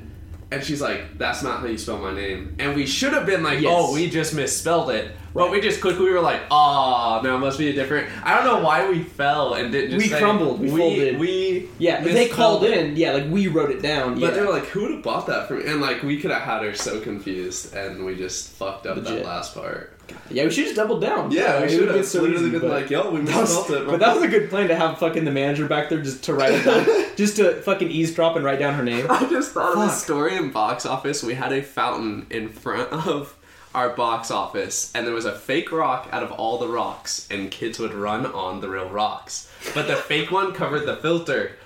And 0.51 0.63
she's 0.63 0.80
like, 0.80 1.18
"That's 1.18 1.41
not 1.41 1.61
how 1.61 1.66
you 1.66 1.78
spell 1.78 1.97
my 1.97 2.13
name." 2.13 2.55
And 2.59 2.76
we 2.76 2.86
should 2.86 3.13
have 3.13 3.26
been 3.26 3.41
like, 3.43 3.61
Yes. 3.61 3.74
"Oh, 3.76 3.93
we 3.93 4.09
just 4.09 4.34
misspelled 4.36 4.91
it." 4.91 5.11
But 5.36 5.52
we 5.52 5.60
just 5.60 5.82
quickly 5.82 6.10
were 6.10 6.22
like, 6.22 6.40
"Oh, 6.50 7.20
no, 7.22 7.36
it 7.36 7.40
must 7.40 7.60
be 7.60 7.70
a 7.70 7.74
different." 7.74 8.08
I 8.24 8.34
don't 8.36 8.46
know 8.46 8.64
why 8.66 8.90
we 8.90 9.04
fell 9.04 9.54
and 9.56 9.70
didn't. 9.72 9.92
Just 9.92 10.04
We 10.04 10.10
say- 10.10 10.18
crumbled, 10.20 10.62
we 10.62 10.70
folded. 10.70 11.20
We 11.20 11.68
Yeah, 11.78 11.98
but 12.02 12.14
they 12.14 12.28
misspelled 12.28 12.62
called 12.62 12.64
it. 12.64 12.72
in. 12.78 12.96
Yeah, 12.96 13.12
like 13.12 13.30
we 13.30 13.48
wrote 13.48 13.70
it 13.70 13.82
down. 13.82 14.14
But 14.18 14.22
yeah. 14.22 14.32
they 14.32 14.42
were 14.42 14.54
like, 14.54 14.66
who 14.68 14.84
would 14.84 14.92
have 14.92 15.04
bought 15.04 15.28
that 15.28 15.48
from 15.50 15.60
me? 15.60 15.66
And 15.68 15.82
like, 15.82 16.02
we 16.04 16.22
could 16.22 16.32
have 16.32 16.42
had 16.44 16.64
her 16.64 16.74
so 16.74 17.02
confused, 17.02 17.76
and 17.76 18.06
we 18.06 18.16
just 18.16 18.52
fucked 18.54 18.88
up 18.88 18.96
Legit. 18.96 19.24
that 19.24 19.26
last 19.26 19.54
part. 19.54 19.92
yeah, 20.32 20.46
we 20.46 20.52
should 20.52 20.64
just 20.66 20.76
doubled 20.78 21.02
down. 21.02 21.32
Yeah, 21.32 21.42
It 21.42 21.44
we 21.56 21.60
would've 21.62 21.72
should 21.72 21.88
been 21.90 21.98
have 21.98 22.06
so 22.06 22.22
literally 22.22 22.42
easy, 22.44 22.52
been 22.52 22.62
but- 22.62 22.70
like, 22.70 22.90
yo, 22.90 23.10
we 23.12 23.20
That 23.24 23.42
was- 23.42 23.56
misspelled 23.58 23.82
it. 23.82 23.88
but 23.90 24.00
that 24.00 24.16
was 24.16 24.24
a 24.24 24.28
good 24.30 24.50
plan 24.50 24.70
to 24.70 24.76
have 24.76 25.00
fucking 25.00 25.26
the 25.26 25.32
manager 25.32 25.68
back 25.68 25.90
there 25.90 26.02
just 26.02 26.24
to 26.26 26.34
write 26.34 26.54
it 26.54 26.64
down, 26.64 26.86
just 27.18 27.36
to 27.38 27.56
fucking 27.62 27.90
eavesdrop 27.92 28.38
and 28.38 28.46
write 28.46 28.60
down 28.60 28.74
her 28.76 28.84
name. 28.84 29.06
I 29.10 29.26
just 29.30 29.52
thought 29.52 29.74
of 29.74 29.80
a 29.80 29.88
Fuck. 29.88 29.98
story 29.98 30.38
in 30.38 30.52
box 30.52 30.86
office. 30.86 31.24
We 31.24 31.34
had 31.34 31.52
a 31.52 31.62
fountain 31.62 32.28
in 32.30 32.48
front 32.48 32.90
of 32.94 33.36
our 33.76 33.90
box 33.90 34.32
office, 34.32 34.92
and 34.96 35.06
there 35.06 35.14
was 35.14 35.26
a 35.26 35.36
fake 35.36 35.72
rock 35.72 36.08
out 36.12 36.24
of 36.24 36.32
all 36.32 36.58
the 36.58 36.68
rocks, 36.68 37.28
and 37.30 37.52
kids 37.52 37.78
would 37.78 37.94
run 37.94 38.26
on 38.26 38.62
the 38.62 38.70
real 38.70 38.90
rocks. 38.90 39.52
But 39.74 39.88
the 39.88 39.96
fake 39.96 40.32
one 40.32 40.54
covered 40.54 40.86
the 40.86 40.96
filter. 40.98 41.58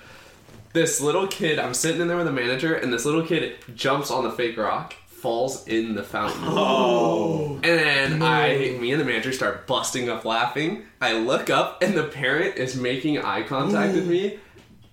This 0.72 1.00
little 1.00 1.26
kid, 1.26 1.58
I'm 1.58 1.74
sitting 1.74 2.00
in 2.00 2.08
there 2.08 2.16
with 2.16 2.26
the 2.26 2.32
manager, 2.32 2.74
and 2.74 2.92
this 2.92 3.04
little 3.04 3.24
kid 3.24 3.54
jumps 3.74 4.10
on 4.10 4.24
the 4.24 4.30
fake 4.30 4.56
rock, 4.56 4.94
falls 5.06 5.66
in 5.66 5.94
the 5.94 6.02
fountain. 6.02 6.42
Oh. 6.44 7.54
And 7.62 7.64
then 7.64 8.22
I, 8.22 8.76
me 8.80 8.92
and 8.92 9.00
the 9.00 9.04
manager 9.04 9.32
start 9.32 9.66
busting 9.66 10.08
up 10.08 10.24
laughing. 10.24 10.84
I 11.00 11.12
look 11.14 11.50
up, 11.50 11.82
and 11.82 11.94
the 11.94 12.04
parent 12.04 12.56
is 12.56 12.76
making 12.76 13.18
eye 13.18 13.42
contact 13.42 13.94
with 13.94 14.06
me, 14.08 14.38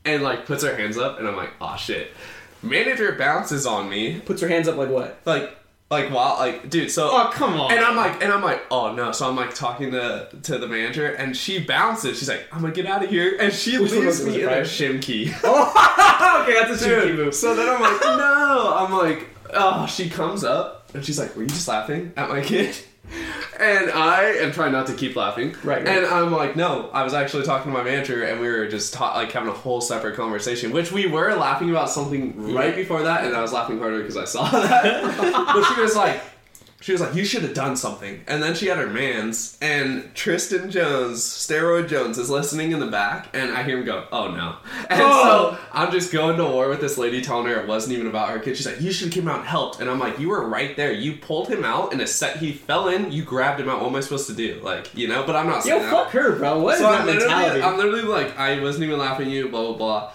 and 0.06 0.24
like 0.24 0.46
puts 0.46 0.64
her 0.64 0.76
hands 0.76 0.98
up, 0.98 1.20
and 1.20 1.28
I'm 1.28 1.36
like, 1.36 1.52
"Oh 1.62 1.76
shit!" 1.78 2.12
Manager 2.64 3.12
bounces 3.14 3.66
on 3.66 3.88
me, 3.90 4.20
Puts 4.20 4.42
her 4.42 4.48
hands 4.48 4.68
up 4.68 4.78
like 4.78 4.90
what? 4.90 5.20
like 5.26 5.56
Like 5.90 6.12
while 6.12 6.36
like 6.38 6.70
dude, 6.70 6.92
so 6.92 7.10
Oh 7.12 7.30
come 7.34 7.58
on! 7.60 7.72
and 7.72 7.80
I'm 7.80 7.96
like, 7.96 8.22
and 8.22 8.34
I'm 8.34 8.42
like, 8.44 8.62
oh 8.72 8.94
no. 8.94 9.14
So 9.14 9.30
I'm 9.30 9.38
like 9.38 9.54
talking 9.56 9.92
to 9.92 10.28
to 10.44 10.58
the 10.58 10.68
manager, 10.68 11.14
and 11.14 11.36
she 11.36 11.60
bounces. 11.64 12.20
She's 12.20 12.28
like, 12.28 12.46
I'm 12.52 12.60
gonna 12.62 12.74
get 12.74 12.86
out 12.86 13.04
of 13.06 13.10
here, 13.10 13.38
and 13.40 13.54
she 13.54 13.78
Which 13.80 13.92
one 13.92 14.02
leaves 14.02 14.20
was 14.20 14.28
it? 14.28 14.32
me 14.38 14.44
in 14.44 14.50
a 14.50 14.52
it 14.52 14.64
shimkey. 14.64 15.34
oh, 15.46 16.42
okay, 16.44 16.60
that's 16.60 16.82
a 16.82 16.86
shitty 16.90 17.02
Dude, 17.08 17.16
move. 17.16 17.34
so 17.36 17.56
then 17.56 17.70
I'm 17.70 17.82
like, 17.82 18.02
no. 18.02 18.74
I'm 18.78 18.92
like, 18.94 19.30
oh. 19.54 19.86
She 19.88 20.10
comes 20.10 20.44
up 20.44 20.90
and 20.94 21.06
she's 21.06 21.18
like, 21.18 21.34
were 21.38 21.44
you 21.44 21.48
just 21.50 21.68
laughing 21.70 22.12
at 22.18 22.28
my 22.28 22.42
kid? 22.42 22.76
And 23.60 23.90
I 23.92 24.24
am 24.42 24.52
trying 24.52 24.72
not 24.72 24.86
to 24.88 24.94
keep 24.94 25.16
laughing. 25.16 25.54
Right, 25.64 25.78
right. 25.80 25.88
And 25.88 26.06
I'm 26.06 26.32
like, 26.32 26.56
no, 26.56 26.90
I 26.94 27.04
was 27.04 27.14
actually 27.14 27.44
talking 27.46 27.72
to 27.72 27.78
my 27.78 27.84
manager, 27.84 28.24
and 28.24 28.40
we 28.40 28.48
were 28.48 28.68
just 28.68 28.94
ta- 28.94 29.16
like 29.16 29.32
having 29.32 29.50
a 29.50 29.54
whole 29.54 29.82
separate 29.82 30.16
conversation, 30.16 30.72
which 30.72 30.92
we 30.92 31.08
were 31.08 31.34
laughing 31.36 31.70
about 31.72 31.90
something 31.90 32.54
right 32.54 32.70
Yeah. 32.72 32.76
before 32.76 33.02
that, 33.04 33.26
and 33.26 33.36
I 33.36 33.42
was 33.42 33.54
laughing 33.54 33.80
harder 33.80 34.00
because 34.00 34.18
I 34.18 34.26
saw 34.26 34.48
that. 34.52 35.18
but 35.54 35.64
she 35.74 35.82
was 35.82 35.96
like, 35.96 36.22
she 36.80 36.92
was 36.92 37.02
like, 37.02 37.16
you 37.16 37.26
should 37.26 37.42
have 37.42 37.56
done 37.56 37.76
something. 37.76 38.22
And 38.28 38.42
then 38.44 38.54
she 38.54 38.68
had 38.68 38.78
her 38.78 38.86
mans, 38.88 39.58
and 39.62 40.14
Tristan 40.14 40.70
Jones, 40.70 41.24
Steroid 41.24 41.88
Jones, 41.90 42.20
is 42.20 42.30
listening 42.30 42.72
in 42.72 42.80
the 42.80 42.86
back, 42.86 43.30
and 43.34 43.52
I 43.52 43.64
hear 43.64 43.80
him 43.80 43.86
go, 43.86 44.06
oh 44.12 44.28
no. 44.30 44.58
And 44.90 45.02
Oh. 45.02 45.58
so 45.58 45.66
I'm 45.74 45.92
just 45.92 46.14
going 46.14 46.38
to 46.38 46.44
war 46.46 46.70
with 46.70 46.80
this 46.80 46.98
lady, 47.00 47.22
telling 47.22 47.48
her 47.48 47.60
it 47.60 47.68
wasn't 47.68 47.94
even 47.96 48.06
about 48.08 48.30
her 48.30 48.38
kid. 48.40 48.56
She's 48.58 48.68
like, 48.68 48.80
you 48.80 48.92
should 48.92 49.08
have 49.08 49.14
came 49.16 49.28
out 49.28 49.40
and 49.40 49.48
helped. 49.48 49.80
And 49.80 49.90
I'm 49.90 49.98
like, 50.00 50.20
you 50.20 50.30
were 50.30 50.48
right 50.48 50.76
there. 50.78 50.92
You 50.92 51.14
pulled 51.18 51.48
him 51.48 51.64
out 51.64 51.94
in 51.94 52.00
a 52.02 52.06
set. 52.08 52.38
He 52.38 52.52
fell 52.54 52.90
in. 52.90 53.12
You 53.12 53.24
grabbed 53.24 53.60
him 53.60 53.70
out. 53.70 53.82
What 53.82 53.90
am 53.90 53.96
I 53.96 54.02
supposed 54.02 54.28
to 54.28 54.34
do? 54.36 54.60
Like, 54.64 54.96
you 54.96 55.08
know. 55.08 55.24
But 55.26 55.36
I'm 55.36 55.48
not 55.48 55.66
Yo, 55.66 55.72
saying 55.72 55.82
that. 55.82 55.92
fuck 55.92 56.10
her, 56.12 56.36
bro. 56.36 56.60
What 56.60 56.76
is 56.76 56.80
So 56.82 56.92
that 56.92 57.02
I'm 57.02 57.06
literally, 57.08 57.28
mentality? 57.28 57.62
I'm 57.64 57.78
literally 57.78 58.02
like, 58.04 58.38
I 58.38 58.60
wasn't 58.62 58.86
even 58.86 59.00
laughing 59.00 59.28
at 59.28 59.34
you. 59.34 59.50
Blah 59.50 59.64
blah 59.70 59.78
blah. 59.78 60.12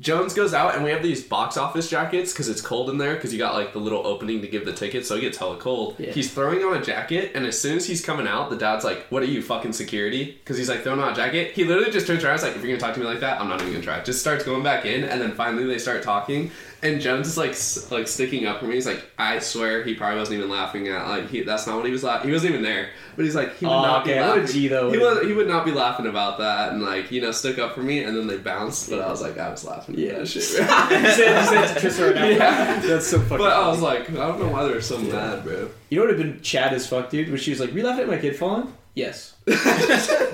Jones 0.00 0.32
goes 0.32 0.54
out, 0.54 0.76
and 0.76 0.84
we 0.84 0.90
have 0.90 1.02
these 1.02 1.24
box 1.24 1.56
office 1.56 1.90
jackets 1.90 2.32
because 2.32 2.48
it's 2.48 2.60
cold 2.60 2.88
in 2.88 2.98
there. 2.98 3.14
Because 3.14 3.32
you 3.32 3.38
got 3.38 3.54
like 3.54 3.72
the 3.72 3.80
little 3.80 4.06
opening 4.06 4.40
to 4.42 4.48
give 4.48 4.64
the 4.64 4.72
ticket, 4.72 5.04
so 5.04 5.16
it 5.16 5.22
gets 5.22 5.38
hella 5.38 5.56
cold. 5.56 5.96
Yeah. 5.98 6.12
He's 6.12 6.32
throwing 6.32 6.62
on 6.62 6.76
a 6.76 6.82
jacket, 6.82 7.32
and 7.34 7.44
as 7.44 7.60
soon 7.60 7.76
as 7.76 7.86
he's 7.86 8.04
coming 8.04 8.28
out, 8.28 8.48
the 8.48 8.56
dad's 8.56 8.84
like, 8.84 9.06
"What 9.08 9.22
are 9.22 9.26
you, 9.26 9.42
fucking 9.42 9.72
security?" 9.72 10.38
Because 10.38 10.56
he's 10.56 10.68
like 10.68 10.82
throwing 10.84 11.00
on 11.00 11.12
a 11.12 11.16
jacket. 11.16 11.52
He 11.52 11.64
literally 11.64 11.90
just 11.90 12.06
turns 12.06 12.22
around, 12.22 12.34
he's 12.34 12.44
like, 12.44 12.54
"If 12.54 12.62
you're 12.62 12.76
gonna 12.76 12.80
talk 12.80 12.94
to 12.94 13.00
me 13.00 13.06
like 13.06 13.20
that, 13.20 13.40
I'm 13.40 13.48
not 13.48 13.60
even 13.60 13.72
gonna 13.72 13.84
try." 13.84 14.00
Just 14.02 14.20
starts 14.20 14.44
going 14.44 14.62
back 14.62 14.84
in, 14.84 15.02
and 15.02 15.20
then 15.20 15.32
finally 15.32 15.64
they 15.64 15.78
start 15.78 16.04
talking. 16.04 16.52
And 16.80 17.00
Jones 17.00 17.26
is 17.26 17.36
like, 17.36 17.56
like 17.90 18.06
sticking 18.06 18.46
up 18.46 18.60
for 18.60 18.66
me. 18.66 18.76
He's 18.76 18.86
like, 18.86 19.04
"I 19.18 19.40
swear, 19.40 19.82
he 19.82 19.94
probably 19.94 20.18
wasn't 20.20 20.38
even 20.38 20.48
laughing 20.50 20.86
at. 20.86 21.08
Like, 21.08 21.28
he, 21.28 21.40
that's 21.42 21.66
not 21.66 21.74
what 21.76 21.86
he 21.86 21.90
was 21.90 22.04
laughing. 22.04 22.28
He 22.28 22.32
wasn't 22.32 22.50
even 22.52 22.62
there, 22.62 22.90
but 23.16 23.24
he's 23.24 23.34
like, 23.34 23.56
he 23.56 23.66
would 23.66 23.72
Oh, 23.72 23.82
not 23.82 24.02
okay, 24.02 24.14
be 24.14 24.20
what 24.20 24.28
a 24.38 24.40
laughing. 24.42 24.54
G, 24.54 24.68
though. 24.68 24.90
He 24.92 24.98
was 24.98 25.26
he 25.26 25.32
would 25.32 25.48
not 25.48 25.64
be 25.64 25.72
laughing 25.72 26.06
about 26.06 26.38
that 26.38 26.72
and 26.72 26.82
like 26.82 27.10
you 27.10 27.20
know 27.20 27.32
stuck 27.32 27.58
up 27.58 27.74
for 27.74 27.82
me 27.82 28.04
and 28.04 28.16
then 28.16 28.28
they 28.28 28.36
bounced 28.38 28.90
but 28.90 29.00
I 29.00 29.10
was 29.10 29.20
like 29.20 29.36
I 29.38 29.48
was 29.50 29.64
laughing 29.64 29.96
at 29.96 30.00
Yeah. 30.00 30.18
that 30.18 30.26
shit 30.28 30.36
you 30.44 30.48
said, 30.50 31.40
you 31.40 31.46
said 31.66 31.74
to 31.74 31.80
Tristan 31.80 32.14
right. 32.14 32.36
Yeah. 32.36 32.78
That's 32.80 33.08
so 33.08 33.18
fucking. 33.18 33.38
but 33.38 33.52
I 33.52 33.66
was 33.68 33.80
like 33.80 34.08
I 34.10 34.14
don't 34.14 34.38
know 34.38 34.48
why 34.48 34.64
they're 34.64 34.80
so 34.80 34.98
mad 34.98 35.42
bro 35.42 35.68
You 35.90 35.98
know 35.98 36.04
what 36.06 36.14
would 36.16 36.18
have 36.24 36.32
been 36.34 36.40
Chad 36.42 36.72
as 36.74 36.86
fuck, 36.86 37.10
dude? 37.10 37.28
When 37.28 37.38
she 37.38 37.50
was 37.50 37.58
like, 37.58 37.72
we 37.74 37.82
laughing 37.82 38.04
at 38.04 38.08
my 38.08 38.18
kid 38.18 38.36
falling?" 38.36 38.72
Yes. 38.94 39.34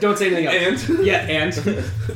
Don't 0.00 0.16
say 0.16 0.26
anything 0.34 0.46
else. 0.46 0.88
and 0.88 1.04
yeah, 1.06 1.18
and 1.28 1.54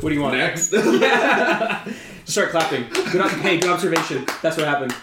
what 0.01 0.09
do 0.09 0.15
you 0.15 0.23
want? 0.23 0.35
next 0.37 0.73
Yeah. 0.73 1.85
Just 2.29 2.37
start 2.37 2.51
clapping. 2.51 2.85
Good, 3.11 3.23
ob- 3.23 3.31
hey, 3.31 3.59
good 3.59 3.71
observation. 3.71 4.27
That's 4.43 4.59
what 4.59 4.67
happened. 4.69 4.95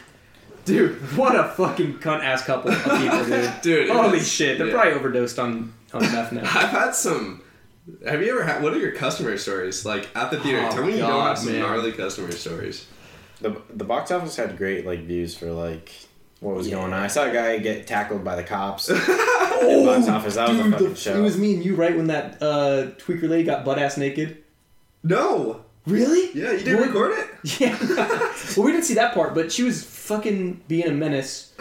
Dude, 0.63 0.93
what 1.17 1.35
a 1.35 1.45
fucking 1.45 1.95
cunt 1.97 2.23
ass 2.23 2.43
couple 2.45 2.69
of 2.71 2.77
people, 2.83 3.25
dude. 3.25 3.51
dude 3.63 3.87
it 3.87 3.89
Holy 3.89 4.19
was- 4.19 4.31
shit, 4.31 4.59
they're 4.59 4.67
yeah. 4.67 4.73
probably 4.73 4.93
overdosed 4.93 5.39
on 5.39 5.73
on 5.91 6.01
meth 6.03 6.31
now. 6.31 6.41
I've 6.41 6.69
had 6.69 6.91
some 6.93 7.41
have 8.07 8.21
you 8.21 8.29
ever 8.31 8.43
had 8.43 8.61
what 8.61 8.73
are 8.75 8.77
your 8.79 8.91
customer 8.91 9.37
stories 9.37 9.85
like 9.87 10.07
at 10.15 10.29
the 10.29 10.39
theater 10.39 10.59
Oh, 10.67 10.71
tell 10.71 10.85
me 10.85 10.93
you 10.93 10.99
don't 10.99 11.09
God, 11.09 11.27
have 11.29 11.37
some 11.39 11.51
man. 11.53 11.61
gnarly 11.61 11.91
customer 11.93 12.31
stories 12.31 12.85
The 13.41 13.59
the 13.73 13.83
box 13.85 14.11
office 14.11 14.35
had 14.35 14.55
great 14.55 14.85
like 14.85 15.01
views 15.05 15.35
for 15.35 15.51
like 15.51 15.91
what 16.41 16.55
was 16.55 16.67
Yeah. 16.67 16.75
going 16.75 16.93
on. 16.93 17.01
I 17.01 17.07
saw 17.07 17.23
a 17.25 17.33
guy 17.33 17.57
get 17.57 17.87
tackled 17.87 18.23
by 18.23 18.35
the 18.35 18.43
cops. 18.43 18.87
in 18.89 18.95
the 18.97 19.83
box 19.83 20.07
office. 20.07 20.35
That 20.35 20.49
was 20.49 20.59
a 20.59 20.69
fucking 20.69 20.89
the- 20.89 20.95
show. 20.95 21.17
it 21.17 21.21
was 21.21 21.37
me 21.39 21.55
and 21.55 21.65
you, 21.65 21.73
right, 21.75 21.95
when 21.97 22.05
that 22.07 22.39
uh, 22.39 22.91
tweaker 22.99 23.27
lady 23.27 23.45
got 23.45 23.65
butt 23.65 23.79
ass 23.79 23.97
naked? 23.97 24.43
no 25.03 25.64
Really? 25.85 26.31
yeah 26.33 26.51
you 26.51 26.63
didn't 26.63 26.87
record 26.87 27.11
it 27.17 27.29
Yeah. 27.59 27.77
well, 28.57 28.65
we 28.65 28.71
didn't 28.71 28.85
see 28.85 28.95
that 28.95 29.13
part, 29.13 29.35
but 29.35 29.51
she 29.51 29.63
was 29.63 29.83
fucking 29.83 30.61
being 30.67 30.87
a 30.87 30.91
menace. 30.91 31.53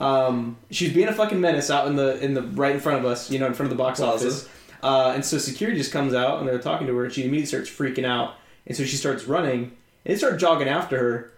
Um, 0.00 0.56
she 0.70 0.86
was 0.86 0.94
being 0.94 1.08
a 1.08 1.12
fucking 1.12 1.40
menace 1.40 1.70
out 1.70 1.86
in 1.88 1.96
the 1.96 2.22
in 2.22 2.34
the 2.34 2.42
right 2.42 2.74
in 2.74 2.80
front 2.80 2.98
of 3.00 3.04
us, 3.04 3.30
you 3.30 3.38
know, 3.38 3.46
in 3.46 3.54
front 3.54 3.70
of 3.72 3.76
the 3.76 3.82
box 3.82 3.98
Plaza. 4.00 4.26
office. 4.26 4.48
Uh, 4.82 5.12
and 5.14 5.24
so 5.24 5.38
security 5.38 5.78
just 5.78 5.92
comes 5.92 6.14
out 6.14 6.38
and 6.40 6.48
they're 6.48 6.58
talking 6.58 6.86
to 6.86 6.96
her, 6.96 7.04
and 7.04 7.12
she 7.12 7.22
immediately 7.22 7.46
starts 7.46 7.70
freaking 7.70 8.04
out. 8.04 8.34
And 8.66 8.76
so 8.76 8.84
she 8.84 8.96
starts 8.96 9.24
running, 9.24 9.62
and 9.62 9.72
they 10.04 10.16
start 10.16 10.38
jogging 10.38 10.68
after 10.68 10.98
her, 10.98 11.32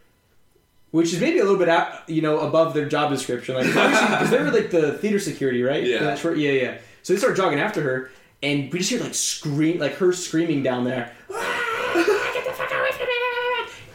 which 0.91 1.12
is 1.12 1.20
maybe 1.20 1.39
a 1.39 1.43
little 1.45 1.59
bit 1.59 1.68
out, 1.68 2.09
you 2.09 2.22
know, 2.22 2.41
above 2.41 2.74
their 2.74 2.87
job 2.89 3.11
description, 3.11 3.55
like 3.55 3.66
because 3.66 4.30
they 4.30 4.39
were 4.43 4.51
like 4.51 4.70
the 4.70 4.93
theater 4.99 5.18
security, 5.18 5.62
right? 5.62 5.84
Yeah. 5.84 6.05
Right. 6.22 6.37
Yeah, 6.37 6.51
yeah. 6.53 6.78
So 7.03 7.12
they 7.12 7.18
start 7.18 7.37
jogging 7.37 7.61
after 7.61 7.82
her, 7.82 8.11
and 8.43 8.70
we 8.72 8.78
just 8.80 8.91
hear 8.91 9.01
like 9.01 9.14
scream, 9.14 9.78
like 9.78 9.95
her 9.95 10.12
screaming 10.12 10.62
down 10.62 10.84
there. 10.84 11.12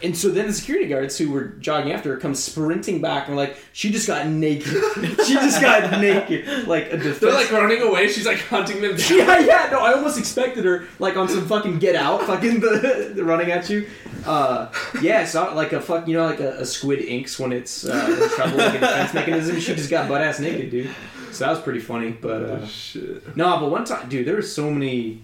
And 0.04 0.18
so 0.18 0.30
then 0.30 0.47
the 0.47 0.54
security 0.54 0.88
guards 0.88 1.18
who 1.18 1.32
were 1.32 1.49
jogging 1.60 1.91
after 1.91 2.14
her 2.14 2.18
come 2.18 2.34
sprinting 2.36 3.02
back 3.02 3.28
and 3.28 3.38
like, 3.38 3.58
she 3.74 3.91
just 3.91 4.08
got 4.08 4.28
naked. 4.28 4.68
she 5.26 5.34
just 5.34 5.62
got 5.62 5.99
naked. 6.02 6.68
Like 6.68 6.88
a 6.88 6.97
defense. 6.97 7.20
they're 7.20 7.34
like 7.34 7.52
running 7.52 7.82
away 7.82 8.08
she's 8.08 8.26
like 8.26 8.39
hunting 8.39 8.82
them 8.82 8.95
down 8.97 9.18
yeah, 9.18 9.39
yeah, 9.39 9.70
no, 9.72 9.80
I 9.80 9.93
almost 9.93 10.18
expected 10.18 10.66
her 10.66 10.88
like 10.99 11.18
on 11.18 11.28
some 11.30 11.47
fucking 11.47 11.80
get 11.80 11.95
out, 11.95 12.24
fucking 12.24 12.60
the, 12.60 13.12
the 13.16 13.24
running 13.24 13.52
at 13.52 13.70
you. 13.70 13.88
Uh, 14.26 14.72
yeah, 15.02 15.22
it's 15.22 15.34
not 15.34 15.56
like 15.56 15.74
a 15.74 15.82
fuck, 15.82 16.08
you 16.08 16.16
know, 16.16 16.26
like 16.26 16.39
a, 16.39 16.60
a 16.60 16.66
squid 16.66 16.99
inks 16.99 17.39
when 17.39 17.52
it's 17.52 17.86
uh, 17.86 18.18
in 18.22 18.30
trouble, 18.30 18.58
like 18.58 18.76
a 18.76 18.80
defense 18.80 19.14
mechanism. 19.14 19.60
She 19.60 19.76
just 19.76 19.89
got 19.89 20.08
butt 20.08 20.22
ass 20.22 20.39
naked, 20.39 20.70
dude. 20.70 20.91
So 21.32 21.45
that 21.45 21.52
was 21.52 21.62
pretty 21.62 21.80
funny, 21.80 22.12
but 22.12 22.43
uh, 22.43 22.68
shit 22.68 23.36
no, 23.36 23.60
but 23.60 23.72
one 23.72 23.86
time, 23.86 24.10
dude, 24.10 24.28
there 24.28 24.36
were 24.36 24.41
so 24.41 24.70
many 24.70 25.24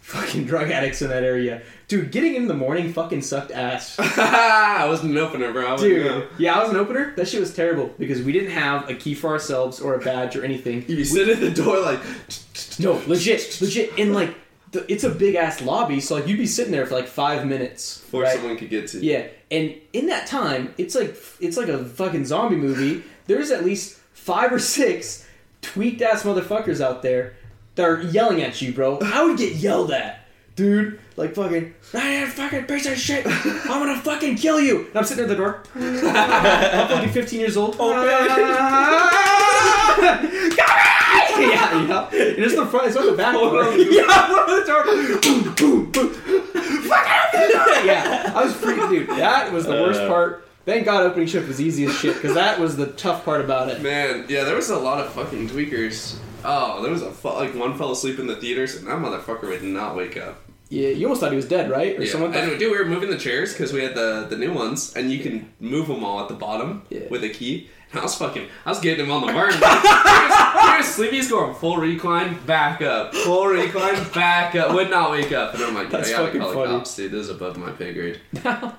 fucking 0.00 0.44
drug 0.44 0.70
addicts 0.70 1.02
in 1.02 1.08
that 1.08 1.22
area. 1.22 1.62
Dude, 1.92 2.10
getting 2.10 2.36
in 2.36 2.46
the 2.48 2.54
morning 2.54 2.90
fucking 2.90 3.20
sucked 3.20 3.50
ass. 3.50 3.96
I 4.00 4.86
wasn't 4.88 5.10
an 5.12 5.18
opener 5.18 5.52
bro 5.52 5.74
I 5.74 5.76
Dude, 5.76 6.06
know. 6.06 6.26
yeah, 6.38 6.54
I 6.58 6.62
was 6.62 6.70
an 6.70 6.76
opener. 6.76 7.14
That 7.16 7.28
shit 7.28 7.38
was 7.40 7.54
terrible 7.54 7.88
because 7.98 8.22
we 8.22 8.32
didn't 8.32 8.52
have 8.52 8.88
a 8.88 8.94
key 8.94 9.14
for 9.14 9.28
ourselves 9.28 9.78
or 9.78 9.94
a 9.94 9.98
badge 9.98 10.34
or 10.34 10.42
anything. 10.42 10.86
you 10.88 11.04
sit 11.04 11.28
at 11.28 11.40
the 11.40 11.50
door 11.50 11.80
like 11.80 12.00
No, 12.78 12.94
legit, 13.06 13.60
legit. 13.60 13.98
In 13.98 14.14
like, 14.14 14.34
the, 14.70 14.90
it's 14.90 15.04
a 15.04 15.10
big 15.10 15.34
ass 15.34 15.60
lobby, 15.60 16.00
so 16.00 16.14
like 16.14 16.26
you'd 16.26 16.38
be 16.38 16.46
sitting 16.46 16.72
there 16.72 16.86
for 16.86 16.94
like 16.94 17.06
five 17.08 17.46
minutes, 17.46 17.98
before 17.98 18.22
right? 18.22 18.34
someone 18.36 18.56
could 18.56 18.70
get 18.70 18.88
to 18.88 18.98
you. 19.00 19.12
Yeah, 19.12 19.26
and 19.50 19.74
in 19.92 20.06
that 20.06 20.26
time, 20.26 20.72
it's 20.78 20.94
like 20.94 21.14
it's 21.40 21.58
like 21.58 21.68
a 21.68 21.84
fucking 21.84 22.24
zombie 22.24 22.56
movie. 22.56 23.02
There's 23.26 23.50
at 23.50 23.66
least 23.66 23.98
five 24.14 24.50
or 24.50 24.58
six 24.58 25.26
tweaked 25.60 26.00
ass 26.00 26.22
motherfuckers 26.22 26.80
out 26.80 27.02
there 27.02 27.34
that 27.74 27.84
are 27.86 28.00
yelling 28.00 28.40
at 28.42 28.62
you, 28.62 28.72
bro. 28.72 28.98
I 29.02 29.22
would 29.24 29.36
get 29.36 29.56
yelled 29.56 29.90
at, 29.92 30.21
dude. 30.56 30.98
Like 31.16 31.34
fucking, 31.34 31.74
I 31.94 32.24
fucking 32.26 32.64
piece 32.64 32.86
of 32.86 32.96
shit. 32.98 33.26
I'm 33.26 33.66
gonna 33.66 34.00
fucking 34.00 34.36
kill 34.36 34.58
you. 34.60 34.86
And 34.88 34.96
I'm 34.96 35.04
sitting 35.04 35.24
at 35.24 35.28
the 35.28 35.36
door. 35.36 35.62
I'm 35.74 36.88
fucking 36.88 37.10
15 37.10 37.38
years 37.40 37.56
old. 37.56 37.76
yeah, 40.12 41.80
you 41.80 41.86
know, 41.88 42.08
and 42.10 42.38
it's 42.44 42.54
the 42.56 42.66
front, 42.66 42.86
it's 42.86 42.96
not 42.96 43.06
the 43.06 43.12
back 43.16 43.34
door. 43.38 43.72
yeah, 43.76 44.30
one 44.32 44.50
of 44.50 44.56
the 44.56 44.64
door. 44.66 44.84
Boom, 45.20 45.54
boom, 45.54 45.90
boom. 45.92 46.14
yeah, 47.84 48.32
I 48.34 48.44
was 48.44 48.54
freaking, 48.54 48.88
dude. 48.90 49.08
That 49.10 49.52
was 49.52 49.64
the 49.66 49.72
worst 49.72 50.00
Uh. 50.00 50.08
part. 50.08 50.48
Thank 50.64 50.84
God 50.84 51.02
opening 51.04 51.26
shift 51.26 51.48
was 51.48 51.60
easy 51.60 51.86
as 51.86 51.94
shit 51.98 52.14
because 52.14 52.34
that 52.34 52.60
was 52.60 52.76
the 52.76 52.86
tough 52.86 53.24
part 53.24 53.40
about 53.40 53.68
it. 53.68 53.82
Man, 53.82 54.26
yeah, 54.28 54.44
there 54.44 54.54
was 54.54 54.70
a 54.70 54.78
lot 54.78 55.04
of 55.04 55.12
fucking 55.12 55.48
tweakers. 55.48 56.14
Oh, 56.44 56.82
there 56.82 56.90
was 56.92 57.02
a 57.02 57.10
fu- 57.10 57.28
like 57.28 57.54
one 57.54 57.76
fell 57.76 57.92
asleep 57.92 58.18
in 58.18 58.26
the 58.26 58.36
theaters, 58.36 58.76
and 58.76 58.86
that 58.86 58.98
motherfucker 58.98 59.48
would 59.48 59.62
not 59.62 59.96
wake 59.96 60.16
up. 60.16 60.42
Yeah, 60.68 60.88
you 60.88 61.04
almost 61.06 61.20
thought 61.20 61.30
he 61.32 61.36
was 61.36 61.46
dead, 61.48 61.70
right? 61.70 61.98
Or 61.98 62.02
Yeah. 62.02 62.10
someone 62.10 62.32
and 62.34 62.50
thought. 62.50 62.58
dude, 62.58 62.72
we 62.72 62.78
were 62.78 62.86
moving 62.86 63.10
the 63.10 63.18
chairs 63.18 63.52
because 63.52 63.72
we 63.72 63.82
had 63.82 63.94
the 63.94 64.26
the 64.30 64.36
new 64.36 64.52
ones, 64.52 64.92
and 64.96 65.10
you 65.10 65.18
can 65.20 65.52
move 65.60 65.86
them 65.88 66.02
all 66.04 66.20
at 66.20 66.28
the 66.28 66.34
bottom 66.34 66.82
Yeah. 66.88 67.00
with 67.10 67.22
a 67.24 67.28
key. 67.28 67.68
And 67.90 68.00
I 68.00 68.04
was 68.04 68.14
fucking, 68.14 68.46
I 68.64 68.70
was 68.70 68.80
getting 68.80 69.04
him 69.04 69.12
on 69.12 69.20
the 69.26 69.32
burn. 69.34 69.52
he, 69.52 70.78
was, 70.78 70.86
sleepy. 70.86 71.16
He's 71.16 71.30
going 71.30 71.54
full 71.54 71.76
recline, 71.76 72.38
back 72.46 72.80
up, 72.80 73.14
full 73.14 73.46
recline, 73.48 74.02
back 74.14 74.54
up. 74.54 74.72
Would 74.74 74.88
not 74.88 75.10
wake 75.10 75.30
up, 75.30 75.52
and 75.52 75.62
I'm 75.62 75.74
like, 75.74 75.90
That's 75.90 76.08
I 76.08 76.12
gotta 76.12 76.24
fucking 76.26 76.40
call 76.40 76.50
the 76.52 76.56
funny. 76.56 76.70
cops, 76.78 76.96
dude. 76.96 77.12
This 77.12 77.24
is 77.26 77.28
above 77.28 77.58
my 77.58 77.70
pay 77.72 77.92
grade. 77.92 78.18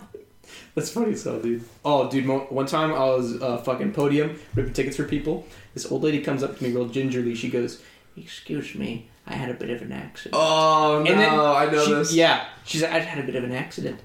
That's 0.76 0.90
funny 0.90 1.14
as 1.14 1.24
hell, 1.24 1.40
dude. 1.40 1.64
Oh, 1.86 2.10
dude, 2.10 2.26
one 2.28 2.66
time 2.66 2.92
I 2.92 3.06
was 3.06 3.40
uh, 3.40 3.58
fucking 3.58 3.94
podium 3.94 4.40
ripping 4.56 4.74
tickets 4.74 4.98
for 4.98 5.04
people. 5.04 5.46
This 5.74 5.92
old 5.92 6.04
lady 6.04 6.22
comes 6.22 6.44
up 6.44 6.58
to 6.58 6.64
me 6.64 6.72
real 6.72 6.88
gingerly. 6.88 7.36
She 7.36 7.50
goes, 7.50 7.82
"Excuse 8.18 8.76
me, 8.76 9.10
I 9.28 9.34
had 9.34 9.50
a 9.50 9.54
bit 9.54 9.70
of 9.70 9.82
an 9.82 9.92
accident." 9.92 10.36
Oh 10.42 11.02
no, 11.04 11.12
And 11.12 11.20
then 11.20 11.30
I 11.40 11.66
know 11.72 11.86
she- 11.86 11.94
this. 11.94 12.14
Yeah, 12.14 12.46
she's 12.66 12.82
like, 12.84 12.92
I 12.92 13.00
had 13.00 13.24
a 13.24 13.26
bit 13.26 13.36
of 13.36 13.44
an 13.44 13.52
accident. 13.54 14.00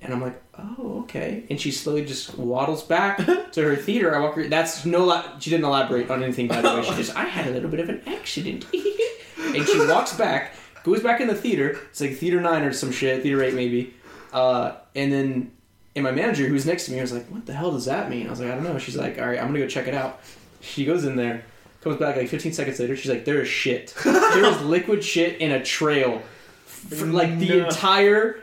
And 0.00 0.12
I'm 0.12 0.20
like, 0.20 0.42
oh, 0.58 1.02
okay. 1.04 1.44
And 1.50 1.60
she 1.60 1.70
slowly 1.70 2.04
just 2.04 2.36
waddles 2.36 2.82
back 2.82 3.18
to 3.52 3.62
her 3.62 3.76
theater. 3.76 4.12
I 4.12 4.18
walk 4.18 4.34
her. 4.34 4.48
That's 4.48 4.84
no. 4.84 5.24
She 5.38 5.50
didn't 5.50 5.66
elaborate 5.66 6.10
on 6.10 6.20
anything 6.24 6.48
by 6.48 6.60
the 6.60 6.74
way. 6.74 6.82
She 6.82 6.94
just, 6.96 7.14
I 7.14 7.26
had 7.26 7.46
a 7.46 7.50
little 7.52 7.70
bit 7.70 7.78
of 7.78 7.88
an 7.88 8.02
accident. 8.08 8.66
and 8.74 9.64
she 9.64 9.78
walks 9.86 10.14
back, 10.16 10.54
goes 10.82 11.00
back 11.00 11.20
in 11.20 11.28
the 11.28 11.34
theater. 11.36 11.78
It's 11.90 12.00
like 12.00 12.16
theater 12.16 12.40
nine 12.40 12.64
or 12.64 12.72
some 12.72 12.90
shit, 12.90 13.22
theater 13.22 13.40
eight 13.44 13.54
maybe. 13.54 13.94
Uh, 14.32 14.72
and 14.96 15.12
then, 15.12 15.52
and 15.94 16.02
my 16.02 16.10
manager 16.10 16.48
who's 16.48 16.66
next 16.66 16.86
to 16.86 16.92
me 16.92 17.00
was 17.00 17.12
like, 17.12 17.26
what 17.28 17.46
the 17.46 17.52
hell 17.52 17.70
does 17.70 17.84
that 17.84 18.10
mean? 18.10 18.26
I 18.26 18.30
was 18.30 18.40
like, 18.40 18.50
I 18.50 18.56
don't 18.56 18.64
know. 18.64 18.78
She's 18.78 18.96
like, 18.96 19.20
all 19.20 19.26
right, 19.28 19.38
I'm 19.38 19.46
gonna 19.46 19.60
go 19.60 19.68
check 19.68 19.86
it 19.86 19.94
out. 19.94 20.18
She 20.60 20.84
goes 20.84 21.04
in 21.04 21.16
there, 21.16 21.44
comes 21.82 21.96
back 21.96 22.16
like 22.16 22.28
15 22.28 22.52
seconds 22.52 22.78
later. 22.80 22.96
She's 22.96 23.10
like, 23.10 23.24
"There 23.24 23.40
is 23.40 23.48
shit. 23.48 23.94
there 24.04 24.44
is 24.44 24.60
liquid 24.62 25.04
shit 25.04 25.40
in 25.40 25.52
a 25.52 25.64
trail, 25.64 26.22
for, 26.66 27.06
like 27.06 27.38
the 27.38 27.48
No. 27.48 27.66
entire." 27.68 28.42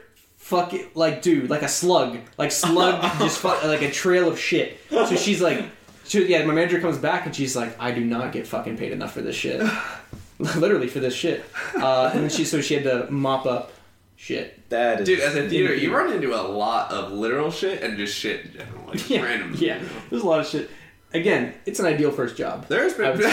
it, 0.51 0.95
like 0.95 1.23
dude, 1.23 1.49
like 1.49 1.63
a 1.63 1.67
slug, 1.67 2.19
like 2.37 2.51
slug, 2.51 3.01
just 3.19 3.39
fu- 3.39 3.47
like 3.67 3.81
a 3.81 3.89
trail 3.91 4.27
of 4.29 4.39
shit. 4.39 4.77
So 4.91 5.15
she's 5.15 5.41
like, 5.41 5.65
she, 6.05 6.23
yeah. 6.27 6.45
My 6.45 6.53
manager 6.53 6.79
comes 6.79 6.99
back 6.99 7.25
and 7.25 7.35
she's 7.35 7.55
like, 7.55 7.75
I 7.79 7.89
do 7.91 8.05
not 8.05 8.31
get 8.31 8.45
fucking 8.45 8.77
paid 8.77 8.91
enough 8.91 9.13
for 9.13 9.21
this 9.21 9.35
shit, 9.35 9.59
literally 10.37 10.87
for 10.87 10.99
this 10.99 11.15
shit. 11.15 11.43
Uh, 11.75 12.11
and 12.13 12.21
then 12.23 12.29
she 12.29 12.45
so 12.45 12.61
she 12.61 12.75
had 12.75 12.83
to 12.83 13.11
mop 13.11 13.47
up 13.47 13.71
shit. 14.17 14.69
That 14.69 15.01
is 15.01 15.07
Dude, 15.07 15.19
at 15.21 15.35
a 15.35 15.49
theater, 15.49 15.73
you 15.73 15.91
run 15.95 16.13
into 16.13 16.35
a 16.35 16.43
lot 16.45 16.91
of 16.91 17.11
literal 17.11 17.49
shit 17.49 17.81
and 17.81 17.97
just 17.97 18.15
shit 18.15 18.45
in 18.45 18.51
general, 18.53 18.87
like 18.87 19.09
Yeah, 19.09 19.23
random. 19.23 19.55
yeah. 19.57 19.81
There's 20.11 20.21
a 20.21 20.27
lot 20.27 20.41
of 20.41 20.47
shit. 20.47 20.69
Again, 21.15 21.53
it's 21.65 21.79
an 21.79 21.85
ideal 21.85 22.11
first 22.11 22.35
job. 22.35 22.67
There's 22.67 22.93
been. 22.93 23.23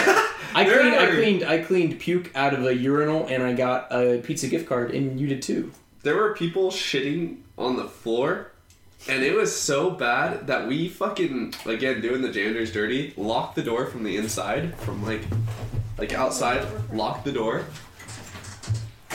I 0.55 0.63
There 0.63 0.79
cleaned, 0.79 0.95
I 0.95 1.11
cleaned, 1.11 1.43
I 1.43 1.57
cleaned 1.59 1.99
puke 1.99 2.31
out 2.33 2.53
of 2.53 2.65
a 2.65 2.73
urinal, 2.73 3.27
and 3.27 3.43
I 3.43 3.51
got 3.53 3.91
a 3.91 4.21
pizza 4.23 4.47
gift 4.47 4.69
card, 4.69 4.91
and 4.91 5.19
you 5.19 5.27
did 5.27 5.41
too. 5.41 5.71
There 6.01 6.15
were 6.15 6.33
people 6.33 6.71
shitting 6.71 7.39
on 7.57 7.75
the 7.75 7.85
floor, 7.85 8.51
and 9.09 9.21
it 9.21 9.35
was 9.35 9.53
so 9.53 9.89
bad 9.89 10.47
that 10.47 10.65
we 10.65 10.87
fucking 10.87 11.55
again 11.65 11.99
doing 11.99 12.21
the 12.21 12.31
janitors 12.31 12.71
dirty. 12.71 13.13
Locked 13.17 13.55
the 13.55 13.63
door 13.63 13.85
from 13.85 14.03
the 14.03 14.15
inside, 14.15 14.77
from 14.79 15.03
like, 15.03 15.23
like 15.97 16.13
outside. 16.13 16.65
Locked 16.93 17.25
the 17.25 17.33
door, 17.33 17.65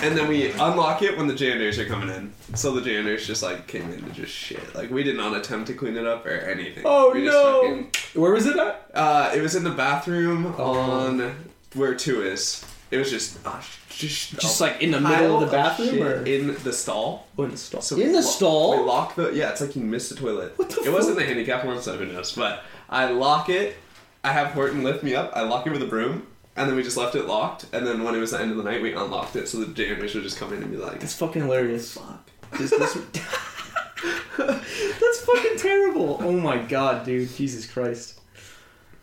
and 0.02 0.16
then 0.16 0.28
we 0.28 0.50
unlock 0.52 1.02
it 1.02 1.16
when 1.16 1.26
the 1.26 1.34
janitors 1.34 1.78
are 1.78 1.84
coming 1.86 2.08
in. 2.08 2.32
So 2.54 2.72
the 2.72 2.80
janitors 2.80 3.26
just 3.26 3.42
like 3.42 3.66
came 3.66 3.90
in 3.92 4.02
to 4.04 4.10
just 4.10 4.32
shit. 4.32 4.74
Like 4.74 4.90
we 4.90 5.02
did 5.02 5.16
not 5.16 5.36
attempt 5.36 5.66
to 5.68 5.74
clean 5.74 5.96
it 5.96 6.06
up 6.06 6.24
or 6.26 6.30
anything. 6.30 6.82
Oh, 6.86 7.12
we 7.12 7.24
no. 7.24 7.62
fucking- 7.62 7.90
Where 8.20 8.32
was 8.32 8.46
it 8.46 8.56
at? 8.56 8.90
uh, 8.94 9.32
it 9.34 9.40
was 9.42 9.54
in 9.56 9.64
the 9.64 9.70
bathroom 9.70 10.54
Oh. 10.58 10.72
on 10.72 11.34
where 11.74 11.94
two 11.94 12.22
is. 12.22 12.64
It 12.90 12.96
was 12.96 13.10
just 13.10 13.38
uh, 13.46 13.60
just 13.90 14.38
Just 14.40 14.60
like 14.62 14.80
in 14.80 14.92
the 14.92 15.00
middle 15.00 15.34
of 15.42 15.50
the 15.50 15.54
bathroom, 15.54 15.88
shit 15.90 16.00
or 16.02 16.24
in 16.24 16.56
the 16.64 16.72
stall. 16.72 17.26
Oh, 17.36 17.42
in 17.44 17.50
the 17.50 17.56
stall? 17.58 17.82
So 17.82 17.96
in 17.96 18.08
the 18.12 18.14
lo- 18.14 18.20
stall. 18.22 18.78
We 18.78 18.82
lock 18.84 19.14
the 19.14 19.30
yeah. 19.34 19.50
It's 19.50 19.60
like 19.60 19.76
you 19.76 19.82
missed 19.82 20.08
the 20.08 20.16
toilet. 20.16 20.54
What 20.56 20.70
the 20.70 20.84
It 20.84 20.92
wasn't 20.92 21.18
the 21.18 21.24
handicap 21.26 21.66
one, 21.66 21.82
so 21.82 21.98
who 21.98 22.06
knows? 22.06 22.32
But 22.32 22.62
I 22.88 23.10
lock 23.10 23.50
it. 23.50 23.76
I 24.24 24.32
have 24.32 24.48
Horton 24.52 24.82
lift 24.84 25.02
me 25.04 25.14
up. 25.14 25.32
I 25.34 25.42
lock 25.42 25.66
it 25.66 25.70
with 25.72 25.82
a 25.82 25.86
broom, 25.86 26.26
and 26.58 26.68
then 26.68 26.76
we 26.76 26.82
just 26.82 26.96
left 26.96 27.14
it 27.14 27.26
locked. 27.26 27.66
And 27.72 27.86
then 27.86 28.02
when 28.02 28.14
it 28.14 28.18
was 28.18 28.32
the 28.32 28.40
end 28.40 28.50
of 28.50 28.56
the 28.56 28.62
night, 28.64 28.82
we 28.82 28.92
unlocked 28.92 29.36
it, 29.36 29.48
so 29.48 29.58
the 29.64 29.72
janitors 29.72 30.14
would 30.14 30.24
just 30.24 30.38
come 30.38 30.52
in 30.52 30.62
and 30.62 30.70
be 30.70 30.76
like, 30.76 31.00
That's 31.00 31.14
fucking 31.14 31.42
hilarious. 31.42 31.92
"Fuck." 31.94 32.30
This- 32.58 32.70
this- 32.70 32.94
That's 34.36 35.20
fucking 35.24 35.58
terrible. 35.58 36.18
Oh 36.22 36.32
my 36.32 36.58
god, 36.58 37.04
dude. 37.04 37.34
Jesus 37.34 37.66
Christ. 37.70 38.20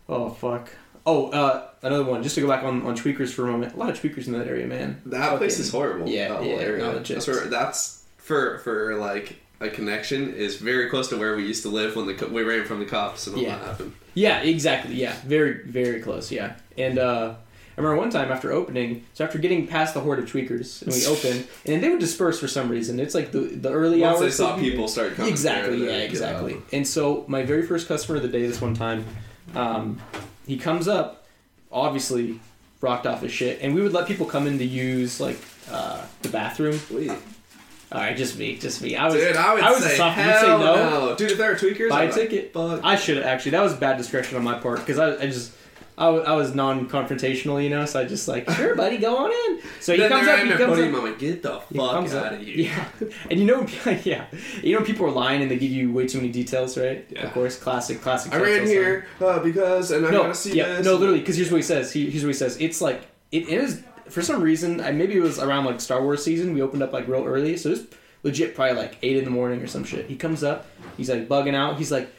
Oh 0.08 0.30
fuck. 0.30 0.70
Oh, 1.04 1.30
uh, 1.30 1.68
another 1.82 2.04
one. 2.04 2.22
Just 2.22 2.34
to 2.34 2.40
go 2.40 2.48
back 2.48 2.64
on, 2.64 2.82
on 2.84 2.96
tweakers 2.96 3.32
for 3.32 3.44
a 3.46 3.52
moment. 3.52 3.74
A 3.74 3.76
lot 3.76 3.90
of 3.90 4.00
tweakers 4.00 4.26
in 4.26 4.32
that 4.32 4.48
area, 4.48 4.66
man. 4.66 5.00
That 5.06 5.36
place 5.38 5.58
is 5.58 5.70
horrible. 5.70 6.08
Yeah, 6.08 6.28
that 6.28 6.36
whole 6.38 6.46
yeah, 6.46 6.54
area. 6.56 6.98
That's 7.00 7.26
where 7.28 7.46
that's 7.46 8.04
for 8.16 8.58
for 8.58 8.96
like 8.96 9.36
a 9.60 9.68
connection 9.68 10.34
is 10.34 10.56
very 10.56 10.88
close 10.90 11.08
to 11.08 11.16
where 11.16 11.36
we 11.36 11.46
used 11.46 11.62
to 11.62 11.68
live 11.68 11.94
when 11.96 12.06
the 12.06 12.14
co- 12.14 12.28
we 12.28 12.42
ran 12.42 12.64
from 12.64 12.78
the 12.80 12.84
cops 12.86 13.26
and 13.26 13.36
all 13.36 13.42
Yeah. 13.42 13.56
that 13.58 13.66
happened. 13.66 13.92
Yeah, 14.14 14.40
exactly. 14.40 14.94
Yeah, 14.94 15.14
very, 15.24 15.62
very 15.64 16.00
close. 16.00 16.32
Yeah, 16.32 16.56
and 16.76 16.98
uh, 16.98 17.34
I 17.76 17.82
remember 17.82 18.00
one 18.00 18.10
time 18.10 18.32
after 18.32 18.52
opening, 18.52 19.04
so 19.12 19.22
after 19.24 19.38
getting 19.38 19.66
past 19.66 19.92
the 19.92 20.00
horde 20.00 20.18
of 20.18 20.24
tweakers, 20.24 20.80
and 20.80 20.92
we 20.94 21.04
open, 21.06 21.46
and 21.66 21.82
they 21.82 21.90
would 21.90 21.98
disperse 21.98 22.40
for 22.40 22.48
some 22.48 22.70
reason. 22.70 22.98
It's 22.98 23.14
like 23.14 23.32
the 23.32 23.40
the 23.40 23.70
early 23.70 24.00
Once 24.00 24.18
hours. 24.20 24.38
they 24.38 24.44
saw 24.44 24.56
people 24.56 24.88
start 24.88 25.14
coming, 25.14 25.30
Exactly. 25.30 25.80
there, 25.80 25.90
Yeah. 25.98 26.04
Exactly. 26.04 26.54
out. 26.54 26.62
And 26.72 26.86
so 26.88 27.24
my 27.28 27.42
very 27.42 27.66
first 27.66 27.86
customer 27.86 28.16
of 28.16 28.22
the 28.22 28.28
day, 28.28 28.46
this 28.46 28.60
one 28.62 28.74
time, 28.74 29.04
um, 29.54 30.00
he 30.46 30.56
comes 30.56 30.88
up, 30.88 31.26
obviously 31.70 32.40
rocked 32.80 33.06
off 33.06 33.20
his 33.22 33.32
shit, 33.32 33.58
and 33.60 33.74
we 33.74 33.82
would 33.82 33.92
let 33.92 34.06
people 34.06 34.26
come 34.26 34.46
in 34.46 34.58
to 34.58 34.64
use 34.64 35.20
like 35.20 35.38
uh, 35.70 36.02
the 36.22 36.28
bathroom. 36.30 36.80
Wait. 36.90 37.10
All 37.92 38.00
right, 38.00 38.16
just 38.16 38.36
me, 38.38 38.56
just 38.56 38.82
me. 38.82 38.96
I 38.96 39.04
was, 39.06 39.14
Dude, 39.14 39.36
I 39.36 39.54
would 39.54 39.62
I 39.62 39.70
was 39.70 39.84
say 39.84 39.94
a 39.94 39.96
sophomore. 39.96 40.24
hell 40.24 40.40
say 40.40 40.46
no. 40.64 41.06
no. 41.10 41.14
Dude, 41.14 41.30
if 41.32 41.38
there 41.38 41.52
are 41.52 41.54
tweakers, 41.54 41.88
Buy 41.90 42.02
a 42.02 42.08
I'd 42.08 42.16
like, 42.16 42.30
ticket. 42.30 42.52
Fuck. 42.52 42.80
I 42.82 42.96
should 42.96 43.16
have 43.18 43.26
actually. 43.26 43.52
That 43.52 43.62
was 43.62 43.74
bad 43.74 43.96
discretion 43.96 44.36
on 44.36 44.42
my 44.44 44.58
part 44.58 44.80
because 44.80 44.98
I, 44.98 45.14
I 45.22 45.26
just. 45.26 45.52
I, 45.98 46.08
I 46.08 46.32
was 46.34 46.54
non-confrontational, 46.54 47.62
you 47.62 47.70
know, 47.70 47.86
so 47.86 48.00
I 48.00 48.04
just 48.04 48.28
like, 48.28 48.50
sure, 48.50 48.74
buddy, 48.74 48.98
go 48.98 49.16
on 49.16 49.32
in. 49.32 49.62
So 49.80 49.92
he 49.92 49.98
then 49.98 50.10
comes 50.10 50.28
up, 50.28 50.40
he 50.40 50.50
comes 50.50 50.78
up, 50.78 50.84
I'm 50.84 51.04
like, 51.04 51.18
get 51.18 51.42
the 51.42 51.60
fuck 51.60 51.78
out 51.80 52.12
up, 52.12 52.32
of 52.32 52.40
here. 52.42 52.56
yeah. 53.00 53.08
And 53.30 53.40
you 53.40 53.46
know, 53.46 53.66
yeah, 54.04 54.26
you 54.62 54.78
know, 54.78 54.84
people 54.84 55.06
are 55.06 55.10
lying 55.10 55.40
and 55.40 55.50
they 55.50 55.56
give 55.56 55.70
you 55.70 55.92
way 55.92 56.06
too 56.06 56.18
many 56.18 56.30
details, 56.30 56.76
right? 56.76 57.06
Yeah. 57.08 57.26
Of 57.26 57.32
course, 57.32 57.58
classic, 57.58 58.02
classic. 58.02 58.34
I 58.34 58.40
ran 58.40 58.66
here 58.66 59.06
uh, 59.20 59.38
because, 59.38 59.90
and 59.90 60.06
I 60.06 60.10
no, 60.10 60.22
gotta 60.24 60.34
see 60.34 60.54
yeah, 60.54 60.68
this. 60.76 60.84
no, 60.84 60.96
literally, 60.96 61.20
because 61.20 61.36
here's 61.36 61.50
what 61.50 61.58
he 61.58 61.62
says. 61.62 61.92
He, 61.92 62.10
here's 62.10 62.24
what 62.24 62.28
he 62.30 62.34
says. 62.34 62.58
It's 62.60 62.82
like 62.82 63.06
it 63.32 63.48
is 63.48 63.82
for 64.10 64.20
some 64.20 64.42
reason. 64.42 64.82
I, 64.82 64.92
maybe 64.92 65.16
it 65.16 65.22
was 65.22 65.38
around 65.38 65.64
like 65.64 65.80
Star 65.80 66.02
Wars 66.02 66.22
season. 66.22 66.52
We 66.52 66.60
opened 66.60 66.82
up 66.82 66.92
like 66.92 67.08
real 67.08 67.24
early, 67.24 67.56
so 67.56 67.70
it 67.70 67.72
was 67.72 67.86
legit 68.22 68.54
probably 68.54 68.76
like 68.76 68.98
eight 69.02 69.16
in 69.16 69.24
the 69.24 69.30
morning 69.30 69.62
or 69.62 69.66
some 69.66 69.84
shit. 69.84 70.06
He 70.06 70.16
comes 70.16 70.44
up. 70.44 70.66
He's 70.96 71.08
like 71.08 71.28
bugging 71.28 71.54
out. 71.54 71.78
He's 71.78 71.92
like, 71.92 72.12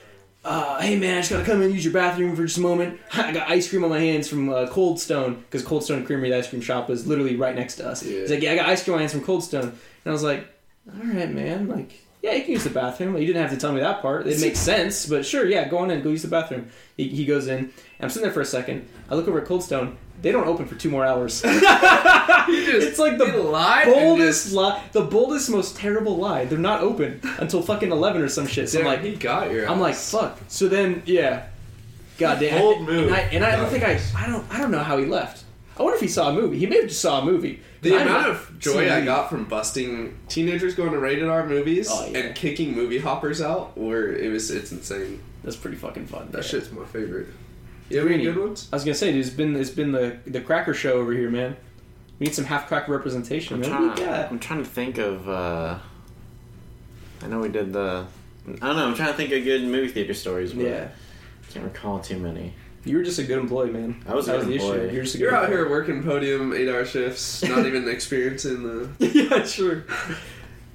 uh, 0.47 0.79
"Hey 0.81 0.97
man, 0.97 1.17
I 1.17 1.19
just 1.19 1.31
gotta 1.31 1.43
come 1.43 1.57
in 1.57 1.63
and 1.63 1.73
use 1.73 1.83
your 1.83 1.93
bathroom 1.93 2.35
for 2.35 2.45
just 2.45 2.57
a 2.57 2.61
moment. 2.61 2.99
I 3.13 3.31
got 3.31 3.49
ice 3.49 3.69
cream 3.69 3.83
on 3.83 3.89
my 3.89 3.99
hands 3.99 4.27
from 4.27 4.49
uh, 4.49 4.67
Cold 4.67 4.99
Stone 4.99 5.35
because 5.35 5.63
Cold 5.63 5.83
Stone 5.83 6.05
Creamery, 6.05 6.29
the 6.29 6.37
ice 6.37 6.49
cream 6.49 6.61
shop, 6.61 6.89
was 6.89 7.05
literally 7.05 7.35
right 7.35 7.55
next 7.55 7.75
to 7.75 7.87
us. 7.87 8.03
Yeah. 8.03 8.21
He's 8.21 8.31
like, 8.31 8.41
"Yeah, 8.41 8.53
I 8.53 8.55
got 8.55 8.69
ice 8.69 8.83
cream 8.83 8.93
on 8.93 8.99
my 8.99 9.01
hands 9.03 9.11
from 9.13 9.23
Cold 9.23 9.43
Stone," 9.43 9.63
and 9.67 9.73
I 10.05 10.11
was 10.11 10.23
like, 10.23 10.47
"All 10.87 11.05
right, 11.05 11.29
man, 11.31 11.67
like." 11.67 12.03
Yeah, 12.23 12.33
you 12.33 12.41
can 12.43 12.51
use 12.53 12.63
the 12.63 12.71
bathroom. 12.71 13.13
Like, 13.13 13.21
you 13.21 13.27
didn't 13.27 13.43
have 13.43 13.51
to 13.51 13.57
tell 13.57 13.71
me 13.71 13.79
that 13.79 14.01
part. 14.01 14.25
It 14.25 14.41
makes 14.41 14.57
sense, 14.59 15.05
but 15.05 15.23
sure, 15.23 15.45
yeah, 15.45 15.69
go 15.69 15.77
on 15.77 15.91
in, 15.91 16.01
go 16.01 16.09
use 16.09 16.23
the 16.23 16.27
bathroom. 16.27 16.67
He, 16.97 17.07
he 17.09 17.25
goes 17.25 17.47
in, 17.47 17.71
I'm 17.99 18.09
sitting 18.09 18.23
there 18.23 18.33
for 18.33 18.41
a 18.41 18.45
second. 18.45 18.89
I 19.07 19.13
look 19.13 19.27
over 19.27 19.39
at 19.39 19.45
Cold 19.45 19.63
Stone. 19.63 19.97
They 20.21 20.31
don't 20.31 20.47
open 20.47 20.65
for 20.65 20.75
two 20.75 20.89
more 20.89 21.05
hours. 21.05 21.43
It's 22.49 22.97
like 22.99 23.17
the 23.17 23.25
you 23.25 23.41
lied 23.41 23.87
and 23.87 23.95
boldest 23.95 24.43
just- 24.45 24.55
lie, 24.55 24.81
the 24.93 25.01
boldest, 25.01 25.49
most 25.49 25.75
terrible 25.75 26.15
lie. 26.17 26.45
They're 26.45 26.57
not 26.57 26.81
open 26.81 27.19
until 27.39 27.61
fucking 27.61 27.91
eleven 27.91 28.21
or 28.21 28.29
some 28.29 28.47
shit. 28.47 28.69
So 28.69 28.79
I'm 28.79 28.85
like, 28.85 29.01
he 29.01 29.15
got 29.15 29.51
your. 29.51 29.69
I'm 29.69 29.79
like, 29.79 29.95
fuck. 29.95 30.39
So 30.47 30.67
then, 30.67 31.03
yeah, 31.05 31.47
God 32.17 32.39
damn. 32.39 32.59
Bold 32.59 32.81
move. 32.83 33.07
And 33.07 33.15
I, 33.15 33.19
and 33.19 33.43
I 33.45 33.55
don't 33.55 33.69
think 33.69 33.83
I, 33.83 33.99
I 34.15 34.27
don't, 34.27 34.45
I 34.53 34.59
don't 34.59 34.71
know 34.71 34.79
how 34.83 34.97
he 34.97 35.05
left. 35.05 35.43
I 35.77 35.83
wonder 35.83 35.95
if 35.95 36.01
he 36.01 36.07
saw 36.07 36.29
a 36.29 36.33
movie. 36.33 36.57
He 36.57 36.65
may 36.65 36.77
have 36.77 36.87
just 36.87 37.01
saw 37.01 37.21
a 37.21 37.25
movie. 37.25 37.61
The 37.81 37.95
I 37.95 38.01
amount 38.01 38.29
of 38.29 38.55
joy 38.59 38.91
I 38.91 39.05
got 39.05 39.29
from 39.29 39.45
busting 39.45 40.17
teenagers 40.27 40.73
going 40.73 40.91
to 40.93 40.99
rated 40.99 41.27
R 41.27 41.45
movies 41.45 41.87
Oh, 41.91 42.07
yeah. 42.09 42.17
and 42.19 42.35
kicking 42.35 42.73
movie 42.73 42.97
hoppers 42.97 43.41
out, 43.41 43.77
where 43.77 44.11
it 44.15 44.31
was, 44.31 44.49
it's 44.49 44.71
insane. 44.71 45.21
That's 45.43 45.55
pretty 45.55 45.77
fucking 45.77 46.07
fun. 46.07 46.29
That 46.31 46.43
yeah. 46.43 46.49
shit's 46.49 46.71
my 46.71 46.85
favorite. 46.85 47.27
You 47.89 47.99
have 47.99 48.07
any 48.11 48.23
good 48.23 48.37
ones? 48.37 48.67
I 48.71 48.75
was 48.75 48.83
gonna 48.83 48.95
say, 48.95 49.11
dude, 49.11 49.21
it's 49.25 49.29
been 49.29 49.55
it's 49.55 49.69
been 49.69 49.91
the 49.91 50.17
the 50.27 50.41
cracker 50.41 50.73
show 50.73 50.93
over 50.93 51.13
here, 51.13 51.29
man. 51.29 51.55
We 52.19 52.25
need 52.25 52.33
some 52.35 52.45
half 52.45 52.67
cracker 52.67 52.91
representation, 52.91 53.55
I'm 53.55 53.61
man. 53.61 53.69
trying, 53.69 53.87
What 53.87 53.95
do 53.95 54.01
you 54.01 54.07
got? 54.07 54.31
I'm 54.31 54.39
trying 54.39 54.63
to 54.63 54.69
think 54.69 54.97
of. 54.97 55.29
Uh, 55.29 55.77
I 57.23 57.27
know 57.27 57.39
we 57.39 57.49
did 57.49 57.71
the. 57.73 58.05
I 58.47 58.51
don't 58.67 58.75
know. 58.77 58.87
I'm 58.87 58.95
trying 58.95 59.09
to 59.09 59.13
think 59.13 59.31
of 59.33 59.43
good 59.43 59.63
movie 59.63 59.87
theater 59.89 60.13
stories. 60.13 60.53
But 60.53 60.65
Yeah, 60.65 60.87
can't 61.51 61.65
recall 61.65 61.99
too 61.99 62.17
many. 62.17 62.53
you 62.85 62.97
were 62.97 63.03
just 63.03 63.19
a 63.19 63.23
good 63.23 63.37
employee, 63.39 63.69
man. 63.71 64.03
I 64.07 64.13
was 64.15 64.27
a 64.27 64.31
that 64.31 64.37
good 64.41 64.47
was 64.47 64.47
the 64.47 64.53
employee. 64.65 64.85
issue. 64.87 64.95
You're 64.95 65.03
just 65.03 65.15
a 65.15 65.17
good. 65.19 65.23
You're 65.25 65.35
out 65.35 65.43
employee. 65.45 65.57
here 65.63 65.69
working 65.69 66.03
podium 66.03 66.53
eight 66.53 66.69
hour 66.69 66.85
shifts, 66.85 67.43
not 67.43 67.65
even 67.65 67.87
experiencing 67.89 68.63
the. 68.63 68.89
yeah, 69.13 69.43
true. 69.43 69.83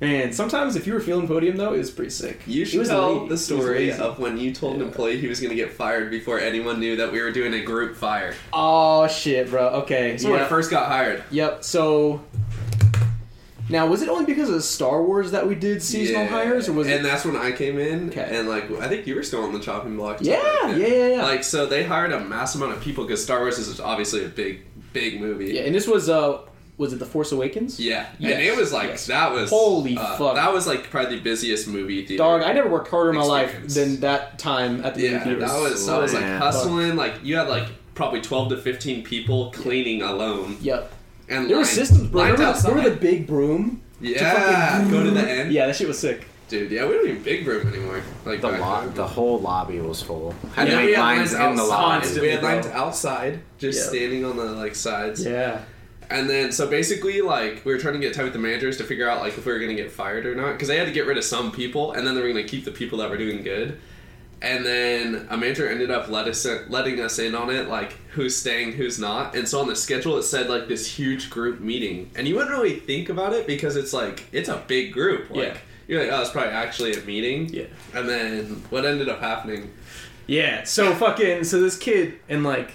Man, 0.03 0.32
sometimes 0.32 0.74
if 0.74 0.84
you 0.86 0.94
were 0.94 1.00
feeling 1.00 1.28
podium 1.28 1.57
though, 1.57 1.74
it 1.74 1.78
was 1.78 1.90
pretty 1.92 2.11
sick. 2.11 2.40
You 2.46 2.64
should 2.64 2.80
was 2.80 2.88
tell 2.88 3.26
the 3.28 3.38
story 3.38 3.92
of 3.92 4.18
when 4.18 4.36
you 4.36 4.53
told 4.53 4.74
an 4.74 4.80
Yeah. 4.80 4.86
employee 4.86 5.18
he 5.18 5.28
was 5.28 5.38
going 5.40 5.50
to 5.50 5.57
get 5.57 5.72
fired 5.72 6.11
before 6.11 6.40
anyone 6.40 6.80
knew 6.80 6.96
that 6.96 7.12
we 7.12 7.22
were 7.22 7.30
doing 7.30 7.55
a 7.55 7.61
group 7.62 7.94
fire. 7.96 8.34
Oh 8.53 9.07
shit, 9.07 9.48
bro. 9.48 9.68
Okay. 9.82 10.11
That's 10.11 10.24
when 10.24 10.40
I 10.40 10.44
first 10.46 10.70
got 10.72 10.88
hired. 10.88 11.22
Yep. 11.30 11.62
So 11.62 12.20
now, 13.68 13.86
was 13.86 14.03
it 14.03 14.09
only 14.09 14.24
because 14.26 14.50
of 14.50 14.62
Star 14.64 15.03
Wars 15.03 15.30
that 15.30 15.46
we 15.46 15.55
did 15.55 15.82
seasonal 15.82 16.22
Yeah. 16.22 16.28
hires, 16.28 16.68
or 16.68 16.72
was 16.72 16.88
and 16.88 16.96
it? 16.96 17.03
that's 17.05 17.24
when 17.24 17.36
I 17.36 17.53
came 17.53 17.78
in, 17.78 18.09
Okay. 18.09 18.26
and 18.28 18.48
like 18.48 18.70
I 18.80 18.88
think 18.88 19.07
you 19.07 19.14
were 19.14 19.22
still 19.22 19.44
on 19.44 19.53
the 19.53 19.61
chopping 19.61 19.96
block. 19.96 20.18
Yeah, 20.20 20.42
yeah, 20.68 20.76
yeah, 20.86 21.07
yeah. 21.16 21.22
Like 21.22 21.44
so, 21.44 21.64
they 21.64 21.84
hired 21.84 22.12
a 22.12 22.20
mass 22.20 22.55
amount 22.57 22.72
of 22.72 22.80
people 22.80 23.05
because 23.05 23.22
Star 23.22 23.38
Wars 23.38 23.59
is 23.59 23.78
obviously 23.80 24.24
a 24.24 24.28
big, 24.28 24.62
big 24.92 25.20
movie. 25.20 25.53
Yeah, 25.55 25.62
and 25.62 25.74
this 25.74 25.86
was 25.86 26.09
uh, 26.11 26.38
was 26.78 26.92
it 26.92 26.98
the 26.98 27.06
Force 27.06 27.32
Awakens? 27.32 27.78
Yeah, 27.78 28.06
Yes, 28.18 28.32
and 28.34 28.42
it 28.42 28.56
was 28.56 28.72
like 28.72 28.88
yes. 28.88 29.06
that 29.06 29.32
was 29.32 29.50
Holy 29.50 29.96
uh, 29.96 30.16
fuck. 30.16 30.34
That 30.36 30.52
was 30.52 30.66
like 30.66 30.90
probably 30.90 31.16
the 31.16 31.22
busiest 31.22 31.68
movie 31.68 32.04
theater. 32.06 32.22
Dog, 32.22 32.42
I 32.42 32.52
never 32.52 32.68
worked 32.68 32.88
harder 32.88 33.10
in 33.10 33.16
my 33.16 33.24
life 33.24 33.68
than 33.68 34.00
that 34.00 34.38
time 34.38 34.84
at 34.84 34.94
the 34.94 35.02
Yeah, 35.02 35.10
movie 35.18 35.24
theaters. 35.40 35.50
that 35.50 35.60
was 35.60 35.86
that 35.86 36.00
was 36.00 36.14
like 36.14 36.24
hustling. 36.24 36.96
Like 36.96 37.14
you 37.22 37.36
had 37.36 37.48
like 37.48 37.68
probably 37.94 38.20
twelve 38.20 38.48
to 38.50 38.56
fifteen 38.56 39.04
people 39.04 39.50
cleaning 39.52 40.02
alone, 40.02 40.56
Yep. 40.62 40.90
and 41.28 41.44
There 41.48 41.56
were 41.56 41.62
lined- 41.62 41.66
systems, 41.68 42.08
bro. 42.08 42.22
lined 42.22 42.38
Remember, 42.38 42.58
the- 42.60 42.68
remember 42.68 42.90
the 42.90 42.96
big 42.96 43.26
broom? 43.26 43.82
yeah, 44.00 44.78
fucking- 44.78 44.90
go 44.90 45.02
to 45.04 45.10
the 45.10 45.30
end. 45.30 45.52
Yeah, 45.52 45.66
that 45.66 45.76
shit 45.76 45.86
was 45.88 45.98
sick. 45.98 46.26
dude. 46.48 46.70
Yeah, 46.70 46.86
we 46.86 46.94
don't 46.94 47.08
even 47.08 47.22
big 47.22 47.46
room 47.46 47.66
anymore. 47.68 48.02
Like 48.26 48.40
The 48.42 48.48
back 48.48 48.60
lo- 48.60 48.88
the 48.94 49.06
whole 49.06 49.38
lobby 49.40 49.78
was 49.80 50.02
full. 50.02 50.34
Had 50.54 50.68
And 50.68 50.70
to 50.70 50.76
make 50.76 50.86
we 50.86 50.92
had 50.94 51.00
lines 51.00 51.32
lines 51.34 51.50
in 51.50 51.56
the 51.56 51.62
outside. 51.62 52.06
lobby. 52.08 52.20
We 52.20 52.28
had 52.28 52.42
lines 52.42 52.66
outside, 52.66 53.40
just 53.58 53.78
Yeah. 53.78 53.88
standing 53.88 54.24
on 54.24 54.36
the 54.36 54.44
like 54.44 54.74
sides. 54.74 55.24
Yeah. 55.24 55.60
And 56.12 56.28
then, 56.30 56.52
so 56.52 56.68
basically, 56.68 57.20
like, 57.22 57.64
we 57.64 57.72
were 57.72 57.78
trying 57.78 57.94
to 57.94 58.00
get 58.00 58.14
tight 58.14 58.24
with 58.24 58.32
the 58.34 58.38
managers 58.38 58.76
to 58.78 58.84
figure 58.84 59.08
out, 59.08 59.20
like, 59.20 59.36
if 59.38 59.46
we 59.46 59.52
were 59.52 59.58
going 59.58 59.74
to 59.74 59.82
get 59.82 59.90
fired 59.90 60.26
or 60.26 60.34
not. 60.34 60.52
Because 60.52 60.68
they 60.68 60.76
had 60.78 60.86
to 60.86 60.92
get 60.92 61.06
rid 61.06 61.16
of 61.18 61.24
some 61.24 61.50
people, 61.52 61.92
and 61.92 62.06
then 62.06 62.14
they 62.14 62.20
were 62.20 62.32
going 62.32 62.44
to 62.44 62.50
keep 62.50 62.64
the 62.64 62.70
people 62.70 62.98
that 62.98 63.10
were 63.10 63.16
doing 63.16 63.42
good. 63.42 63.78
and 64.42 64.66
then 64.66 65.26
a 65.30 65.36
manager 65.36 65.68
ended 65.68 65.90
up 65.90 66.08
let 66.08 66.26
us 66.26 66.44
letting 66.68 67.00
us 67.00 67.18
in 67.20 67.32
on 67.34 67.48
it, 67.48 67.68
like 67.68 67.92
who's 68.10 68.34
staying, 68.36 68.72
who's 68.72 68.98
not. 68.98 69.36
And 69.36 69.48
so 69.48 69.60
on 69.60 69.68
the 69.68 69.76
schedule, 69.76 70.18
it 70.18 70.24
said 70.24 70.48
like 70.50 70.66
this 70.66 70.84
huge 70.86 71.30
group 71.30 71.60
meeting, 71.60 72.10
and 72.16 72.26
you 72.26 72.34
wouldn't 72.34 72.50
really 72.50 72.80
think 72.80 73.08
about 73.08 73.32
it 73.34 73.46
because 73.46 73.76
it's 73.76 73.92
like 73.92 74.24
it's 74.32 74.48
a 74.48 74.60
big 74.66 74.92
group. 74.92 75.30
Like, 75.30 75.38
Yeah. 75.38 75.56
You're 75.88 76.02
like, 76.04 76.12
oh, 76.12 76.22
it's 76.22 76.30
probably 76.30 76.52
actually 76.52 76.92
a 76.94 77.00
meeting. 77.02 77.48
Yeah. 77.50 77.64
And 77.94 78.08
then 78.08 78.44
what 78.70 78.84
ended 78.84 79.08
up 79.08 79.20
happening? 79.20 79.70
Yeah. 80.26 80.64
So 80.64 80.94
fucking. 80.94 81.44
So 81.44 81.60
this 81.60 81.76
kid 81.78 82.14
and 82.28 82.42
like. 82.44 82.72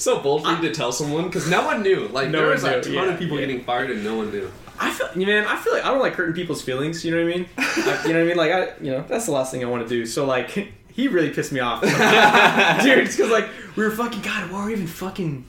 So 0.00 0.18
bold 0.18 0.44
for 0.44 0.50
you 0.52 0.62
to 0.62 0.72
tell 0.72 0.92
someone 0.92 1.26
because 1.26 1.48
no 1.50 1.62
one 1.66 1.82
knew. 1.82 2.08
Like 2.08 2.28
No 2.28 2.38
there 2.38 2.46
one 2.46 2.54
was 2.54 2.64
a 2.64 2.76
knew, 2.76 2.82
ton 2.82 2.92
yeah, 2.92 3.04
of 3.12 3.18
people 3.18 3.38
yeah. 3.38 3.46
getting 3.46 3.64
fired 3.64 3.90
and 3.90 4.02
no 4.02 4.16
one 4.16 4.30
knew. 4.30 4.50
I 4.78 4.90
feel, 4.90 5.10
you 5.14 5.26
man, 5.26 5.46
I 5.46 5.56
feel 5.56 5.74
like 5.74 5.84
I 5.84 5.88
don't 5.88 6.00
like 6.00 6.14
hurting 6.14 6.34
people's 6.34 6.62
feelings. 6.62 7.04
You 7.04 7.10
know 7.10 7.22
what 7.22 7.34
I 7.34 7.36
mean? 7.36 7.46
I, 7.58 8.02
you 8.06 8.14
know 8.14 8.20
what 8.20 8.24
I 8.24 8.28
mean? 8.28 8.36
Like 8.38 8.52
I, 8.52 8.82
you 8.82 8.92
know, 8.92 9.04
that's 9.06 9.26
the 9.26 9.32
last 9.32 9.52
thing 9.52 9.62
I 9.62 9.68
want 9.68 9.86
to 9.86 9.88
do. 9.88 10.06
So 10.06 10.24
like, 10.24 10.48
he 10.88 11.08
really 11.08 11.28
pissed 11.28 11.52
me 11.52 11.60
off, 11.60 11.82
dude. 11.82 11.92
It's 11.92 13.14
because 13.14 13.30
like 13.30 13.50
we 13.76 13.84
were 13.84 13.90
fucking 13.90 14.22
God. 14.22 14.50
What 14.50 14.60
were 14.60 14.66
we 14.68 14.72
even 14.72 14.86
fucking? 14.86 15.44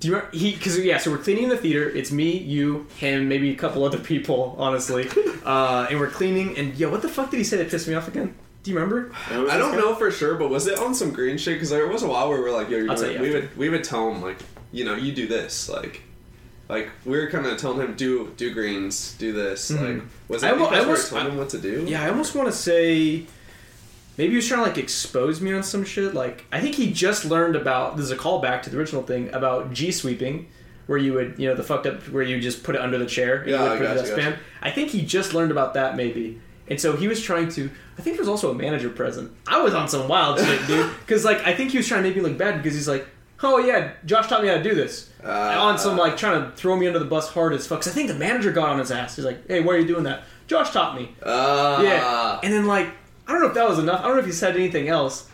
Do 0.00 0.08
you 0.08 0.14
remember? 0.16 0.36
He 0.36 0.52
because 0.52 0.78
yeah. 0.78 0.98
So 0.98 1.10
we're 1.10 1.16
cleaning 1.16 1.48
the 1.48 1.56
theater. 1.56 1.88
It's 1.88 2.12
me, 2.12 2.36
you, 2.36 2.86
him, 2.98 3.26
maybe 3.26 3.50
a 3.50 3.56
couple 3.56 3.84
other 3.84 3.98
people, 3.98 4.54
honestly. 4.58 5.08
Uh, 5.46 5.86
and 5.88 5.98
we're 5.98 6.10
cleaning. 6.10 6.58
And 6.58 6.76
yo, 6.76 6.90
what 6.90 7.00
the 7.00 7.08
fuck 7.08 7.30
did 7.30 7.38
he 7.38 7.44
say 7.44 7.56
that 7.56 7.70
pissed 7.70 7.88
me 7.88 7.94
off 7.94 8.06
again? 8.06 8.34
Do 8.68 8.74
you 8.74 8.78
remember? 8.80 9.10
I 9.30 9.56
don't 9.56 9.72
this 9.72 9.80
know 9.80 9.94
for 9.94 10.10
sure, 10.10 10.34
but 10.34 10.50
was 10.50 10.66
it 10.66 10.78
on 10.78 10.94
some 10.94 11.10
green 11.10 11.38
shit? 11.38 11.54
Because 11.54 11.70
there 11.70 11.86
was 11.88 12.02
a 12.02 12.06
while 12.06 12.28
where 12.28 12.36
we 12.36 12.44
were 12.44 12.50
like, 12.50 12.68
"Yo, 12.68 12.76
you're 12.76 12.94
doing, 12.94 13.12
you 13.14 13.18
we 13.20 13.28
after. 13.28 13.40
would 13.40 13.56
we 13.56 13.68
would 13.70 13.82
tell 13.82 14.10
him 14.12 14.20
like, 14.20 14.36
you 14.72 14.84
know, 14.84 14.94
you 14.94 15.12
do 15.12 15.26
this, 15.26 15.70
like, 15.70 16.02
like 16.68 16.90
we 17.06 17.16
were 17.16 17.30
kind 17.30 17.46
of 17.46 17.56
telling 17.56 17.80
him 17.80 17.94
do 17.94 18.30
do 18.36 18.52
greens, 18.52 19.14
do 19.18 19.32
this. 19.32 19.70
Mhm. 19.70 19.80
Like, 20.00 20.02
was 20.28 20.44
I 20.44 20.48
it 20.48 20.52
almo- 20.52 20.66
I 20.66 20.68
because 20.68 20.84
we 20.84 20.90
almost- 20.90 21.10
told 21.10 21.26
him 21.28 21.36
what 21.38 21.48
to 21.48 21.58
do? 21.58 21.86
Yeah, 21.88 22.04
I 22.04 22.10
almost 22.10 22.34
want 22.34 22.48
to 22.48 22.54
say 22.54 23.24
maybe 24.18 24.30
he 24.32 24.36
was 24.36 24.46
trying 24.46 24.60
to 24.60 24.66
like 24.66 24.76
expose 24.76 25.40
me 25.40 25.50
on 25.54 25.62
some 25.62 25.82
shit. 25.82 26.12
Like 26.12 26.44
I 26.52 26.60
think 26.60 26.74
he 26.74 26.92
just 26.92 27.24
learned 27.24 27.56
about 27.56 27.96
this 27.96 28.04
is 28.04 28.10
a 28.12 28.16
callback 28.16 28.60
to 28.64 28.70
the 28.70 28.76
original 28.78 29.02
thing 29.02 29.30
about 29.32 29.72
G 29.72 29.90
sweeping, 29.92 30.46
where 30.88 30.98
you 30.98 31.14
would 31.14 31.36
you 31.38 31.48
know 31.48 31.54
the 31.54 31.62
fucked 31.62 31.86
up 31.86 32.02
where 32.10 32.22
you 32.22 32.38
just 32.38 32.62
put 32.64 32.74
it 32.74 32.82
under 32.82 32.98
the 32.98 33.06
chair. 33.06 33.44
Yeah, 33.48 33.56
you 33.56 33.62
would 33.62 33.72
I 33.72 33.76
put 33.78 33.84
it 33.86 34.16
gotcha. 34.16 34.38
I 34.60 34.70
think 34.70 34.90
he 34.90 35.00
just 35.00 35.32
learned 35.32 35.52
about 35.52 35.72
that 35.72 35.96
maybe. 35.96 36.38
And 36.70 36.80
so 36.80 36.96
he 36.96 37.08
was 37.08 37.20
trying 37.22 37.48
to. 37.50 37.70
I 37.98 38.02
think 38.02 38.16
there 38.16 38.22
was 38.22 38.28
also 38.28 38.50
a 38.50 38.54
manager 38.54 38.90
present. 38.90 39.32
I 39.46 39.60
was 39.62 39.74
on 39.74 39.88
some 39.88 40.08
wild 40.08 40.38
shit, 40.38 40.66
dude. 40.66 40.90
Because 41.00 41.24
like 41.24 41.38
I 41.46 41.54
think 41.54 41.70
he 41.70 41.76
was 41.78 41.86
trying 41.88 42.02
to 42.02 42.08
make 42.08 42.16
me 42.16 42.22
look 42.22 42.36
bad 42.38 42.62
because 42.62 42.74
he's 42.74 42.88
like, 42.88 43.06
"Oh 43.42 43.58
yeah, 43.58 43.92
Josh 44.04 44.28
taught 44.28 44.42
me 44.42 44.48
how 44.48 44.54
to 44.56 44.62
do 44.62 44.74
this." 44.74 45.10
Uh, 45.24 45.28
on 45.58 45.78
some 45.78 45.96
like 45.96 46.16
trying 46.16 46.42
to 46.42 46.56
throw 46.56 46.76
me 46.76 46.86
under 46.86 46.98
the 46.98 47.04
bus 47.04 47.28
hard 47.30 47.52
as 47.54 47.66
fuck. 47.66 47.80
Cause 47.80 47.88
I 47.88 47.94
think 47.94 48.08
the 48.08 48.14
manager 48.14 48.52
got 48.52 48.68
on 48.68 48.78
his 48.78 48.90
ass. 48.90 49.16
He's 49.16 49.24
like, 49.24 49.46
"Hey, 49.48 49.60
why 49.60 49.74
are 49.74 49.78
you 49.78 49.86
doing 49.86 50.04
that?" 50.04 50.22
Josh 50.46 50.70
taught 50.70 50.94
me. 50.94 51.14
Uh, 51.22 51.80
Yeah. 51.82 52.40
And 52.42 52.52
then 52.52 52.66
like 52.66 52.88
I 53.26 53.32
don't 53.32 53.40
know 53.42 53.48
if 53.48 53.54
that 53.54 53.68
was 53.68 53.78
enough. 53.78 54.00
I 54.00 54.04
don't 54.04 54.14
know 54.14 54.20
if 54.20 54.26
he 54.26 54.32
said 54.32 54.54
anything 54.56 54.88
else. 54.88 55.28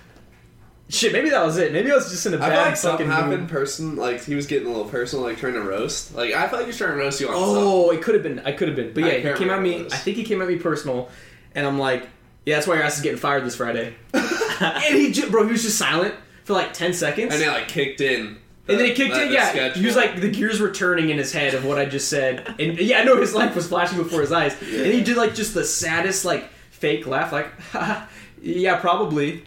Shit, 0.91 1.13
maybe 1.13 1.31
that 1.31 1.45
was 1.45 1.57
it. 1.57 1.73
Maybe 1.73 1.91
I 1.91 1.95
was 1.95 2.11
just 2.11 2.27
in 2.27 2.35
a 2.35 2.37
I 2.37 2.41
feel 2.41 2.49
bad 2.51 2.67
like 2.69 2.77
something 2.77 3.07
fucking 3.09 3.23
happened. 3.23 3.41
mood. 3.43 3.51
Person, 3.51 3.97
like 3.97 4.23
he 4.23 4.35
was 4.35 4.47
getting 4.47 4.67
a 4.69 4.71
little 4.71 4.85
personal, 4.85 5.25
like 5.25 5.39
trying 5.39 5.55
to 5.55 5.63
roast. 5.63 6.15
Like 6.15 6.35
I 6.35 6.43
felt 6.43 6.53
like 6.55 6.63
he 6.63 6.67
was 6.69 6.77
trying 6.77 6.91
to 6.93 6.97
roast 6.99 7.21
you 7.21 7.29
on 7.29 7.35
Oh, 7.37 7.91
it 7.91 8.03
could 8.03 8.15
have 8.15 8.23
been. 8.23 8.41
I 8.41 8.53
could 8.53 8.69
have 8.69 8.77
been. 8.77 8.93
But 8.93 9.05
I 9.05 9.07
yeah, 9.09 9.17
he 9.17 9.23
can't 9.23 9.39
came 9.39 9.51
at 9.51 9.59
remember 9.59 9.85
me. 9.85 9.91
I 9.91 9.97
think 9.97 10.17
he 10.19 10.25
came 10.25 10.43
at 10.43 10.49
me 10.49 10.57
personal, 10.57 11.09
and 11.55 11.67
I'm 11.67 11.79
like, 11.79 12.07
yeah, 12.45 12.57
that's 12.57 12.67
why 12.67 12.75
your 12.75 12.85
ass 12.85 12.97
is 12.97 13.03
getting 13.03 13.19
fired 13.19 13.45
this 13.45 13.57
Friday. 13.57 13.95
and 14.15 14.95
he, 14.95 15.11
ju- 15.11 15.31
bro, 15.31 15.47
he 15.47 15.53
was 15.53 15.63
just 15.63 15.79
silent 15.79 16.15
for 16.45 16.53
like 16.53 16.75
ten 16.75 16.93
seconds. 16.93 17.33
something. 17.33 17.49
and 17.49 17.57
it 17.57 17.61
like 17.61 17.69
kicked 17.69 18.01
in. 18.03 18.39
And 18.67 18.79
then 18.79 18.87
he 18.87 18.95
kicked 18.95 19.15
in, 19.15 19.31
yeah. 19.31 19.75
He 19.75 19.85
was 19.85 19.95
like, 19.95 20.21
the 20.21 20.31
gears 20.31 20.59
were 20.59 20.71
turning 20.71 21.11
in 21.11 21.19
his 21.19 21.33
head 21.33 21.53
of 21.53 21.67
what 21.67 21.79
I 21.79 21.85
just 21.85 22.09
said. 22.09 22.55
And 22.59 22.79
yeah, 22.79 23.01
I 23.01 23.05
know 23.05 23.21
his 23.21 23.35
life 23.35 23.55
was 23.55 23.69
flashing 23.69 23.99
before 23.99 24.23
his 24.23 24.33
eyes. 24.33 24.55
And 24.63 24.87
he 24.87 25.03
did 25.03 25.19
like 25.19 25.35
just 25.35 25.53
the 25.53 25.65
saddest, 25.67 26.25
like, 26.25 26.49
fake 26.71 27.07
laugh, 27.07 27.31
like, 27.31 27.49
yeah, 28.43 28.79
probably. 28.79 29.45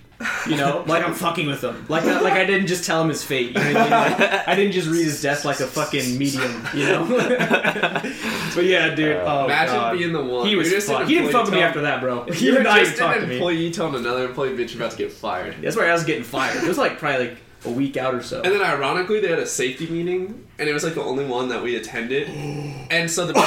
You 0.47 0.57
know, 0.57 0.83
like 0.87 1.03
I'm 1.03 1.13
fucking 1.13 1.45
with 1.45 1.63
him. 1.63 1.85
Like, 1.89 2.03
I, 2.05 2.19
like 2.21 2.33
I 2.33 2.43
didn't 2.45 2.67
just 2.67 2.85
tell 2.85 3.01
him 3.01 3.09
his 3.09 3.23
fate. 3.23 3.49
You 3.49 3.53
know 3.53 3.73
what 3.73 3.75
I 3.93 4.09
mean? 4.09 4.19
Like, 4.19 4.47
I 4.47 4.55
didn't 4.55 4.71
just 4.71 4.87
read 4.87 5.03
his 5.05 5.21
death 5.21 5.45
like 5.45 5.59
a 5.59 5.67
fucking 5.67 6.17
medium. 6.17 6.65
You 6.73 6.85
know. 6.87 7.05
but 8.55 8.63
yeah, 8.63 8.95
dude. 8.95 9.17
Uh, 9.17 9.23
oh, 9.41 9.45
Imagine 9.45 9.75
God. 9.75 9.97
being 9.97 10.13
the 10.13 10.23
one. 10.23 10.47
He 10.47 10.55
was. 10.55 10.69
Just 10.69 10.87
Fuck. 10.87 11.07
He 11.07 11.15
didn't 11.15 11.31
fuck 11.31 11.45
with 11.45 11.53
me 11.53 11.61
after 11.61 11.81
that, 11.81 12.01
bro. 12.01 12.23
He 12.31 12.45
You 12.47 12.51
were 12.53 12.57
did 12.59 12.63
not 12.63 12.77
even 12.77 12.85
just 12.89 12.97
talk 12.99 13.15
an 13.15 13.21
to 13.23 13.27
me. 13.27 13.35
employee 13.35 13.71
telling 13.71 13.95
another 13.95 14.25
employee, 14.25 14.55
"Bitch, 14.57 14.73
you're 14.73 14.81
about 14.81 14.91
to 14.91 14.97
get 14.97 15.11
fired." 15.11 15.55
That's 15.61 15.75
why 15.75 15.87
I 15.89 15.93
was 15.93 16.03
getting 16.03 16.23
fired. 16.23 16.63
It 16.63 16.67
was 16.67 16.77
like 16.77 16.97
probably 16.97 17.27
like 17.29 17.37
a 17.65 17.71
week 17.71 17.97
out 17.97 18.13
or 18.13 18.21
so. 18.23 18.41
And 18.41 18.53
then 18.53 18.61
ironically, 18.61 19.19
they 19.19 19.27
had 19.29 19.39
a 19.39 19.45
safety 19.47 19.87
meeting, 19.87 20.47
and 20.59 20.69
it 20.69 20.73
was 20.73 20.83
like 20.83 20.93
the 20.93 21.03
only 21.03 21.25
one 21.25 21.49
that 21.49 21.61
we 21.63 21.75
attended. 21.75 22.27
And 22.89 23.11
so 23.11 23.27
the, 23.27 23.33
the 23.33 23.39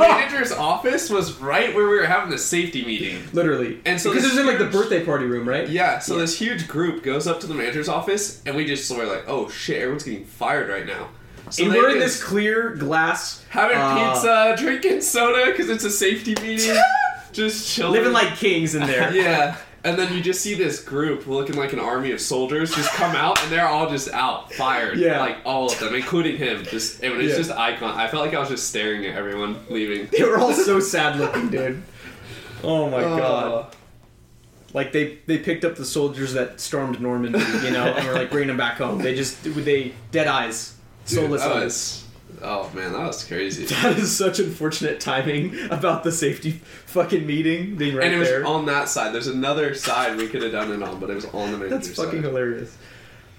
manager's 0.00 0.50
office 0.50 1.08
was 1.08 1.34
right 1.40 1.72
where 1.72 1.88
we 1.88 1.96
were 1.96 2.06
having 2.06 2.30
the 2.30 2.38
safety 2.38 2.84
meeting. 2.84 3.22
Literally. 3.32 3.80
And 3.84 4.00
so 4.00 4.10
because 4.10 4.24
it 4.24 4.30
was 4.30 4.38
in 4.38 4.46
like 4.46 4.58
the 4.58 4.64
birthday 4.66 5.04
party 5.04 5.24
room, 5.26 5.48
right? 5.48 5.68
Yeah, 5.68 6.00
so 6.00 6.14
Yeah. 6.14 6.22
this 6.22 6.36
huge 6.36 6.66
group 6.66 7.04
goes 7.04 7.28
up 7.28 7.38
to 7.40 7.46
the 7.46 7.54
manager's 7.54 7.88
office, 7.88 8.42
and 8.44 8.56
we 8.56 8.64
just 8.66 8.90
were 8.90 9.06
like, 9.06 9.22
"Oh 9.28 9.48
shit, 9.48 9.76
everyone's 9.76 10.02
getting 10.02 10.24
fired 10.24 10.68
right 10.68 10.84
now." 10.84 11.10
So 11.50 11.62
and 11.62 11.72
we're 11.72 11.90
in 11.90 12.00
this 12.00 12.20
clear 12.22 12.70
glass, 12.74 13.44
having 13.50 13.76
uh, 13.78 14.12
pizza, 14.14 14.56
drinking 14.58 15.00
soda 15.02 15.46
because 15.52 15.70
it's 15.70 15.84
a 15.84 15.90
safety 15.90 16.34
meeting, 16.42 16.76
just 17.32 17.72
chilling, 17.72 17.92
living 17.92 18.12
like 18.12 18.34
kings 18.34 18.74
in 18.74 18.84
there. 18.84 19.14
yeah. 19.14 19.56
And 19.86 19.98
then 19.98 20.12
you 20.12 20.20
just 20.20 20.40
see 20.40 20.54
this 20.54 20.82
group 20.82 21.26
looking 21.26 21.56
like 21.56 21.72
an 21.72 21.78
army 21.78 22.10
of 22.10 22.20
soldiers 22.20 22.74
just 22.74 22.90
come 22.90 23.14
out, 23.14 23.40
and 23.42 23.52
they're 23.52 23.68
all 23.68 23.88
just 23.88 24.08
out, 24.10 24.52
fired. 24.52 24.98
Yeah. 24.98 25.20
like 25.20 25.38
all 25.44 25.70
of 25.70 25.78
them, 25.78 25.94
including 25.94 26.36
him. 26.38 26.64
Just 26.64 27.02
and 27.02 27.14
it's 27.20 27.30
Yeah. 27.32 27.36
just 27.36 27.50
icon. 27.52 27.94
I 27.98 28.08
felt 28.08 28.24
like 28.24 28.34
I 28.34 28.40
was 28.40 28.48
just 28.48 28.68
staring 28.68 29.06
at 29.06 29.14
everyone 29.16 29.56
leaving. 29.70 30.08
They 30.10 30.24
were 30.24 30.38
all 30.38 30.52
so 30.52 30.80
sad 30.80 31.18
looking, 31.18 31.50
dude. 31.50 31.82
Oh 32.64 32.90
my 32.90 32.98
Uh, 33.04 33.16
god. 33.16 33.76
Like 34.74 34.92
they 34.92 35.18
they 35.26 35.38
picked 35.38 35.64
up 35.64 35.76
the 35.76 35.84
soldiers 35.84 36.32
that 36.34 36.60
stormed 36.60 37.00
Normandy, 37.00 37.38
you 37.64 37.70
know, 37.70 37.84
and 37.96 38.06
were 38.08 38.14
like 38.14 38.30
bringing 38.30 38.48
them 38.48 38.56
back 38.56 38.78
home. 38.78 38.98
They 38.98 39.14
just 39.14 39.42
they 39.44 39.92
dead 40.10 40.26
eyes, 40.26 40.74
dude, 41.06 41.20
soulless 41.20 41.42
that 41.42 41.52
eyes. 41.52 42.04
Was- 42.28 42.38
Oh 42.42 42.70
man, 42.74 42.92
that 42.92 43.06
was 43.06 43.24
crazy. 43.24 43.64
That 43.82 43.96
is 43.98 44.14
such 44.16 44.38
unfortunate 44.38 45.00
timing 45.00 45.58
about 45.70 46.04
the 46.04 46.12
safety 46.12 46.60
fucking 46.86 47.26
meeting 47.26 47.76
being 47.76 47.94
right 47.94 48.02
there. 48.02 48.06
and 48.12 48.14
it 48.14 48.18
was 48.18 48.28
there. 48.28 48.46
on 48.46 48.66
that 48.66 48.88
side. 48.88 49.14
There's 49.14 49.26
another 49.28 49.74
side 49.74 50.16
we 50.16 50.28
could 50.28 50.42
have 50.42 50.52
done 50.52 50.70
it 50.72 50.82
on, 50.82 51.00
but 51.00 51.08
it 51.10 51.14
was 51.14 51.24
on 51.26 51.52
the 51.52 51.58
manager's 51.58 51.86
That's 51.88 51.98
fucking 51.98 52.22
side. 52.22 52.24
hilarious. 52.28 52.76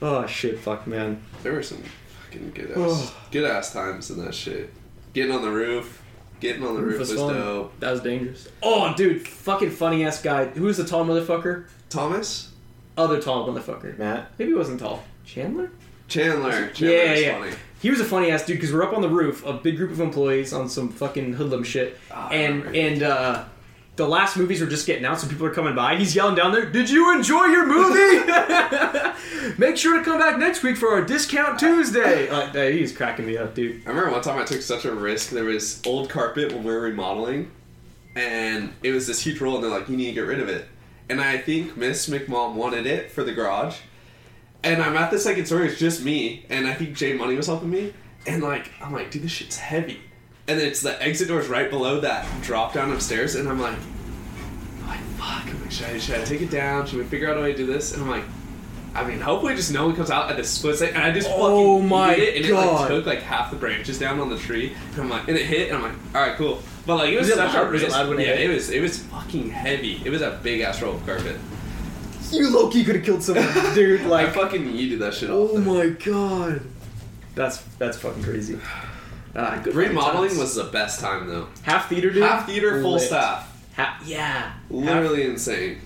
Oh 0.02 0.26
shit, 0.26 0.60
fuck 0.60 0.88
man. 0.88 1.22
There 1.44 1.54
were 1.54 1.64
some 1.64 1.84
fucking 2.26 2.52
good 2.56 2.72
ass, 2.72 2.78
Oh. 2.80 3.16
good 3.32 3.46
ass 3.46 3.74
times 3.74 4.10
in 4.12 4.24
that 4.24 4.34
shit. 4.36 4.74
Getting 5.14 5.32
on 5.32 5.42
the 5.42 5.50
roof, 5.52 6.02
getting 6.40 6.64
on 6.66 6.76
the 6.76 6.82
roof, 6.82 7.00
was, 7.00 7.14
fun. 7.14 7.34
dope. 7.34 7.80
That 7.80 7.92
was 7.92 8.02
dangerous. 8.02 8.48
Oh, 8.62 8.94
dude, 8.96 9.28
fucking 9.28 9.72
funny 9.72 10.06
ass 10.06 10.22
guy. 10.22 10.46
Who's 10.46 10.78
the 10.78 10.84
tall 10.86 11.06
motherfucker? 11.06 11.66
Thomas 11.90 12.52
Other 12.98 13.20
tall 13.22 13.48
motherfucker. 13.48 13.98
Matt. 13.98 14.32
Maybe 14.38 14.52
he 14.52 14.58
wasn't 14.58 14.80
tall. 14.80 15.04
Chandler? 15.26 15.72
Chandler, 16.08 16.68
Chandler 16.70 16.96
Yeah, 16.96 17.12
was 17.12 17.22
yeah. 17.22 17.40
funny. 17.40 17.52
He 17.82 17.90
was 17.90 18.00
a 18.00 18.06
funny 18.06 18.32
ass 18.32 18.46
dude 18.46 18.58
because 18.58 18.74
we're 18.74 18.84
up 18.84 18.94
on 18.94 19.02
the 19.02 19.10
roof, 19.10 19.46
a 19.46 19.54
big 19.54 19.78
group 19.78 19.92
of 19.92 20.00
employees 20.00 20.52
on 20.54 20.68
some 20.70 20.90
fucking 20.90 21.34
hoodlum 21.34 21.64
shit, 21.64 21.98
I 22.12 22.34
and 22.36 22.76
and 22.76 23.04
uh, 23.04 23.46
the 23.98 24.08
last 24.08 24.38
movies 24.38 24.62
were 24.62 24.68
just 24.68 24.88
getting 24.88 25.06
out, 25.06 25.20
so 25.20 25.28
people 25.28 25.46
are 25.46 25.54
coming 25.54 25.76
by. 25.76 25.96
He's 25.96 26.16
yelling 26.16 26.36
down 26.36 26.52
there, 26.52 26.66
"Did 26.66 26.90
you 26.90 27.16
enjoy 27.16 27.46
your 27.46 27.66
movie? 27.68 28.32
Make 29.58 29.78
sure 29.78 29.98
to 29.98 30.04
come 30.04 30.20
back 30.20 30.38
next 30.40 30.64
week 30.64 30.78
for 30.78 30.90
our 30.90 31.02
discount 31.04 31.60
Tuesday." 31.60 32.30
Uh, 32.30 32.48
uh, 32.48 32.70
he's 32.70 32.96
cracking 32.96 33.26
me 33.26 33.38
up, 33.38 33.54
dude. 33.54 33.86
I 33.86 33.90
remember 33.90 34.12
one 34.12 34.22
time 34.22 34.40
I 34.40 34.46
took 34.46 34.62
such 34.62 34.86
a 34.86 34.94
risk. 34.94 35.30
There 35.30 35.46
was 35.46 35.82
old 35.86 36.10
carpet 36.10 36.52
when 36.54 36.64
we 36.64 36.72
were 36.72 36.82
remodeling, 36.82 37.52
and 38.16 38.74
it 38.84 38.92
was 38.92 39.08
this 39.08 39.22
huge 39.22 39.40
roll, 39.42 39.56
and 39.56 39.64
they're 39.64 39.72
like, 39.72 39.90
"You 39.90 39.98
need 39.98 40.08
to 40.08 40.14
get 40.14 40.22
rid 40.22 40.40
of 40.40 40.50
it." 40.50 40.68
And 41.10 41.22
I 41.22 41.38
think 41.38 41.78
Miss 41.78 42.10
McMom 42.10 42.54
wanted 42.54 42.86
it 42.86 43.12
for 43.12 43.24
the 43.24 43.32
garage, 43.32 43.78
and 44.68 44.82
I'm 44.82 44.96
at 44.98 45.12
the 45.12 45.20
second 45.20 45.46
story. 45.46 45.68
It's 45.70 45.80
just 45.80 46.04
me, 46.04 46.46
and 46.50 46.68
I 46.68 46.74
think 46.74 46.96
Jay 46.96 47.14
Money 47.14 47.36
was 47.36 47.48
helping 47.48 47.70
me, 47.70 47.94
and 48.26 48.44
like 48.44 48.70
I'm 48.82 48.94
like, 48.94 49.12
"Dude, 49.12 49.24
this 49.24 49.32
shit's 49.32 49.58
heavy," 49.58 50.00
and 50.48 50.60
it's 50.60 50.82
the 50.82 51.02
exit 51.02 51.28
doors 51.28 51.48
right 51.48 51.70
below 51.70 52.00
that 52.02 52.26
drop 52.42 52.74
down 52.74 52.92
upstairs, 52.92 53.36
and 53.36 53.48
I'm 53.50 53.60
like, 53.60 53.76
I'm 54.82 54.88
like, 54.88 55.00
"Fuck!" 55.18 55.48
I'm 55.54 55.62
like, 55.62 55.72
"Should 55.72 55.88
I, 55.88 55.98
should 55.98 56.16
I 56.20 56.24
take 56.24 56.42
it 56.42 56.52
down? 56.52 56.86
Should 56.86 57.00
we 57.00 57.06
figure 57.06 57.30
out 57.30 57.38
a 57.38 57.42
way 57.42 57.52
to 57.52 57.58
do 57.58 57.66
this?" 57.66 57.94
And 57.94 58.04
I'm 58.04 58.10
like. 58.10 58.24
I 58.96 59.06
mean, 59.06 59.20
hopefully, 59.22 59.54
just 59.54 59.72
no 59.72 59.86
one 59.86 59.96
comes 59.96 60.10
out 60.10 60.32
at 60.32 60.38
the 60.38 60.44
split 60.44 60.78
second. 60.78 60.96
And 60.96 61.04
I 61.04 61.12
just 61.12 61.30
Oh 61.30 61.76
fucking 61.78 61.88
my 61.90 62.14
hit 62.16 62.30
it, 62.30 62.36
and 62.38 62.48
God. 62.48 62.66
it 62.66 62.72
like 62.72 62.88
took 62.88 63.06
like 63.06 63.22
half 63.22 63.52
the 63.52 63.58
branches 63.58 64.00
down 64.00 64.20
on 64.20 64.30
the 64.32 64.38
tree. 64.40 64.74
And 64.94 65.02
I'm 65.02 65.10
like, 65.10 65.28
and 65.28 65.38
it 65.38 65.46
hit, 65.46 65.68
and 65.68 65.78
I'm 65.78 65.84
like, 65.84 66.16
all 66.16 66.22
right, 66.22 66.36
cool. 66.36 66.64
But 66.88 66.96
like, 66.96 67.10
it 67.14 67.20
was, 67.20 67.28
Was 67.28 67.38
it 67.38 67.42
such 67.42 67.54
loud? 67.54 67.68
a 67.68 67.70
Was 67.70 67.84
it 67.84 67.92
loud 67.92 68.10
when 68.10 68.20
it 68.20 68.26
yeah, 68.28 68.34
hit? 68.36 68.50
it 68.50 68.54
was. 68.56 68.70
It 68.72 68.82
was 68.82 68.98
fucking 69.04 69.52
heavy. 69.52 70.02
It 70.04 70.10
was 70.10 70.24
a 70.24 70.40
big 70.42 70.62
ass 70.62 70.82
roll 70.82 70.96
of 70.96 71.06
carpet. 71.06 71.36
You 72.32 72.50
low 72.50 72.70
key 72.70 72.84
could 72.84 72.96
have 72.96 73.06
killed 73.06 73.24
someone, 73.24 73.46
dude. 73.74 74.02
I 74.04 74.06
Like, 74.08 74.34
fucking 74.34 74.64
yeeted 74.66 75.00
that 75.00 75.14
shit 75.14 75.30
off. 75.30 75.52
oh 75.54 75.58
my 75.60 75.88
god, 75.90 76.62
that's 77.36 77.58
that's 77.80 77.98
fucking 77.98 78.24
crazy. 78.24 78.60
Ah, 79.36 79.60
good 79.64 79.76
Remodeling 79.76 80.30
times. 80.30 80.40
was 80.40 80.56
the 80.56 80.64
best 80.66 81.00
time 81.00 81.28
though. 81.28 81.48
half 81.64 81.90
theater, 81.90 82.10
dude. 82.12 82.24
Half 82.24 82.48
theater, 82.48 82.82
full 82.82 82.94
Lit. 82.94 83.02
staff. 83.04 83.54
Ha- 83.76 84.02
yeah, 84.06 84.54
Literally 84.72 85.24
insane. 85.26 85.78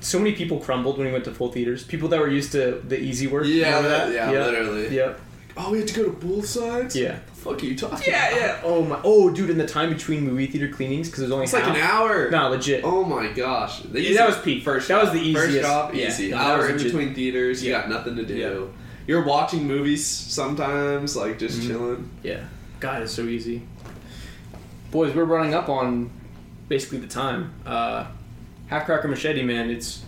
so 0.00 0.18
many 0.18 0.32
people 0.32 0.58
crumbled 0.58 0.98
when 0.98 1.06
we 1.06 1.12
went 1.12 1.24
to 1.26 1.32
full 1.32 1.52
theaters. 1.52 1.84
People 1.84 2.08
that 2.08 2.18
were 2.20 2.28
used 2.28 2.50
to 2.52 2.82
the 2.86 3.00
easy 3.00 3.26
work. 3.28 3.44
Yeah, 3.46 3.80
that- 3.80 4.08
that? 4.08 4.12
yeah, 4.12 4.32
Yep. 4.32 4.46
literally. 4.46 4.88
Yep. 4.96 5.20
Oh, 5.56 5.70
we 5.70 5.78
had 5.78 5.88
to 5.88 5.94
go 5.94 6.04
to 6.04 6.10
both 6.10 6.46
sides. 6.46 6.94
Yeah. 6.96 7.20
Fuck 7.46 7.62
are 7.62 7.66
you 7.66 7.76
talking 7.76 7.98
Yeah, 8.12 8.28
about? 8.28 8.40
yeah. 8.40 8.60
Oh 8.64 8.84
my. 8.84 9.00
Oh, 9.04 9.30
dude, 9.30 9.50
in 9.50 9.58
the 9.58 9.66
time 9.66 9.90
between 9.90 10.24
movie 10.24 10.46
theater 10.46 10.68
cleanings, 10.68 11.08
because 11.08 11.20
there's 11.20 11.32
only 11.32 11.44
It's 11.44 11.52
like 11.52 11.64
an 11.66 11.74
half- 11.74 11.92
hour. 12.00 12.30
Nah, 12.30 12.48
legit. 12.48 12.82
Oh 12.84 13.04
my 13.04 13.28
gosh. 13.28 13.80
The 13.80 14.00
Yeah, 14.00 14.18
that 14.18 14.28
was 14.28 14.38
peak. 14.38 14.62
First 14.64 14.88
That 14.88 15.00
was 15.02 15.12
the 15.12 15.32
First 15.34 15.48
easiest. 15.50 15.68
Yeah. 15.94 16.08
easy. 16.08 16.30
No, 16.30 16.36
Hour 16.36 16.68
in 16.68 16.76
between 16.76 17.14
theaters, 17.14 17.62
you 17.64 17.70
Yeah. 17.72 17.80
got 17.82 17.90
nothing 17.90 18.16
to 18.16 18.24
do. 18.24 18.34
Yeah. 18.34 18.60
You're 19.06 19.24
watching 19.24 19.66
movies 19.66 20.04
sometimes, 20.06 21.16
like 21.16 21.38
just 21.38 21.60
Mhm. 21.60 21.66
chilling. 21.68 22.10
Yeah. 22.22 22.40
God, 22.80 23.02
it's 23.02 23.12
so 23.12 23.22
easy. 23.22 23.62
Boys, 24.90 25.14
we're 25.14 25.24
running 25.24 25.54
up 25.54 25.68
on 25.68 26.10
basically 26.68 26.98
the 26.98 27.06
time. 27.06 27.52
Uh, 27.64 28.04
Half 28.68 28.86
Cracker 28.86 29.06
Machete, 29.08 29.42
man, 29.42 29.70
it's 29.70 30.02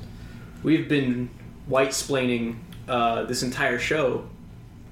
we've 0.64 0.88
been 0.88 1.30
white 1.66 1.90
splaining 1.90 2.56
uh, 2.88 3.22
this 3.24 3.42
entire 3.42 3.78
show. 3.78 4.24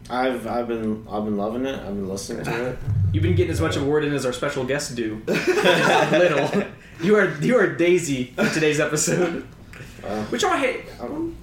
I've 0.08 0.46
I've 0.46 0.68
been 0.68 1.06
I've 1.10 1.24
been 1.24 1.36
loving 1.36 1.66
it. 1.66 1.74
I've 1.78 1.86
been 1.86 2.08
listening 2.08 2.44
to 2.44 2.66
it. 2.70 2.78
You've 3.12 3.22
been 3.22 3.34
getting 3.34 3.50
as 3.52 3.60
much 3.60 3.76
of 3.76 3.82
a 3.82 3.86
word 3.86 4.04
in 4.04 4.12
as 4.12 4.24
our 4.26 4.32
special 4.32 4.64
guests 4.64 4.90
do. 4.94 5.22
Little. 5.26 6.64
You 7.00 7.16
are 7.16 7.30
you 7.40 7.56
are 7.56 7.66
Daisy 7.66 8.26
for 8.36 8.48
today's 8.50 8.78
episode. 8.80 9.46
Uh, 10.04 10.22
Which 10.26 10.44
I 10.44 10.58
hate. 10.58 10.84
I 11.00 11.04
want, 11.06 11.34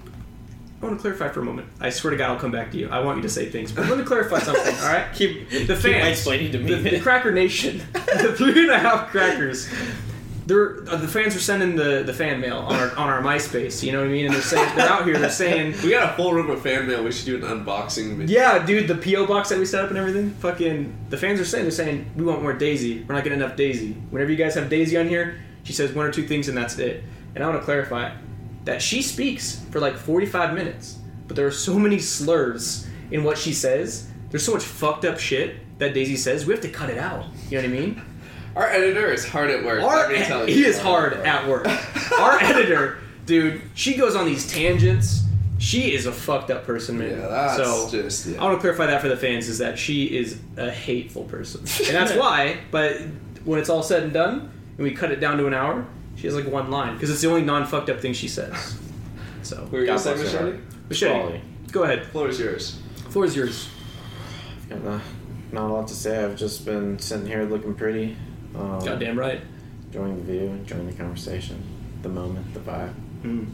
I 0.81 0.85
want 0.85 0.98
to 0.98 1.02
clarify 1.02 1.27
for 1.30 1.41
a 1.41 1.44
moment. 1.44 1.68
I 1.81 1.90
swear 1.90 2.11
to 2.11 2.18
God, 2.18 2.31
I'll 2.31 2.40
come 2.40 2.52
back 2.52 2.72
to 2.72 2.77
you. 2.77 2.90
I 2.90 2.99
want 2.99 3.18
you 3.18 3.23
to 3.23 3.30
say 3.30 3.49
things, 3.49 3.72
but 3.72 3.88
let 3.90 3.98
me 3.98 4.03
clarify 4.06 4.40
something. 4.40 4.76
All 4.76 4.94
right, 4.94 5.07
keep 5.14 5.49
the 5.49 5.60
keep 5.65 5.77
fans, 5.77 6.18
explaining 6.18 6.52
to 6.53 6.60
me. 6.60 6.73
the, 6.73 6.90
the 6.91 6.99
Cracker 7.02 7.31
Nation, 7.31 7.81
the 7.94 8.34
three 8.38 8.64
and 8.64 8.72
a 8.72 8.80
half 8.80 9.10
crackers. 9.10 9.69
They're 10.45 10.82
uh, 10.90 10.98
the 10.98 11.07
fans 11.07 11.36
are 11.36 11.40
sending 11.40 11.76
the, 11.76 12.03
the 12.03 12.14
fan 12.14 12.41
mail 12.41 12.57
on 12.57 12.76
our 12.76 12.91
on 12.98 13.10
our 13.10 13.22
MySpace. 13.22 13.82
You 13.82 13.91
know 13.94 13.99
what 13.99 14.07
I 14.07 14.11
mean? 14.11 14.26
And 14.26 14.34
they're 14.36 14.41
saying 14.41 14.76
they're 14.76 14.90
out 14.90 15.06
here. 15.06 15.18
They're 15.18 15.30
saying, 15.30 15.76
We 15.84 15.91
got 15.91 16.14
a 16.14 16.15
full 16.15 16.34
room 16.34 16.49
of 16.49 16.61
fan 16.61 16.88
mail. 16.88 17.03
We 17.03 17.11
should 17.11 17.26
do 17.26 17.36
an 17.38 17.41
unboxing 17.65 18.18
video. 18.18 18.41
yeah, 18.41 18.65
dude, 18.65 18.88
the 18.88 18.95
PO 18.95 19.26
box 19.26 19.49
that 19.49 19.60
we 19.60 19.65
set 19.65 19.84
up 19.84 19.90
and 19.90 19.98
everything. 19.98 20.32
Fucking 20.32 20.94
the 21.10 21.18
fans 21.18 21.40
are 21.40 21.45
saying 21.45 21.64
they're 21.64 21.72
saying 21.72 22.11
we 22.15 22.24
want 22.24 22.41
more 22.41 22.53
Daisy. 22.53 23.03
We're 23.03 23.15
not 23.15 23.24
getting 23.24 23.40
enough 23.40 23.56
Daisy. 23.56 23.94
Whenever 24.10 24.32
you 24.32 24.38
guys 24.38 24.56
have 24.56 24.70
Daisy 24.70 24.98
on 24.98 25.07
here, 25.07 25.40
she 25.64 25.72
says 25.74 25.94
one 25.94 26.06
or 26.06 26.11
two 26.11 26.28
things 26.28 26.49
and 26.49 26.57
that's 26.57 26.78
it. 26.78 27.03
And 27.36 27.44
I 27.44 27.48
want 27.48 27.60
to 27.61 27.65
clarify 27.65 28.14
that 28.65 28.82
she 28.82 29.02
speaks 29.02 29.60
for 29.72 29.80
like 29.80 29.95
45 29.95 30.53
minutes, 30.53 30.98
but 31.28 31.36
there 31.36 31.48
are 31.48 31.52
so 31.52 31.78
many 31.80 31.99
slurs 31.99 32.88
in 33.11 33.24
what 33.24 33.38
she 33.38 33.53
says. 33.53 34.10
There's 34.30 34.45
so 34.45 34.53
much 34.53 34.64
fucked 34.64 35.06
up 35.06 35.20
shit 35.20 35.56
that 35.80 35.94
Daisy 35.94 36.15
says. 36.15 36.45
We 36.45 36.53
have 36.53 36.61
to 36.64 36.70
cut 36.70 36.90
it 36.90 36.98
out. 36.98 37.26
You 37.49 37.61
know 37.61 37.68
what 37.70 37.78
I 37.78 37.80
mean? 37.80 38.02
Our 38.56 38.68
editor 38.68 39.12
is 39.12 39.28
hard 39.28 39.50
at 39.50 39.64
work. 39.64 39.82
Our, 39.82 39.96
let 39.98 40.12
me 40.12 40.24
tell 40.26 40.48
you. 40.48 40.54
he 40.54 40.66
is 40.66 40.80
hard 40.80 41.14
at 41.14 41.48
work. 41.48 41.66
Our 42.20 42.42
editor, 42.42 43.00
dude, 43.26 43.62
she 43.74 43.96
goes 43.96 44.16
on 44.16 44.26
these 44.26 44.52
tangents. 44.52 45.22
She 45.58 45.94
is 45.94 46.06
a 46.06 46.12
fucked 46.12 46.52
up 46.52 46.66
person, 46.66 46.98
man. 47.00 47.12
Yeah, 47.12 47.28
that's 47.28 47.56
so 47.56 47.90
just 47.90 48.26
yeah. 48.28 48.40
I 48.42 48.44
want 48.44 48.58
to 48.58 48.62
clarify 48.62 48.86
that 48.88 49.02
for 49.02 49.08
the 49.08 49.16
fans 49.18 49.48
is 49.48 49.60
that 49.60 49.80
she 49.80 50.06
is 50.18 50.40
a 50.58 50.70
hateful 50.70 51.24
person, 51.24 51.62
and 51.62 51.96
that's 51.96 52.14
why. 52.18 52.60
But 52.70 52.98
when 53.46 53.60
it's 53.60 53.70
all 53.70 53.82
said 53.82 54.04
and 54.04 54.12
done, 54.14 54.52
and 54.78 54.84
we 54.84 54.92
cut 54.92 55.12
it 55.12 55.20
down 55.22 55.38
to 55.38 55.48
an 55.48 55.54
hour, 55.54 55.86
she 56.18 56.28
has 56.28 56.36
like 56.36 56.48
one 56.48 56.70
line 56.70 56.94
because 56.96 57.10
it's 57.10 57.22
the 57.22 57.30
only 57.30 57.44
non 57.44 57.66
fucked 57.66 57.90
up 57.90 58.02
thing 58.02 58.14
she 58.14 58.28
says. 58.28 58.78
So, 59.42 59.62
What 59.64 59.72
were 59.72 59.80
you 59.82 59.86
gonna 59.88 60.00
say, 60.00 60.12
God 60.16 60.20
bless 60.22 60.34
Machete? 60.34 60.60
Machete, 60.90 61.42
go 61.72 61.84
ahead. 61.84 62.06
Floor 62.08 62.28
is 62.28 62.40
yours. 62.40 62.80
Floor 63.10 63.26
is 63.26 63.36
yours. 63.36 63.70
Got 64.70 64.84
not, 64.84 65.02
not 65.52 65.70
a 65.70 65.74
lot 65.74 65.88
to 65.88 65.94
say. 65.96 66.24
I've 66.24 66.36
just 66.36 66.66
been 66.66 67.00
sitting 67.00 67.26
here 67.26 67.44
looking 67.46 67.74
pretty. 67.74 68.18
Um, 68.56 68.80
Goddamn 68.80 69.18
right. 69.18 69.42
Enjoying 69.88 70.18
the 70.18 70.24
view, 70.32 70.48
enjoying 70.48 70.88
the 70.88 70.94
conversation, 70.94 71.64
the 72.02 72.10
moment, 72.10 72.54
the 72.54 72.60
vibe. 72.60 72.94
Mm. 73.24 73.48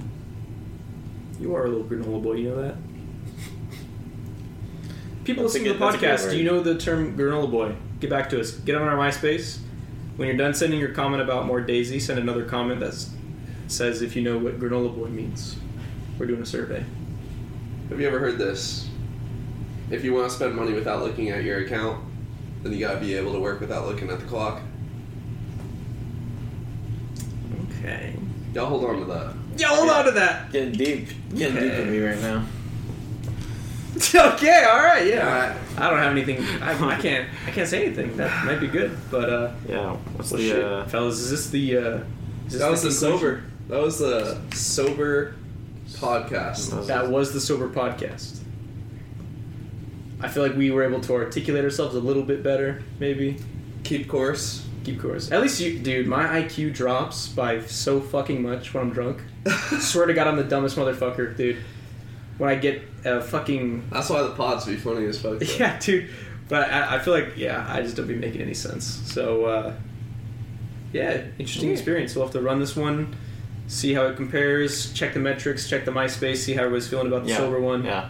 You 1.39 1.55
are 1.55 1.65
a 1.65 1.69
little 1.69 1.85
granola 1.85 2.21
boy. 2.21 2.33
You 2.33 2.49
know 2.49 2.61
that. 2.61 2.75
People 5.23 5.43
listening 5.43 5.65
to 5.65 5.73
the 5.73 5.79
that's 5.79 5.95
a 5.95 5.99
good 5.99 6.09
podcast. 6.09 6.31
Do 6.31 6.37
you 6.37 6.43
know 6.43 6.61
the 6.61 6.77
term 6.77 7.17
granola 7.17 7.49
boy? 7.49 7.75
Get 7.99 8.09
back 8.09 8.29
to 8.29 8.39
us. 8.39 8.51
Get 8.51 8.75
on 8.75 8.87
our 8.87 8.97
MySpace. 8.97 9.59
When 10.15 10.27
you're 10.27 10.37
done 10.37 10.53
sending 10.53 10.79
your 10.79 10.89
comment 10.89 11.21
about 11.21 11.45
more 11.45 11.61
Daisy, 11.61 11.99
send 11.99 12.19
another 12.19 12.43
comment 12.43 12.79
that 12.81 13.05
says 13.67 14.01
if 14.01 14.15
you 14.15 14.21
know 14.21 14.37
what 14.37 14.59
granola 14.59 14.93
boy 14.93 15.07
means. 15.07 15.57
We're 16.17 16.25
doing 16.25 16.41
a 16.41 16.45
survey. 16.45 16.83
Have 17.89 18.01
you 18.01 18.07
ever 18.07 18.19
heard 18.19 18.37
this? 18.37 18.89
If 19.89 20.03
you 20.03 20.13
want 20.13 20.29
to 20.29 20.35
spend 20.35 20.55
money 20.55 20.73
without 20.73 21.03
looking 21.03 21.29
at 21.29 21.43
your 21.43 21.59
account, 21.59 22.03
then 22.63 22.73
you 22.73 22.79
gotta 22.79 22.99
be 22.99 23.15
able 23.15 23.31
to 23.33 23.39
work 23.39 23.59
without 23.59 23.87
looking 23.87 24.09
at 24.09 24.19
the 24.19 24.25
clock. 24.25 24.61
Okay. 27.89 28.15
Y'all 28.53 28.65
hold 28.67 28.85
on 28.85 28.99
to 28.99 29.05
that. 29.05 29.33
Yeah, 29.57 29.67
hold 29.67 29.89
on 29.89 30.05
to 30.05 30.11
that. 30.11 30.51
Getting 30.51 30.73
deep, 30.73 31.09
getting 31.35 31.55
deep 31.55 31.77
with 31.77 31.89
me 31.89 31.99
right 31.99 32.19
now. 32.21 32.45
okay, 34.33 34.63
all 34.69 34.77
right, 34.77 35.05
yeah. 35.05 35.27
Alright. 35.27 35.57
I 35.77 35.89
don't 35.89 35.99
have 35.99 36.11
anything. 36.11 36.43
I, 36.61 36.95
I 36.95 37.01
can't. 37.01 37.27
I 37.45 37.51
can't 37.51 37.67
say 37.67 37.85
anything. 37.85 38.15
That 38.17 38.45
might 38.45 38.59
be 38.59 38.67
good, 38.67 38.95
but 39.11 39.29
uh, 39.29 39.51
Yeah. 39.67 39.93
What's 40.15 40.31
well, 40.31 40.39
the 40.39 40.47
shit, 40.47 40.63
uh, 40.63 40.85
fellas, 40.85 41.19
is 41.19 41.31
this 41.31 41.49
the? 41.49 41.77
Uh, 41.77 41.81
is 42.45 42.53
this 42.53 42.61
That 42.61 42.71
was 42.71 42.83
the 42.83 42.91
sober. 42.91 43.43
That 43.67 43.81
was 43.81 43.99
the 43.99 44.39
sober 44.53 45.35
podcast. 45.93 46.87
That 46.87 47.09
was 47.09 47.33
the 47.33 47.41
sober 47.41 47.69
podcast. 47.69 48.39
I 50.21 50.27
feel 50.27 50.43
like 50.43 50.55
we 50.55 50.69
were 50.71 50.83
able 50.83 51.01
to 51.01 51.13
articulate 51.13 51.63
ourselves 51.63 51.95
a 51.95 51.99
little 51.99 52.23
bit 52.23 52.43
better, 52.43 52.83
maybe. 52.99 53.37
Keep 53.83 54.07
course. 54.07 54.68
Keep 54.83 55.01
course. 55.01 55.31
At 55.31 55.41
least 55.41 55.59
you, 55.59 55.79
dude. 55.79 56.07
My 56.07 56.25
IQ 56.41 56.73
drops 56.73 57.27
by 57.27 57.61
so 57.61 57.99
fucking 57.99 58.41
much 58.41 58.73
when 58.73 58.83
I'm 58.83 58.91
drunk. 58.91 59.21
Swear 59.79 60.05
to 60.05 60.13
God, 60.13 60.27
I'm 60.27 60.37
the 60.37 60.43
dumbest 60.43 60.77
motherfucker, 60.77 61.35
dude. 61.35 61.57
When 62.37 62.49
I 62.49 62.55
get 62.55 62.81
a 63.03 63.21
fucking 63.21 63.89
That's 63.91 64.09
why 64.09 64.21
the 64.21 64.31
pods 64.31 64.65
be 64.65 64.77
funny 64.77 65.05
as 65.05 65.21
fuck. 65.21 65.39
though. 65.39 65.45
yeah, 65.57 65.77
dude. 65.79 66.09
But 66.47 66.71
I, 66.71 66.95
I 66.95 66.99
feel 66.99 67.13
like 67.13 67.37
yeah, 67.37 67.65
I 67.69 67.81
just 67.81 67.95
don't 67.95 68.07
be 68.07 68.15
making 68.15 68.41
any 68.41 68.53
sense. 68.53 68.85
So 68.85 69.45
uh, 69.45 69.73
yeah, 70.93 71.25
interesting 71.37 71.71
experience. 71.71 72.15
We'll 72.15 72.25
have 72.25 72.33
to 72.33 72.41
run 72.41 72.59
this 72.59 72.75
one, 72.75 73.15
see 73.67 73.93
how 73.93 74.07
it 74.07 74.15
compares, 74.15 74.91
check 74.93 75.13
the 75.13 75.19
metrics, 75.19 75.69
check 75.69 75.85
the 75.85 75.91
MySpace, 75.91 76.37
see 76.37 76.53
how 76.53 76.61
everybody's 76.63 76.87
feeling 76.87 77.07
about 77.07 77.23
the 77.23 77.29
yeah, 77.29 77.37
sober 77.37 77.59
one. 77.59 77.83
Yeah. 77.83 78.09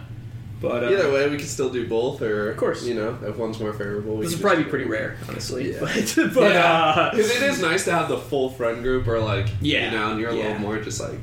But 0.60 0.84
uh, 0.84 0.88
Either 0.90 1.10
way, 1.12 1.28
we 1.30 1.38
can 1.38 1.46
still 1.46 1.70
do 1.70 1.88
both, 1.88 2.20
or 2.20 2.50
Of 2.50 2.56
course. 2.58 2.84
you 2.84 2.94
know, 2.94 3.16
if 3.22 3.36
one's 3.36 3.58
more 3.58 3.72
favorable. 3.72 4.16
we 4.16 4.24
this 4.26 4.34
would 4.34 4.42
probably 4.42 4.64
be 4.64 4.70
pretty 4.70 4.84
rare, 4.84 5.16
honestly. 5.28 5.72
Yeah. 5.72 5.78
But, 5.80 6.14
but 6.34 6.52
yeah, 6.52 6.64
uh, 6.64 7.10
because 7.12 7.30
it 7.30 7.42
is 7.42 7.60
nice 7.62 7.84
to 7.86 7.92
have 7.92 8.08
the 8.08 8.18
full 8.18 8.50
friend 8.50 8.82
group, 8.82 9.06
or 9.08 9.20
like 9.20 9.46
Yeah, 9.62 9.86
you 9.90 9.98
know, 9.98 10.10
and 10.10 10.20
you're 10.20 10.30
a 10.30 10.36
yeah. 10.36 10.42
little 10.48 10.58
more 10.58 10.78
just 10.80 11.00
like. 11.00 11.18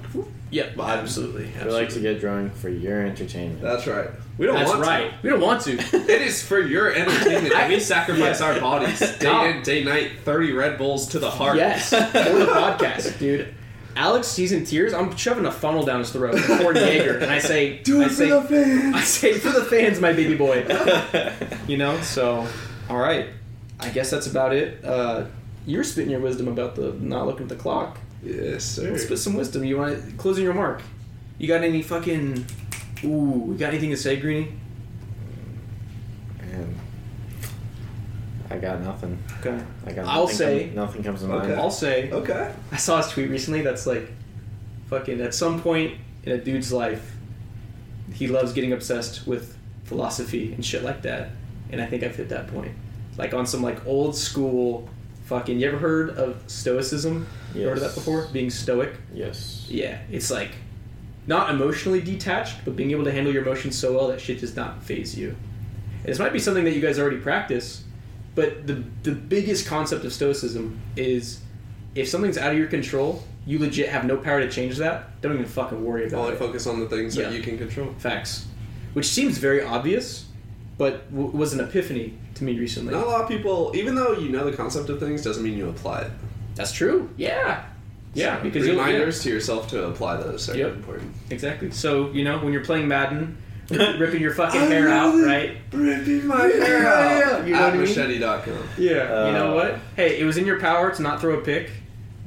yeah, 0.50 0.70
Vibes. 0.74 0.88
absolutely. 1.02 1.52
We 1.64 1.70
like 1.72 1.90
to 1.90 2.00
get 2.00 2.20
drunk 2.20 2.56
for 2.56 2.70
your 2.70 3.06
entertainment. 3.06 3.62
That's 3.62 3.86
right. 3.86 4.10
We 4.40 4.46
don't 4.48 4.56
That's 4.56 4.70
want 4.70 4.82
right. 4.82 5.12
We 5.24 5.30
don't 5.30 5.42
want 5.42 5.62
to. 5.64 5.78
to. 5.78 5.98
It 6.12 6.22
is 6.22 6.42
for 6.44 6.60
your 6.60 6.92
entertainment. 6.94 7.54
that 7.54 7.70
we 7.74 7.80
sacrifice 7.80 8.40
our 8.42 8.60
bodies 8.60 9.00
day 9.00 9.26
No. 9.26 9.46
in, 9.46 9.62
day 9.64 9.84
night. 9.84 10.12
Thirty 10.26 10.52
Red 10.52 10.78
Bulls 10.80 11.08
to 11.10 11.20
the 11.20 11.30
heart. 11.30 11.58
Yes, 11.58 11.90
for 11.90 11.98
the 11.98 12.46
podcast, 12.52 13.18
dude. 13.20 13.54
Alex 13.98 14.28
sees 14.28 14.52
in 14.52 14.64
tears. 14.64 14.94
I'm 14.94 15.16
shoving 15.18 15.46
a 15.46 15.52
funnel 15.52 15.84
down 15.84 16.00
his 16.00 16.12
throat, 16.12 16.38
pouring 16.46 16.78
Jaeger, 16.78 17.18
and 17.18 17.32
I 17.32 17.40
say, 17.40 17.82
Do 17.82 18.02
it 18.02 18.06
I 18.06 18.08
for 18.10 18.14
say, 18.14 18.30
the 18.30 18.42
fans. 18.44 18.96
I 18.96 19.02
say 19.02 19.34
for 19.34 19.50
the 19.50 19.66
fans, 19.66 20.00
my 20.00 20.14
baby 20.14 20.36
boy. 20.36 20.66
you 21.68 21.78
know, 21.78 22.00
so 22.02 22.48
all 22.90 22.98
right. 22.98 23.28
I 23.80 23.90
guess 23.90 24.10
that's 24.12 24.28
about 24.28 24.54
it. 24.54 24.84
Uh, 24.86 25.26
you're 25.66 25.84
spitting 25.84 26.12
your 26.12 26.20
wisdom 26.20 26.48
about 26.48 26.76
the 26.76 26.94
not 26.94 27.26
looking 27.26 27.44
at 27.44 27.50
the 27.50 27.56
clock. 27.56 27.98
Yes, 28.24 28.64
sir. 28.64 28.92
Let's 28.92 29.04
spit 29.04 29.20
some 29.20 29.34
wisdom. 29.34 29.64
You 29.64 29.78
want 29.78 30.04
to 30.04 30.12
closing 30.16 30.44
your 30.44 30.54
remark? 30.54 30.82
You 31.38 31.48
got 31.48 31.64
any 31.64 31.82
fucking? 31.82 32.46
Ooh, 33.04 33.48
you 33.50 33.56
got 33.58 33.70
anything 33.70 33.90
to 33.92 33.98
say, 33.98 34.18
Greeny? 34.18 34.52
And 36.40 36.76
I 38.50 38.58
got 38.58 38.82
nothing. 38.82 39.18
Okay. 39.40 39.60
I 39.86 39.92
got. 39.92 40.06
I'll 40.06 40.22
nothing 40.24 40.38
say- 40.38 40.66
com- 40.68 40.76
nothing 40.76 41.04
comes 41.04 41.22
to 41.22 41.28
mind. 41.28 41.40
Okay. 41.42 41.50
mind. 41.50 41.62
I'll 41.62 41.72
say. 41.72 42.12
Okay. 42.12 42.54
I 42.72 42.78
saw 42.78 42.98
his 42.98 43.08
tweet 43.10 43.30
recently 43.30 43.62
that's 43.62 43.86
like, 43.86 44.12
fucking, 44.90 45.20
at 45.22 45.34
some 45.34 45.62
point 45.62 45.96
in 46.24 46.32
a 46.34 46.38
dude's 46.38 46.72
life, 46.72 47.16
he 48.14 48.28
loves 48.28 48.54
getting 48.54 48.72
obsessed 48.74 49.28
with 49.28 49.58
philosophy 49.84 50.54
and 50.54 50.66
shit 50.66 50.84
like 50.84 51.02
that. 51.04 51.30
And 51.72 51.82
I 51.82 51.86
think 51.86 52.04
I've 52.04 52.16
hit 52.16 52.30
that 52.30 52.48
point. 52.48 52.72
Like 53.18 53.34
on 53.34 53.46
some 53.46 53.62
like 53.62 53.86
old 53.86 54.16
school 54.16 54.88
fucking. 55.26 55.60
You 55.60 55.68
ever 55.68 55.78
heard 55.78 56.12
of 56.12 56.42
stoicism? 56.48 57.28
You 57.54 57.68
heard 57.68 57.78
of 57.78 57.84
that 57.84 57.96
before? 57.96 58.28
Being 58.32 58.50
stoic? 58.50 58.94
Yes. 59.14 59.66
Yeah. 59.70 60.00
It's 60.10 60.32
like 60.32 60.52
not 61.26 61.50
emotionally 61.50 62.00
detached, 62.02 62.64
but 62.64 62.76
being 62.78 62.92
able 62.92 63.04
to 63.04 63.12
handle 63.12 63.34
your 63.34 63.44
emotions 63.44 63.78
so 63.78 63.94
well 63.94 64.08
that 64.08 64.22
shit 64.22 64.40
does 64.40 64.56
not 64.56 64.82
faze 64.84 65.18
you. 65.18 65.30
And 66.04 66.06
this 66.06 66.20
might 66.20 66.32
be 66.32 66.40
something 66.40 66.64
that 66.64 66.72
you 66.74 66.82
guys 66.82 66.98
already 67.00 67.18
practice, 67.18 67.84
but 68.38 68.68
the 68.68 68.84
the 69.02 69.12
biggest 69.12 69.66
concept 69.66 70.06
of 70.06 70.14
stoicism 70.14 70.80
is 70.96 71.42
if 71.96 72.08
something's 72.08 72.38
out 72.38 72.52
of 72.52 72.58
your 72.58 72.68
control, 72.68 73.24
you 73.48 73.58
legit 73.58 73.90
have 73.90 74.06
no 74.06 74.16
power 74.16 74.40
to 74.40 74.50
change 74.50 74.78
that. 74.78 75.20
Don't 75.22 75.34
even 75.34 75.46
fucking 75.48 75.84
worry 75.84 76.06
about 76.08 76.20
it. 76.20 76.26
Only 76.26 76.36
focus 76.38 76.68
on 76.68 76.80
the 76.80 76.88
things 76.88 77.18
Yeah. 77.18 77.30
that 77.30 77.36
you 77.36 77.42
can 77.42 77.58
control. 77.58 77.96
Facts, 77.98 78.46
which 78.94 79.08
seems 79.08 79.40
very 79.40 79.64
obvious, 79.64 80.26
but 80.78 81.10
w- 81.10 81.32
was 81.36 81.54
an 81.54 81.60
epiphany 81.62 82.14
to 82.36 82.44
me 82.44 82.60
recently. 82.60 82.94
Not 82.94 83.04
a 83.08 83.10
lot 83.10 83.22
of 83.22 83.28
people, 83.28 83.72
even 83.74 83.96
though 83.96 84.14
you 84.14 84.30
know 84.30 84.48
the 84.50 84.56
concept 84.56 84.90
of 84.90 85.00
things, 85.00 85.24
doesn't 85.24 85.44
mean 85.44 85.58
you 85.58 85.68
apply 85.70 86.02
it. 86.02 86.12
That's 86.54 86.72
true. 86.72 87.10
Yeah, 87.18 87.64
yeah, 88.14 88.38
So, 88.38 88.44
because 88.44 88.68
you'll- 88.68 88.76
yeah. 88.76 88.86
reminders 88.86 89.24
to 89.24 89.30
yourself 89.32 89.68
to 89.72 89.86
apply 89.88 90.18
those 90.18 90.48
are 90.48 90.56
Yep. 90.56 90.76
important. 90.76 91.12
Exactly. 91.32 91.72
So 91.72 92.12
you 92.12 92.24
know 92.24 92.38
when 92.38 92.54
you're 92.54 92.64
playing 92.72 92.88
Madden 92.88 93.38
ripping 94.00 94.22
your 94.22 94.34
fucking 94.34 94.62
hair 94.62 94.90
out, 94.90 95.14
right? 95.24 95.58
Ripping 95.74 96.26
my 96.28 96.42
hair 96.44 96.88
out. 96.88 97.46
You 97.46 97.54
know 97.54 97.60
what 97.62 97.68
At 97.70 97.74
I 97.74 97.78
mean? 97.78 97.82
machete.com. 98.20 98.70
Yeah. 98.78 99.28
you 99.28 99.34
know 99.34 99.52
Uh, 99.52 99.56
what? 99.56 99.80
Hey, 99.96 100.20
it 100.20 100.24
was 100.24 100.38
in 100.38 100.46
your 100.46 100.60
power 100.60 100.92
to 100.94 101.02
not 101.02 101.20
throw 101.20 101.38
a 101.38 101.42
pick. 101.42 101.70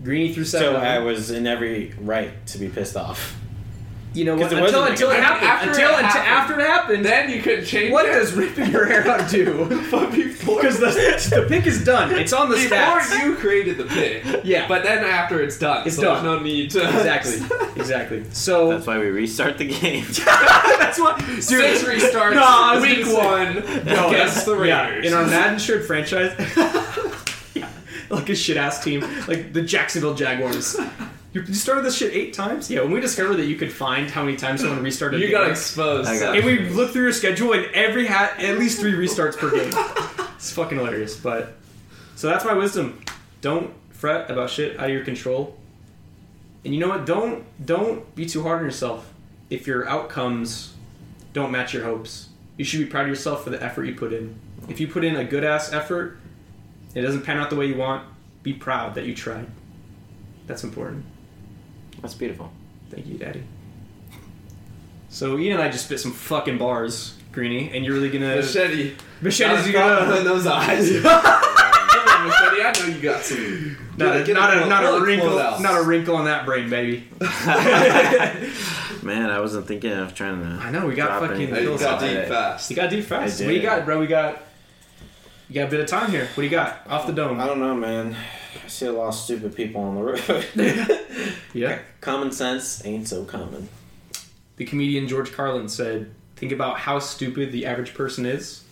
Greeny 0.04 0.32
threw 0.34 0.44
seven. 0.44 0.74
So. 0.74 0.80
I 0.80 0.98
was 0.98 1.30
in 1.30 1.46
every 1.46 1.94
right 2.00 2.44
to 2.48 2.58
be 2.58 2.68
pissed 2.68 2.96
off. 2.96 3.39
You 4.14 4.24
know 4.24 4.34
what? 4.34 4.50
'cause 4.50 4.52
it 4.58 4.64
Until 4.64 4.84
until 4.84 5.08
like- 5.08 5.18
it 5.18 5.24
happened. 5.24 5.46
after 5.48 5.68
Until 5.70 5.88
it 5.90 5.92
until 5.92 6.08
happened. 6.08 6.28
after 6.28 6.60
it 6.60 6.66
happened. 6.66 7.04
Then 7.04 7.30
you 7.30 7.40
couldn't 7.42 7.64
change 7.64 7.92
what 7.92 8.06
it. 8.06 8.12
does 8.12 8.32
ripping 8.32 8.70
your 8.70 8.86
hair 8.86 9.06
out 9.08 9.28
do? 9.30 9.66
Because 10.50 10.78
the, 10.80 11.36
the 11.40 11.46
pick 11.48 11.66
is 11.66 11.84
done. 11.84 12.12
It's 12.14 12.32
on 12.32 12.48
the 12.48 12.56
Before 12.56 12.76
stats. 12.78 13.22
you 13.24 13.34
created 13.36 13.76
the 13.78 13.84
pick. 13.84 14.24
Yeah. 14.44 14.66
But 14.66 14.82
then 14.82 15.04
after 15.04 15.40
it's 15.42 15.58
done. 15.58 15.86
It's 15.86 15.96
so 15.96 16.02
done. 16.02 16.24
there's 16.24 16.38
no 16.38 16.42
need 16.42 16.70
to. 16.72 16.80
Exactly. 16.88 17.36
Exactly. 17.76 18.24
So 18.32 18.70
That's 18.70 18.86
why 18.86 18.98
we 18.98 19.06
restart 19.06 19.58
the 19.58 19.66
game. 19.68 20.04
that's 20.24 20.98
what. 20.98 21.18
Dude, 21.18 21.42
Six 21.42 21.82
restarts. 21.84 22.34
No, 22.34 22.80
week 22.82 23.06
one 23.06 23.84
No, 23.84 24.08
against 24.08 24.44
the 24.46 24.60
yeah, 24.62 24.88
Raiders. 24.88 25.06
in 25.06 25.12
our 25.14 25.26
Madden 25.26 25.58
shirt 25.58 25.84
franchise, 25.86 26.32
yeah, 27.54 27.68
like 28.08 28.28
a 28.28 28.34
shit 28.34 28.56
ass 28.56 28.82
team, 28.82 29.04
like 29.28 29.52
the 29.52 29.62
Jacksonville 29.62 30.14
Jaguars. 30.14 30.76
You 31.32 31.42
you 31.42 31.54
started 31.54 31.84
this 31.84 31.96
shit 31.96 32.12
eight 32.12 32.34
times. 32.34 32.70
Yeah, 32.70 32.80
when 32.82 32.90
we 32.92 33.00
discovered 33.00 33.36
that 33.36 33.46
you 33.46 33.54
could 33.56 33.72
find 33.72 34.10
how 34.10 34.24
many 34.24 34.36
times 34.36 34.60
someone 34.62 34.82
restarted, 34.82 35.20
you 35.20 35.30
got 35.30 35.42
game, 35.42 35.50
exposed. 35.52 36.08
I 36.08 36.18
got- 36.18 36.36
and 36.36 36.44
we 36.44 36.58
looked 36.70 36.92
through 36.92 37.02
your 37.04 37.12
schedule, 37.12 37.52
and 37.52 37.66
every 37.66 38.06
hat 38.06 38.40
at 38.40 38.58
least 38.58 38.80
three 38.80 38.92
restarts 38.94 39.36
per 39.36 39.50
game. 39.50 39.72
It's 40.40 40.52
fucking 40.52 40.78
hilarious. 40.78 41.16
But 41.18 41.52
so 42.16 42.26
that's 42.28 42.46
my 42.46 42.54
wisdom. 42.54 43.02
Don't 43.42 43.74
fret 43.90 44.30
about 44.30 44.48
shit 44.48 44.78
out 44.80 44.86
of 44.86 44.90
your 44.90 45.04
control. 45.04 45.54
And 46.64 46.72
you 46.74 46.80
know 46.80 46.88
what? 46.88 47.04
Don't 47.04 47.44
don't 47.64 48.14
be 48.14 48.24
too 48.24 48.42
hard 48.42 48.60
on 48.60 48.64
yourself. 48.64 49.12
If 49.50 49.66
your 49.66 49.86
outcomes 49.86 50.72
don't 51.34 51.50
match 51.50 51.74
your 51.74 51.84
hopes, 51.84 52.30
you 52.56 52.64
should 52.64 52.80
be 52.80 52.86
proud 52.86 53.02
of 53.02 53.08
yourself 53.08 53.44
for 53.44 53.50
the 53.50 53.62
effort 53.62 53.84
you 53.84 53.94
put 53.94 54.14
in. 54.14 54.34
If 54.68 54.80
you 54.80 54.88
put 54.88 55.04
in 55.04 55.14
a 55.16 55.24
good 55.24 55.44
ass 55.44 55.72
effort, 55.74 56.18
it 56.94 57.02
doesn't 57.02 57.22
pan 57.22 57.36
out 57.36 57.50
the 57.50 57.56
way 57.56 57.66
you 57.66 57.76
want. 57.76 58.06
Be 58.42 58.54
proud 58.54 58.94
that 58.94 59.04
you 59.04 59.14
tried. 59.14 59.46
That's 60.46 60.64
important. 60.64 61.04
That's 62.02 62.14
beautiful. 62.14 62.50
Thank 62.90 63.06
you, 63.06 63.18
Daddy. 63.18 63.42
So 65.08 65.38
Ian 65.38 65.54
and 65.54 65.62
I 65.62 65.70
just 65.70 65.86
spit 65.86 66.00
some 66.00 66.12
fucking 66.12 66.58
bars, 66.58 67.14
Greeny, 67.32 67.70
and 67.74 67.84
you're 67.84 67.94
really 67.94 68.10
gonna 68.10 68.36
Machete. 68.36 68.94
Machete's 69.20 69.66
you 69.66 69.72
gonna 69.72 70.16
in 70.16 70.24
those 70.24 70.46
eyes. 70.46 70.88
Come 71.02 72.08
on, 72.08 72.28
Machete. 72.28 72.62
I 72.62 72.72
know 72.78 72.86
you 72.94 73.02
got 73.02 73.22
some. 73.22 73.76
not 73.96 74.16
a, 74.16 74.24
Get 74.24 74.34
not 74.34 74.54
a, 74.56 74.60
clo- 74.60 74.68
not 74.68 74.84
a 74.84 75.04
wrinkle 75.04 75.36
not 75.60 75.80
a 75.80 75.82
wrinkle 75.82 76.14
on 76.16 76.26
that 76.26 76.46
brain, 76.46 76.70
baby. 76.70 77.08
Man, 79.02 79.30
I 79.30 79.40
wasn't 79.40 79.66
thinking 79.66 79.92
of 79.92 80.14
trying 80.14 80.40
to. 80.42 80.46
I 80.62 80.70
know 80.70 80.86
we 80.86 80.94
got 80.94 81.20
fucking. 81.20 81.36
anything. 81.36 81.54
Hey, 81.54 81.62
you 81.72 81.78
got 81.78 82.00
deep 82.00 82.10
it. 82.10 82.28
fast. 82.28 82.70
You 82.70 82.76
got 82.76 82.90
deep 82.90 83.04
fast. 83.04 83.40
I 83.40 83.44
What 83.46 83.50
do 83.50 83.56
you 83.56 83.62
got, 83.62 83.84
bro? 83.84 83.98
We 83.98 84.06
got. 84.06 84.42
You 85.48 85.54
got 85.56 85.68
a 85.68 85.70
bit 85.70 85.80
of 85.80 85.86
time 85.88 86.10
here. 86.12 86.26
What 86.26 86.36
do 86.36 86.42
you 86.42 86.50
got 86.50 86.86
off 86.88 87.06
the 87.06 87.12
dome? 87.12 87.40
I 87.40 87.46
don't 87.46 87.58
know, 87.58 87.74
man. 87.74 88.16
I 88.64 88.68
see 88.68 88.86
a 88.86 88.92
lot 88.92 89.08
of 89.08 89.14
stupid 89.14 89.54
people 89.54 89.82
on 89.82 89.94
the 89.94 90.02
road. 90.02 90.44
Yeah. 91.52 91.80
Common 92.00 92.30
sense 92.30 92.84
ain't 92.86 93.08
so 93.08 93.24
common. 93.24 93.68
The 94.56 94.64
comedian 94.64 95.08
George 95.08 95.32
Carlin 95.32 95.68
said, 95.68 96.12
"Think 96.36 96.52
about 96.52 96.78
how 96.78 97.00
stupid 97.00 97.50
the 97.50 97.66
average 97.66 97.92
person 97.94 98.24
is, 98.24 98.62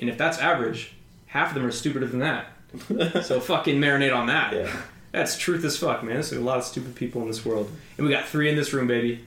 and 0.00 0.10
if 0.10 0.18
that's 0.18 0.38
average, 0.38 0.92
half 1.26 1.48
of 1.48 1.54
them 1.54 1.64
are 1.64 1.70
stupider 1.72 2.06
than 2.06 2.18
that. 2.20 2.46
So 3.24 3.40
fucking 3.40 3.80
marinate 3.80 4.14
on 4.14 4.26
that. 4.26 4.52
Yeah. 4.52 4.76
That's 5.12 5.38
truth 5.38 5.64
as 5.64 5.78
fuck, 5.78 6.02
man. 6.02 6.14
There's 6.16 6.32
a 6.32 6.40
lot 6.40 6.58
of 6.58 6.64
stupid 6.64 6.94
people 6.96 7.22
in 7.22 7.28
this 7.28 7.44
world, 7.44 7.70
and 7.96 8.04
we 8.06 8.12
got 8.12 8.26
three 8.26 8.50
in 8.50 8.56
this 8.56 8.72
room, 8.72 8.86
baby. 8.88 9.24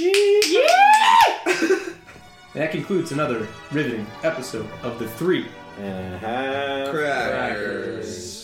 And 0.00 0.04
that 2.54 2.70
concludes 2.72 3.12
another 3.12 3.46
riveting 3.70 4.06
episode 4.22 4.66
of 4.82 4.98
the 4.98 5.06
Three 5.08 5.46
And 5.78 6.14
a 6.14 6.18
half. 6.18 6.88
Crackers. 6.90 8.08
meet 8.08 8.43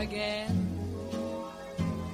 again. 0.00 0.68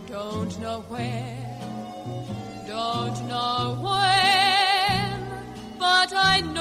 Don't 0.08 0.58
know 0.60 0.80
where, 0.88 2.66
don't 2.66 3.28
know 3.28 3.78
when, 3.80 5.78
but 5.78 6.12
I 6.12 6.40
know. 6.40 6.56